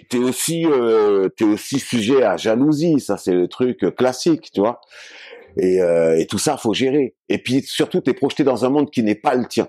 t'es, 0.10 0.18
aussi, 0.18 0.66
euh, 0.66 1.30
t'es 1.30 1.44
aussi 1.44 1.80
sujet 1.80 2.24
à 2.24 2.38
jalousie. 2.38 3.00
Ça, 3.00 3.18
c'est 3.18 3.34
le 3.34 3.48
truc 3.48 3.94
classique, 3.96 4.50
tu 4.54 4.62
vois. 4.62 4.80
Et, 5.62 5.82
euh, 5.82 6.18
et 6.18 6.26
tout 6.28 6.38
ça, 6.38 6.58
faut 6.58 6.74
gérer. 6.74 7.16
Et 7.28 7.38
puis 7.38 7.62
surtout, 7.64 8.02
t'es 8.02 8.14
projeté 8.14 8.44
dans 8.44 8.66
un 8.66 8.70
monde 8.70 8.90
qui 8.92 9.04
n'est 9.04 9.16
pas 9.16 9.36
le 9.36 9.46
tien. 9.48 9.68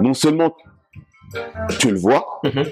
Non 0.00 0.14
seulement 0.14 0.54
tu 1.78 1.90
le 1.90 1.98
vois, 1.98 2.40
Mhm. 2.44 2.64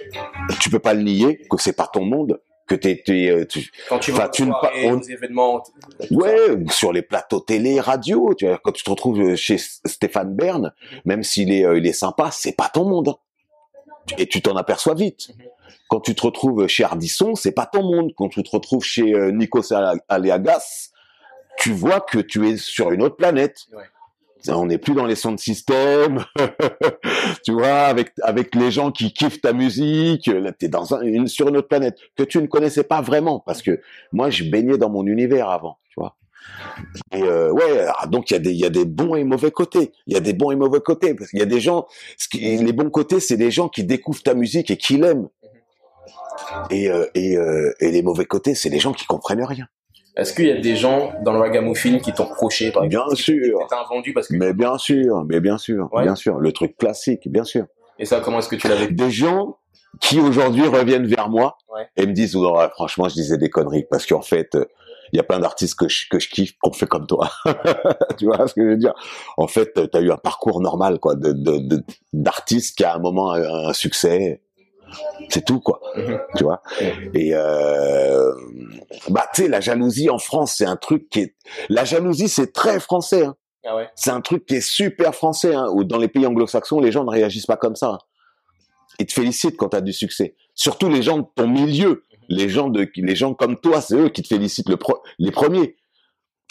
tu 0.61 0.71
peux 0.71 0.79
pas 0.79 0.95
le 0.95 1.03
nier 1.03 1.39
que 1.51 1.57
c'est 1.59 1.75
pas 1.75 1.87
ton 1.87 2.05
monde, 2.05 2.41
que 2.67 2.75
t'es, 2.75 3.03
t'es, 3.05 3.29
euh, 3.31 3.45
tu, 3.47 3.71
Quand 3.89 3.99
tu 3.99 4.13
vas 4.13 4.29
tu 4.29 4.43
ne 4.43 4.49
aux 4.49 4.53
pa- 4.53 4.61
soirées, 4.61 4.91
on- 4.91 4.99
aux 4.99 5.03
événements, 5.03 5.63
ça. 5.65 6.07
Ouais, 6.11 6.39
sur 6.71 6.93
les 6.93 7.03
plateaux 7.03 7.41
télé, 7.41 7.79
radio, 7.81 8.35
tu 8.35 8.47
vois, 8.47 8.59
quand 8.63 8.73
tu 8.73 8.83
te 8.83 8.91
retrouves 8.91 9.37
chez 9.37 9.55
S- 9.55 9.81
Stéphane 9.85 10.35
Bern, 10.35 10.73
même 11.05 11.23
s'il 11.23 11.53
est, 11.53 11.65
euh, 11.65 11.79
il 11.79 11.87
est 11.87 11.93
sympa, 11.93 12.31
c'est 12.33 12.57
pas 12.57 12.69
ton 12.69 12.85
monde. 12.85 13.15
Et 14.19 14.27
tu 14.27 14.41
t'en 14.41 14.57
aperçois 14.57 14.95
vite. 14.95 15.29
Mhm. 15.39 15.45
Quand 15.89 16.01
tu 16.01 16.15
te 16.15 16.23
retrouves 16.23 16.67
chez 16.67 16.83
Ardisson, 16.83 17.35
c'est 17.35 17.53
pas 17.53 17.67
ton 17.67 17.83
monde. 17.83 18.13
Quand 18.17 18.29
tu 18.29 18.43
te 18.43 18.51
retrouves 18.51 18.83
chez 18.83 19.13
euh, 19.15 19.31
Nikos 19.33 19.73
Aliagas, 20.09 20.91
tu 21.59 21.73
vois 21.73 22.01
que 22.01 22.19
tu 22.19 22.49
es 22.49 22.57
sur 22.57 22.93
une 22.93 23.03
autre 23.03 23.17
planète. 23.17 23.67
Ouais. 23.73 23.85
On 24.49 24.67
n'est 24.67 24.79
plus 24.79 24.95
dans 24.95 25.07
les 25.07 25.17
sons 25.17 25.33
de 25.33 25.41
système, 25.41 26.25
tu 27.45 27.53
vois, 27.53 27.87
avec 27.87 28.13
avec 28.23 28.55
les 28.55 28.71
gens 28.71 28.93
qui 28.93 29.13
kiffent 29.13 29.41
ta 29.41 29.53
musique. 29.53 30.27
Là, 30.29 30.53
t'es 30.53 30.69
dans 30.69 30.95
un, 30.95 31.01
une 31.01 31.27
sur 31.27 31.49
une 31.49 31.57
autre 31.57 31.67
planète 31.67 31.99
que 32.17 32.23
tu 32.23 32.39
ne 32.41 32.47
connaissais 32.47 32.85
pas 32.85 33.01
vraiment, 33.01 33.41
parce 33.41 33.61
que 33.61 33.81
moi, 34.13 34.31
je 34.31 34.45
baignais 34.45 34.79
dans 34.79 34.89
mon 34.89 35.05
univers 35.05 35.49
avant, 35.49 35.79
tu 35.89 35.99
vois. 35.99 36.17
Et 37.13 37.23
euh, 37.23 37.51
ouais, 37.51 37.87
ah, 37.99 38.07
donc 38.07 38.31
il 38.31 38.35
y 38.35 38.37
a 38.37 38.39
des 38.39 38.53
il 38.53 38.61
y 38.61 38.65
a 38.65 38.71
des 38.71 38.85
bons 38.85 39.17
et 39.17 39.25
mauvais 39.25 39.51
côtés. 39.51 39.91
Il 40.07 40.15
y 40.15 40.17
a 40.17 40.21
des 40.21 40.33
bons 40.33 40.53
et 40.53 40.57
mauvais 40.57 40.81
côtés 40.81 41.15
parce 41.15 41.31
qu'il 41.31 41.41
y 41.41 41.43
a 41.43 41.47
des 41.47 41.61
gens. 41.61 41.89
Ce 42.17 42.29
qui, 42.29 42.39
les 42.39 42.73
bons 42.73 42.91
côtés, 42.91 43.19
c'est 43.19 43.37
des 43.37 43.51
gens 43.51 43.69
qui 43.69 43.83
découvrent 43.83 44.23
ta 44.23 44.35
musique 44.35 44.71
et 44.71 44.77
qui 44.77 44.97
l'aiment. 44.97 45.29
Et 46.71 46.89
euh, 46.89 47.07
et, 47.15 47.37
euh, 47.37 47.75
et 47.81 47.91
les 47.91 48.03
mauvais 48.03 48.27
côtés, 48.27 48.55
c'est 48.55 48.71
des 48.71 48.79
gens 48.79 48.93
qui 48.93 49.07
comprennent 49.07 49.43
rien. 49.43 49.67
Est-ce 50.17 50.33
qu'il 50.33 50.47
y 50.47 50.51
a 50.51 50.61
des 50.61 50.77
gens 50.77 51.13
dans 51.25 51.33
le 51.33 51.39
ragamuffin 51.41 51.99
qui 51.99 52.13
t'ont 52.13 52.25
reproché, 52.25 52.71
par 52.73 52.85
exemple? 52.85 53.09
Bien 53.09 53.17
sûr. 53.17 53.59
T'es 53.69 53.75
un 53.75 53.85
vendu 53.89 54.13
parce 54.15 54.29
que. 54.29 54.35
Mais 54.37 54.53
bien 54.55 54.79
sûr, 54.79 55.25
mais 55.29 55.41
bien 55.41 55.59
sûr, 55.59 55.89
Ouais. 55.93 56.05
bien 56.05 56.15
sûr, 56.15 56.39
le 56.39 56.53
truc 56.53 56.77
classique, 56.77 57.31
bien 57.31 57.45
sûr. 57.45 57.67
Et 57.99 58.05
ça, 58.07 58.21
comment 58.21 58.39
est-ce 58.39 58.49
que 58.49 58.57
tu 58.57 58.67
vécu? 58.69 58.95
Des 58.95 59.11
gens 59.11 59.59
qui 60.01 60.21
aujourd'hui 60.21 60.67
reviennent 60.67 61.07
vers 61.07 61.29
moi 61.29 61.57
Ouais. 61.75 61.87
et 61.97 62.07
me 62.07 62.13
disent 62.13 62.35
oh, 62.37 62.57
ouais, 62.57 62.69
franchement, 62.71 63.09
je 63.09 63.15
disais 63.15 63.37
des 63.39 63.51
conneries 63.51 63.85
parce 63.91 64.07
qu'en 64.07 64.23
fait, 64.23 64.55
euh, 64.55 64.65
il 65.13 65.17
y 65.17 65.21
a 65.21 65.23
plein 65.23 65.39
d'artistes 65.39 65.79
que 65.79 65.89
je, 65.89 66.07
que 66.11 66.19
je 66.19 66.29
kiffe 66.29 66.55
qu'on 66.61 66.73
fait 66.73 66.87
comme 66.87 67.07
toi. 67.07 67.31
tu 68.19 68.25
vois 68.27 68.47
ce 68.49 68.55
que 68.55 68.63
je 68.63 68.69
veux 68.71 68.77
dire? 68.77 68.95
En 69.37 69.47
fait, 69.47 69.73
tu 69.75 69.97
as 69.97 70.01
eu 70.01 70.11
un 70.11 70.17
parcours 70.17 70.61
normal 70.61 70.99
quoi 70.99 71.15
de 71.15 71.33
de- 71.33 71.59
de- 71.59 71.83
d'artiste 72.13 72.77
qui 72.77 72.85
a 72.85 72.93
à 72.93 72.97
un 72.97 72.99
moment 73.01 73.33
un, 73.33 73.69
un 73.69 73.73
succès. 73.73 74.43
C'est 75.29 75.45
tout 75.45 75.61
quoi, 75.61 75.81
tu 76.37 76.45
vois? 76.45 76.63
Et 77.15 77.31
euh, 77.35 78.33
bah 79.09 79.27
tu 79.35 79.43
sais 79.43 79.49
la 79.49 79.61
jalousie 79.61 80.09
en 80.11 80.19
France, 80.19 80.55
c'est 80.59 80.65
un 80.67 80.77
truc 80.77 81.09
qui 81.11 81.21
est 81.21 81.35
la 81.69 81.85
jalousie, 81.85 82.29
c'est 82.29 82.53
très 82.53 82.79
français. 82.81 83.25
Hein. 83.25 83.37
Ah 83.65 83.75
ouais 83.77 83.89
C'est 83.97 84.11
un 84.11 84.21
truc 84.21 84.47
qui 84.47 84.55
est 84.57 84.61
super 84.61 85.15
français. 85.15 85.55
Hein, 85.55 85.67
où 85.73 85.83
dans 85.85 85.99
les 85.99 86.09
pays 86.09 86.25
anglo-saxons, 86.27 86.79
les 86.81 86.93
gens 86.93 87.05
ne 87.05 87.11
réagissent 87.11 87.47
pas 87.47 87.57
comme 87.57 87.75
ça. 87.77 87.89
hein. 87.89 87.99
Ils 89.01 89.07
te 89.07 89.13
félicitent 89.13 89.57
quand 89.57 89.71
tu 89.71 89.77
as 89.77 89.81
du 89.81 89.93
succès. 89.93 90.37
Surtout 90.55 90.89
les 90.89 91.03
gens 91.03 91.19
de 91.19 91.27
ton 91.35 91.49
milieu, 91.49 92.05
les 92.29 92.49
gens 92.49 92.69
de, 92.69 92.89
les 92.97 93.17
gens 93.17 93.35
comme 93.35 93.59
toi, 93.59 93.81
c'est 93.81 93.97
eux 93.97 94.09
qui 94.09 94.23
te 94.23 94.29
félicitent 94.29 94.69
le 94.69 94.77
pro- 94.77 95.03
les 95.19 95.33
premiers. 95.33 95.77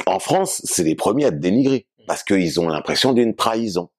En 0.06 0.20
France, 0.20 0.62
c'est 0.66 0.84
les 0.84 0.96
premiers 0.96 1.26
à 1.26 1.32
te 1.32 1.38
dénigrer 1.38 1.88
parce 2.06 2.24
qu'ils 2.24 2.60
ont 2.60 2.68
l'impression 2.68 3.14
d'une 3.14 3.34
trahison. 3.36 3.90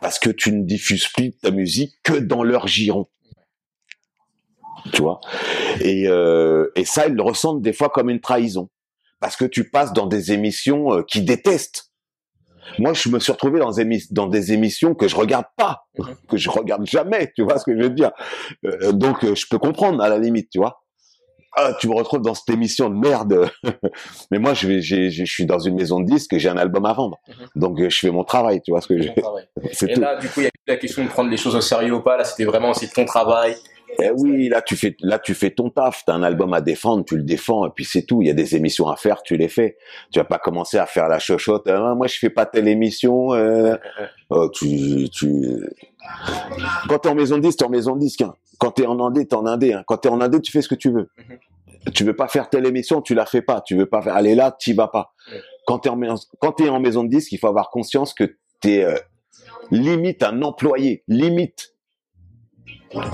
Parce 0.00 0.18
que 0.18 0.30
tu 0.30 0.52
ne 0.52 0.64
diffuses 0.64 1.08
plus 1.08 1.32
ta 1.32 1.50
musique 1.50 1.94
que 2.02 2.14
dans 2.14 2.42
leur 2.42 2.66
giron. 2.66 3.08
Tu 4.92 5.02
vois? 5.02 5.20
Et, 5.80 6.08
euh, 6.08 6.70
et 6.74 6.84
ça, 6.84 7.06
ils 7.06 7.14
le 7.14 7.22
ressentent 7.22 7.62
des 7.62 7.72
fois 7.72 7.90
comme 7.90 8.08
une 8.10 8.20
trahison. 8.20 8.70
Parce 9.20 9.36
que 9.36 9.44
tu 9.44 9.68
passes 9.68 9.92
dans 9.92 10.06
des 10.06 10.32
émissions 10.32 10.94
euh, 10.94 11.02
qui 11.02 11.22
détestent. 11.22 11.92
Moi, 12.78 12.92
je 12.94 13.08
me 13.08 13.18
suis 13.18 13.32
retrouvé 13.32 13.60
dans, 14.10 14.26
des 14.26 14.52
émissions 14.52 14.94
que 14.94 15.08
je 15.08 15.16
regarde 15.16 15.46
pas, 15.56 15.86
Mhm. 15.98 16.16
que 16.28 16.36
je 16.36 16.48
regarde 16.50 16.86
jamais, 16.86 17.32
tu 17.34 17.42
vois 17.42 17.58
ce 17.58 17.64
que 17.64 17.76
je 17.76 17.82
veux 17.82 17.90
dire? 17.90 18.12
Euh, 18.64 18.92
donc, 18.92 19.24
je 19.34 19.46
peux 19.50 19.58
comprendre 19.58 20.02
à 20.02 20.08
la 20.08 20.18
limite, 20.18 20.48
tu 20.50 20.58
vois. 20.58 20.80
Ah, 21.56 21.72
tu 21.78 21.88
me 21.88 21.94
retrouves 21.94 22.22
dans 22.22 22.34
cette 22.34 22.50
émission 22.50 22.88
de 22.90 22.94
merde. 22.96 23.50
Mais 24.30 24.38
moi, 24.38 24.54
je, 24.54 24.68
vais, 24.68 24.80
je 24.80 25.24
suis 25.24 25.46
dans 25.46 25.58
une 25.58 25.74
maison 25.74 26.00
de 26.00 26.06
disques 26.06 26.32
et 26.32 26.38
j'ai 26.38 26.48
un 26.48 26.56
album 26.56 26.84
à 26.86 26.92
vendre. 26.92 27.18
Mhm. 27.28 27.34
Donc, 27.56 27.80
euh, 27.80 27.90
je 27.90 27.98
fais 27.98 28.10
mon 28.10 28.24
travail, 28.24 28.60
tu 28.62 28.70
vois 28.70 28.80
ce 28.80 28.86
que 28.86 29.00
je. 29.02 29.08
C'est 29.72 29.90
Et 29.90 29.94
tout. 29.94 30.00
là, 30.00 30.16
du 30.16 30.28
coup, 30.28 30.40
il 30.40 30.44
y 30.44 30.46
a 30.46 30.50
plus 30.50 30.72
la 30.72 30.76
question 30.76 31.04
de 31.04 31.08
prendre 31.08 31.30
les 31.30 31.36
choses 31.36 31.56
au 31.56 31.60
sérieux 31.60 31.94
ou 31.94 32.02
pas. 32.02 32.16
Là, 32.16 32.24
c'était 32.24 32.44
vraiment 32.44 32.70
aussi 32.70 32.88
ton 32.88 33.04
travail. 33.04 33.56
Eh 33.98 34.10
oui, 34.16 34.48
là 34.48 34.62
tu 34.62 34.76
fais 34.76 34.96
là 35.00 35.18
tu 35.18 35.34
fais 35.34 35.50
ton 35.50 35.70
taf, 35.70 36.04
t'as 36.06 36.14
un 36.14 36.22
album 36.22 36.52
à 36.54 36.60
défendre, 36.60 37.04
tu 37.04 37.16
le 37.16 37.22
défends 37.22 37.66
et 37.66 37.70
puis 37.74 37.84
c'est 37.84 38.02
tout. 38.02 38.22
Il 38.22 38.28
y 38.28 38.30
a 38.30 38.34
des 38.34 38.56
émissions 38.56 38.88
à 38.88 38.96
faire, 38.96 39.22
tu 39.22 39.36
les 39.36 39.48
fais. 39.48 39.76
Tu 40.12 40.18
vas 40.18 40.24
pas 40.24 40.38
commencer 40.38 40.78
à 40.78 40.86
faire 40.86 41.08
la 41.08 41.18
chochotte. 41.18 41.66
Ah, 41.68 41.94
moi 41.94 42.06
je 42.06 42.18
fais 42.18 42.30
pas 42.30 42.46
telle 42.46 42.68
émission. 42.68 43.34
euh. 43.34 43.76
Oh, 44.32 44.48
tu 44.48 45.08
tu. 45.10 45.42
Quand 46.88 46.98
t'es 47.00 47.08
en 47.08 47.16
maison 47.16 47.36
de 47.36 47.42
disque, 47.42 47.58
t'es 47.58 47.64
en 47.64 47.68
maison 47.70 47.96
de 47.96 48.00
disque. 48.00 48.22
hein. 48.22 48.34
Quand 48.60 48.70
t'es 48.70 48.86
en 48.86 49.00
indé, 49.04 49.26
t'es 49.26 49.34
en 49.34 49.44
indé. 49.44 49.72
Hein. 49.72 49.82
Quand 49.88 49.96
t'es 49.96 50.08
en 50.08 50.20
indé, 50.20 50.40
tu 50.40 50.52
fais 50.52 50.62
ce 50.62 50.68
que 50.68 50.76
tu 50.76 50.90
veux. 50.92 51.08
Tu 51.94 52.04
veux 52.04 52.14
pas 52.14 52.28
faire 52.28 52.48
telle 52.48 52.64
émission, 52.66 53.02
tu 53.02 53.14
la 53.14 53.26
fais 53.26 53.42
pas. 53.42 53.60
Tu 53.60 53.74
veux 53.76 53.86
pas 53.86 54.02
faire. 54.02 54.14
Allez 54.14 54.36
là, 54.36 54.54
t'y 54.56 54.72
vas 54.72 54.86
pas. 54.86 55.12
Quand 55.66 55.80
t'es 55.80 55.88
en 55.88 55.98
quand 56.40 56.52
t'es 56.52 56.68
en 56.68 56.78
maison 56.78 57.02
de 57.02 57.08
disque, 57.08 57.32
il 57.32 57.38
faut 57.38 57.48
avoir 57.48 57.70
conscience 57.70 58.14
que 58.14 58.36
t'es 58.60 58.84
euh, 58.84 58.94
limite 59.72 60.22
un 60.22 60.42
employé, 60.42 61.02
limite 61.08 61.69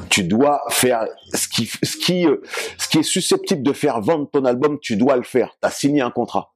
tu 0.08 0.24
dois 0.24 0.62
faire 0.70 1.06
ce 1.34 1.48
qui, 1.48 1.66
ce 1.82 1.96
qui, 1.96 2.26
euh, 2.26 2.40
ce 2.78 2.88
qui 2.88 2.98
est 2.98 3.02
susceptible 3.02 3.62
de 3.62 3.72
faire 3.72 4.00
vendre 4.00 4.28
ton 4.30 4.44
album, 4.44 4.78
tu 4.80 4.96
dois 4.96 5.16
le 5.16 5.22
faire. 5.22 5.56
T'as 5.60 5.70
signé 5.70 6.00
un 6.00 6.10
contrat. 6.10 6.54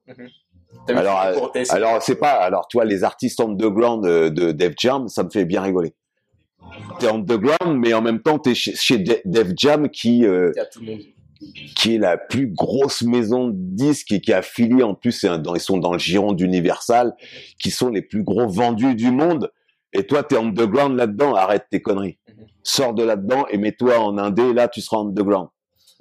Mis 0.89 0.95
Alors, 0.95 1.51
tests. 1.51 1.71
Alors 1.73 2.01
c'est 2.01 2.15
pas, 2.15 2.31
alors 2.31 2.67
toi 2.67 2.85
les 2.85 3.03
artistes 3.03 3.39
underground 3.39 4.03
de, 4.03 4.29
de 4.29 4.51
Def 4.51 4.73
Jam, 4.79 5.07
ça 5.07 5.23
me 5.23 5.29
fait 5.29 5.45
bien 5.45 5.61
rigoler. 5.61 5.93
T'es 6.99 7.07
underground, 7.07 7.77
mais 7.77 7.93
en 7.93 8.01
même 8.01 8.21
temps 8.21 8.39
t'es 8.39 8.55
chez, 8.55 8.75
chez 8.75 8.97
De- 8.97 9.21
Def 9.25 9.49
Jam 9.57 9.89
qui, 9.89 10.25
euh, 10.25 10.51
qui 11.75 11.95
est 11.95 11.97
la 11.97 12.17
plus 12.17 12.47
grosse 12.47 13.01
maison 13.03 13.47
de 13.49 13.53
disques 13.55 14.11
et 14.11 14.21
qui 14.21 14.31
est 14.31 14.35
affiliée 14.35 14.83
en 14.83 14.93
plus, 14.95 15.11
c'est 15.11 15.27
un- 15.27 15.37
dans, 15.39 15.55
ils 15.55 15.59
sont 15.61 15.77
dans 15.77 15.93
le 15.93 15.99
giron 15.99 16.33
d'Universal, 16.33 17.13
qui 17.61 17.69
sont 17.71 17.89
les 17.89 18.01
plus 18.01 18.23
gros 18.23 18.47
vendus 18.47 18.95
du 18.95 19.11
monde. 19.11 19.51
Et 19.93 20.07
toi, 20.07 20.23
t'es 20.23 20.37
underground 20.37 20.95
là-dedans, 20.95 21.35
arrête 21.35 21.65
tes 21.69 21.81
conneries. 21.81 22.17
Sors 22.63 22.93
de 22.93 23.03
là-dedans 23.03 23.45
et 23.49 23.57
mets-toi 23.57 23.97
en 23.99 24.17
indé, 24.17 24.53
là 24.53 24.67
tu 24.67 24.81
seras 24.81 24.97
underground. 25.01 25.49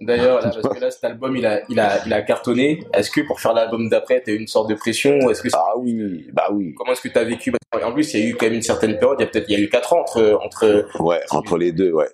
D'ailleurs, 0.00 0.40
là, 0.40 0.50
parce 0.62 0.74
que 0.74 0.80
là, 0.80 0.90
cet 0.90 1.04
album, 1.04 1.36
il 1.36 1.44
a, 1.44 1.60
il 1.68 1.78
a, 1.78 2.04
il 2.06 2.12
a 2.14 2.22
cartonné. 2.22 2.82
Est-ce 2.94 3.10
que 3.10 3.20
pour 3.20 3.38
faire 3.38 3.52
l'album 3.52 3.88
d'après, 3.90 4.22
t'as 4.24 4.32
eu 4.32 4.36
une 4.36 4.46
sorte 4.46 4.70
de 4.70 4.74
pression 4.74 5.18
ou 5.22 5.30
est-ce 5.30 5.42
que 5.42 5.48
Ah 5.52 5.74
oui, 5.76 6.26
bah 6.32 6.48
oui. 6.52 6.74
comment 6.74 6.92
est-ce 6.92 7.02
que 7.02 7.08
t'as 7.08 7.24
vécu? 7.24 7.52
Qu'en 7.70 7.92
plus, 7.92 8.14
il 8.14 8.20
y 8.20 8.26
a 8.26 8.26
eu 8.30 8.34
quand 8.34 8.46
même 8.46 8.54
une 8.54 8.62
certaine 8.62 8.98
période. 8.98 9.18
Il 9.18 9.22
y 9.22 9.26
a 9.26 9.28
peut-être, 9.28 9.48
il 9.48 9.58
y 9.58 9.60
a 9.60 9.64
eu 9.64 9.68
quatre 9.68 9.92
ans 9.92 10.00
entre, 10.00 10.38
entre 10.42 10.86
Ouais, 11.00 11.20
entre 11.30 11.58
les 11.58 11.72
deux, 11.72 11.92
ouais. 11.92 12.08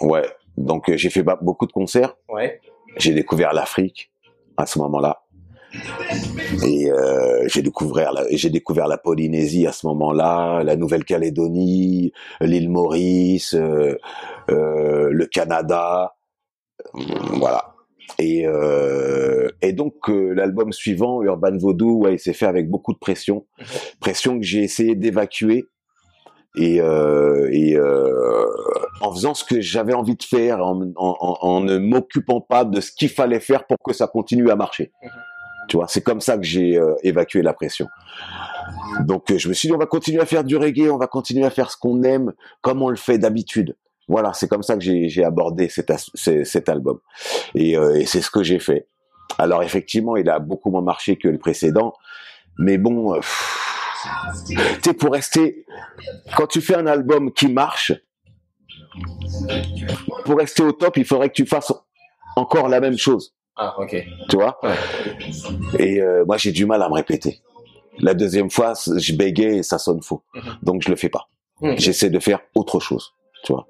Ouais. 0.00 0.26
Donc 0.56 0.88
euh, 0.90 0.96
j'ai 0.96 1.10
fait 1.10 1.24
beaucoup 1.40 1.66
de 1.66 1.72
concerts. 1.72 2.14
Ouais. 2.28 2.60
J'ai 2.96 3.12
découvert 3.12 3.52
l'Afrique 3.52 4.10
à 4.56 4.66
ce 4.66 4.78
moment-là. 4.80 5.22
Et 6.64 6.90
euh, 6.90 7.42
j'ai 7.46 7.62
découvert 7.62 8.12
la, 8.12 8.24
j'ai 8.30 8.50
découvert 8.50 8.86
la 8.86 8.98
Polynésie 8.98 9.66
à 9.66 9.72
ce 9.72 9.86
moment-là, 9.86 10.62
la 10.62 10.76
Nouvelle-Calédonie, 10.76 12.12
l'île 12.40 12.70
Maurice, 12.70 13.54
euh, 13.54 13.98
euh, 14.50 15.08
le 15.10 15.26
Canada, 15.26 16.14
euh, 16.96 17.00
voilà. 17.34 17.74
Et 18.18 19.72
donc 19.72 20.08
l'album 20.08 20.72
suivant, 20.72 21.22
Urban 21.22 21.56
Voodoo, 21.56 22.06
il 22.08 22.18
s'est 22.18 22.32
fait 22.32 22.46
avec 22.46 22.70
beaucoup 22.70 22.92
de 22.92 22.98
pression, 22.98 23.46
pression 23.98 24.38
que 24.38 24.44
j'ai 24.44 24.62
essayé 24.62 24.94
d'évacuer 24.94 25.64
et, 26.56 26.80
en 26.80 26.92
faisant 29.12 29.34
ce 29.34 29.42
que 29.42 29.60
j'avais 29.60 29.94
envie 29.94 30.14
de 30.14 30.22
faire, 30.22 30.64
en, 30.64 31.60
ne 31.60 31.78
m'occupant 31.78 32.40
pas 32.40 32.64
de 32.64 32.80
ce 32.80 32.92
qu'il 32.92 33.08
fallait 33.08 33.40
faire 33.40 33.66
pour 33.66 33.78
que 33.84 33.92
ça 33.92 34.06
continue 34.06 34.48
à 34.50 34.54
marcher. 34.54 34.92
Mhm. 35.02 35.10
Tu 35.68 35.76
vois, 35.76 35.88
c'est 35.88 36.02
comme 36.02 36.20
ça 36.20 36.36
que 36.36 36.44
j'ai 36.44 36.76
euh, 36.76 36.94
évacué 37.02 37.42
la 37.42 37.52
pression. 37.52 37.86
Donc 39.00 39.30
euh, 39.30 39.38
je 39.38 39.48
me 39.48 39.54
suis 39.54 39.68
dit 39.68 39.74
on 39.74 39.78
va 39.78 39.86
continuer 39.86 40.20
à 40.20 40.26
faire 40.26 40.44
du 40.44 40.56
reggae, 40.56 40.90
on 40.90 40.98
va 40.98 41.06
continuer 41.06 41.44
à 41.44 41.50
faire 41.50 41.70
ce 41.70 41.76
qu'on 41.76 42.02
aime 42.02 42.32
comme 42.60 42.82
on 42.82 42.88
le 42.88 42.96
fait 42.96 43.18
d'habitude. 43.18 43.76
Voilà, 44.08 44.32
c'est 44.34 44.48
comme 44.48 44.62
ça 44.62 44.76
que 44.76 44.82
j'ai 44.82 45.24
abordé 45.24 45.68
cet, 45.68 46.68
album. 46.68 46.98
Et, 47.54 47.76
euh, 47.76 47.96
et 47.96 48.04
c'est 48.04 48.20
ce 48.20 48.30
que 48.30 48.42
j'ai 48.42 48.58
fait. 48.58 48.86
Alors 49.38 49.62
effectivement, 49.62 50.16
il 50.16 50.28
a 50.28 50.38
beaucoup 50.38 50.70
moins 50.70 50.82
marché 50.82 51.16
que 51.16 51.28
le 51.28 51.38
précédent, 51.38 51.94
mais 52.58 52.78
bon, 52.78 53.14
euh, 53.14 53.20
tu 54.48 54.56
sais, 54.82 54.94
pour 54.94 55.12
rester, 55.12 55.64
quand 56.36 56.46
tu 56.46 56.60
fais 56.60 56.76
un 56.76 56.86
album 56.86 57.32
qui 57.32 57.48
marche, 57.48 57.92
pour 60.24 60.38
rester 60.38 60.62
au 60.62 60.72
top, 60.72 60.96
il 60.96 61.04
faudrait 61.04 61.28
que 61.28 61.34
tu 61.34 61.46
fasses 61.46 61.72
encore 62.36 62.68
la 62.68 62.80
même 62.80 62.98
chose, 62.98 63.34
Ah, 63.56 63.74
ok. 63.78 64.04
tu 64.28 64.36
vois. 64.36 64.58
Ouais. 64.62 64.74
Et 65.78 66.00
euh, 66.00 66.24
moi, 66.24 66.36
j'ai 66.36 66.52
du 66.52 66.66
mal 66.66 66.82
à 66.82 66.88
me 66.88 66.94
répéter. 66.94 67.40
La 68.00 68.14
deuxième 68.14 68.50
fois, 68.50 68.74
je 68.74 69.12
bégaye 69.14 69.58
et 69.58 69.62
ça 69.62 69.78
sonne 69.78 70.02
faux. 70.02 70.22
Mhm. 70.34 70.42
Donc, 70.62 70.82
je 70.82 70.90
le 70.90 70.96
fais 70.96 71.08
pas. 71.08 71.28
Mhm. 71.60 71.78
J'essaie 71.78 72.10
de 72.10 72.18
faire 72.18 72.40
autre 72.54 72.80
chose. 72.80 73.14
tu 73.44 73.52
vois. 73.52 73.66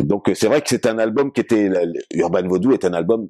Donc 0.00 0.30
c'est 0.34 0.46
vrai 0.46 0.62
que 0.62 0.68
c'est 0.68 0.86
un 0.86 0.98
album 0.98 1.32
qui 1.32 1.40
était 1.40 1.70
Urban 2.14 2.46
Vaudou 2.46 2.72
est 2.72 2.84
un 2.84 2.94
album 2.94 3.28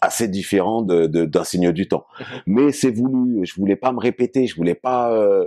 assez 0.00 0.28
différent 0.28 0.82
de 0.82 1.06
d'un 1.06 1.44
signe 1.44 1.72
du 1.72 1.86
temps. 1.88 2.06
Mhm. 2.18 2.26
Mais 2.46 2.72
c'est 2.72 2.90
voulu, 2.90 3.46
je 3.46 3.54
voulais 3.54 3.76
pas 3.76 3.92
me 3.92 4.00
répéter, 4.00 4.46
je 4.46 4.56
voulais 4.56 4.74
pas 4.74 5.12
euh, 5.12 5.46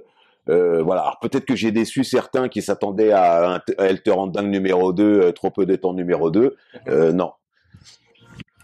euh, 0.50 0.82
voilà, 0.82 1.02
alors 1.02 1.20
peut-être 1.20 1.46
que 1.46 1.56
j'ai 1.56 1.72
déçu 1.72 2.04
certains 2.04 2.50
qui 2.50 2.62
s'attendaient 2.62 3.12
à, 3.12 3.56
un, 3.56 4.12
rend 4.12 4.28
dingue 4.28 4.50
numéro 4.50 4.94
2, 4.94 5.04
euh, 5.04 5.32
trop 5.32 5.52
peu 5.52 5.66
de 5.66 5.76
temps 5.76 5.94
numéro 5.94 6.32
2. 6.32 6.56
Euh, 6.88 7.12
non. 7.12 7.32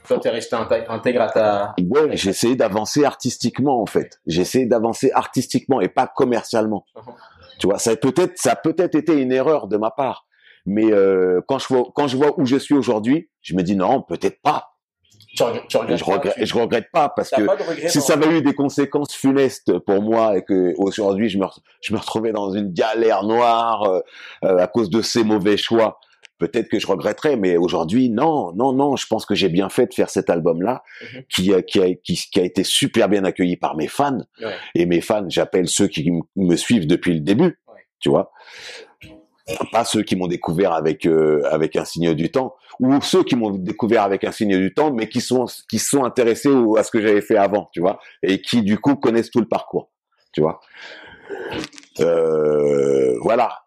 Toi, 0.08 0.20
t'es 0.20 0.30
resté 0.30 0.56
intègre 0.56 1.22
à 1.22 1.30
ta... 1.30 1.76
Ouais, 1.90 2.16
j'ai 2.16 2.30
essayé 2.32 2.56
d'avancer 2.56 3.04
artistiquement, 3.04 3.82
en 3.82 3.86
fait. 3.86 4.20
J'ai 4.26 4.42
essayé 4.42 4.66
d'avancer 4.66 5.12
artistiquement 5.14 5.82
et 5.82 5.90
pas 5.90 6.08
commercialement. 6.08 6.86
Uh-huh. 6.96 7.14
Tu 7.60 7.68
vois, 7.68 7.80
ça 7.80 7.92
a 7.92 7.96
peut-être, 7.96 8.38
ça 8.38 8.56
peut-être 8.56 8.96
été 8.96 9.14
une 9.14 9.32
erreur 9.32 9.68
de 9.68 9.78
ma 9.78 9.92
part. 9.92 10.26
Mais 10.66 10.92
euh, 10.92 11.42
quand 11.48 11.60
je 11.60 11.68
vois, 11.68 11.86
quand 11.94 12.08
je 12.08 12.18
vois 12.18 12.40
où 12.40 12.46
je 12.46 12.58
suis 12.58 12.74
aujourd'hui, 12.74 13.30
je 13.42 13.56
me 13.56 13.62
dis 13.62 13.76
non, 13.76 14.02
peut-être 14.02 14.42
pas 14.42 14.76
je, 15.36 16.04
regrette, 16.04 16.36
je 16.42 16.54
regrette 16.56 16.92
pas 16.92 17.10
parce 17.10 17.30
que 17.30 17.42
si 17.88 18.02
ça 18.02 18.14
avait 18.14 18.38
eu 18.38 18.42
des 18.42 18.54
conséquences 18.54 19.14
funestes 19.14 19.78
pour 19.80 20.02
moi 20.02 20.38
et 20.38 20.44
que 20.44 20.74
aujourd'hui 20.78 21.30
je 21.30 21.38
me, 21.38 21.46
je 21.82 21.94
me 21.94 22.00
retrouvais 22.00 22.32
dans 22.32 22.52
une 22.52 22.72
galère 22.72 23.24
noire 23.24 23.84
euh, 23.84 24.00
euh, 24.46 24.58
à 24.58 24.68
cause 24.68 24.90
de 24.90 25.02
ces 25.02 25.24
mauvais 25.24 25.58
choix, 25.58 26.00
peut-être 26.38 26.70
que 26.70 26.80
je 26.80 26.88
regretterais. 26.88 27.36
Mais 27.36 27.58
aujourd'hui, 27.58 28.10
non, 28.10 28.54
non, 28.54 28.74
non. 28.74 28.96
Je 28.96 29.08
pense 29.08 29.26
que 29.26 29.36
j'ai 29.36 29.50
bien 29.50 29.70
fait 29.70 29.88
de 29.88 29.94
faire 29.94 30.10
cet 30.10 30.30
album-là, 30.30 30.84
mhm. 31.02 31.24
qui, 31.30 31.54
a, 31.54 31.62
qui, 31.62 31.82
a, 31.82 31.94
qui, 31.96 32.40
a 32.40 32.44
été 32.44 32.64
super 32.64 33.10
bien 33.10 33.24
accueilli 33.24 33.58
par 33.58 33.76
mes 33.76 33.88
fans. 33.88 34.20
Et 34.74 34.86
mes 34.86 35.02
fans, 35.02 35.30
j'appelle 35.30 35.68
ceux 35.68 35.88
qui 35.88 36.12
me 36.36 36.56
suivent 36.56 36.88
depuis 36.88 37.14
le 37.14 37.20
début. 37.22 37.60
Tu 38.00 38.10
vois, 38.10 38.32
pas 39.72 39.86
ceux 39.86 40.02
qui 40.02 40.16
m'ont 40.16 40.28
découvert 40.28 40.74
avec 40.74 41.06
euh, 41.06 41.42
avec 41.52 41.76
un 41.76 41.86
signe 41.86 42.14
du 42.14 42.32
temps 42.32 42.56
ou 42.80 43.00
ceux 43.02 43.24
qui 43.24 43.36
m'ont 43.36 43.52
découvert 43.52 44.04
avec 44.04 44.24
un 44.24 44.32
signe 44.32 44.58
du 44.58 44.74
temps 44.74 44.92
mais 44.92 45.08
qui 45.08 45.22
sont 45.22 45.46
qui 45.70 45.78
sont 45.78 46.04
intéressés 46.04 46.50
à 46.78 46.84
ce 46.84 46.92
que 46.92 47.00
j'avais 47.00 47.22
fait 47.22 47.38
avant 47.38 47.70
tu 47.72 47.80
vois 47.80 48.00
et 48.24 48.42
qui 48.42 48.64
du 48.64 48.80
coup 48.80 48.96
connaissent 48.96 49.30
tout 49.30 49.40
le 49.40 49.48
parcours 49.48 49.92
tu 50.34 50.42
vois 50.42 50.60
euh, 52.00 53.16
voilà 53.22 53.60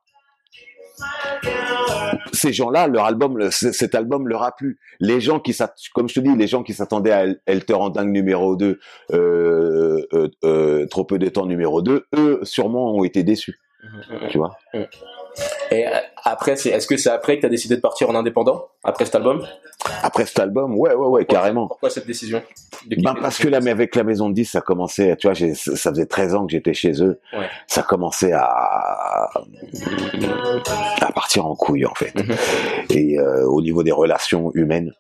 ces 2.32 2.52
gens-là, 2.52 2.86
leur 2.88 3.04
album, 3.04 3.50
cet 3.50 3.94
album 3.94 4.28
leur 4.28 4.42
a 4.42 4.54
plu. 4.54 4.78
Les 5.00 5.20
gens 5.20 5.40
qui, 5.40 5.56
comme 5.94 6.08
les 6.16 6.46
gens 6.46 6.62
qui 6.62 6.74
s'attendaient 6.74 7.12
à 7.12 7.26
Elle 7.46 7.64
te 7.64 7.72
rend 7.72 7.90
dingue 7.90 8.10
numéro 8.10 8.56
2, 8.56 8.78
euh, 9.12 10.06
euh, 10.12 10.28
euh, 10.44 10.86
trop 10.86 11.04
peu 11.04 11.18
de 11.18 11.28
temps 11.28 11.46
numéro 11.46 11.82
2, 11.82 12.06
eux, 12.16 12.40
sûrement 12.42 12.94
ont 12.94 13.04
été 13.04 13.22
déçus. 13.22 13.58
Tu 14.30 14.38
vois. 14.38 14.56
Et 15.70 15.86
euh, 15.86 15.90
après, 16.24 16.56
c'est, 16.56 16.70
est-ce 16.70 16.86
que 16.86 16.96
c'est 16.96 17.10
après 17.10 17.36
que 17.36 17.42
tu 17.42 17.46
as 17.46 17.50
décidé 17.50 17.76
de 17.76 17.80
partir 17.80 18.10
en 18.10 18.14
indépendant 18.16 18.68
après 18.82 19.04
cet 19.04 19.14
album? 19.14 19.46
Après 20.02 20.26
cet 20.26 20.40
album, 20.40 20.76
ouais, 20.76 20.94
ouais, 20.94 21.06
ouais, 21.06 21.24
carrément. 21.24 21.68
Pourquoi 21.68 21.90
cette 21.90 22.06
décision 22.06 22.42
ben, 22.86 23.14
parce 23.20 23.38
que 23.38 23.48
là, 23.48 23.60
mais 23.60 23.70
avec 23.70 23.94
la 23.94 24.04
maison 24.04 24.28
de 24.28 24.34
10, 24.34 24.44
ça 24.46 24.60
commençait, 24.60 25.16
tu 25.16 25.28
vois, 25.28 25.34
ça 25.34 25.90
faisait 25.90 26.06
13 26.06 26.34
ans 26.34 26.46
que 26.46 26.52
j'étais 26.52 26.74
chez 26.74 27.02
eux. 27.02 27.20
Ouais. 27.32 27.48
Ça 27.66 27.82
commençait 27.82 28.32
à, 28.32 29.30
à 31.00 31.12
partir 31.12 31.46
en 31.46 31.54
couille, 31.54 31.86
en 31.86 31.94
fait. 31.94 32.14
Mhm. 32.14 32.36
Et 32.90 33.18
euh, 33.18 33.46
au 33.46 33.60
niveau 33.62 33.82
des 33.82 33.92
relations 33.92 34.50
humaines. 34.54 34.92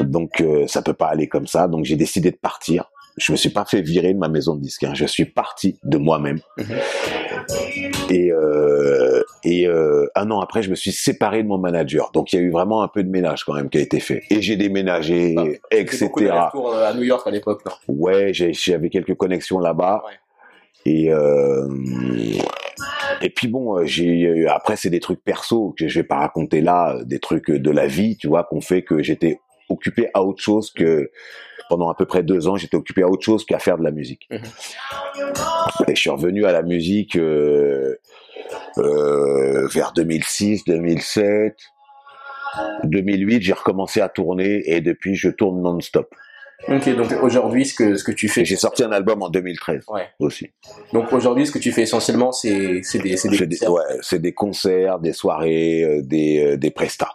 Donc, 0.00 0.40
euh, 0.40 0.66
ça 0.66 0.82
peut 0.82 0.94
pas 0.94 1.06
aller 1.06 1.28
comme 1.28 1.46
ça. 1.46 1.68
Donc, 1.68 1.84
j'ai 1.84 1.96
décidé 1.96 2.30
de 2.30 2.36
partir 2.36 2.90
je 3.16 3.32
me 3.32 3.36
suis 3.36 3.50
pas 3.50 3.64
fait 3.64 3.80
virer 3.80 4.12
de 4.12 4.18
ma 4.18 4.28
maison 4.28 4.56
de 4.56 4.60
disque. 4.60 4.84
Hein. 4.84 4.94
Je 4.94 5.06
suis 5.06 5.24
parti 5.24 5.78
de 5.84 5.98
moi-même. 5.98 6.40
Mhm. 6.58 6.66
Et, 8.10 8.32
euh, 8.32 9.22
et 9.44 9.66
euh, 9.66 10.06
un 10.14 10.30
an 10.30 10.40
après, 10.40 10.62
je 10.62 10.70
me 10.70 10.74
suis 10.74 10.92
séparé 10.92 11.42
de 11.42 11.48
mon 11.48 11.58
manager. 11.58 12.10
Donc 12.12 12.32
il 12.32 12.36
y 12.36 12.38
a 12.38 12.42
eu 12.42 12.50
vraiment 12.50 12.82
un 12.82 12.88
peu 12.88 13.02
de 13.02 13.10
ménage 13.10 13.44
quand 13.44 13.54
même 13.54 13.70
qui 13.70 13.78
a 13.78 13.80
été 13.80 14.00
fait. 14.00 14.22
Et 14.30 14.42
j'ai 14.42 14.56
déménagé, 14.56 15.34
ah, 15.38 15.44
etc. 15.70 16.06
Beaucoup 16.06 16.68
euh, 16.68 16.88
à 16.88 16.94
New 16.94 17.02
York 17.02 17.26
à 17.26 17.30
l'époque, 17.30 17.64
non? 17.64 17.72
Ouais, 17.88 18.32
j'avais 18.32 18.90
quelques 18.90 19.14
connexions 19.14 19.58
là-bas. 19.58 20.02
Ouais. 20.04 20.12
Et 20.86 21.10
euh, 21.10 21.66
et 23.22 23.30
puis 23.30 23.48
bon, 23.48 23.86
j'ai 23.86 24.46
après 24.48 24.76
c'est 24.76 24.90
des 24.90 25.00
trucs 25.00 25.24
perso 25.24 25.74
que 25.78 25.88
je 25.88 26.00
vais 26.00 26.06
pas 26.06 26.16
raconter 26.16 26.60
là, 26.60 26.98
des 27.04 27.20
trucs 27.20 27.50
de 27.50 27.70
la 27.70 27.86
vie, 27.86 28.18
tu 28.18 28.28
vois, 28.28 28.44
qu'on 28.44 28.60
fait 28.60 28.82
que 28.82 29.02
j'étais 29.02 29.40
occupé 29.68 30.08
à 30.14 30.22
autre 30.22 30.42
chose 30.42 30.72
que 30.72 31.10
pendant 31.68 31.88
à 31.88 31.94
peu 31.94 32.06
près 32.06 32.22
deux 32.22 32.46
ans, 32.48 32.56
j'étais 32.56 32.76
occupé 32.76 33.02
à 33.02 33.08
autre 33.08 33.24
chose 33.24 33.44
qu'à 33.44 33.58
faire 33.58 33.78
de 33.78 33.84
la 33.84 33.90
musique. 33.90 34.28
Mhm. 34.30 34.40
Et 35.88 35.94
je 35.94 36.00
suis 36.00 36.10
revenu 36.10 36.44
à 36.44 36.52
la 36.52 36.62
musique 36.62 37.16
euh, 37.16 37.96
euh, 38.78 39.66
vers 39.68 39.92
2006, 39.92 40.64
2007, 40.64 41.56
2008. 42.84 43.42
J'ai 43.42 43.52
recommencé 43.52 44.00
à 44.00 44.08
tourner 44.08 44.62
et 44.66 44.80
depuis, 44.80 45.14
je 45.14 45.30
tourne 45.30 45.62
non-stop. 45.62 46.14
Ok, 46.68 46.88
donc 46.96 47.12
aujourd'hui, 47.22 47.66
ce 47.66 47.74
que, 47.74 47.96
ce 47.96 48.04
que 48.04 48.12
tu 48.12 48.28
fais. 48.28 48.44
J'ai 48.44 48.56
sorti 48.56 48.84
un 48.84 48.92
album 48.92 49.22
en 49.22 49.28
2013 49.28 49.84
ouais. 49.88 50.08
aussi. 50.18 50.50
Donc 50.92 51.12
aujourd'hui, 51.12 51.46
ce 51.46 51.52
que 51.52 51.58
tu 51.58 51.72
fais 51.72 51.82
essentiellement, 51.82 52.32
c'est 52.32 52.54
des, 52.54 52.82
des, 53.02 53.46
des, 53.46 53.66
ouais, 53.66 54.18
des 54.18 54.32
concerts, 54.32 54.98
des 54.98 55.12
soirées, 55.12 55.82
euh, 55.82 56.02
des, 56.02 56.56
des 56.56 56.70
prestats. 56.70 57.12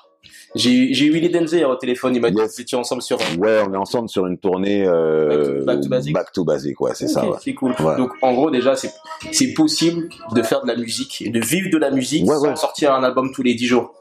J'ai 0.55 1.05
eu 1.05 1.11
Willy 1.11 1.29
Denzer 1.29 1.69
au 1.69 1.75
téléphone, 1.75 2.15
il 2.15 2.21
m'a 2.21 2.31
dit 2.31 2.37
que 2.37 2.41
vous 2.41 2.61
étiez 2.61 2.77
ensemble 2.77 3.01
sur. 3.01 3.17
Ouais, 3.37 3.61
on 3.67 3.73
est 3.73 3.77
ensemble 3.77 4.09
sur 4.09 4.25
une 4.25 4.37
tournée 4.37 4.83
euh, 4.85 5.63
back, 5.63 5.81
to, 5.81 5.89
Basic. 5.89 6.13
Back 6.13 6.31
to 6.31 6.43
Basic, 6.43 6.81
ouais, 6.81 6.91
c'est 6.95 7.07
ça. 7.07 7.27
Ouais. 7.27 7.37
C'est 7.41 7.53
cool. 7.53 7.75
Donc 7.97 8.11
en 8.21 8.33
gros 8.33 8.49
déjà 8.49 8.75
c'est 8.75 9.53
possible 9.53 10.09
de 10.33 10.41
faire 10.41 10.61
de 10.61 10.67
la 10.67 10.75
musique 10.75 11.21
et 11.21 11.29
de 11.29 11.39
vivre 11.39 11.69
de 11.71 11.77
la 11.77 11.91
musique 11.91 12.25
sans 12.25 12.55
sortir 12.55 12.93
un 12.93 13.03
album 13.03 13.31
tous 13.33 13.43
les 13.43 13.53
10 13.53 13.65
jours. 13.65 13.93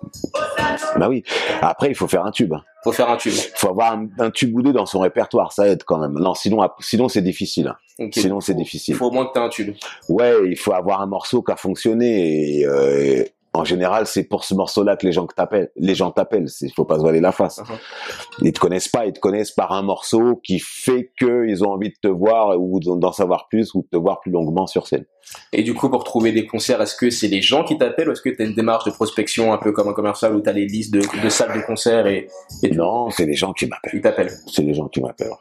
Bah 0.96 1.08
oui. 1.08 1.22
Après 1.60 1.88
il 1.88 1.94
faut 1.94 2.08
faire 2.08 2.24
un 2.24 2.30
tube. 2.30 2.54
Faut 2.84 2.92
faire 2.92 3.10
un 3.10 3.16
tube. 3.16 3.34
Il 3.34 3.50
faut 3.56 3.68
avoir 3.68 3.98
un, 4.18 4.30
tube 4.30 4.54
ou 4.54 4.62
deux 4.62 4.72
dans 4.72 4.86
son 4.86 5.00
répertoire, 5.00 5.52
ça 5.52 5.68
aide 5.68 5.82
quand 5.84 5.98
même. 5.98 6.12
Non, 6.12 6.34
sinon 6.34 6.66
sinon 6.80 7.08
c'est 7.08 7.22
difficile. 7.22 7.74
Sinon 8.12 8.40
c'est 8.40 8.54
difficile. 8.54 8.94
Il 8.94 8.96
faut 8.96 9.06
au 9.06 9.10
moins 9.10 9.26
que 9.26 9.32
tu 9.32 9.38
aies 9.38 9.42
un 9.42 9.48
tube. 9.48 9.74
Ouais, 10.08 10.32
il 10.46 10.56
faut 10.56 10.72
avoir 10.72 11.02
un 11.02 11.06
morceau 11.06 11.42
qui 11.42 11.52
a 11.52 11.56
fonctionné 11.56 12.60
et, 12.60 12.66
euh, 12.66 13.24
en 13.58 13.64
général, 13.64 14.06
c'est 14.06 14.22
pour 14.22 14.44
ce 14.44 14.54
morceau-là 14.54 14.96
que 14.96 15.04
les 15.04 15.12
gens 15.12 15.26
t'appellent. 15.26 15.72
Les 15.74 15.96
gens 15.96 16.12
t'appellent. 16.12 16.46
Il 16.60 16.72
faut 16.72 16.84
pas 16.84 16.94
se 16.94 17.00
voiler 17.00 17.20
la 17.20 17.32
face. 17.32 17.58
Uh-huh. 17.58 18.42
Ils 18.42 18.52
te 18.52 18.60
connaissent 18.60 18.86
pas. 18.86 19.04
Ils 19.06 19.12
te 19.12 19.18
connaissent 19.18 19.50
par 19.50 19.72
un 19.72 19.82
morceau 19.82 20.36
qui 20.44 20.60
fait 20.60 21.10
qu'ils 21.18 21.64
ont 21.64 21.72
envie 21.72 21.88
de 21.88 21.96
te 22.00 22.06
voir 22.06 22.56
ou 22.56 22.78
d'en 22.78 23.10
savoir 23.10 23.48
plus 23.48 23.74
ou 23.74 23.82
de 23.82 23.88
te 23.88 23.96
voir 23.96 24.20
plus 24.20 24.30
longuement 24.30 24.68
sur 24.68 24.86
scène. 24.86 25.06
Et 25.52 25.64
du 25.64 25.74
coup, 25.74 25.90
pour 25.90 26.04
trouver 26.04 26.30
des 26.30 26.46
concerts, 26.46 26.80
est-ce 26.80 26.94
que 26.94 27.10
c'est 27.10 27.26
les 27.26 27.42
gens 27.42 27.64
qui 27.64 27.76
t'appellent 27.76 28.08
ou 28.08 28.12
est-ce 28.12 28.22
que 28.22 28.30
tu 28.30 28.40
as 28.40 28.44
une 28.44 28.54
démarche 28.54 28.84
de 28.84 28.92
prospection 28.92 29.52
un 29.52 29.58
peu 29.58 29.72
comme 29.72 29.88
un 29.88 29.92
commercial 29.92 30.36
où 30.36 30.40
tu 30.40 30.48
as 30.48 30.52
les 30.52 30.66
listes 30.66 30.94
de, 30.94 31.28
salles 31.28 31.58
de 31.58 31.66
concert 31.66 32.06
et, 32.06 32.28
Non, 32.72 33.10
c'est 33.10 33.26
les 33.26 33.34
gens 33.34 33.52
qui 33.52 33.66
m'appellent. 33.66 33.92
Ils 33.94 34.00
t'appellent. 34.00 34.32
C'est 34.46 34.62
les 34.62 34.74
gens 34.74 34.86
qui 34.86 35.00
m'appellent. 35.00 35.32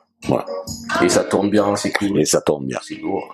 Et 1.03 1.09
ça 1.09 1.23
tourne 1.23 1.49
bien, 1.49 1.75
c'est 1.75 1.91
cool. 1.91 2.19
Et 2.19 2.25
ça 2.25 2.41
tourne 2.41 2.65
bien. 2.65 2.79
C'est 2.81 2.95
lourd. 2.95 3.33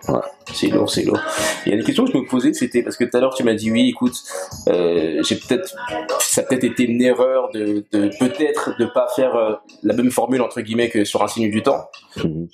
C'est 0.54 0.68
lourd, 0.68 0.90
c'est 0.90 1.04
lourd. 1.04 1.20
Il 1.66 1.72
y 1.72 1.76
a 1.76 1.78
des 1.78 1.84
questions 1.84 2.06
que 2.06 2.12
je 2.12 2.18
me 2.18 2.26
posais, 2.26 2.54
c'était 2.54 2.84
parce 2.84 2.98
que 2.98 3.06
tout 3.06 3.16
à 3.18 3.22
l'heure 3.22 3.34
tu 3.34 3.44
m'as 3.44 3.54
dit 3.54 3.72
oui, 3.72 3.90
écoute, 3.90 4.16
euh, 4.68 5.24
j'ai 5.24 5.38
peut-être, 5.38 5.74
ça 6.20 6.42
a 6.42 6.44
peut-être 6.44 6.66
été 6.66 6.84
une 6.84 7.02
erreur 7.02 7.50
de, 7.54 7.86
de 7.92 8.10
peut-être 8.20 8.78
de 8.78 8.86
pas 8.86 9.08
faire 9.16 9.36
euh, 9.36 9.56
la 9.82 9.94
même 9.94 10.12
formule 10.12 10.42
entre 10.42 10.62
guillemets 10.62 10.90
que 10.90 11.06
sur 11.06 11.24
un 11.24 11.28
signe 11.28 11.50
du 11.50 11.64
temps. 11.64 11.90
Mhm. 12.18 12.50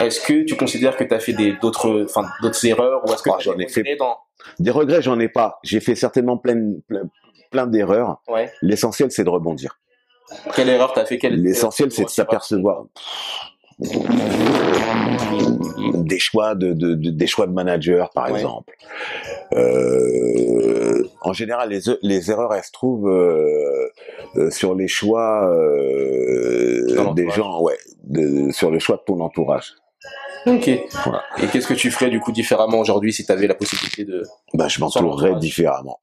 Est-ce 0.00 0.20
que 0.20 0.44
tu 0.44 0.54
considères 0.56 0.96
que 0.96 1.04
tu 1.04 1.14
as 1.14 1.20
fait 1.20 1.32
des 1.32 1.54
d'autres, 1.54 2.04
enfin 2.04 2.28
d'autres 2.42 2.64
erreurs 2.66 3.02
ou 3.08 3.12
est-ce 3.12 3.22
que 3.22 3.30
ah, 3.30 3.38
j'en 3.40 3.58
ai 3.58 3.68
fait 3.68 3.96
dans... 3.96 4.18
des 4.58 4.70
regrets, 4.70 5.02
j'en 5.02 5.18
ai 5.18 5.28
pas. 5.28 5.58
J'ai 5.62 5.80
fait 5.80 5.94
certainement 5.94 6.36
plein, 6.36 6.74
plein, 6.86 7.02
plein 7.50 7.66
d'erreurs. 7.66 8.20
Ouais. 8.28 8.52
L'essentiel, 8.60 9.10
c'est 9.10 9.24
de 9.24 9.30
rebondir. 9.30 9.78
Quelle 10.54 10.68
erreur 10.68 10.92
t'as 10.92 11.04
fait? 11.04 11.18
L'essentiel, 11.30 11.90
c'est 11.90 12.04
de 12.04 12.10
s'apercevoir 12.10 12.84
des 15.94 16.18
choix 16.18 16.54
de, 16.54 16.72
de, 16.72 16.94
des 16.94 17.26
choix 17.26 17.46
de 17.46 17.52
manager 17.52 18.10
par 18.10 18.28
exemple. 18.28 18.74
Euh, 19.54 21.04
en 21.20 21.32
général 21.32 21.70
les, 21.70 21.80
les 22.02 22.30
erreurs 22.30 22.54
elles 22.54 22.64
se 22.64 22.72
trouvent 22.72 23.08
euh, 23.08 23.88
euh 24.36 24.50
sur 24.50 24.74
les 24.74 24.88
choix 24.88 25.50
euh, 25.52 27.12
des 27.14 27.28
gens 27.30 27.60
ouais 27.60 27.76
de, 28.04 28.50
sur 28.50 28.70
le 28.70 28.78
choix 28.78 28.96
de 28.96 29.02
ton 29.06 29.20
entourage 29.20 29.74
Ok. 30.46 30.68
Et 30.68 30.88
qu'est-ce 31.52 31.66
que 31.66 31.74
tu 31.74 31.90
ferais 31.90 32.10
du 32.10 32.20
coup 32.20 32.32
différemment 32.32 32.78
aujourd'hui 32.78 33.12
si 33.12 33.24
tu 33.24 33.32
avais 33.32 33.46
la 33.46 33.54
possibilité 33.54 34.04
de... 34.04 34.24
Bah, 34.54 34.68
je 34.68 34.80
m'entourerais 34.80 35.36
différemment. 35.36 36.00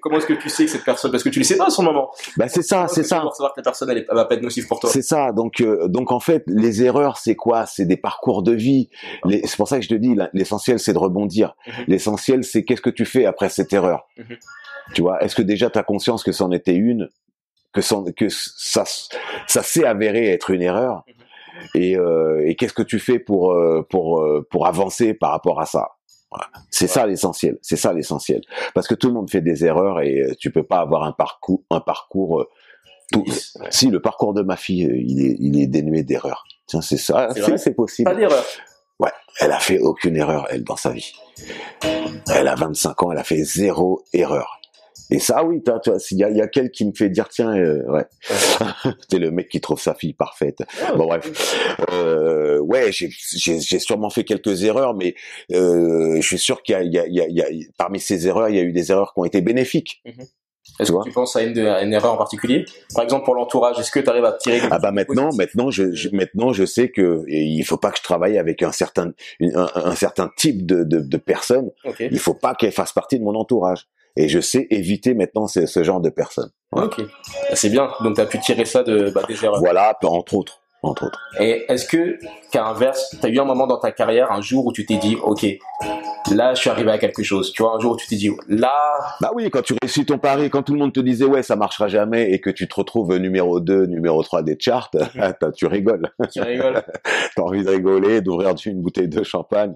Comment 0.00 0.18
est-ce 0.18 0.26
que, 0.26 0.34
tu 0.34 0.48
sais 0.48 0.64
que 0.66 0.70
cette 0.70 0.84
personne, 0.84 1.10
parce 1.10 1.22
que 1.22 1.28
tu 1.28 1.38
le 1.38 1.44
sais 1.44 1.56
pas 1.56 1.66
à 1.66 1.70
son 1.70 1.82
moment. 1.82 2.10
Bah 2.36 2.48
c'est 2.48 2.62
ça, 2.62 2.86
c'est 2.88 3.02
ça. 3.02 3.20
Pour 3.20 3.34
savoir 3.34 3.54
que 3.54 3.60
la 3.60 3.64
personne 3.64 3.90
elle, 3.90 4.06
va 4.10 4.24
pas 4.26 4.34
être 4.34 4.42
nocive 4.42 4.66
pour 4.66 4.80
toi. 4.80 4.90
C'est 4.90 5.02
ça. 5.02 5.32
Donc 5.32 5.60
euh, 5.60 5.88
donc 5.88 6.12
en 6.12 6.20
fait 6.20 6.44
les 6.46 6.82
erreurs 6.82 7.16
c'est 7.16 7.36
quoi? 7.36 7.66
C'est 7.66 7.86
des 7.86 7.96
parcours 7.96 8.42
de 8.42 8.52
vie. 8.52 8.90
C'est 9.28 9.56
pour 9.56 9.68
ça 9.68 9.78
que 9.78 9.84
je 9.84 9.88
te 9.88 9.94
dis 9.94 10.16
l'essentiel 10.32 10.78
c'est 10.78 10.92
de 10.92 10.98
rebondir. 10.98 11.54
Mhm. 11.66 11.84
L'essentiel 11.88 12.44
c'est 12.44 12.64
qu'est-ce 12.64 12.82
que 12.82 12.90
tu 12.90 13.04
fais 13.04 13.24
après 13.24 13.48
cette 13.48 13.72
erreur? 13.72 14.08
Mhm. 14.18 14.36
Tu 14.94 15.02
vois 15.02 15.22
Est-ce 15.22 15.34
que 15.34 15.42
déjà 15.42 15.70
tu 15.70 15.78
as 15.78 15.82
conscience 15.82 16.22
que 16.22 16.32
c'en 16.32 16.50
était 16.52 16.74
une, 16.74 17.08
que, 17.72 17.80
que 18.12 18.28
ça 18.28 18.84
ça 19.46 19.62
s'est 19.62 19.84
avéré 19.84 20.28
être 20.28 20.50
une 20.50 20.62
erreur? 20.62 21.04
Mhm 21.08 21.23
et, 21.74 21.96
euh, 21.96 22.46
et 22.46 22.56
qu'est-ce 22.56 22.72
que 22.72 22.82
tu 22.82 22.98
fais 22.98 23.18
pour 23.18 23.52
euh, 23.52 23.86
pour 23.88 24.20
euh, 24.20 24.46
pour 24.50 24.66
avancer 24.66 25.14
par 25.14 25.30
rapport 25.30 25.60
à 25.60 25.66
ça? 25.66 25.90
C'est 26.68 26.88
ça 26.88 27.06
l'essentiel. 27.06 27.58
C'est 27.62 27.76
ça 27.76 27.92
l'essentiel. 27.92 28.40
Parce 28.74 28.88
que 28.88 28.94
tout 28.96 29.06
le 29.06 29.14
monde 29.14 29.30
fait 29.30 29.40
des 29.40 29.64
erreurs 29.64 30.00
et 30.00 30.34
tu 30.40 30.50
peux 30.50 30.64
pas 30.64 30.80
avoir 30.80 31.04
un 31.04 31.12
parcours, 31.12 31.62
un 31.70 31.80
parcours. 31.80 32.44
Si 33.70 33.88
le 33.88 34.00
parcours 34.00 34.34
de 34.34 34.42
ma 34.42 34.56
fille, 34.56 34.90
il 35.06 35.24
est, 35.24 35.36
il 35.38 35.60
est 35.60 35.68
dénué 35.68 36.02
d'erreurs. 36.02 36.44
Tiens, 36.66 36.80
c'est 36.80 36.96
ça. 36.96 37.28
C'est 37.56 37.74
possible. 37.74 38.10
Pas 38.10 38.16
d'erreur. 38.16 38.44
Ouais, 38.98 39.12
elle 39.40 39.52
a 39.52 39.58
fait 39.60 39.78
aucune 39.78 40.16
erreur 40.16 40.46
elle 40.50 40.64
dans 40.64 40.76
sa 40.76 40.90
vie. 40.90 41.12
Elle 42.32 42.48
a 42.48 42.54
25 42.54 43.02
ans, 43.02 43.12
elle 43.12 43.18
a 43.18 43.24
fait 43.24 43.42
zéro 43.42 44.04
erreur. 44.12 44.60
Et 45.14 45.20
ça, 45.20 45.44
oui, 45.44 45.62
il 46.10 46.18
y 46.18 46.24
a, 46.24 46.30
y 46.30 46.40
a 46.40 46.48
quelqu'un 46.48 46.68
qui 46.70 46.84
me 46.84 46.92
fait 46.92 47.08
dire, 47.08 47.28
tiens, 47.28 47.56
euh, 47.56 47.84
ouais, 47.86 48.04
c'est 49.08 49.18
le 49.20 49.30
mec 49.30 49.48
qui 49.48 49.60
trouve 49.60 49.80
sa 49.80 49.94
fille 49.94 50.12
parfaite. 50.12 50.58
Ah, 50.84 50.92
bon 50.96 51.06
bref, 51.06 51.56
euh, 51.92 52.58
ouais, 52.58 52.90
j'ai 52.90 53.78
sûrement 53.78 54.10
fait 54.10 54.24
quelques 54.24 54.64
erreurs, 54.64 54.94
mais 54.94 55.14
euh, 55.52 56.16
je 56.16 56.26
suis 56.26 56.38
sûr 56.38 56.64
qu'il 56.64 56.76
y, 56.82 56.98
y, 56.98 57.32
y, 57.32 57.40
a, 57.40 57.46
parmi 57.78 58.00
ces 58.00 58.26
erreurs, 58.26 58.48
il 58.48 58.56
y 58.56 58.58
a 58.58 58.62
eu 58.62 58.72
des 58.72 58.90
erreurs 58.90 59.14
qui 59.14 59.20
ont 59.20 59.24
été 59.24 59.40
bénéfiques. 59.40 60.02
Mhm. 60.04 60.26
Est-ce 60.80 60.90
que 60.90 61.04
tu 61.04 61.12
penses 61.12 61.36
à 61.36 61.42
une, 61.42 61.58
une, 61.58 61.92
erreur 61.92 62.14
en 62.14 62.16
particulier? 62.16 62.64
Par 62.92 63.04
exemple 63.04 63.24
pour 63.24 63.36
l'entourage, 63.36 63.78
est-ce 63.78 63.92
que 63.92 64.00
tu 64.00 64.08
arrives 64.08 64.24
à 64.24 64.32
tirer 64.32 64.60
Ah 64.70 64.80
bah 64.80 64.90
maintenant, 64.90 65.30
maintenant 65.34 65.70
je, 65.70 66.08
maintenant 66.12 66.52
je 66.52 66.64
sais 66.64 66.88
que 66.88 67.22
il 67.28 67.62
faut 67.64 67.76
pas 67.76 67.90
que 67.92 67.98
je 67.98 68.02
travaille 68.02 68.38
avec 68.38 68.62
un 68.62 68.72
certain 68.72 69.12
un, 69.40 69.68
un 69.74 69.94
certain 69.94 70.32
type 70.36 70.66
de, 70.66 70.82
de, 70.82 71.00
de 71.00 71.16
personnes. 71.18 71.70
Okay. 71.84 72.08
Il 72.10 72.18
faut 72.18 72.34
pas 72.34 72.54
qu'elles 72.54 72.72
fassent 72.72 72.94
partie 72.94 73.18
de 73.18 73.24
mon 73.24 73.36
entourage 73.36 73.86
et 74.16 74.28
je 74.28 74.40
sais 74.40 74.66
éviter 74.70 75.14
maintenant 75.14 75.46
ce, 75.46 75.66
ce 75.66 75.82
genre 75.82 76.00
de 76.00 76.10
personnes. 76.10 76.50
Ok, 76.72 77.00
c'est 77.54 77.70
bien. 77.70 77.90
Donc 78.00 78.16
tu 78.16 78.20
as 78.20 78.26
pu 78.26 78.38
tirer 78.40 78.64
ça 78.64 78.82
de 78.82 79.10
bah, 79.10 79.22
des 79.28 79.44
erreurs. 79.44 79.60
Voilà, 79.60 79.96
entre 80.02 80.34
autres, 80.34 80.60
entre 80.88 81.06
autres. 81.06 81.20
Et 81.40 81.64
est-ce 81.68 81.86
que, 81.86 82.18
qu'à 82.50 82.66
inverse, 82.66 83.16
tu 83.20 83.26
as 83.26 83.28
eu 83.28 83.38
un 83.38 83.44
moment 83.44 83.66
dans 83.66 83.78
ta 83.78 83.92
carrière, 83.92 84.32
un 84.32 84.40
jour 84.40 84.66
où 84.66 84.72
tu 84.72 84.86
t'es 84.86 84.96
dit, 84.96 85.16
ok, 85.22 85.46
là 86.32 86.54
je 86.54 86.60
suis 86.60 86.70
arrivé 86.70 86.90
à 86.90 86.98
quelque 86.98 87.22
chose. 87.22 87.52
Tu 87.52 87.62
vois, 87.62 87.76
un 87.76 87.80
jour 87.80 87.92
où 87.92 87.96
tu 87.96 88.06
t'es 88.06 88.16
dit, 88.16 88.30
là. 88.48 88.72
Bah 89.20 89.30
oui, 89.34 89.50
quand 89.50 89.62
tu 89.62 89.74
réussis 89.80 90.04
ton 90.04 90.18
pari, 90.18 90.50
quand 90.50 90.62
tout 90.62 90.72
le 90.72 90.78
monde 90.78 90.92
te 90.92 91.00
disait 91.00 91.24
ouais 91.24 91.42
ça 91.42 91.56
marchera 91.56 91.88
jamais 91.88 92.30
et 92.32 92.40
que 92.40 92.50
tu 92.50 92.68
te 92.68 92.74
retrouves 92.74 93.16
numéro 93.16 93.60
2, 93.60 93.86
numéro 93.86 94.22
3 94.22 94.42
des 94.42 94.56
charts, 94.58 94.90
tu 95.56 95.66
rigoles. 95.66 96.08
Tu 96.32 96.40
rigoles. 96.40 96.82
T'as 97.36 97.42
envie 97.42 97.64
de 97.64 97.70
rigoler, 97.70 98.20
d'ouvrir 98.20 98.54
une 98.66 98.82
bouteille 98.82 99.08
de 99.08 99.22
champagne 99.22 99.74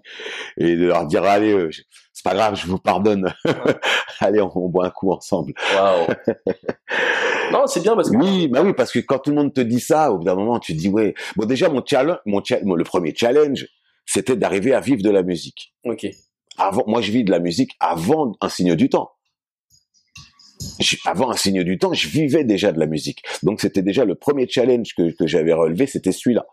et 0.57 0.77
de 0.77 0.87
leur 0.87 1.07
dire 1.07 1.25
allez. 1.25 1.53
Euh, 1.53 1.71
c'est 2.19 2.25
pas 2.25 2.35
grave, 2.35 2.57
je 2.57 2.67
vous 2.67 2.79
pardonne. 2.79 3.33
Allez, 4.21 4.41
on, 4.41 4.69
boit 4.69 4.87
un 4.87 4.91
coup 4.91 5.13
ensemble. 5.13 5.53
Non, 7.53 7.67
c'est 7.67 7.81
bien 7.81 7.95
parce 7.95 8.11
que 8.11 8.17
oui, 8.17 8.49
bah 8.49 8.63
oui, 8.63 8.73
parce 8.73 8.93
que 8.93 8.99
quand 8.99 9.19
tout 9.19 9.31
le 9.31 9.37
monde 9.37 9.55
te 9.55 9.61
dit 9.61 9.81
ça, 9.81 10.13
au 10.13 10.19
bout 10.19 10.25
d'un 10.25 10.35
moment, 10.35 10.59
tu 10.59 10.75
dis 10.75 10.89
ouais. 10.89 11.15
Bon, 11.37 11.47
déjà 11.47 11.69
mon 11.69 11.83
challenge, 11.85 12.19
mon, 12.27 12.43
le 12.75 12.85
premier 12.85 13.15
challenge, 13.15 13.67
c'était 14.07 14.37
d'arriver 14.37 14.75
à 14.75 14.81
vivre 14.81 15.03
de 15.03 15.11
la 15.11 15.23
musique. 15.23 15.75
Ok. 15.85 16.07
Avant, 16.57 16.85
moi, 16.87 17.01
je 17.01 17.13
vis 17.13 17.25
de 17.25 17.31
la 17.31 17.39
musique 17.39 17.73
avant 17.81 18.33
un 18.41 18.49
signe 18.49 18.75
du 18.75 18.89
temps. 18.89 19.11
Avant 21.05 21.31
un 21.31 21.37
signe 21.37 21.63
du 21.63 21.79
temps, 21.79 21.93
je 21.93 22.09
vivais 22.09 22.45
déjà 22.45 22.73
de 22.73 22.81
la 22.81 22.87
musique. 22.87 23.23
Donc 23.43 23.61
c'était 23.61 23.83
déjà 23.83 24.05
le 24.05 24.17
premier 24.17 24.49
challenge 24.49 24.95
que, 24.95 25.15
que 25.17 25.27
j'avais 25.27 25.53
relevé, 25.53 25.87
c'était 25.87 26.13
celui-là. 26.13 26.47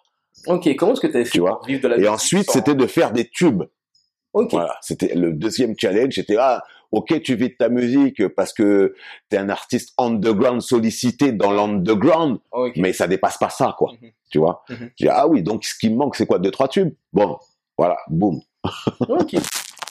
Ok, 0.47 0.75
comment 0.75 0.93
est-ce 0.93 1.01
que 1.01 1.07
tu 1.07 1.17
as 1.17 1.25
fait 1.25 1.31
tu 1.31 1.39
vois 1.39 1.59
vivre 1.65 1.81
de 1.81 1.87
la 1.87 1.97
Et 1.97 2.07
ensuite, 2.07 2.51
c'était 2.51 2.75
de 2.75 2.85
faire 2.85 3.11
des 3.11 3.27
tubes. 3.27 3.63
Voilà, 4.33 4.77
c'était 4.81 5.15
le 5.15 5.31
deuxième 5.31 5.75
challenge. 5.77 6.13
C'était 6.15 6.35
ah, 6.37 6.61
ok, 6.91 7.21
tu 7.21 7.36
vis 7.36 7.49
de 7.49 7.55
ta 7.57 7.69
musique 7.69 8.27
parce 8.29 8.53
que 8.53 8.95
t'es 9.29 9.38
un 9.38 9.49
artiste 9.49 9.93
underground 9.97 10.61
sollicité 10.61 11.31
dans 11.31 11.51
l'underground, 11.51 12.39
mais 12.75 12.93
ça 12.93 13.07
dépasse 13.07 13.38
pas 13.38 13.49
ça, 13.49 13.75
quoi. 13.77 13.91
Mhm. 14.01 14.11
Tu 14.31 14.39
vois? 14.39 14.63
Mhm. 14.69 14.91
J'ai 14.95 15.09
ah 15.09 15.27
oui, 15.27 15.43
donc 15.43 15.65
ce 15.65 15.77
qui 15.77 15.89
me 15.89 15.95
manque, 15.95 16.15
c'est 16.15 16.25
quoi? 16.25 16.39
Deux 16.39 16.51
trois 16.51 16.67
tubes? 16.67 16.93
Bon, 17.13 17.38
voilà, 17.77 17.97
boum. 18.09 18.39
ok. 18.99 19.36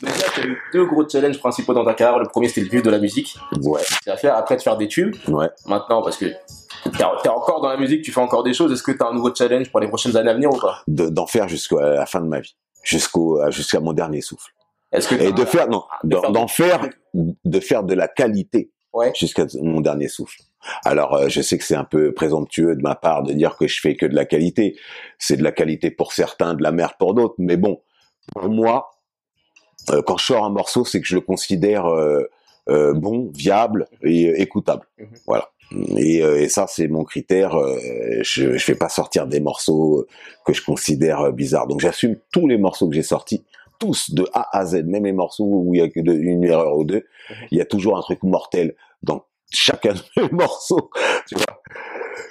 Déjà, 0.03 0.29
tu 0.35 0.41
as 0.41 0.45
eu 0.45 0.59
deux 0.73 0.85
gros 0.87 1.09
challenges 1.09 1.39
principaux 1.39 1.73
dans 1.73 1.85
ta 1.85 1.95
carrière. 1.95 2.19
Le 2.19 2.27
premier, 2.27 2.49
c'était 2.49 2.63
le 2.63 2.69
vivre 2.69 2.83
de 2.83 2.91
la 2.91 2.99
musique. 2.99 3.37
Ouais. 3.63 3.81
C'est 4.03 4.11
à 4.11 4.17
faire 4.17 4.37
après 4.37 4.57
de 4.57 4.61
faire 4.61 4.77
des 4.77 4.89
tubes. 4.89 5.15
Ouais. 5.29 5.49
Maintenant, 5.67 6.03
parce 6.03 6.17
que 6.17 6.27
t'es 6.27 7.03
es 7.25 7.29
encore 7.29 7.61
dans 7.63 7.69
la 7.69 7.77
musique, 7.77 8.03
tu 8.03 8.11
fais 8.11 8.21
encore 8.21 8.43
des 8.43 8.53
choses. 8.53 8.73
Est-ce 8.73 8.83
que 8.83 8.93
tu 8.93 9.03
as 9.03 9.07
un 9.07 9.15
nouveau 9.15 9.33
challenge 9.35 9.71
pour 9.71 9.81
les 9.81 9.89
prochaines 9.89 10.17
années 10.17 10.31
à 10.31 10.35
venir 10.35 10.53
ou 10.53 10.59
pas? 10.59 10.83
D'en 10.89 11.27
faire 11.27 11.49
jusqu'à 11.49 11.81
la 11.81 12.07
fin 12.07 12.21
de 12.21 12.27
ma 12.27 12.41
vie 12.41 12.57
jusqu'au 12.85 13.41
jusqu'à 13.51 13.81
mon 13.81 13.93
dernier 13.93 14.21
souffle. 14.21 14.53
Est-ce 14.95 15.09
que 15.09 15.15
et 15.17 15.33
de 15.33 15.45
faire 15.45 15.69
non, 15.69 15.83
d'en 16.05 16.47
faire 16.47 16.89
de 17.13 17.61
faire 17.61 17.83
de 17.83 17.95
la 17.95 18.09
qualité 18.09 18.71
ouais. 18.93 19.13
jusqu'à 19.15 19.45
mon 19.61 19.81
dernier 19.81 20.09
souffle. 20.09 20.41
Alors 20.85 21.15
euh, 21.15 21.29
je 21.29 21.43
sais 21.43 21.59
que 21.59 21.65
c'est 21.65 21.75
un 21.75 21.85
peu 21.85 22.13
présomptueux 22.15 22.75
de 22.77 22.83
ma 22.83 22.95
part 22.95 23.23
de 23.23 23.33
dire 23.33 23.57
que 23.57 23.67
je 23.67 23.81
fais 23.81 23.97
que 23.97 24.07
de 24.07 24.15
la 24.15 24.25
qualité. 24.25 24.77
C'est 25.19 25.37
de 25.37 25.43
la 25.43 25.53
qualité 25.53 25.91
pour 25.91 26.13
certains, 26.13 26.55
de 26.55 26.63
la 26.63 26.73
merde 26.73 26.95
pour 26.99 27.15
d'autres, 27.15 27.35
mais 27.39 27.57
bon, 27.57 27.83
pour 28.33 28.49
moi, 28.49 28.91
euh, 29.91 30.01
quand 30.03 30.17
je 30.17 30.27
sors 30.27 30.45
un 30.45 30.51
morceau, 30.51 30.85
c'est 30.85 31.01
que 31.01 31.07
je 31.07 31.17
le 31.17 31.21
considère 31.21 31.87
bon, 32.67 33.31
viable 33.35 33.87
et 34.03 34.41
écoutable. 34.41 34.87
Mhm. 34.99 35.09
Voilà. 35.27 35.51
Et, 35.97 36.19
et, 36.19 36.49
ça, 36.49 36.67
c'est 36.69 36.89
mon 36.89 37.05
critère. 37.05 37.59
je 38.21 38.53
ne 38.53 38.59
fais 38.59 38.75
pas 38.75 38.89
sortir 38.89 39.27
des 39.27 39.41
morceaux 39.41 40.07
que 40.47 40.53
je 40.53 40.63
considère 40.63 41.33
bizarres. 41.33 41.67
Donc 41.67 41.81
j'assume 41.81 42.17
tous 42.33 42.47
les 42.47 42.59
morceaux 42.59 42.89
que 42.89 42.95
j'ai 42.95 43.03
sortis, 43.03 43.45
tous 43.79 44.11
de 44.13 44.27
A 44.33 44.57
à 44.57 44.65
Z, 44.65 44.85
même 44.85 45.05
les 45.05 45.13
morceaux 45.13 45.45
où 45.47 45.75
il 45.75 45.79
y 45.79 45.83
a 45.83 45.89
que 45.89 46.01
une 46.01 46.45
erreur 46.45 46.77
ou 46.77 46.85
deux, 46.85 47.05
mhm. 47.31 47.37
il 47.51 47.59
y 47.59 47.61
a 47.61 47.65
toujours 47.65 47.97
un 47.97 48.03
truc 48.03 48.23
mortel 48.23 48.75
dans 49.03 49.25
chacun 49.53 49.95
de 49.95 50.23
mes 50.23 50.29
morceaux. 50.31 50.91
Tu 51.27 51.37
vois 51.37 51.63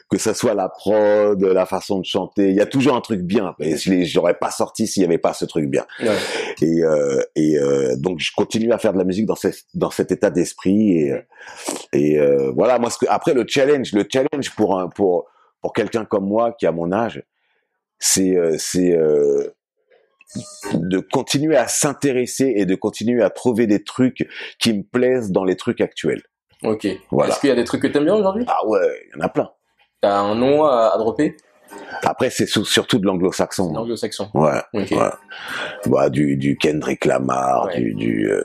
que 0.10 0.20
ça 0.20 0.36
soit 0.36 0.54
la 0.54 0.70
prod, 0.70 1.41
la 1.41 1.66
façon 1.66 2.00
de 2.00 2.06
chanter, 2.06 2.50
il 2.50 2.56
y 2.56 2.62
a 2.62 2.68
toujours 2.68 2.96
un 2.96 3.02
truc 3.02 3.22
bien. 3.22 3.56
Et 3.60 3.78
je 3.78 4.16
n'aurais 4.16 4.36
pas 4.36 4.52
sorti 4.52 4.86
s'il 4.86 5.02
y 5.02 5.06
avait 5.06 5.18
pas 5.18 5.34
ce 5.34 5.44
truc 5.46 5.68
bien. 5.68 5.88
Ouais. 6.00 6.16
Et, 6.62 6.84
euh, 6.84 7.20
et 7.36 7.58
euh, 7.58 7.96
donc 7.98 8.20
je 8.20 8.32
continue 8.36 8.72
à 8.72 8.78
faire 8.78 8.94
de 8.94 9.00
la 9.00 9.06
musique 9.06 9.26
dans, 9.26 9.36
cette, 9.36 9.64
dans 9.74 9.89
cet 9.89 10.12
état 10.12 10.30
d'esprit. 10.30 11.00
Et, 11.00 11.14
et 11.94 12.20
euh, 12.20 12.52
voilà, 12.52 12.78
moi, 12.78 12.91
ce 12.91 13.00
que, 13.00 13.08
après 13.10 13.34
le 13.34 13.44
challenge, 13.48 13.91
le 13.94 14.06
challenge 14.08 14.52
pour 14.56 14.80
un, 14.80 14.88
pour 14.88 15.26
pour 15.64 15.74
quelqu'un 15.74 16.06
comme 16.06 16.28
moi 16.28 16.52
qui 16.52 16.68
a 16.68 16.72
mon 16.72 16.91
âge, 16.91 17.24
c'est 17.98 18.36
euh, 18.36 18.58
c'est 18.60 18.91
euh, 18.91 19.56
de 20.74 21.00
continuer 21.00 21.56
à 21.56 21.68
s'intéresser 21.68 22.54
et 22.56 22.66
de 22.66 22.76
continuer 22.76 23.22
à 23.24 23.30
trouver 23.30 23.68
des 23.68 23.84
trucs 23.84 24.28
qui 24.60 24.74
me 24.74 24.84
plaisent 24.84 25.32
dans 25.32 25.44
les 25.44 25.56
trucs 25.56 25.82
actuels. 25.82 26.24
Ok. 26.64 26.88
Voilà. 27.12 27.32
Est-ce 27.32 27.42
qu'il 27.42 27.50
y 27.50 27.52
a 27.52 27.56
des 27.56 27.66
trucs 27.66 27.82
que 27.82 27.88
t'aimes 27.88 28.06
bien 28.06 28.16
aujourd'hui? 28.16 28.46
Ah 28.48 28.66
ouais, 28.68 28.80
il 29.06 29.18
y 29.18 29.22
en 29.22 29.26
a 29.26 29.30
plein. 29.30 29.50
T'as 30.02 30.18
un 30.18 30.36
nom 30.36 30.64
à, 30.66 30.92
à 30.94 30.98
dropper? 30.98 31.38
Après, 32.04 32.30
c'est 32.30 32.48
surtout 32.48 33.00
de 33.00 33.06
l'anglo-saxon. 33.06 33.74
L'anglo-saxon. 33.74 34.30
Ouais. 34.34 34.62
Okay. 34.74 34.96
ouais. 34.96 35.10
Bah, 35.88 36.10
du, 36.10 36.38
du 36.38 36.58
Kendrick 36.58 37.06
Lamar, 37.06 37.66
ouais. 37.66 37.80
du, 37.80 37.94
du, 37.96 38.32
euh, 38.32 38.44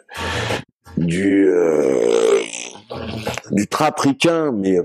du, 0.96 1.48
euh, 1.48 2.40
du 3.50 3.66
trapricain, 3.66 4.50
mais 4.52 4.78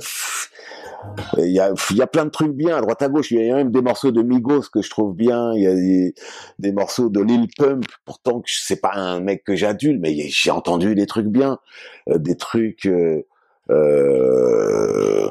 il 1.38 1.52
y 1.52 1.60
a, 1.60 1.74
y 1.92 2.02
a 2.02 2.08
plein 2.08 2.26
de 2.26 2.30
trucs 2.30 2.54
bien 2.54 2.78
à 2.78 2.82
droite 2.82 3.02
à 3.02 3.10
gauche. 3.10 3.32
Il 3.32 3.46
y 3.46 3.52
a 3.52 3.56
même 3.56 3.72
des 3.72 3.82
morceaux 3.82 4.12
de 4.12 4.22
Migos 4.22 4.70
que 4.72 4.82
je 4.82 4.90
trouve 4.90 5.16
bien. 5.16 5.54
Il 5.54 5.62
y 5.62 5.68
a 5.68 5.74
des, 5.74 6.14
des 6.60 6.72
morceaux 6.72 7.10
de 7.10 7.22
Lil 7.22 7.48
Pump. 7.58 7.86
Pourtant, 8.06 8.42
c'est 8.46 8.82
pas 8.82 8.94
un 8.96 9.20
mec 9.20 9.44
que 9.44 9.56
j'adule, 9.56 10.00
mais 10.00 10.16
j'ai 10.30 10.52
entendu 10.52 10.96
des 10.96 11.06
trucs 11.06 11.28
bien, 11.28 11.60
euh, 12.10 12.18
des 12.18 12.36
trucs. 12.36 12.86
Euh, 12.86 13.26
euh, 13.70 15.28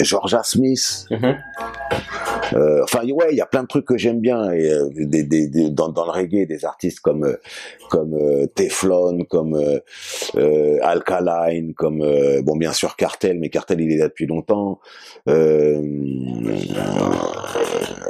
Georgia 0.00 0.42
Smith. 0.44 1.06
Mm-hmm. 1.10 1.36
Euh, 2.54 2.82
enfin, 2.82 3.04
ouais, 3.06 3.28
il 3.30 3.36
y 3.36 3.40
a 3.40 3.46
plein 3.46 3.62
de 3.62 3.68
trucs 3.68 3.84
que 3.84 3.96
j'aime 3.96 4.20
bien 4.20 4.50
et 4.52 4.70
euh, 4.70 4.88
des, 4.94 5.22
des, 5.22 5.48
des, 5.48 5.70
dans, 5.70 5.88
dans 5.88 6.04
le 6.04 6.10
reggae, 6.10 6.46
des 6.46 6.64
artistes 6.64 7.00
comme 7.00 7.24
euh, 7.24 7.36
comme 7.90 8.14
euh, 8.14 8.46
Teflon, 8.46 9.24
comme 9.28 9.54
euh, 9.54 10.78
Alkaline, 10.82 11.74
comme 11.74 12.04
bon 12.42 12.56
bien 12.56 12.72
sûr 12.72 12.96
Cartel, 12.96 13.38
mais 13.38 13.48
Cartel 13.50 13.80
il 13.80 13.92
est 13.92 13.98
là 13.98 14.08
depuis 14.08 14.26
longtemps. 14.26 14.80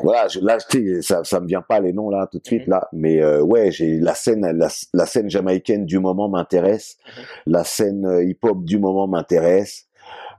voilà, 0.02 0.28
je, 0.28 0.40
là 0.40 0.58
ça 1.02 1.24
ça 1.24 1.40
me 1.40 1.46
vient 1.46 1.62
pas 1.62 1.80
les 1.80 1.92
noms 1.92 2.10
là 2.10 2.28
tout 2.30 2.38
de 2.38 2.46
suite 2.46 2.66
mm-hmm. 2.66 2.70
là, 2.70 2.88
mais 2.92 3.24
ouais, 3.40 3.70
j'ai 3.70 3.98
la 3.98 4.14
scène 4.14 4.40
la, 4.40 4.68
la, 4.92 5.06
scène 5.06 5.30
jamaïcaine 5.30 5.84
du 5.86 5.98
moment 5.98 6.28
m'intéresse, 6.28 6.96
mm-hmm. 6.98 7.22
la 7.46 7.64
scène 7.64 8.20
hip 8.22 8.38
hop 8.42 8.64
du 8.64 8.78
moment 8.78 9.06
m'intéresse. 9.06 9.88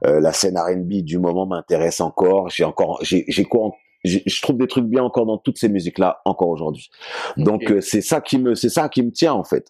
Euh, 0.06 0.20
la 0.20 0.32
scène 0.32 0.56
R&B 0.58 1.02
du 1.02 1.18
moment 1.18 1.46
m'intéresse 1.46 2.00
encore. 2.00 2.48
J'ai 2.48 2.64
encore, 2.64 2.98
j'ai, 3.02 3.24
j'ai 3.28 3.44
quoi 3.44 3.72
je 4.04 4.42
trouve 4.42 4.58
des 4.58 4.66
trucs 4.66 4.86
bien 4.86 5.02
encore 5.02 5.26
dans 5.26 5.38
toutes 5.38 5.58
ces 5.58 5.68
musiques 5.68 5.98
là 5.98 6.20
encore 6.24 6.48
aujourd'hui. 6.48 6.90
Donc 7.36 7.70
euh, 7.70 7.80
c'est 7.80 8.00
ça 8.00 8.20
qui 8.20 8.38
me 8.38 8.54
c'est 8.54 8.68
ça 8.68 8.88
qui 8.88 9.02
me 9.02 9.10
tient 9.10 9.32
en 9.32 9.44
fait. 9.44 9.66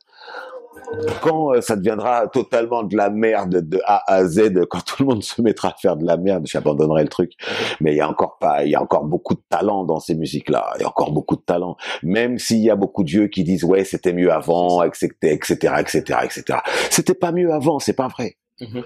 Quand 1.22 1.54
euh, 1.54 1.60
ça 1.60 1.76
deviendra 1.76 2.26
totalement 2.28 2.82
de 2.82 2.96
la 2.96 3.10
merde 3.10 3.68
de 3.68 3.80
A 3.84 4.02
à 4.12 4.24
Z, 4.24 4.66
quand 4.68 4.84
tout 4.84 5.02
le 5.02 5.06
monde 5.06 5.22
se 5.22 5.40
mettra 5.40 5.68
à 5.68 5.74
faire 5.80 5.96
de 5.96 6.04
la 6.04 6.16
merde, 6.16 6.46
j'abandonnerai 6.46 7.02
le 7.02 7.08
truc. 7.08 7.32
Mais 7.80 7.92
il 7.92 7.96
y 7.96 8.00
a 8.00 8.08
encore 8.08 8.38
pas, 8.38 8.64
il 8.64 8.70
y 8.70 8.74
a 8.74 8.82
encore 8.82 9.04
beaucoup 9.04 9.34
de 9.34 9.42
talent 9.48 9.84
dans 9.84 10.00
ces 10.00 10.14
musiques-là. 10.14 10.72
Il 10.76 10.82
y 10.82 10.84
a 10.84 10.88
encore 10.88 11.12
beaucoup 11.12 11.36
de 11.36 11.42
talent. 11.42 11.76
Même 12.02 12.38
s'il 12.38 12.60
y 12.60 12.70
a 12.70 12.76
beaucoup 12.76 13.04
de 13.04 13.10
vieux 13.10 13.28
qui 13.28 13.44
disent 13.44 13.64
ouais 13.64 13.84
c'était 13.84 14.12
mieux 14.12 14.32
avant, 14.32 14.82
etc., 14.82 15.10
etc., 15.22 15.74
etc., 15.78 16.18
etc. 16.24 16.58
C'était 16.90 17.14
pas 17.14 17.32
mieux 17.32 17.52
avant, 17.52 17.78
c'est 17.78 17.92
pas 17.94 18.08
vrai. 18.08 18.36
Mhm. 18.60 18.82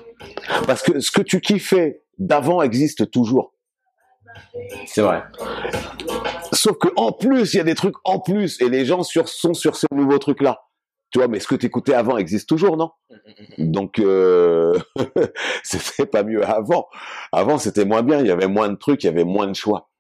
Parce 0.67 0.83
que 0.83 1.01
ce 1.01 1.11
que 1.11 1.23
tu 1.23 1.41
kiffais 1.41 2.03
d'avant 2.19 2.63
existe 2.63 3.11
toujours. 3.11 3.54
C'est 4.87 5.03
vrai. 5.03 5.23
Sauf 6.53 6.79
que 6.79 6.89
en 6.97 7.13
plus, 7.13 7.55
il 7.55 7.59
y 7.59 7.61
a 7.61 7.65
des 7.65 7.75
trucs 7.75 7.97
en 8.05 8.21
plus, 8.21 8.61
et 8.61 8.69
les 8.69 8.85
gens 8.85 9.03
sur, 9.03 9.29
sont 9.29 9.55
sur 9.55 9.77
ces 9.77 9.87
nouveaux 9.93 10.19
trucs-là. 10.19 10.63
Tu 11.11 11.19
vois, 11.19 11.29
mais 11.29 11.39
ce 11.39 11.47
que 11.47 11.55
tu 11.55 11.67
écoutais 11.67 11.95
avant 11.95 12.17
existe 12.17 12.49
toujours, 12.49 12.77
non? 12.77 12.91
Donc, 13.59 14.01
euh, 14.01 14.77
c'était 15.63 16.07
pas 16.07 16.25
mieux 16.25 16.45
avant. 16.45 16.89
Avant, 17.31 17.57
c'était 17.59 17.85
moins 17.85 18.03
bien. 18.03 18.21
Il 18.21 18.27
y 18.27 18.33
avait 18.33 18.49
moins 18.49 18.69
de 18.69 18.75
trucs, 18.75 19.05
il 19.05 19.07
y 19.07 19.11
avait 19.11 19.25
moins 19.25 19.47
de 19.47 19.55
choix. 19.55 19.91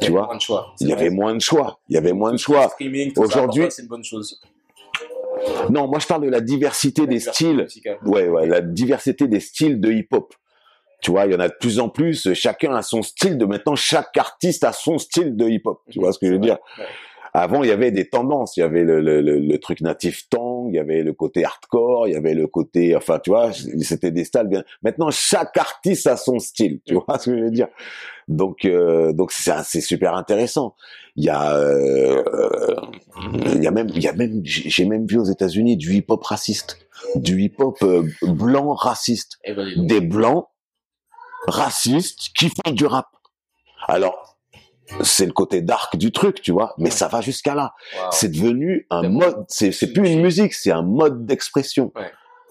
Tu 0.00 0.12
vois? 0.12 0.26
moins 0.26 0.36
de 0.36 0.40
choix. 0.40 0.74
Il 0.80 0.88
y 0.88 0.92
avait 0.92 1.10
moins 1.10 1.34
de 1.34 1.40
choix. 1.40 1.80
Il 1.88 1.94
y 1.94 1.98
avait 1.98 2.12
moins 2.12 2.32
de 2.32 2.36
choix. 2.36 2.70
Aujourd'hui, 3.16 3.66
c'est 3.70 3.82
une 3.82 3.88
bonne 3.88 4.04
chose. 4.04 4.40
Non, 5.70 5.88
moi 5.88 5.98
je 5.98 6.06
parle 6.06 6.24
de 6.24 6.30
la 6.30 6.40
diversité 6.40 7.06
des 7.06 7.20
styles. 7.20 7.66
Ouais, 8.04 8.28
ouais, 8.28 8.46
la 8.46 8.60
diversité 8.60 9.26
des 9.26 9.40
styles 9.40 9.80
de 9.80 9.90
hip-hop. 9.90 10.34
Tu 11.00 11.10
vois, 11.10 11.26
il 11.26 11.32
y 11.32 11.34
en 11.34 11.40
a 11.40 11.48
de 11.48 11.54
plus 11.58 11.78
en 11.78 11.88
plus. 11.88 12.32
Chacun 12.34 12.74
a 12.74 12.82
son 12.82 13.02
style. 13.02 13.38
De 13.38 13.44
maintenant, 13.44 13.76
chaque 13.76 14.16
artiste 14.16 14.64
a 14.64 14.72
son 14.72 14.98
style 14.98 15.36
de 15.36 15.48
hip-hop. 15.48 15.80
Tu 15.90 16.00
vois 16.00 16.12
ce 16.12 16.18
que 16.18 16.26
je 16.26 16.32
veux 16.32 16.38
dire? 16.38 16.58
Avant, 17.38 17.62
il 17.62 17.68
y 17.68 17.72
avait 17.72 17.90
des 17.90 18.08
tendances. 18.08 18.56
Il 18.56 18.60
y 18.60 18.62
avait 18.62 18.82
le, 18.82 19.02
le, 19.02 19.20
le, 19.20 19.58
truc 19.58 19.82
natif 19.82 20.26
tang, 20.30 20.68
il 20.70 20.74
y 20.74 20.78
avait 20.78 21.02
le 21.02 21.12
côté 21.12 21.44
hardcore, 21.44 22.08
il 22.08 22.14
y 22.14 22.16
avait 22.16 22.32
le 22.32 22.46
côté, 22.46 22.96
enfin, 22.96 23.18
tu 23.22 23.28
vois, 23.28 23.52
c'était 23.82 24.10
des 24.10 24.24
styles 24.24 24.46
bien. 24.48 24.64
Maintenant, 24.82 25.10
chaque 25.10 25.54
artiste 25.58 26.06
a 26.06 26.16
son 26.16 26.38
style. 26.38 26.80
Tu 26.86 26.94
vois 26.94 27.18
ce 27.18 27.28
que 27.28 27.36
je 27.36 27.44
veux 27.44 27.50
dire? 27.50 27.68
Donc, 28.26 28.64
euh, 28.64 29.12
donc 29.12 29.32
c'est 29.32 29.82
super 29.82 30.14
intéressant. 30.16 30.76
Il 31.14 31.24
y 31.24 31.28
a, 31.28 31.58
euh, 31.58 32.22
il 33.54 33.62
y 33.62 33.66
a 33.66 33.70
même, 33.70 33.88
il 33.94 34.02
y 34.02 34.08
a 34.08 34.14
même, 34.14 34.40
j'ai 34.42 34.86
même 34.86 35.06
vu 35.06 35.18
aux 35.18 35.24
États-Unis 35.24 35.76
du 35.76 35.92
hip-hop 35.92 36.24
raciste, 36.24 36.78
du 37.16 37.42
hip-hop 37.42 37.76
euh, 37.82 38.02
blanc 38.22 38.72
raciste, 38.72 39.38
eh 39.44 39.52
ben, 39.52 39.86
des 39.86 40.00
blancs 40.00 40.46
racistes 41.46 42.30
qui 42.36 42.48
font 42.48 42.72
du 42.72 42.86
rap. 42.86 43.06
Alors, 43.88 44.36
c'est 45.02 45.26
le 45.26 45.32
côté 45.32 45.62
dark 45.62 45.96
du 45.96 46.12
truc, 46.12 46.40
tu 46.42 46.52
vois, 46.52 46.74
mais 46.78 46.90
ça 46.90 47.08
va 47.08 47.20
jusqu'à 47.20 47.54
là. 47.54 47.74
C'est 48.10 48.30
devenu 48.30 48.86
un 48.90 49.08
mode, 49.08 49.44
c'est 49.48 49.72
c'est 49.72 49.92
plus 49.92 50.10
une 50.10 50.22
musique, 50.22 50.54
c'est 50.54 50.70
un 50.70 50.82
mode 50.82 51.26
d'expression. 51.26 51.92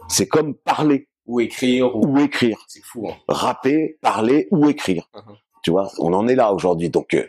C'est 0.08 0.28
comme 0.28 0.56
parler 0.56 1.08
ou 1.26 1.40
écrire 1.40 1.96
ou, 1.96 2.20
écrire. 2.20 2.58
C'est 2.68 2.84
fou. 2.84 3.08
Hein. 3.10 3.16
Rapper, 3.28 3.98
parler 4.02 4.48
ou 4.52 4.70
écrire. 4.70 5.10
Uh-huh. 5.16 5.36
Tu 5.64 5.72
vois, 5.72 5.90
on 5.98 6.14
en 6.14 6.28
est 6.28 6.36
là 6.36 6.54
aujourd'hui. 6.54 6.90
Donc 6.90 7.14
euh, 7.16 7.26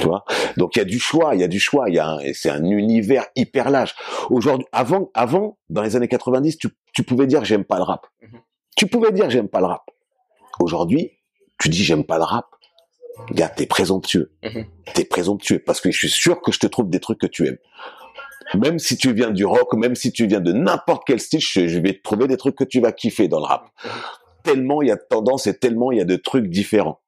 tu 0.00 0.06
vois 0.06 0.24
donc 0.56 0.76
il 0.76 0.78
y 0.78 0.82
a 0.82 0.86
du 0.86 0.98
choix 0.98 1.34
il 1.34 1.40
y 1.42 1.44
a 1.44 1.48
du 1.48 1.60
choix 1.60 1.90
il 1.90 1.96
y 1.96 1.98
a 1.98 2.18
c'est 2.32 2.48
un 2.48 2.64
univers 2.64 3.26
hyper 3.36 3.68
large 3.68 3.94
aujourd'hui 4.30 4.66
avant 4.72 5.10
avant 5.12 5.58
dans 5.68 5.82
les 5.82 5.96
années 5.96 6.08
90 6.08 6.56
tu, 6.56 6.68
tu 6.94 7.02
pouvais 7.02 7.26
dire 7.26 7.44
j'aime 7.44 7.64
pas 7.64 7.76
le 7.76 7.82
rap 7.82 8.06
uh-huh. 8.22 8.40
Tu 8.78 8.86
pouvais 8.86 9.10
dire 9.10 9.28
j'aime 9.28 9.48
pas 9.48 9.58
le 9.58 9.66
rap. 9.66 9.90
Aujourd'hui, 10.60 11.10
tu 11.58 11.68
dis 11.68 11.82
j'aime 11.82 12.04
pas 12.04 12.16
le 12.16 12.22
rap. 12.22 12.46
Gars, 13.32 13.48
t'es 13.48 13.66
présomptueux. 13.66 14.30
Mhm. 14.44 14.66
T'es 14.94 15.04
présomptueux 15.04 15.58
parce 15.58 15.80
que 15.80 15.90
je 15.90 15.98
suis 15.98 16.08
sûr 16.08 16.40
que 16.40 16.52
je 16.52 16.60
te 16.60 16.68
trouve 16.68 16.88
des 16.88 17.00
trucs 17.00 17.18
que 17.18 17.26
tu 17.26 17.48
aimes. 17.48 17.58
Même 18.54 18.78
si 18.78 18.96
tu 18.96 19.12
viens 19.12 19.32
du 19.32 19.44
rock, 19.44 19.74
même 19.74 19.96
si 19.96 20.12
tu 20.12 20.28
viens 20.28 20.38
de 20.38 20.52
n'importe 20.52 21.02
quel 21.04 21.18
style, 21.18 21.40
je, 21.40 21.78
vais 21.80 21.94
te 21.94 22.02
trouver 22.02 22.28
des 22.28 22.36
trucs 22.36 22.54
que 22.54 22.62
tu 22.62 22.80
vas 22.80 22.92
kiffer 22.92 23.26
dans 23.26 23.40
le 23.40 23.46
rap. 23.46 23.68
Mhm. 23.84 23.90
Tellement 24.44 24.80
il 24.80 24.88
y 24.88 24.92
a 24.92 24.96
de 24.96 25.04
tendances 25.10 25.48
et 25.48 25.58
tellement 25.58 25.90
il 25.90 25.98
y 25.98 26.00
a 26.00 26.04
de 26.04 26.16
trucs 26.16 26.46
différents. 26.46 27.00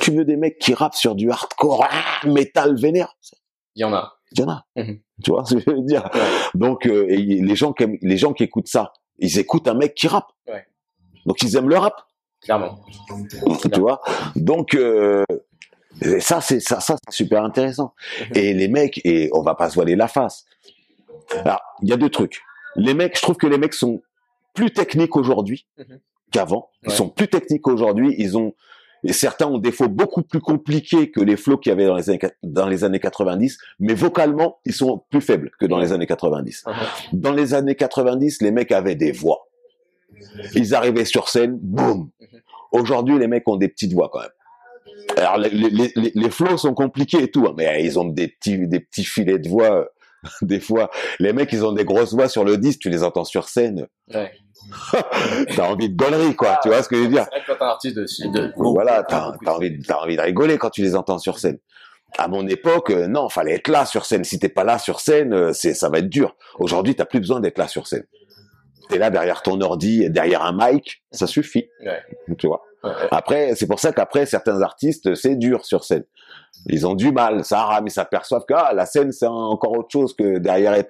Tu 0.00 0.12
veux 0.12 0.24
des 0.24 0.36
mecs 0.38 0.58
qui 0.58 0.72
rappent 0.72 0.94
sur 0.94 1.14
du 1.14 1.30
hardcore, 1.30 1.86
ah, 1.90 2.26
métal 2.26 2.74
vénère? 2.80 3.14
Il 3.76 3.82
y 3.82 3.84
en 3.84 3.92
a. 3.92 4.14
Il 4.32 4.40
y 4.40 4.44
en 4.44 4.48
a. 4.48 4.64
Mhm. 4.76 4.98
Tu 5.22 5.30
vois 5.30 5.44
ce 5.44 5.56
que 5.56 5.60
je 5.60 5.70
veux 5.70 5.82
dire? 5.82 6.08
Donc 6.54 6.86
euh, 6.86 7.04
les 7.06 7.54
gens 7.54 7.74
qui 7.74 7.84
les 8.00 8.16
gens 8.16 8.32
qui 8.32 8.44
écoutent 8.44 8.68
ça, 8.68 8.94
ils 9.20 9.38
écoutent 9.38 9.68
un 9.68 9.74
mec 9.74 9.94
qui 9.94 10.08
rappe. 10.08 10.32
Ouais. 10.48 10.66
Donc 11.26 11.42
ils 11.42 11.56
aiment 11.56 11.68
le 11.68 11.78
rap. 11.78 11.94
Clairement. 12.42 12.80
Tu 13.72 13.80
vois? 13.80 14.00
Donc 14.34 14.74
euh, 14.74 15.24
ça 16.20 16.40
c'est 16.40 16.60
ça, 16.60 16.80
ça 16.80 16.96
c'est 17.04 17.14
super 17.14 17.44
intéressant. 17.44 17.94
Mhm. 18.20 18.36
Et 18.36 18.54
les 18.54 18.68
mecs 18.68 19.00
et 19.04 19.30
on 19.32 19.42
va 19.42 19.54
pas 19.54 19.68
se 19.68 19.74
voiler 19.74 19.96
la 19.96 20.08
face. 20.08 20.44
Alors 21.32 21.60
il 21.82 21.88
y 21.88 21.92
a 21.92 21.96
deux 21.96 22.10
trucs. 22.10 22.42
Les 22.76 22.94
mecs, 22.94 23.16
je 23.16 23.22
trouve 23.22 23.36
que 23.36 23.46
les 23.46 23.58
mecs 23.58 23.74
sont 23.74 24.00
plus 24.54 24.72
techniques 24.72 25.16
aujourd'hui 25.16 25.66
mhm. 25.78 26.00
qu'avant. 26.32 26.70
Ils 26.84 26.92
sont 26.92 27.08
plus 27.08 27.28
techniques 27.28 27.66
aujourd'hui. 27.66 28.14
Ils 28.18 28.38
ont 28.38 28.54
et 29.04 29.12
certains 29.12 29.46
ont 29.46 29.58
des 29.58 29.72
flots 29.72 29.88
beaucoup 29.88 30.22
plus 30.22 30.40
compliqués 30.40 31.10
que 31.10 31.20
les 31.20 31.36
flots 31.36 31.58
qu'il 31.58 31.70
y 31.70 31.72
avait 31.72 31.86
dans 31.86 31.96
les, 31.96 32.10
années, 32.10 32.20
dans 32.42 32.66
les 32.66 32.84
années 32.84 33.00
90, 33.00 33.58
mais 33.78 33.94
vocalement, 33.94 34.58
ils 34.64 34.74
sont 34.74 35.02
plus 35.10 35.20
faibles 35.20 35.50
que 35.58 35.66
dans 35.66 35.78
les 35.78 35.92
années 35.92 36.06
90. 36.06 36.64
Uh-huh. 36.66 36.72
Dans 37.12 37.32
les 37.32 37.54
années 37.54 37.74
90, 37.74 38.42
les 38.42 38.50
mecs 38.50 38.72
avaient 38.72 38.94
des 38.94 39.12
voix. 39.12 39.48
Ils 40.54 40.74
arrivaient 40.74 41.04
sur 41.04 41.28
scène, 41.28 41.58
boum. 41.60 42.10
Aujourd'hui, 42.72 43.18
les 43.18 43.26
mecs 43.26 43.48
ont 43.48 43.56
des 43.56 43.68
petites 43.68 43.92
voix 43.92 44.10
quand 44.12 44.20
même. 44.20 44.30
Alors 45.16 45.38
les, 45.38 45.50
les, 45.50 45.92
les, 45.96 46.12
les 46.14 46.30
flows 46.30 46.56
sont 46.56 46.74
compliqués 46.74 47.22
et 47.22 47.30
tout, 47.30 47.46
hein, 47.46 47.54
mais 47.56 47.84
ils 47.84 47.98
ont 47.98 48.04
des 48.04 48.28
petits, 48.28 48.68
des 48.68 48.80
petits 48.80 49.04
filets 49.04 49.38
de 49.38 49.48
voix. 49.48 49.88
Des 50.42 50.60
fois, 50.60 50.90
les 51.18 51.32
mecs, 51.32 51.50
ils 51.52 51.64
ont 51.64 51.72
des 51.72 51.84
grosses 51.86 52.12
voix 52.12 52.28
sur 52.28 52.44
le 52.44 52.58
disque, 52.58 52.80
tu 52.80 52.90
les 52.90 53.02
entends 53.02 53.24
sur 53.24 53.48
scène. 53.48 53.86
Ouais. 54.12 54.30
t'as 55.56 55.68
envie 55.68 55.88
de 55.88 55.96
gonnerie, 55.96 56.36
quoi. 56.36 56.58
tu 56.62 56.68
vois 56.68 56.82
ce 56.82 56.88
que 56.88 56.96
je 56.96 57.02
veux 57.02 57.08
dire 57.08 57.26
vrai 57.30 57.42
que 57.46 57.52
un 57.62 57.66
artiste 57.66 57.96
de, 57.96 58.52
voilà, 58.56 59.02
t'as 59.02 59.32
envie, 59.46 59.80
t'as 59.80 59.96
envie 59.96 60.16
de 60.16 60.22
rigoler 60.22 60.58
quand 60.58 60.70
tu 60.70 60.82
les 60.82 60.94
entends 60.96 61.18
sur 61.18 61.38
scène. 61.38 61.58
À 62.18 62.28
mon 62.28 62.46
époque, 62.48 62.90
euh, 62.90 63.06
non, 63.06 63.28
fallait 63.28 63.54
être 63.54 63.68
là 63.68 63.86
sur 63.86 64.04
scène. 64.04 64.24
Si 64.24 64.38
t'es 64.38 64.48
pas 64.48 64.64
là 64.64 64.78
sur 64.78 65.00
scène, 65.00 65.32
euh, 65.32 65.52
c'est, 65.52 65.74
ça 65.74 65.88
va 65.88 65.98
être 65.98 66.08
dur. 66.08 66.34
Aujourd'hui, 66.58 66.96
t'as 66.96 67.04
plus 67.04 67.20
besoin 67.20 67.40
d'être 67.40 67.58
là 67.58 67.68
sur 67.68 67.86
scène. 67.86 68.04
T'es 68.90 68.98
là 68.98 69.10
derrière 69.10 69.42
ton 69.42 69.60
ordi, 69.60 70.10
derrière 70.10 70.42
un 70.42 70.52
mic, 70.52 71.02
ça 71.12 71.26
suffit. 71.26 71.68
Ouais. 71.84 72.00
Tu 72.36 72.46
vois. 72.46 72.62
Après, 73.10 73.54
c'est 73.56 73.66
pour 73.66 73.78
ça 73.78 73.92
qu'après, 73.92 74.26
certains 74.26 74.62
artistes, 74.62 75.14
c'est 75.14 75.36
dur 75.36 75.64
sur 75.64 75.84
scène. 75.84 76.04
Ils 76.66 76.86
ont 76.86 76.94
du 76.94 77.12
mal, 77.12 77.44
ça 77.44 77.62
rame, 77.64 77.86
ils 77.86 77.90
s'aperçoivent 77.90 78.44
que 78.46 78.54
ah, 78.54 78.72
la 78.74 78.86
scène, 78.86 79.12
c'est 79.12 79.26
encore 79.26 79.72
autre 79.72 79.88
chose 79.92 80.14
que 80.14 80.38
derrière 80.38 80.82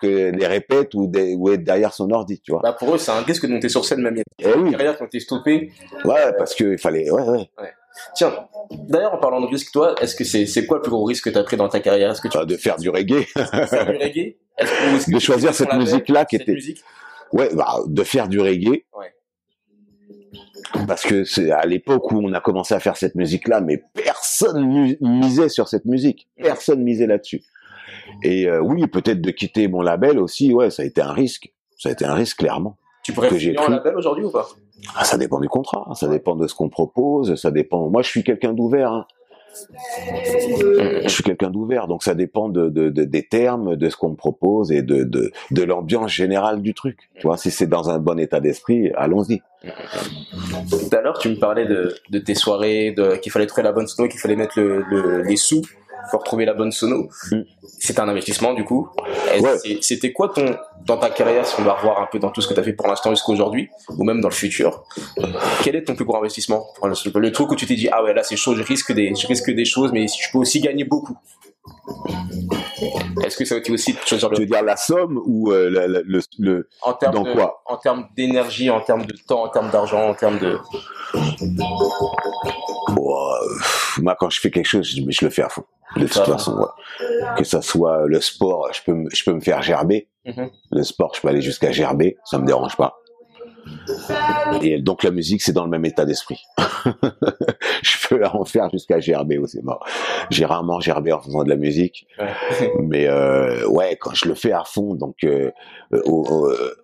que 0.00 0.30
les 0.30 0.46
répètes 0.46 0.94
ou, 0.94 1.10
ou 1.10 1.50
être 1.50 1.64
derrière 1.64 1.92
son 1.92 2.10
ordi, 2.10 2.40
tu 2.40 2.52
vois. 2.52 2.60
Bah 2.62 2.74
pour 2.78 2.94
eux, 2.94 2.98
c'est 2.98 3.10
un 3.10 3.22
risque 3.22 3.46
de 3.46 3.52
monter 3.52 3.68
sur 3.68 3.84
scène 3.84 4.02
même. 4.02 4.22
Eh 4.38 4.54
oui. 4.54 4.70
Derrière, 4.70 4.96
quand 4.98 5.08
t'es 5.08 5.20
stoppé. 5.20 5.72
Ouais, 6.04 6.32
parce 6.36 6.54
qu'il 6.54 6.78
fallait, 6.78 7.10
ouais, 7.10 7.22
ouais. 7.22 7.50
ouais. 7.60 7.72
Tiens, 8.14 8.32
d'ailleurs, 8.70 9.14
en 9.14 9.18
parlant 9.18 9.40
de 9.40 9.46
risque, 9.46 9.72
toi, 9.72 9.94
est-ce 10.00 10.14
que 10.14 10.24
c'est 10.24 10.66
quoi 10.66 10.76
le 10.78 10.82
plus 10.82 10.90
gros 10.90 11.04
risque 11.04 11.24
que 11.24 11.30
tu 11.30 11.38
as 11.38 11.42
pris 11.42 11.56
dans 11.56 11.68
ta 11.68 11.80
carrière? 11.80 12.10
Est-ce 12.10 12.20
que 12.20 12.28
tu... 12.28 12.38
Ah, 12.38 12.44
de 12.44 12.56
faire 12.56 12.76
du 12.76 12.90
reggae. 12.90 13.22
faire 13.24 13.86
du 13.86 13.96
reggae? 13.96 14.36
De 15.08 15.18
choisir 15.18 15.54
cette 15.54 15.72
musique-là 15.72 16.24
qui 16.24 16.36
était. 16.36 16.52
Musique? 16.52 16.82
Ouais, 17.32 17.54
bah, 17.54 17.78
de 17.86 18.02
faire 18.02 18.28
du 18.28 18.40
reggae. 18.40 18.84
Ouais 18.96 19.12
parce 20.86 21.02
que 21.02 21.24
c'est 21.24 21.50
à 21.50 21.64
l'époque 21.66 22.10
où 22.12 22.20
on 22.22 22.32
a 22.32 22.40
commencé 22.40 22.74
à 22.74 22.80
faire 22.80 22.96
cette 22.96 23.14
musique-là, 23.14 23.60
mais 23.60 23.82
personne 23.94 24.96
misait 25.00 25.48
sur 25.48 25.68
cette 25.68 25.84
musique, 25.84 26.28
personne 26.36 26.82
misait 26.82 27.06
là-dessus. 27.06 27.42
Et 28.22 28.48
euh, 28.48 28.60
oui, 28.60 28.86
peut-être 28.86 29.20
de 29.20 29.30
quitter 29.30 29.68
mon 29.68 29.82
label 29.82 30.18
aussi, 30.18 30.52
ouais, 30.52 30.70
ça 30.70 30.82
a 30.82 30.86
été 30.86 31.00
un 31.00 31.12
risque, 31.12 31.52
ça 31.78 31.88
a 31.88 31.92
été 31.92 32.04
un 32.04 32.14
risque 32.14 32.38
clairement. 32.38 32.76
Tu 33.04 33.12
pourrais 33.12 33.30
finir 33.30 33.62
un 33.62 33.70
label 33.70 33.96
aujourd'hui 33.96 34.24
ou 34.24 34.30
pas? 34.30 34.48
Ah, 34.94 35.04
Ça 35.04 35.16
dépend 35.16 35.40
du 35.40 35.48
contrat, 35.48 35.88
ça 35.94 36.08
dépend 36.08 36.36
de 36.36 36.46
ce 36.46 36.54
qu'on 36.54 36.68
propose, 36.68 37.34
ça 37.36 37.50
dépend. 37.50 37.88
Moi, 37.88 38.02
je 38.02 38.08
suis 38.08 38.24
quelqu'un 38.24 38.52
d'ouvert. 38.52 38.92
Hein. 38.92 39.06
Je 41.04 41.08
suis 41.08 41.22
quelqu'un 41.22 41.50
d'ouvert, 41.50 41.86
donc 41.88 42.02
ça 42.02 42.14
dépend 42.14 42.48
de, 42.48 42.68
de, 42.68 42.90
des 42.90 43.26
termes, 43.26 43.76
de 43.76 43.88
ce 43.88 43.96
qu'on 43.96 44.10
me 44.10 44.16
propose 44.16 44.72
et 44.72 44.82
de, 44.82 45.04
de, 45.04 45.62
l'ambiance 45.62 46.10
générale 46.10 46.62
du 46.62 46.74
truc. 46.74 47.10
Tu 47.16 47.26
vois, 47.26 47.36
si 47.36 47.50
c'est 47.50 47.66
dans 47.66 47.90
un 47.90 47.98
bon 47.98 48.18
état 48.18 48.40
d'esprit, 48.40 48.90
allons-y. 48.96 49.42
Tout 49.62 50.96
à 50.96 51.00
l'heure, 51.00 51.18
tu 51.18 51.30
me 51.30 51.36
parlais 51.36 51.66
de, 51.66 51.94
de 52.10 52.18
tes 52.18 52.34
soirées, 52.34 52.94
qu'il 53.22 53.32
fallait 53.32 53.46
trouver 53.46 53.64
la 53.64 53.72
bonne 53.72 53.86
sono, 53.86 54.08
qu'il 54.08 54.20
fallait 54.20 54.36
mettre 54.36 54.58
le, 54.58 55.22
les 55.22 55.36
sous 55.36 55.62
pour 56.10 56.22
trouver 56.24 56.44
la 56.44 56.54
bonne 56.54 56.72
sono. 56.72 57.08
Mm. 57.30 57.40
C'était 57.78 58.00
un 58.00 58.08
investissement 58.08 58.54
du 58.54 58.64
coup. 58.64 58.88
C'était 59.80 60.12
quoi 60.12 60.28
ton 60.28 60.56
dans 60.86 60.96
ta 60.96 61.10
carrière, 61.10 61.46
si 61.46 61.54
on 61.60 61.64
va 61.64 61.74
revoir 61.74 62.00
un 62.00 62.06
peu 62.06 62.18
dans 62.18 62.30
tout 62.30 62.40
ce 62.40 62.48
que 62.48 62.54
tu 62.54 62.60
as 62.60 62.62
fait 62.62 62.72
pour 62.72 62.86
l'instant 62.86 63.10
jusqu'à 63.10 63.32
aujourd'hui, 63.32 63.68
ou 63.90 64.04
même 64.04 64.20
dans 64.20 64.28
le 64.28 64.34
futur, 64.34 64.84
quel 65.62 65.76
est 65.76 65.84
ton 65.84 65.94
plus 65.94 66.04
gros 66.04 66.16
investissement? 66.16 66.66
Le 66.82 67.30
truc 67.30 67.50
où 67.50 67.56
tu 67.56 67.66
t'es 67.66 67.74
dit 67.74 67.88
ah 67.90 68.02
ouais 68.02 68.14
là 68.14 68.22
c'est 68.22 68.36
chaud, 68.36 68.54
je 68.54 68.62
risque 68.62 68.92
des 68.92 69.14
je 69.14 69.26
risque 69.26 69.50
des 69.50 69.64
choses, 69.64 69.92
mais 69.92 70.06
je 70.06 70.30
peux 70.32 70.38
aussi 70.38 70.60
gagner 70.60 70.84
beaucoup. 70.84 71.16
Est-ce 73.24 73.36
que 73.36 73.44
ça 73.44 73.56
veut 73.56 73.60
dire 73.60 73.74
aussi 73.74 73.94
choisir 74.06 74.30
le... 74.30 74.36
Tu 74.36 74.42
veux 74.42 74.46
dire 74.46 74.62
la 74.62 74.76
somme 74.76 75.20
ou 75.26 75.50
euh, 75.52 75.68
le, 75.68 76.22
le, 76.38 76.68
en 76.82 76.92
termes 76.92 77.14
dans 77.14 77.24
quoi? 77.24 77.62
En 77.66 77.76
termes 77.76 78.06
d'énergie, 78.16 78.70
en 78.70 78.80
termes 78.80 79.04
de 79.04 79.14
temps, 79.26 79.44
en 79.44 79.48
termes 79.48 79.70
d'argent, 79.70 80.08
en 80.08 80.14
termes 80.14 80.38
de. 80.38 80.58
Moi, 83.98 84.16
quand 84.18 84.30
je 84.30 84.40
fais 84.40 84.50
quelque 84.50 84.66
chose, 84.66 84.86
je, 84.86 85.02
je 85.08 85.24
le 85.24 85.30
fais 85.30 85.42
à 85.42 85.48
fond. 85.48 85.64
De 85.96 86.06
toute 86.06 86.24
façon, 86.24 86.66
que 87.36 87.44
ça 87.44 87.62
soit 87.62 88.06
le 88.06 88.20
sport, 88.20 88.68
je 88.72 88.82
peux, 88.84 89.04
je 89.12 89.24
peux 89.24 89.32
me 89.32 89.40
faire 89.40 89.62
gerber. 89.62 90.08
Mm-hmm. 90.26 90.50
Le 90.72 90.82
sport, 90.82 91.12
je 91.14 91.20
peux 91.22 91.28
aller 91.28 91.40
jusqu'à 91.40 91.72
gerber, 91.72 92.18
ça 92.24 92.38
me 92.38 92.46
dérange 92.46 92.76
pas. 92.76 92.98
Et 94.62 94.80
donc 94.80 95.02
la 95.02 95.10
musique, 95.10 95.42
c'est 95.42 95.52
dans 95.52 95.64
le 95.64 95.70
même 95.70 95.84
état 95.84 96.04
d'esprit. 96.04 96.40
je 97.82 98.08
peux 98.08 98.24
en 98.24 98.44
faire 98.44 98.70
jusqu'à 98.70 99.00
gerber 99.00 99.38
aussi. 99.38 99.60
Bon, 99.62 99.76
j'ai 100.30 100.44
rarement 100.44 100.80
gerbé 100.80 101.12
en 101.12 101.20
faisant 101.20 101.44
de 101.44 101.48
la 101.48 101.56
musique, 101.56 102.06
mais 102.80 103.06
euh, 103.06 103.66
ouais, 103.66 103.96
quand 103.96 104.14
je 104.14 104.28
le 104.28 104.34
fais 104.34 104.52
à 104.52 104.64
fond, 104.64 104.94
donc 104.94 105.16
euh, 105.24 105.50
euh, 105.92 106.02
euh, 106.06 106.74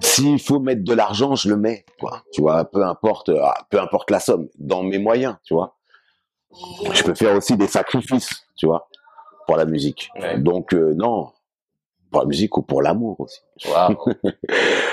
s'il 0.00 0.40
faut 0.40 0.58
mettre 0.58 0.84
de 0.84 0.94
l'argent, 0.94 1.34
je 1.34 1.48
le 1.48 1.56
mets, 1.56 1.84
quoi. 2.00 2.22
Tu 2.32 2.40
vois, 2.40 2.64
peu 2.64 2.84
importe, 2.84 3.30
ah, 3.30 3.54
peu 3.70 3.80
importe 3.80 4.10
la 4.10 4.20
somme, 4.20 4.48
dans 4.58 4.82
mes 4.82 4.98
moyens, 4.98 5.36
tu 5.44 5.54
vois. 5.54 5.76
Je 6.92 7.02
peux 7.02 7.14
faire 7.14 7.34
aussi 7.36 7.56
des 7.56 7.66
sacrifices, 7.66 8.30
tu 8.56 8.66
vois, 8.66 8.88
pour 9.46 9.56
la 9.56 9.64
musique. 9.64 10.10
Ouais. 10.20 10.38
Donc 10.38 10.72
euh, 10.74 10.94
non, 10.94 11.30
pour 12.10 12.20
la 12.22 12.26
musique 12.26 12.56
ou 12.56 12.62
pour 12.62 12.82
l'amour 12.82 13.20
aussi. 13.20 13.40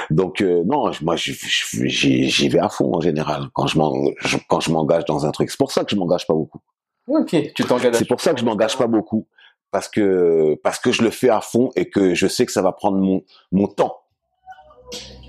Donc 0.10 0.42
euh, 0.42 0.64
non, 0.66 0.92
moi 1.02 1.16
j'y 1.16 2.50
vais 2.50 2.60
à 2.60 2.70
fond 2.70 2.96
en 2.96 3.02
général 3.02 3.48
quand 3.54 3.68
je 3.68 3.78
m'en- 3.78 3.94
je- 4.20 4.38
quand 4.50 4.60
je 4.60 4.72
m'engage 4.72 5.06
dans 5.06 5.26
un 5.26 5.32
truc. 5.32 5.50
C'est 5.50 5.58
pour 5.58 5.72
ça 5.72 5.84
que 5.84 5.92
je 5.92 5.96
m'engage 5.96 6.28
pas 6.28 6.34
beaucoup. 6.34 6.60
ok, 7.08 7.36
tu 7.54 7.64
t'engages. 7.64 7.96
C'est 7.96 8.08
pour 8.08 8.20
ça 8.22 8.34
que 8.34 8.40
je 8.40 8.46
m'engage 8.46 8.78
pas 8.78 8.88
beaucoup 8.88 9.28
parce 9.72 9.88
que 9.88 10.56
parce 10.64 10.80
que 10.80 10.92
je 10.92 11.02
le 11.04 11.10
fais 11.10 11.30
à 11.30 11.42
fond 11.42 11.72
et 11.76 11.90
que 11.90 12.14
je 12.14 12.28
sais 12.28 12.46
que 12.46 12.52
ça 12.52 12.62
va 12.62 12.72
prendre 12.74 12.98
mon 12.98 13.24
mon 13.52 13.68
temps. 13.68 13.98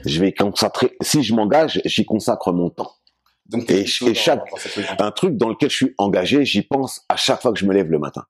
Je 0.06 0.20
vais 0.20 0.32
concentrer. 0.34 0.96
Si 1.00 1.22
je 1.22 1.34
m'engage, 1.34 1.80
j'y 1.86 2.04
consacre 2.04 2.52
mon 2.52 2.68
temps. 2.70 2.90
Donc, 3.46 3.70
Et- 3.70 3.80
et 3.80 4.14
chaque- 4.14 4.44
dans. 4.98 5.04
Un 5.04 5.10
truc 5.10 5.36
dans 5.36 5.48
lequel 5.50 5.70
je 5.70 5.76
suis 5.76 5.94
engagé, 5.98 6.44
j'y 6.44 6.62
pense 6.62 7.02
à 7.08 7.16
chaque 7.16 7.42
fois 7.42 7.52
que 7.52 7.58
je 7.58 7.66
me 7.66 7.74
lève 7.74 7.90
le 7.90 7.98
matin. 7.98 8.24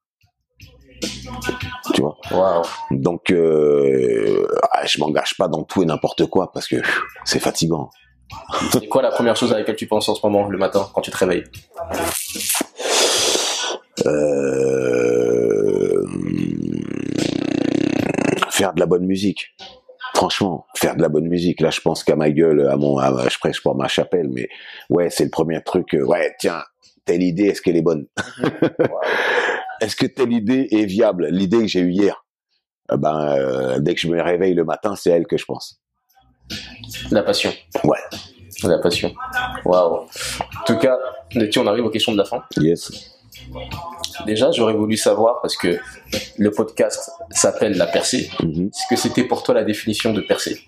Tu 1.95 2.01
vois? 2.01 2.17
Waouh. 2.31 2.65
Donc 2.91 3.31
euh, 3.31 4.47
ah, 4.73 4.87
je 4.87 4.99
m'engage 4.99 5.37
pas 5.37 5.49
dans 5.49 5.63
tout 5.63 5.83
et 5.83 5.87
n'importe 5.87 6.27
quoi 6.27 6.51
parce 6.53 6.67
que 6.67 6.77
c'est 7.25 7.41
fatigant. 7.41 7.91
C'est 8.73 8.89
quoi 8.89 9.03
la 9.03 9.11
première 9.11 9.37
chose 9.37 9.53
à 9.53 9.59
laquelle 9.59 9.77
tu 9.77 9.87
penses 9.87 10.09
en 10.09 10.15
ce 10.15 10.25
moment, 10.25 10.49
le 10.49 10.57
matin, 10.59 10.89
quand 10.95 11.03
tu 11.03 11.11
te 11.11 11.17
réveilles? 11.17 11.45
Euh, 14.75 16.07
faire 18.51 18.73
de 18.73 18.81
la 18.81 18.87
bonne 18.87 19.05
musique. 19.07 19.55
Franchement, 20.25 20.65
faire 20.75 20.97
de 20.97 21.03
la 21.03 21.11
bonne 21.11 21.29
musique. 21.29 21.61
Là, 21.61 21.69
je 21.69 21.83
pense 21.83 22.03
qu'à 22.03 22.17
ma 22.17 22.31
gueule, 22.31 22.67
à 22.71 22.79
mon, 22.79 22.97
à- 22.97 23.29
je 23.29 23.37
prêche 23.39 23.63
pour 23.63 23.75
ma 23.77 23.89
chapelle, 23.89 24.31
mais 24.33 24.49
ouais, 24.89 25.11
c'est 25.11 25.25
le 25.25 25.29
premier 25.29 25.63
truc. 25.63 25.93
euh, 25.95 26.03
Ouais, 26.07 26.35
tiens, 26.39 26.63
telle 27.05 27.23
idée, 27.23 27.49
est-ce 27.49 27.61
qu'elle 27.61 27.77
est 27.77 27.83
bonne? 27.83 28.07
Est-ce 29.83 29.97
que 29.97 30.07
telle 30.07 30.33
idée 30.33 30.67
est 30.71 30.87
viable? 30.87 31.27
L'idée 31.31 31.59
que 31.59 31.67
j'ai 31.67 31.81
eue 31.81 31.91
hier, 31.93 32.25
euh, 32.91 32.97
ben, 32.97 33.37
euh, 33.37 33.79
dès 33.81 33.95
que 33.95 34.01
je 34.01 34.09
me 34.09 34.19
réveille 34.23 34.55
le 34.55 34.65
matin, 34.65 34.95
c'est 34.97 35.11
elle 35.11 35.27
que 35.27 35.37
je 35.37 35.45
pense. 35.45 35.79
La 37.11 37.23
passion. 37.23 37.53
Ouais. 37.85 37.99
La 38.63 38.79
passion. 38.79 39.13
Waouh. 39.67 40.07
En 40.07 40.65
tout 40.67 40.79
cas, 40.79 40.97
on 41.59 41.67
arrive 41.67 41.85
aux 41.85 41.91
questions 41.91 42.13
de 42.13 42.17
la 42.19 42.25
fin? 42.25 42.43
Yes. 42.57 43.14
Déjà, 44.27 44.51
j'aurais 44.53 44.75
voulu 44.75 44.97
savoir, 44.97 45.41
parce 45.43 45.57
que 45.57 45.79
le 46.39 46.51
podcast 46.51 47.11
s'appelle 47.31 47.77
La 47.77 47.87
Percée, 47.87 48.31
Mhm. 48.43 48.69
est-ce 48.69 48.87
que 48.89 48.97
c'était 48.97 49.25
pour 49.25 49.43
toi 49.43 49.55
la 49.55 49.65
définition 49.65 50.13
de 50.13 50.21
percée? 50.21 50.61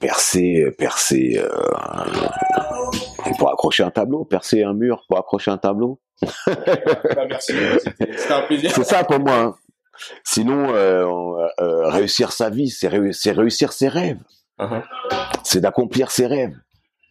Percer, 0.00 0.62
euh, 0.66 0.70
percer. 0.70 1.38
euh, 1.38 1.48
pour 3.38 3.50
accrocher 3.50 3.82
un 3.82 3.90
tableau, 3.90 4.24
percer 4.24 4.62
un 4.62 4.72
mur 4.72 5.04
pour 5.08 5.18
accrocher 5.18 5.50
un 5.50 5.58
tableau. 5.58 6.00
Merci, 7.28 7.52
c'était 7.84 8.32
un 8.32 8.42
plaisir. 8.42 8.70
C'est 8.74 8.84
ça 8.84 9.04
pour 9.04 9.18
moi. 9.20 9.34
hein. 9.34 9.54
Sinon, 10.24 10.72
euh, 10.74 11.04
euh, 11.60 11.88
réussir 11.88 12.32
sa 12.32 12.50
vie, 12.50 12.70
c'est 12.70 12.88
réu- 12.88 13.12
c'est 13.12 13.32
réussir 13.32 13.72
ses 13.72 13.88
rêves. 13.88 14.18
Uh-huh. 14.60 14.82
C'est 15.44 15.60
d'accomplir 15.60 16.10
ses 16.10 16.26
rêves. 16.26 16.54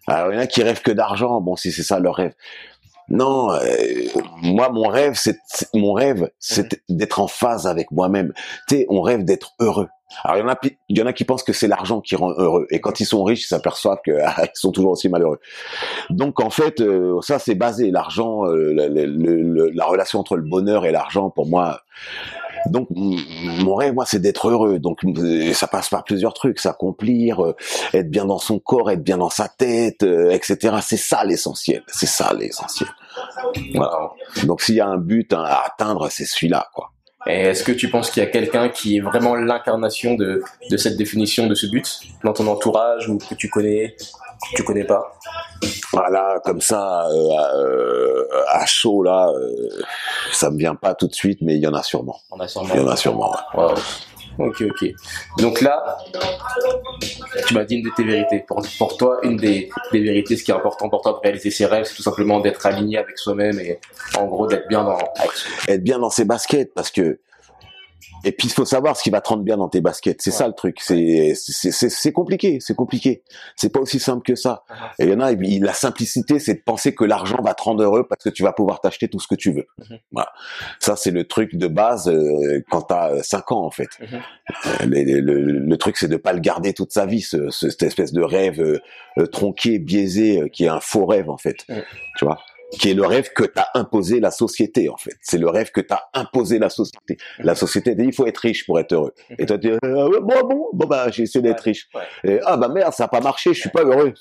Alors, 0.08 0.32
il 0.32 0.36
y 0.36 0.38
en 0.40 0.42
a 0.42 0.48
qui 0.48 0.64
rêvent 0.64 0.82
que 0.82 0.92
d'argent. 0.92 1.40
Bon, 1.42 1.56
si 1.58 1.72
c'est 1.72 1.84
ça 1.84 2.00
leur 2.00 2.16
rêve. 2.16 2.34
Non, 3.10 3.52
euh, 3.52 3.60
moi, 4.42 4.70
mon 4.70 4.88
rêve, 4.88 5.14
c'est 5.16 5.38
mon 5.74 5.94
rêve, 5.94 6.30
c'est 6.40 6.82
d'être 6.90 7.20
en 7.20 7.28
phase 7.28 7.66
avec 7.66 7.92
moi-même. 7.92 8.34
Tu 8.68 8.78
sais, 8.78 8.86
on 8.90 9.02
rêve 9.02 9.24
d'être 9.24 9.54
heureux. 9.60 9.88
Alors, 10.24 10.38
il 10.38 10.40
y 10.40 10.44
en 10.44 10.50
a, 10.50 10.58
il 10.90 10.98
y 10.98 11.02
en 11.02 11.06
a 11.06 11.14
qui 11.14 11.26
pensent 11.26 11.44
que 11.44 11.54
c'est 11.54 11.68
l'argent 11.68 12.02
qui 12.02 12.16
rend 12.16 12.32
heureux. 12.38 12.66
Et 12.70 12.80
quand 12.80 13.00
ils 13.00 13.06
sont 13.06 13.24
riches, 13.24 13.44
ils 13.44 13.48
s'aperçoivent 13.48 14.00
que 14.06 14.12
ah, 14.24 14.44
ils 14.44 14.50
sont 14.54 14.72
toujours 14.72 14.92
aussi 14.92 15.10
malheureux. 15.10 15.40
Donc, 16.10 16.40
en 16.40 16.50
fait, 16.50 16.82
euh, 16.82 17.20
ça, 17.22 17.40
c'est 17.40 17.56
basé. 17.56 17.92
L'argent, 17.92 18.46
euh, 18.46 18.74
la 18.74 19.86
relation 19.86 20.20
entre 20.20 20.38
le 20.38 20.44
bonheur 20.44 20.86
et 20.86 20.92
l'argent, 20.92 21.30
pour 21.30 21.48
moi, 21.48 21.82
donc 22.66 22.88
mon 22.92 23.76
rêve, 23.76 23.94
moi, 23.94 24.06
c'est 24.06 24.20
d'être 24.20 24.50
heureux. 24.50 24.80
Donc 24.80 25.00
ça 25.54 25.68
passe 25.68 25.90
par 25.90 26.04
plusieurs 26.04 26.34
trucs, 26.34 26.60
s'accomplir, 26.60 27.44
euh, 27.44 27.56
être 27.94 28.10
bien 28.10 28.26
dans 28.26 28.40
son 28.40 28.60
corps, 28.60 28.92
être 28.92 29.04
bien 29.04 29.18
dans 29.18 29.30
sa 29.30 29.48
tête, 29.48 30.04
euh, 30.04 30.32
etc. 30.32 30.78
C'est 30.82 30.98
ça 30.98 31.24
l'essentiel. 31.24 31.84
C'est 31.88 32.08
ça 32.08 32.34
l'essentiel. 32.34 32.90
Donc 34.44 34.62
s'il 34.62 34.76
y 34.76 34.82
a 34.82 34.88
un 34.88 34.98
but 34.98 35.34
hein, 35.34 35.44
à 35.46 35.66
atteindre, 35.66 36.10
c'est 36.10 36.26
celui-là, 36.26 36.68
quoi. 36.74 36.92
Est-ce 37.26 37.64
que 37.64 37.74
tu 37.74 37.90
penses 37.90 38.10
qu'il 38.10 38.24
y 38.24 38.26
a 38.26 38.30
quelqu'un 38.30 38.70
qui 38.70 38.98
est 38.98 39.00
vraiment 39.02 39.36
l'incarnation 39.36 40.16
de, 40.16 40.44
cette 40.78 40.96
définition, 40.96 41.48
de 41.48 41.56
ce 41.56 41.68
but, 41.68 42.00
dans 42.24 42.32
ton 42.32 42.48
entourage 42.48 43.10
ou 43.10 43.18
que 43.18 43.36
tu 43.36 43.50
connais, 43.50 43.98
tu 44.56 44.64
connais 44.64 44.84
pas 44.84 45.14
Voilà, 45.92 46.40
comme 46.44 46.62
ça, 46.62 47.08
euh, 47.08 47.32
euh, 47.56 48.26
à 48.50 48.66
chaud 48.66 49.04
là, 49.04 49.30
euh, 49.30 49.70
ça 50.32 50.50
me 50.52 50.58
vient 50.58 50.76
pas 50.76 50.94
tout 50.96 51.08
de 51.08 51.14
suite, 51.14 51.40
mais 51.42 51.56
il 51.56 51.62
y 51.62 51.68
en 51.68 51.74
a 51.74 51.84
sûrement. 51.84 52.20
On 52.32 52.40
a 52.40 52.48
sûrement. 52.48 52.74
Il 52.74 52.82
y 52.82 52.84
en 52.84 52.88
a 52.88 52.96
sûrement. 52.96 53.32
ouais. 53.56 53.64
Wow. 53.64 53.74
Ok, 54.40 54.62
ok. 54.70 54.90
Donc 55.40 55.62
là, 55.62 55.98
tu 57.48 57.56
m'as 57.56 57.64
dit 57.64 57.78
une 57.78 57.86
de 57.86 57.96
tes 57.96 58.04
vérités. 58.04 58.46
Pour, 58.48 58.62
pour 58.78 58.96
toi, 58.96 59.18
une 59.24 59.36
des, 59.36 59.70
des 59.92 60.00
vérités, 60.00 60.38
ce 60.38 60.44
qui 60.44 60.52
est 60.52 60.54
important 60.54 60.90
pour 60.90 61.02
toi 61.02 61.14
de 61.14 61.18
réaliser 61.24 61.50
ses 61.50 61.66
rêves, 61.66 61.86
c'est 61.86 61.96
tout 61.96 62.04
simplement 62.04 62.40
d'être 62.40 62.64
aligné 62.68 63.00
avec 63.00 63.18
soi-même 63.18 63.60
et 63.60 63.80
en 64.16 64.26
gros 64.28 64.46
d'être 64.46 64.68
bien 64.68 64.84
dans. 64.84 65.00
Être 65.68 65.84
bien 65.84 65.98
dans 65.98 66.12
ses 66.12 66.26
baskets 66.26 66.72
parce 66.76 66.92
que 66.92 67.20
et 68.24 68.32
puis 68.32 68.48
il 68.48 68.52
faut 68.52 68.66
savoir 68.66 68.98
ce 68.98 69.04
qui 69.04 69.10
va 69.10 69.22
te 69.22 69.30
rendre 69.30 69.44
bien 69.44 69.58
dans 69.58 69.70
tes 69.70 69.82
baskets. 69.82 70.22
C'est 70.22 70.32
Ouais. 70.32 70.36
ça 70.38 70.48
le 70.48 70.54
truc. 70.54 70.78
C'est 70.82 71.34
c'est 71.36 72.12
compliqué. 72.12 72.60
C'est 72.60 72.76
compliqué. 72.76 73.24
C'est 73.56 73.70
pas 73.70 73.80
aussi 73.80 74.00
simple 74.00 74.24
que 74.24 74.36
ça. 74.36 74.64
Uh-huh. 74.70 74.74
et 75.00 75.04
il 75.06 75.10
y 75.12 75.14
en 75.14 75.20
a 75.20 75.32
la 75.34 75.74
simplicité 75.74 76.40
c'est 76.40 76.56
de 76.56 76.62
penser 76.66 76.94
que 76.96 77.04
l'argent 77.06 77.38
va 77.44 77.54
te 77.54 77.64
rendre 77.64 77.84
heureux 77.84 78.06
parce 78.08 78.24
que 78.24 78.30
tu 78.30 78.44
vas 78.44 78.54
pouvoir 78.54 78.82
t'acheter 78.82 79.08
tout 79.08 79.20
ce 79.20 79.28
que 79.28 79.36
tu 79.36 79.52
veux. 79.52 79.68
Mhm. 79.90 79.98
voilà. 80.12 80.30
Ça 80.80 80.96
c'est 80.96 81.12
le 81.12 81.26
truc 81.28 81.56
de 81.56 81.68
base 81.68 82.08
euh, 82.10 82.64
quand 82.70 82.82
t'as 82.84 83.22
5 83.24 83.52
ans 83.52 83.64
en 83.66 83.72
fait. 83.72 83.90
Mhm. 84.02 84.08
Euh, 84.66 84.86
le, 85.22 85.42
le 85.60 85.78
truc 85.78 85.98
c'est 85.98 86.08
de 86.08 86.18
pas 86.18 86.34
le 86.34 86.40
garder 86.40 86.74
toute 86.74 86.92
sa 86.94 87.06
vie 87.06 87.22
ce, 87.22 87.50
ce- 87.50 87.70
cette 87.70 87.84
espèce 87.84 88.14
de 88.14 88.22
rêve 88.22 88.60
euh, 88.62 88.80
euh, 89.20 89.26
tronqué 89.28 89.80
biaisé 89.80 90.42
euh, 90.42 90.48
qui 90.48 90.66
est 90.66 90.70
un 90.70 90.80
faux 90.80 91.06
rêve 91.06 91.30
en 91.30 91.38
fait. 91.38 91.66
Tu 92.18 92.26
vois? 92.26 92.40
Qui 92.72 92.90
est 92.90 92.94
le 92.94 93.06
rêve 93.06 93.30
que 93.34 93.44
t'as 93.46 93.68
imposé 93.76 94.20
la 94.20 94.30
société 94.30 94.90
en 94.90 94.98
fait. 94.98 95.16
C'est 95.22 95.38
le 95.38 95.48
rêve 95.48 95.72
que 95.72 95.80
t'as 95.80 96.02
imposé 96.14 96.60
la 96.60 96.70
société. 96.70 97.18
La 97.40 97.56
société 97.56 97.96
dit 97.96 98.04
il 98.04 98.14
faut 98.14 98.28
être 98.28 98.40
riche 98.40 98.66
pour 98.66 98.78
être 98.80 98.92
heureux. 98.94 99.14
Et 99.40 99.46
toi 99.46 99.58
tu 99.58 99.70
dis 99.70 99.78
euh, 99.86 100.10
ouais, 100.10 100.20
bon 100.22 100.42
bon 100.48 100.68
bon 100.74 100.86
bah 100.88 101.10
j'ai 101.10 101.24
essayé 101.24 101.42
d'être 101.42 101.62
riche. 101.62 101.88
Et, 102.26 102.40
ah 102.44 102.58
bah 102.58 102.68
merde 102.68 102.92
ça 102.94 103.06
a 103.06 103.08
pas 103.08 103.22
marché, 103.22 103.54
je 103.54 103.62
suis 103.62 103.70
pas 103.70 103.84
heureux. 103.84 104.14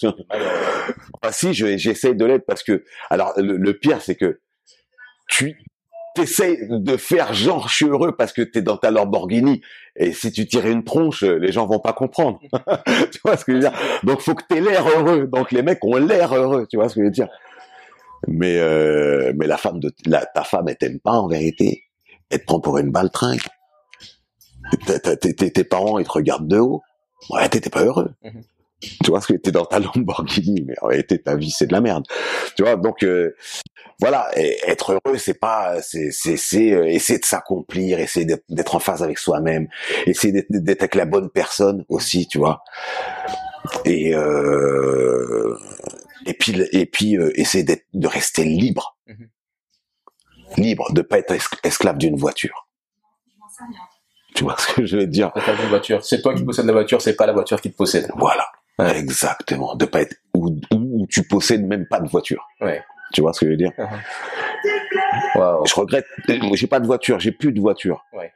Ah 1.22 1.32
si 1.32 1.54
je- 1.54 1.76
j'essaie 1.76 2.14
de 2.14 2.24
l'être 2.24 2.46
parce 2.46 2.62
que 2.62 2.84
alors 3.10 3.32
le, 3.36 3.56
le 3.56 3.78
pire 3.78 4.00
c'est 4.00 4.14
que 4.14 4.40
tu 5.28 5.56
t'essayes 6.14 6.58
de 6.70 6.96
faire 6.96 7.34
genre 7.34 7.68
je 7.68 7.74
suis 7.74 7.86
heureux 7.86 8.14
parce 8.16 8.32
que 8.32 8.42
t'es 8.42 8.62
dans 8.62 8.76
ta 8.76 8.90
Lamborghini 8.92 9.60
et 9.96 10.12
si 10.12 10.30
tu 10.32 10.46
tires 10.46 10.66
une 10.66 10.84
tronche 10.84 11.22
les 11.24 11.50
gens 11.52 11.66
vont 11.66 11.80
pas 11.80 11.92
comprendre. 11.92 12.38
tu 13.10 13.18
vois 13.24 13.36
ce 13.36 13.44
que 13.44 13.52
je 13.52 13.56
veux 13.56 13.62
dire? 13.62 13.72
Donc 14.04 14.20
faut 14.20 14.34
que 14.34 14.44
t'aies 14.48 14.60
l'air 14.60 14.86
heureux. 14.86 15.26
Donc 15.26 15.50
les 15.52 15.62
mecs 15.62 15.84
ont 15.84 15.96
l'air 15.96 16.32
heureux, 16.34 16.66
tu 16.70 16.76
vois 16.76 16.88
ce 16.88 16.94
que 16.94 17.00
je 17.00 17.06
veux 17.06 17.10
dire? 17.10 17.28
Mais 18.26 18.58
euh, 18.58 19.32
mais 19.36 19.46
la 19.46 19.56
femme 19.56 19.80
de 19.80 19.92
la, 20.06 20.24
ta 20.26 20.44
femme 20.44 20.68
elle 20.68 20.76
t'aime 20.76 21.00
pas 21.00 21.12
en 21.12 21.28
vérité. 21.28 21.84
Elle 22.30 22.40
te 22.40 22.44
prend 22.44 22.60
pour 22.60 22.78
une 22.78 22.90
baltringue. 22.90 23.40
Tes- 24.86 24.98
tes- 25.00 25.16
tes 25.16 25.34
tes- 25.34 25.50
tes 25.52 25.64
parents 25.64 25.98
ils 25.98 26.06
te 26.06 26.12
regardent 26.12 26.48
de 26.48 26.58
haut. 26.58 26.82
Ouais 27.30 27.48
t'étais 27.48 27.70
pas 27.70 27.84
heureux. 27.84 28.10
Mhm. 28.24 28.42
tu 29.04 29.10
vois 29.10 29.20
ce 29.22 29.28
que 29.32 29.38
t'es 29.38 29.50
dans 29.52 29.64
ta 29.64 29.78
Lamborghini 29.78 30.62
mais 30.66 30.74
en 30.82 30.88
réalité 30.88 31.18
ta 31.22 31.34
vie 31.36 31.50
c'est 31.50 31.66
de 31.66 31.72
la 31.72 31.80
merde. 31.80 32.04
Tu 32.56 32.62
vois 32.62 32.76
donc 32.76 33.02
euh, 33.04 33.34
voilà 34.00 34.28
et 34.36 34.58
être 34.66 34.92
heureux 34.92 35.18
c'est 35.18 35.38
pas 35.38 35.80
c'est 35.82 36.10
c'est 36.10 36.36
c'est 36.36 36.72
euh, 36.72 36.84
essayer 36.86 37.18
de 37.18 37.24
s'accomplir 37.24 37.98
essayer 38.00 38.26
d'être 38.26 38.44
d'être 38.50 38.74
en 38.74 38.80
phase 38.80 39.02
avec 39.02 39.18
soi-même 39.18 39.68
essayer 40.06 40.32
d'être 40.32 40.48
d'être 40.50 40.82
avec 40.82 40.94
la 40.96 41.06
bonne 41.06 41.30
personne 41.30 41.84
aussi 41.88 42.26
tu 42.28 42.38
vois. 42.38 42.62
Et 43.84 44.14
euh, 44.14 45.56
et 46.26 46.34
puis 46.34 46.60
et 46.72 46.86
puis 46.86 47.16
euh, 47.16 47.30
essayer 47.40 47.64
d'être 47.64 47.86
de 47.94 48.06
rester 48.06 48.44
libre 48.44 48.96
Mhm. 49.06 49.28
libre 50.58 50.92
de 50.92 51.02
pas 51.02 51.18
être 51.18 51.32
es- 51.32 51.40
esclave 51.68 51.96
d'une 51.98 52.16
voiture 52.16 52.68
tu 54.34 54.44
vois 54.44 54.56
ce 54.58 54.74
que 54.74 54.84
je 54.84 54.98
veux 54.98 55.06
dire? 55.06 55.32
Voiture. 55.70 56.04
C'est 56.04 56.20
toi 56.20 56.34
qui 56.34 56.44
possèdes 56.44 56.66
la 56.66 56.72
voiture, 56.74 57.00
c'est 57.00 57.16
pas 57.16 57.24
la 57.24 57.32
voiture 57.32 57.58
qui 57.60 57.70
te 57.72 57.76
possède. 57.76 58.10
voilà 58.16 58.46
Ouais. 58.78 58.98
exactement 58.98 59.74
de 59.76 59.86
pas 59.86 60.02
être 60.02 60.14
tu 61.08 61.22
possèdes 61.26 61.64
même 61.66 61.86
pas 61.86 62.00
de 62.00 62.08
voiture 62.08 62.46
Ouais. 62.60 62.82
tu 63.14 63.22
vois 63.22 63.32
ce 63.32 63.40
que 63.40 63.46
je 63.46 63.50
veux 63.52 63.56
dire? 63.56 63.72
Waouh. 65.36 65.64
je 65.66 65.74
regrette 65.74 66.06
moi, 66.42 66.54
j'ai 66.56 66.66
pas 66.66 66.80
de 66.80 66.86
voiture 66.86 67.18
j'ai 67.18 67.32
plus 67.32 67.52
de 67.52 67.60
voiture 67.60 68.04
Ouais. 68.12 68.32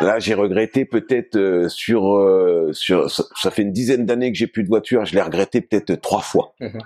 Là, 0.00 0.18
j'ai 0.18 0.34
regretté 0.34 0.84
peut-être 0.84 1.36
euh, 1.36 1.68
sur 1.68 2.16
euh, 2.16 2.70
sur 2.72 3.10
ça, 3.10 3.50
fait 3.50 3.62
une 3.62 3.72
dizaine 3.72 4.04
d'années 4.06 4.32
que 4.32 4.38
j'ai 4.38 4.46
plus 4.48 4.64
de 4.64 4.68
voiture. 4.68 5.04
Je 5.04 5.14
l'ai 5.14 5.22
regretté 5.22 5.60
peut-être 5.60 5.94
trois 6.00 6.20
fois. 6.20 6.52
Mhm. 6.60 6.78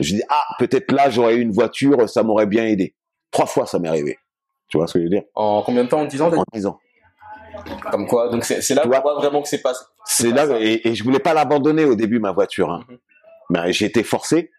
Je 0.00 0.14
dis 0.16 0.22
ah 0.28 0.42
peut-être 0.58 0.90
là 0.92 1.08
j'aurais 1.08 1.36
eu 1.36 1.40
une 1.40 1.52
voiture, 1.52 2.08
ça 2.08 2.22
m'aurait 2.22 2.46
bien 2.46 2.64
aidé. 2.66 2.94
Trois 3.30 3.46
fois 3.46 3.66
ça 3.66 3.78
m'est 3.78 3.88
arrivé. 3.88 4.18
Tu 4.68 4.78
vois 4.78 4.86
ce 4.88 4.94
que 4.94 4.98
je 4.98 5.04
veux 5.04 5.10
dire? 5.10 5.22
En 5.34 5.62
combien 5.62 5.84
de 5.84 5.88
temps? 5.88 6.00
En 6.00 6.04
10 6.06 6.22
ans 6.22 6.32
En 6.32 6.44
dix 6.52 6.66
ans. 6.66 6.78
Comme 7.90 8.06
quoi 8.06 8.28
Donc 8.30 8.44
c'est 8.44 8.74
là 8.74 8.82
Tu 8.82 8.88
vois? 8.88 9.00
voit 9.00 9.14
vraiment 9.14 9.42
que 9.42 9.48
c'est 9.48 9.62
pas. 9.62 9.72
C'est 10.04 10.30
là 10.32 10.46
ça. 10.46 10.60
et, 10.60 10.88
et 10.88 10.94
je 10.94 11.04
voulais 11.04 11.20
pas 11.20 11.34
l'abandonner 11.34 11.84
au 11.84 11.94
début 11.94 12.18
ma 12.18 12.32
voiture. 12.32 12.70
Hein. 12.70 12.84
Mhm. 12.88 12.98
Mais 13.50 13.72
j'ai 13.72 13.86
été 13.86 14.02
forcé. 14.02 14.50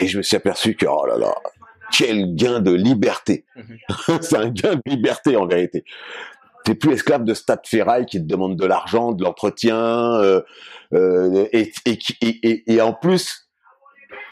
Et 0.00 0.06
je 0.06 0.16
me 0.18 0.22
suis 0.22 0.36
aperçu 0.36 0.74
que, 0.74 0.86
oh 0.86 1.04
là 1.06 1.18
là, 1.18 1.34
quel 1.92 2.34
gain 2.34 2.60
de 2.60 2.72
liberté. 2.72 3.44
Mhm. 3.56 3.78
c'est 4.20 4.36
un 4.36 4.48
gain 4.50 4.74
de 4.76 4.82
liberté 4.86 5.36
en 5.36 5.46
vérité. 5.46 5.84
T'es 6.64 6.74
plus 6.74 6.92
esclave 6.92 7.24
de 7.24 7.32
Stade 7.34 7.66
Ferraille 7.66 8.04
qui 8.06 8.18
te 8.18 8.26
demande 8.26 8.56
de 8.56 8.66
l'argent, 8.66 9.12
de 9.12 9.24
l'entretien, 9.24 10.14
euh, 10.20 10.42
euh, 10.92 11.46
et, 11.52 11.72
et, 11.86 11.96
qui- 11.96 12.16
et, 12.20 12.38
et- 12.48 12.72
et 12.74 12.80
en 12.82 12.92
plus 12.92 13.48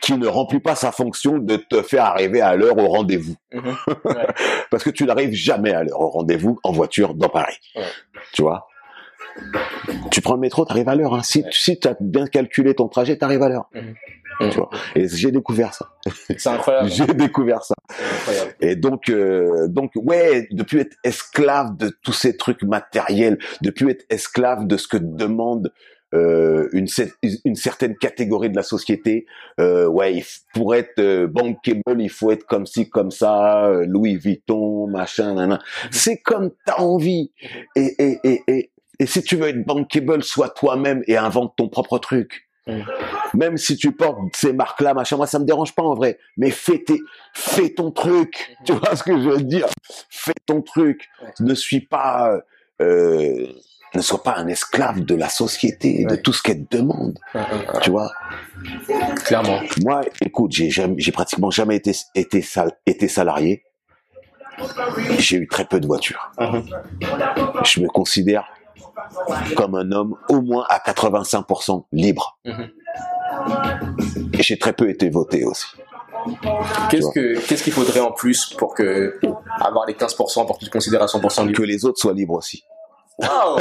qui 0.02 0.12
ne 0.18 0.26
remplit 0.26 0.60
pas 0.60 0.74
sa 0.74 0.92
fonction 0.92 1.38
de 1.38 1.56
te 1.56 1.82
faire 1.82 2.04
arriver 2.04 2.40
à 2.42 2.54
l'heure 2.54 2.76
au 2.78 2.86
rendez-vous. 2.88 3.36
Mhm. 3.52 3.76
Ouais. 4.04 4.26
Parce 4.70 4.84
que 4.84 4.90
tu 4.90 5.04
n'arrives 5.04 5.32
jamais 5.32 5.72
à 5.72 5.82
l'heure 5.82 6.00
au 6.00 6.08
rendez-vous 6.10 6.58
en 6.62 6.72
voiture 6.72 7.14
dans 7.14 7.28
Paris. 7.30 7.56
Ouais. 7.74 7.82
Tu 8.32 8.42
vois? 8.42 8.66
Tu 10.10 10.20
prends 10.20 10.34
le 10.34 10.40
métro, 10.40 10.64
tu 10.64 10.72
arrives 10.72 10.88
à 10.88 10.94
l'heure. 10.94 11.14
Hein. 11.14 11.22
Si, 11.22 11.42
Ouais. 11.42 11.48
si 11.52 11.78
tu 11.78 11.88
as 11.88 11.96
bien 12.00 12.26
calculé 12.26 12.74
ton 12.74 12.88
trajet, 12.88 13.16
tu 13.18 13.24
arrives 13.24 13.42
à 13.42 13.48
l'heure. 13.48 13.68
Mhm. 13.74 13.94
Tu 14.50 14.56
vois 14.58 14.68
Et 14.94 15.08
j'ai 15.08 15.30
découvert 15.30 15.72
ça. 15.72 15.88
C'est 16.36 16.48
incroyable. 16.48 16.88
J'ai 16.90 17.06
découvert 17.06 17.62
ça. 17.64 17.74
C'est 17.88 18.04
incroyable. 18.12 18.54
Et 18.60 18.76
donc, 18.76 19.08
euh, 19.08 19.66
donc 19.68 19.92
ouais, 19.96 20.46
de 20.50 20.62
plus 20.62 20.80
être 20.80 20.96
esclave 21.04 21.76
de 21.78 21.88
tous 22.02 22.12
ces 22.12 22.36
trucs 22.36 22.62
matériels, 22.62 23.38
de 23.62 23.70
plus 23.70 23.90
être 23.90 24.04
esclave 24.10 24.66
de 24.66 24.76
ce 24.76 24.88
que 24.88 24.98
demande 24.98 25.72
euh, 26.14 26.68
une, 26.72 26.86
une 27.44 27.54
certaine 27.56 27.96
catégorie 27.96 28.50
de 28.50 28.56
la 28.56 28.62
société. 28.62 29.24
Euh, 29.58 29.86
ouais, 29.86 30.22
pour 30.54 30.74
être 30.74 30.98
euh, 30.98 31.26
bankable, 31.26 32.00
il 32.00 32.10
faut 32.10 32.30
être 32.30 32.44
comme 32.46 32.66
ci, 32.66 32.90
comme 32.90 33.10
ça, 33.10 33.66
euh, 33.68 33.86
Louis 33.86 34.16
Vuitton, 34.16 34.86
machin, 34.86 35.34
nana. 35.34 35.60
C'est 35.90 36.18
comme 36.18 36.50
t'as 36.66 36.76
envie. 36.76 37.32
Et, 37.74 37.94
et, 37.98 38.18
et, 38.22 38.42
et, 38.48 38.70
et 38.98 39.06
si 39.06 39.22
tu 39.22 39.36
veux 39.36 39.48
être 39.48 39.64
bankable, 39.66 40.22
sois 40.22 40.48
toi-même 40.50 41.02
et 41.06 41.16
invente 41.16 41.54
ton 41.56 41.68
propre 41.68 41.98
truc. 41.98 42.42
Même 43.34 43.56
si 43.58 43.76
tu 43.76 43.92
portes 43.92 44.18
ces 44.34 44.52
marques-là, 44.52 44.92
machin, 44.92 45.16
moi 45.16 45.26
ça 45.28 45.38
me 45.38 45.44
dérange 45.44 45.72
pas 45.74 45.84
en 45.84 45.94
vrai. 45.94 46.18
Mais 46.36 46.50
fais 46.50 46.82
tes, 46.82 47.00
fais 47.32 47.70
ton 47.70 47.92
truc. 47.92 48.56
Tu 48.64 48.72
vois 48.72 48.96
ce 48.96 49.04
que 49.04 49.12
je 49.12 49.28
veux 49.28 49.40
dire? 49.42 49.68
Fais 50.10 50.34
ton 50.46 50.62
truc. 50.62 51.08
Ne 51.38 51.54
suis 51.54 51.80
pas, 51.80 52.36
euh, 52.82 53.46
ne 53.94 54.00
sois 54.00 54.20
pas 54.24 54.34
un 54.36 54.48
esclave 54.48 55.04
de 55.04 55.14
la 55.14 55.28
société, 55.28 56.04
de 56.06 56.16
tout 56.16 56.32
ce 56.32 56.42
qu'elle 56.42 56.66
te 56.66 56.76
demande. 56.78 57.18
Tu 57.82 57.90
vois? 57.90 58.10
Clairement. 59.24 59.60
Moi, 59.84 60.00
écoute, 60.20 60.50
j'ai 60.52 60.68
j'ai 60.70 61.12
pratiquement 61.12 61.50
jamais 61.52 61.76
été, 61.76 61.92
été, 62.16 62.42
sal- 62.42 62.76
été 62.84 63.06
salarié. 63.06 63.62
J'ai 65.18 65.36
eu 65.36 65.46
très 65.46 65.66
peu 65.66 65.78
de 65.78 65.86
voitures. 65.86 66.32
Mhm. 66.40 66.64
Je 67.64 67.80
me 67.80 67.86
considère 67.88 68.44
comme 69.56 69.74
un 69.74 69.90
homme 69.92 70.16
au 70.28 70.40
moins 70.40 70.64
à 70.68 70.78
85% 70.78 71.84
libre. 71.92 72.38
Mhm. 72.44 72.70
Et 74.32 74.42
j'ai 74.42 74.58
très 74.58 74.72
peu 74.72 74.88
été 74.88 75.10
voté 75.10 75.44
aussi. 75.44 75.66
Qu'est-ce 76.90 77.10
que 77.10 77.38
qu'est-ce 77.46 77.62
qu'il 77.62 77.72
faudrait 77.72 78.00
en 78.00 78.10
plus 78.10 78.46
pour 78.58 78.74
que 78.74 79.18
avoir 79.60 79.86
les 79.86 79.94
15% 79.94 80.46
pour 80.46 80.56
que 80.56 80.60
tu 80.60 80.66
te 80.66 80.70
considères 80.72 81.02
à 81.02 81.06
100% 81.06 81.46
libre? 81.46 81.56
Que 81.58 81.62
les 81.62 81.84
autres 81.84 82.00
soient 82.00 82.12
libres 82.14 82.34
aussi. 82.34 82.64
Waouh, 83.18 83.58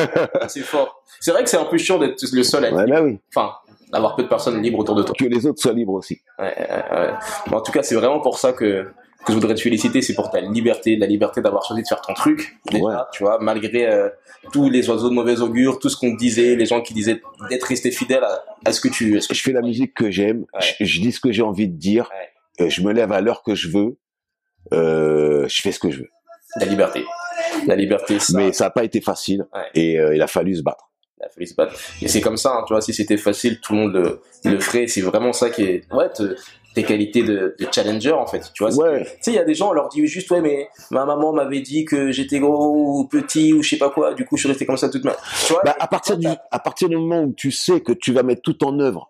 c'est 0.47 0.61
fort. 0.61 1.01
C'est 1.19 1.31
vrai 1.31 1.43
que 1.43 1.49
c'est 1.49 1.57
un 1.57 1.65
peu 1.65 1.77
chiant 1.77 1.97
d'être 1.99 2.21
le 2.31 2.43
seul 2.43 2.65
à 2.65 2.67
être 2.69 2.75
Ouais, 2.75 2.85
libre. 2.85 2.97
bah 2.97 3.03
oui. 3.03 3.19
Enfin, 3.33 3.53
d'avoir 3.91 4.15
peu 4.15 4.23
de 4.23 4.27
personnes 4.27 4.61
libres 4.61 4.79
autour 4.79 4.95
de 4.95 5.03
toi. 5.03 5.15
Que 5.17 5.25
les 5.25 5.45
autres 5.45 5.61
soient 5.61 5.73
libres 5.73 5.93
aussi. 5.93 6.21
Ouais, 6.39 6.55
ouais, 6.57 7.13
en 7.55 7.61
tout 7.61 7.71
cas, 7.71 7.83
c'est 7.83 7.95
vraiment 7.95 8.19
pour 8.19 8.37
ça 8.39 8.51
que, 8.51 8.89
que 9.25 9.31
je 9.33 9.37
voudrais 9.37 9.55
te 9.55 9.61
féliciter, 9.61 10.01
c'est 10.01 10.13
pour 10.13 10.29
ta 10.29 10.39
liberté, 10.41 10.95
la 10.95 11.07
liberté 11.07 11.41
d'avoir 11.41 11.63
choisi 11.65 11.81
de 11.83 11.87
faire 11.87 12.01
ton 12.01 12.13
truc, 12.13 12.57
déjà, 12.71 12.83
Ouais. 12.83 12.93
tu 13.11 13.23
vois, 13.23 13.39
malgré 13.41 13.87
euh, 13.87 14.09
tous 14.53 14.69
les 14.69 14.87
oiseaux 14.89 15.09
de 15.09 15.13
mauvais 15.15 15.39
augure, 15.41 15.79
tout 15.79 15.89
ce 15.89 15.97
qu'on 15.97 16.13
disait, 16.13 16.55
les 16.55 16.65
gens 16.65 16.81
qui 16.81 16.93
disaient 16.93 17.21
d'être 17.49 17.63
resté 17.65 17.91
fidèle 17.91 18.23
à, 18.23 18.43
à 18.65 18.71
ce 18.71 18.79
que 18.81 18.87
tu... 18.87 19.17
à 19.17 19.21
ce 19.21 19.27
que 19.27 19.33
Je 19.35 19.41
fais 19.41 19.51
la 19.51 19.61
musique 19.61 19.93
que 19.93 20.11
j'aime. 20.11 20.45
Ouais. 20.53 20.61
Je, 20.79 20.85
je 20.85 21.01
dis 21.01 21.11
ce 21.11 21.19
que 21.19 21.31
j'ai 21.31 21.41
envie 21.41 21.67
de 21.67 21.75
dire. 21.77 22.09
euh, 22.61 22.69
Je 22.69 22.81
me 22.81 22.93
lève 22.93 23.11
à 23.11 23.21
l'heure 23.21 23.41
que 23.43 23.55
je 23.55 23.69
veux. 23.69 23.97
Euh, 24.73 25.47
je 25.47 25.61
fais 25.61 25.71
ce 25.71 25.79
que 25.79 25.89
je 25.91 25.99
veux. 25.99 26.09
La 26.57 26.65
liberté. 26.65 27.03
La 27.67 27.75
liberté, 27.75 28.19
ça, 28.19 28.33
Mais 28.37 28.53
ça 28.53 28.65
n'a 28.65 28.69
pas 28.69 28.83
été 28.83 29.01
facile. 29.01 29.45
Et 29.73 29.99
euh, 29.99 30.15
il 30.15 30.21
a 30.21 30.27
fallu 30.27 30.55
se 30.55 30.61
battre. 30.61 30.89
il 31.19 31.25
a 31.25 31.29
fallu 31.29 31.45
se 31.47 31.55
battre. 31.55 31.73
Et 32.01 32.07
c'est 32.07 32.21
comme 32.21 32.37
ça, 32.37 32.51
hein, 32.57 32.63
tu 32.67 32.73
vois, 32.73 32.81
si 32.81 32.93
c'était 32.93 33.17
facile, 33.17 33.59
tout 33.59 33.73
le 33.73 33.79
monde 33.79 33.93
le, 33.93 34.21
le 34.51 34.59
ferait. 34.59 34.87
C'est 34.87 35.01
vraiment 35.01 35.33
ça 35.33 35.49
qui 35.49 35.63
est, 35.63 35.93
ouais, 35.93 36.09
te- 36.09 36.35
tes 36.75 36.83
qualités 36.83 37.23
de, 37.23 37.55
de 37.59 37.67
challenger, 37.71 38.11
en 38.11 38.27
fait. 38.27 38.51
Tu 38.53 38.63
vois, 38.63 38.71
Ouais. 38.75 39.03
Tu 39.05 39.09
sais, 39.21 39.31
il 39.31 39.35
y 39.35 39.39
a 39.39 39.43
des 39.43 39.55
gens, 39.55 39.69
on 39.69 39.73
leur 39.73 39.89
dit 39.89 40.05
juste, 40.05 40.29
ouais, 40.29 40.41
mais 40.41 40.67
ma 40.91 41.05
maman 41.05 41.33
m'avait 41.33 41.61
dit 41.61 41.85
que 41.85 42.11
j'étais 42.11 42.39
gros 42.39 42.99
ou 42.99 43.07
petit 43.07 43.53
ou 43.53 43.63
je 43.63 43.69
sais 43.71 43.77
pas 43.77 43.89
quoi, 43.89 44.13
du 44.13 44.25
coup, 44.25 44.35
je 44.37 44.41
suis 44.41 44.49
resté 44.49 44.65
comme 44.67 44.77
ça 44.77 44.89
toute 44.89 45.03
ma. 45.05 45.15
Tu 45.47 45.53
vois, 45.53 45.61
Bah, 45.65 45.75
à 45.79 45.87
partir 45.87 46.17
du, 46.17 46.27
à 46.27 46.59
partir 46.59 46.87
du 46.89 46.97
moment 46.97 47.23
où 47.23 47.33
tu 47.33 47.49
sais 47.51 47.81
que 47.81 47.93
tu 47.93 48.11
vas 48.13 48.21
mettre 48.23 48.41
tout 48.43 48.63
en 48.63 48.79
œuvre, 48.79 49.09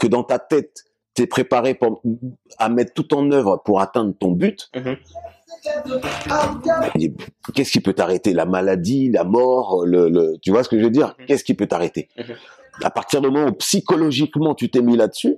que 0.00 0.06
dans 0.06 0.22
ta 0.24 0.38
tête, 0.38 0.84
tu 1.14 1.22
es 1.22 1.26
préparé 1.26 1.74
pour, 1.74 2.00
à 2.58 2.68
mettre 2.70 2.94
tout 2.94 3.12
en 3.14 3.30
œuvre 3.32 3.60
pour 3.64 3.80
atteindre 3.82 4.14
ton 4.18 4.30
but, 4.30 4.70
Mhm. 4.74 4.96
qu'est-ce 7.54 7.70
qui 7.72 7.80
peut 7.80 7.92
t'arrêter? 7.92 8.32
La 8.32 8.44
maladie, 8.46 9.10
la 9.10 9.24
mort, 9.24 9.84
le, 9.84 10.08
le, 10.08 10.38
tu 10.40 10.50
vois 10.50 10.64
ce 10.64 10.68
que 10.68 10.78
je 10.78 10.84
veux 10.84 10.90
dire? 10.90 11.14
Mhm. 11.18 11.26
Qu'est-ce 11.26 11.44
qui 11.44 11.54
peut 11.54 11.66
t'arrêter? 11.66 12.08
Mhm. 12.16 12.34
À 12.82 12.90
partir 12.90 13.20
du 13.20 13.28
moment 13.30 13.48
où 13.48 13.52
psychologiquement 13.52 14.54
tu 14.54 14.70
t'es 14.70 14.80
mis 14.80 14.96
là-dessus, 14.96 15.36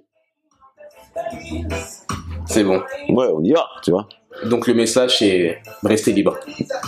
c'est 2.46 2.64
bon. 2.64 2.82
ouais, 3.08 3.26
on 3.34 3.42
y 3.42 3.52
va, 3.52 3.66
tu 3.82 3.90
vois. 3.90 4.08
Donc, 4.46 4.66
le 4.66 4.74
message, 4.74 5.18
c'est 5.18 5.62
rester 5.82 6.12
libre. 6.12 6.36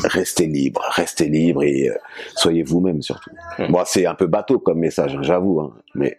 Restez 0.05 0.47
libre, 0.47 0.83
restez 0.95 1.29
libre 1.29 1.63
et 1.63 1.89
euh, 1.89 1.95
soyez 2.35 2.63
vous-même 2.63 3.03
surtout. 3.03 3.31
Mhm. 3.59 3.71
Bon, 3.71 3.83
c'est 3.87 4.07
un 4.07 4.15
peu 4.15 4.27
bateau 4.27 4.59
comme 4.59 4.79
message, 4.79 5.15
hein, 5.15 5.23
j'avoue, 5.23 5.61
hein, 5.61 5.75
mais, 5.95 6.19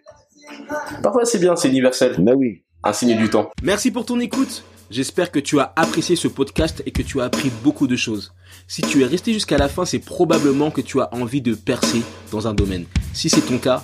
Parfois, 1.03 1.25
c'est 1.25 1.39
bien, 1.39 1.55
c'est 1.55 1.69
universel. 1.69 2.15
mais 2.19 2.33
oui. 2.33 2.63
Un 2.83 2.93
signe 2.93 3.17
du 3.17 3.29
temps. 3.29 3.49
Merci 3.63 3.91
pour 3.91 4.05
ton 4.05 4.19
écoute. 4.19 4.63
J'espère 4.89 5.31
que 5.31 5.39
tu 5.39 5.59
as 5.59 5.73
apprécié 5.75 6.15
ce 6.15 6.29
podcast 6.29 6.81
et 6.85 6.91
que 6.91 7.01
tu 7.01 7.19
as 7.19 7.25
appris 7.25 7.51
beaucoup 7.63 7.87
de 7.87 7.97
choses. 7.97 8.33
Si 8.67 8.81
tu 8.81 9.01
es 9.01 9.05
resté 9.05 9.33
jusqu'à 9.33 9.57
la 9.57 9.67
fin, 9.67 9.83
c'est 9.83 9.99
probablement 9.99 10.71
que 10.71 10.79
tu 10.79 11.01
as 11.01 11.13
envie 11.13 11.41
de 11.41 11.53
percer 11.55 12.01
dans 12.31 12.47
un 12.47 12.53
domaine. 12.53 12.85
Si 13.13 13.29
c'est 13.29 13.41
ton 13.41 13.57
cas, 13.57 13.83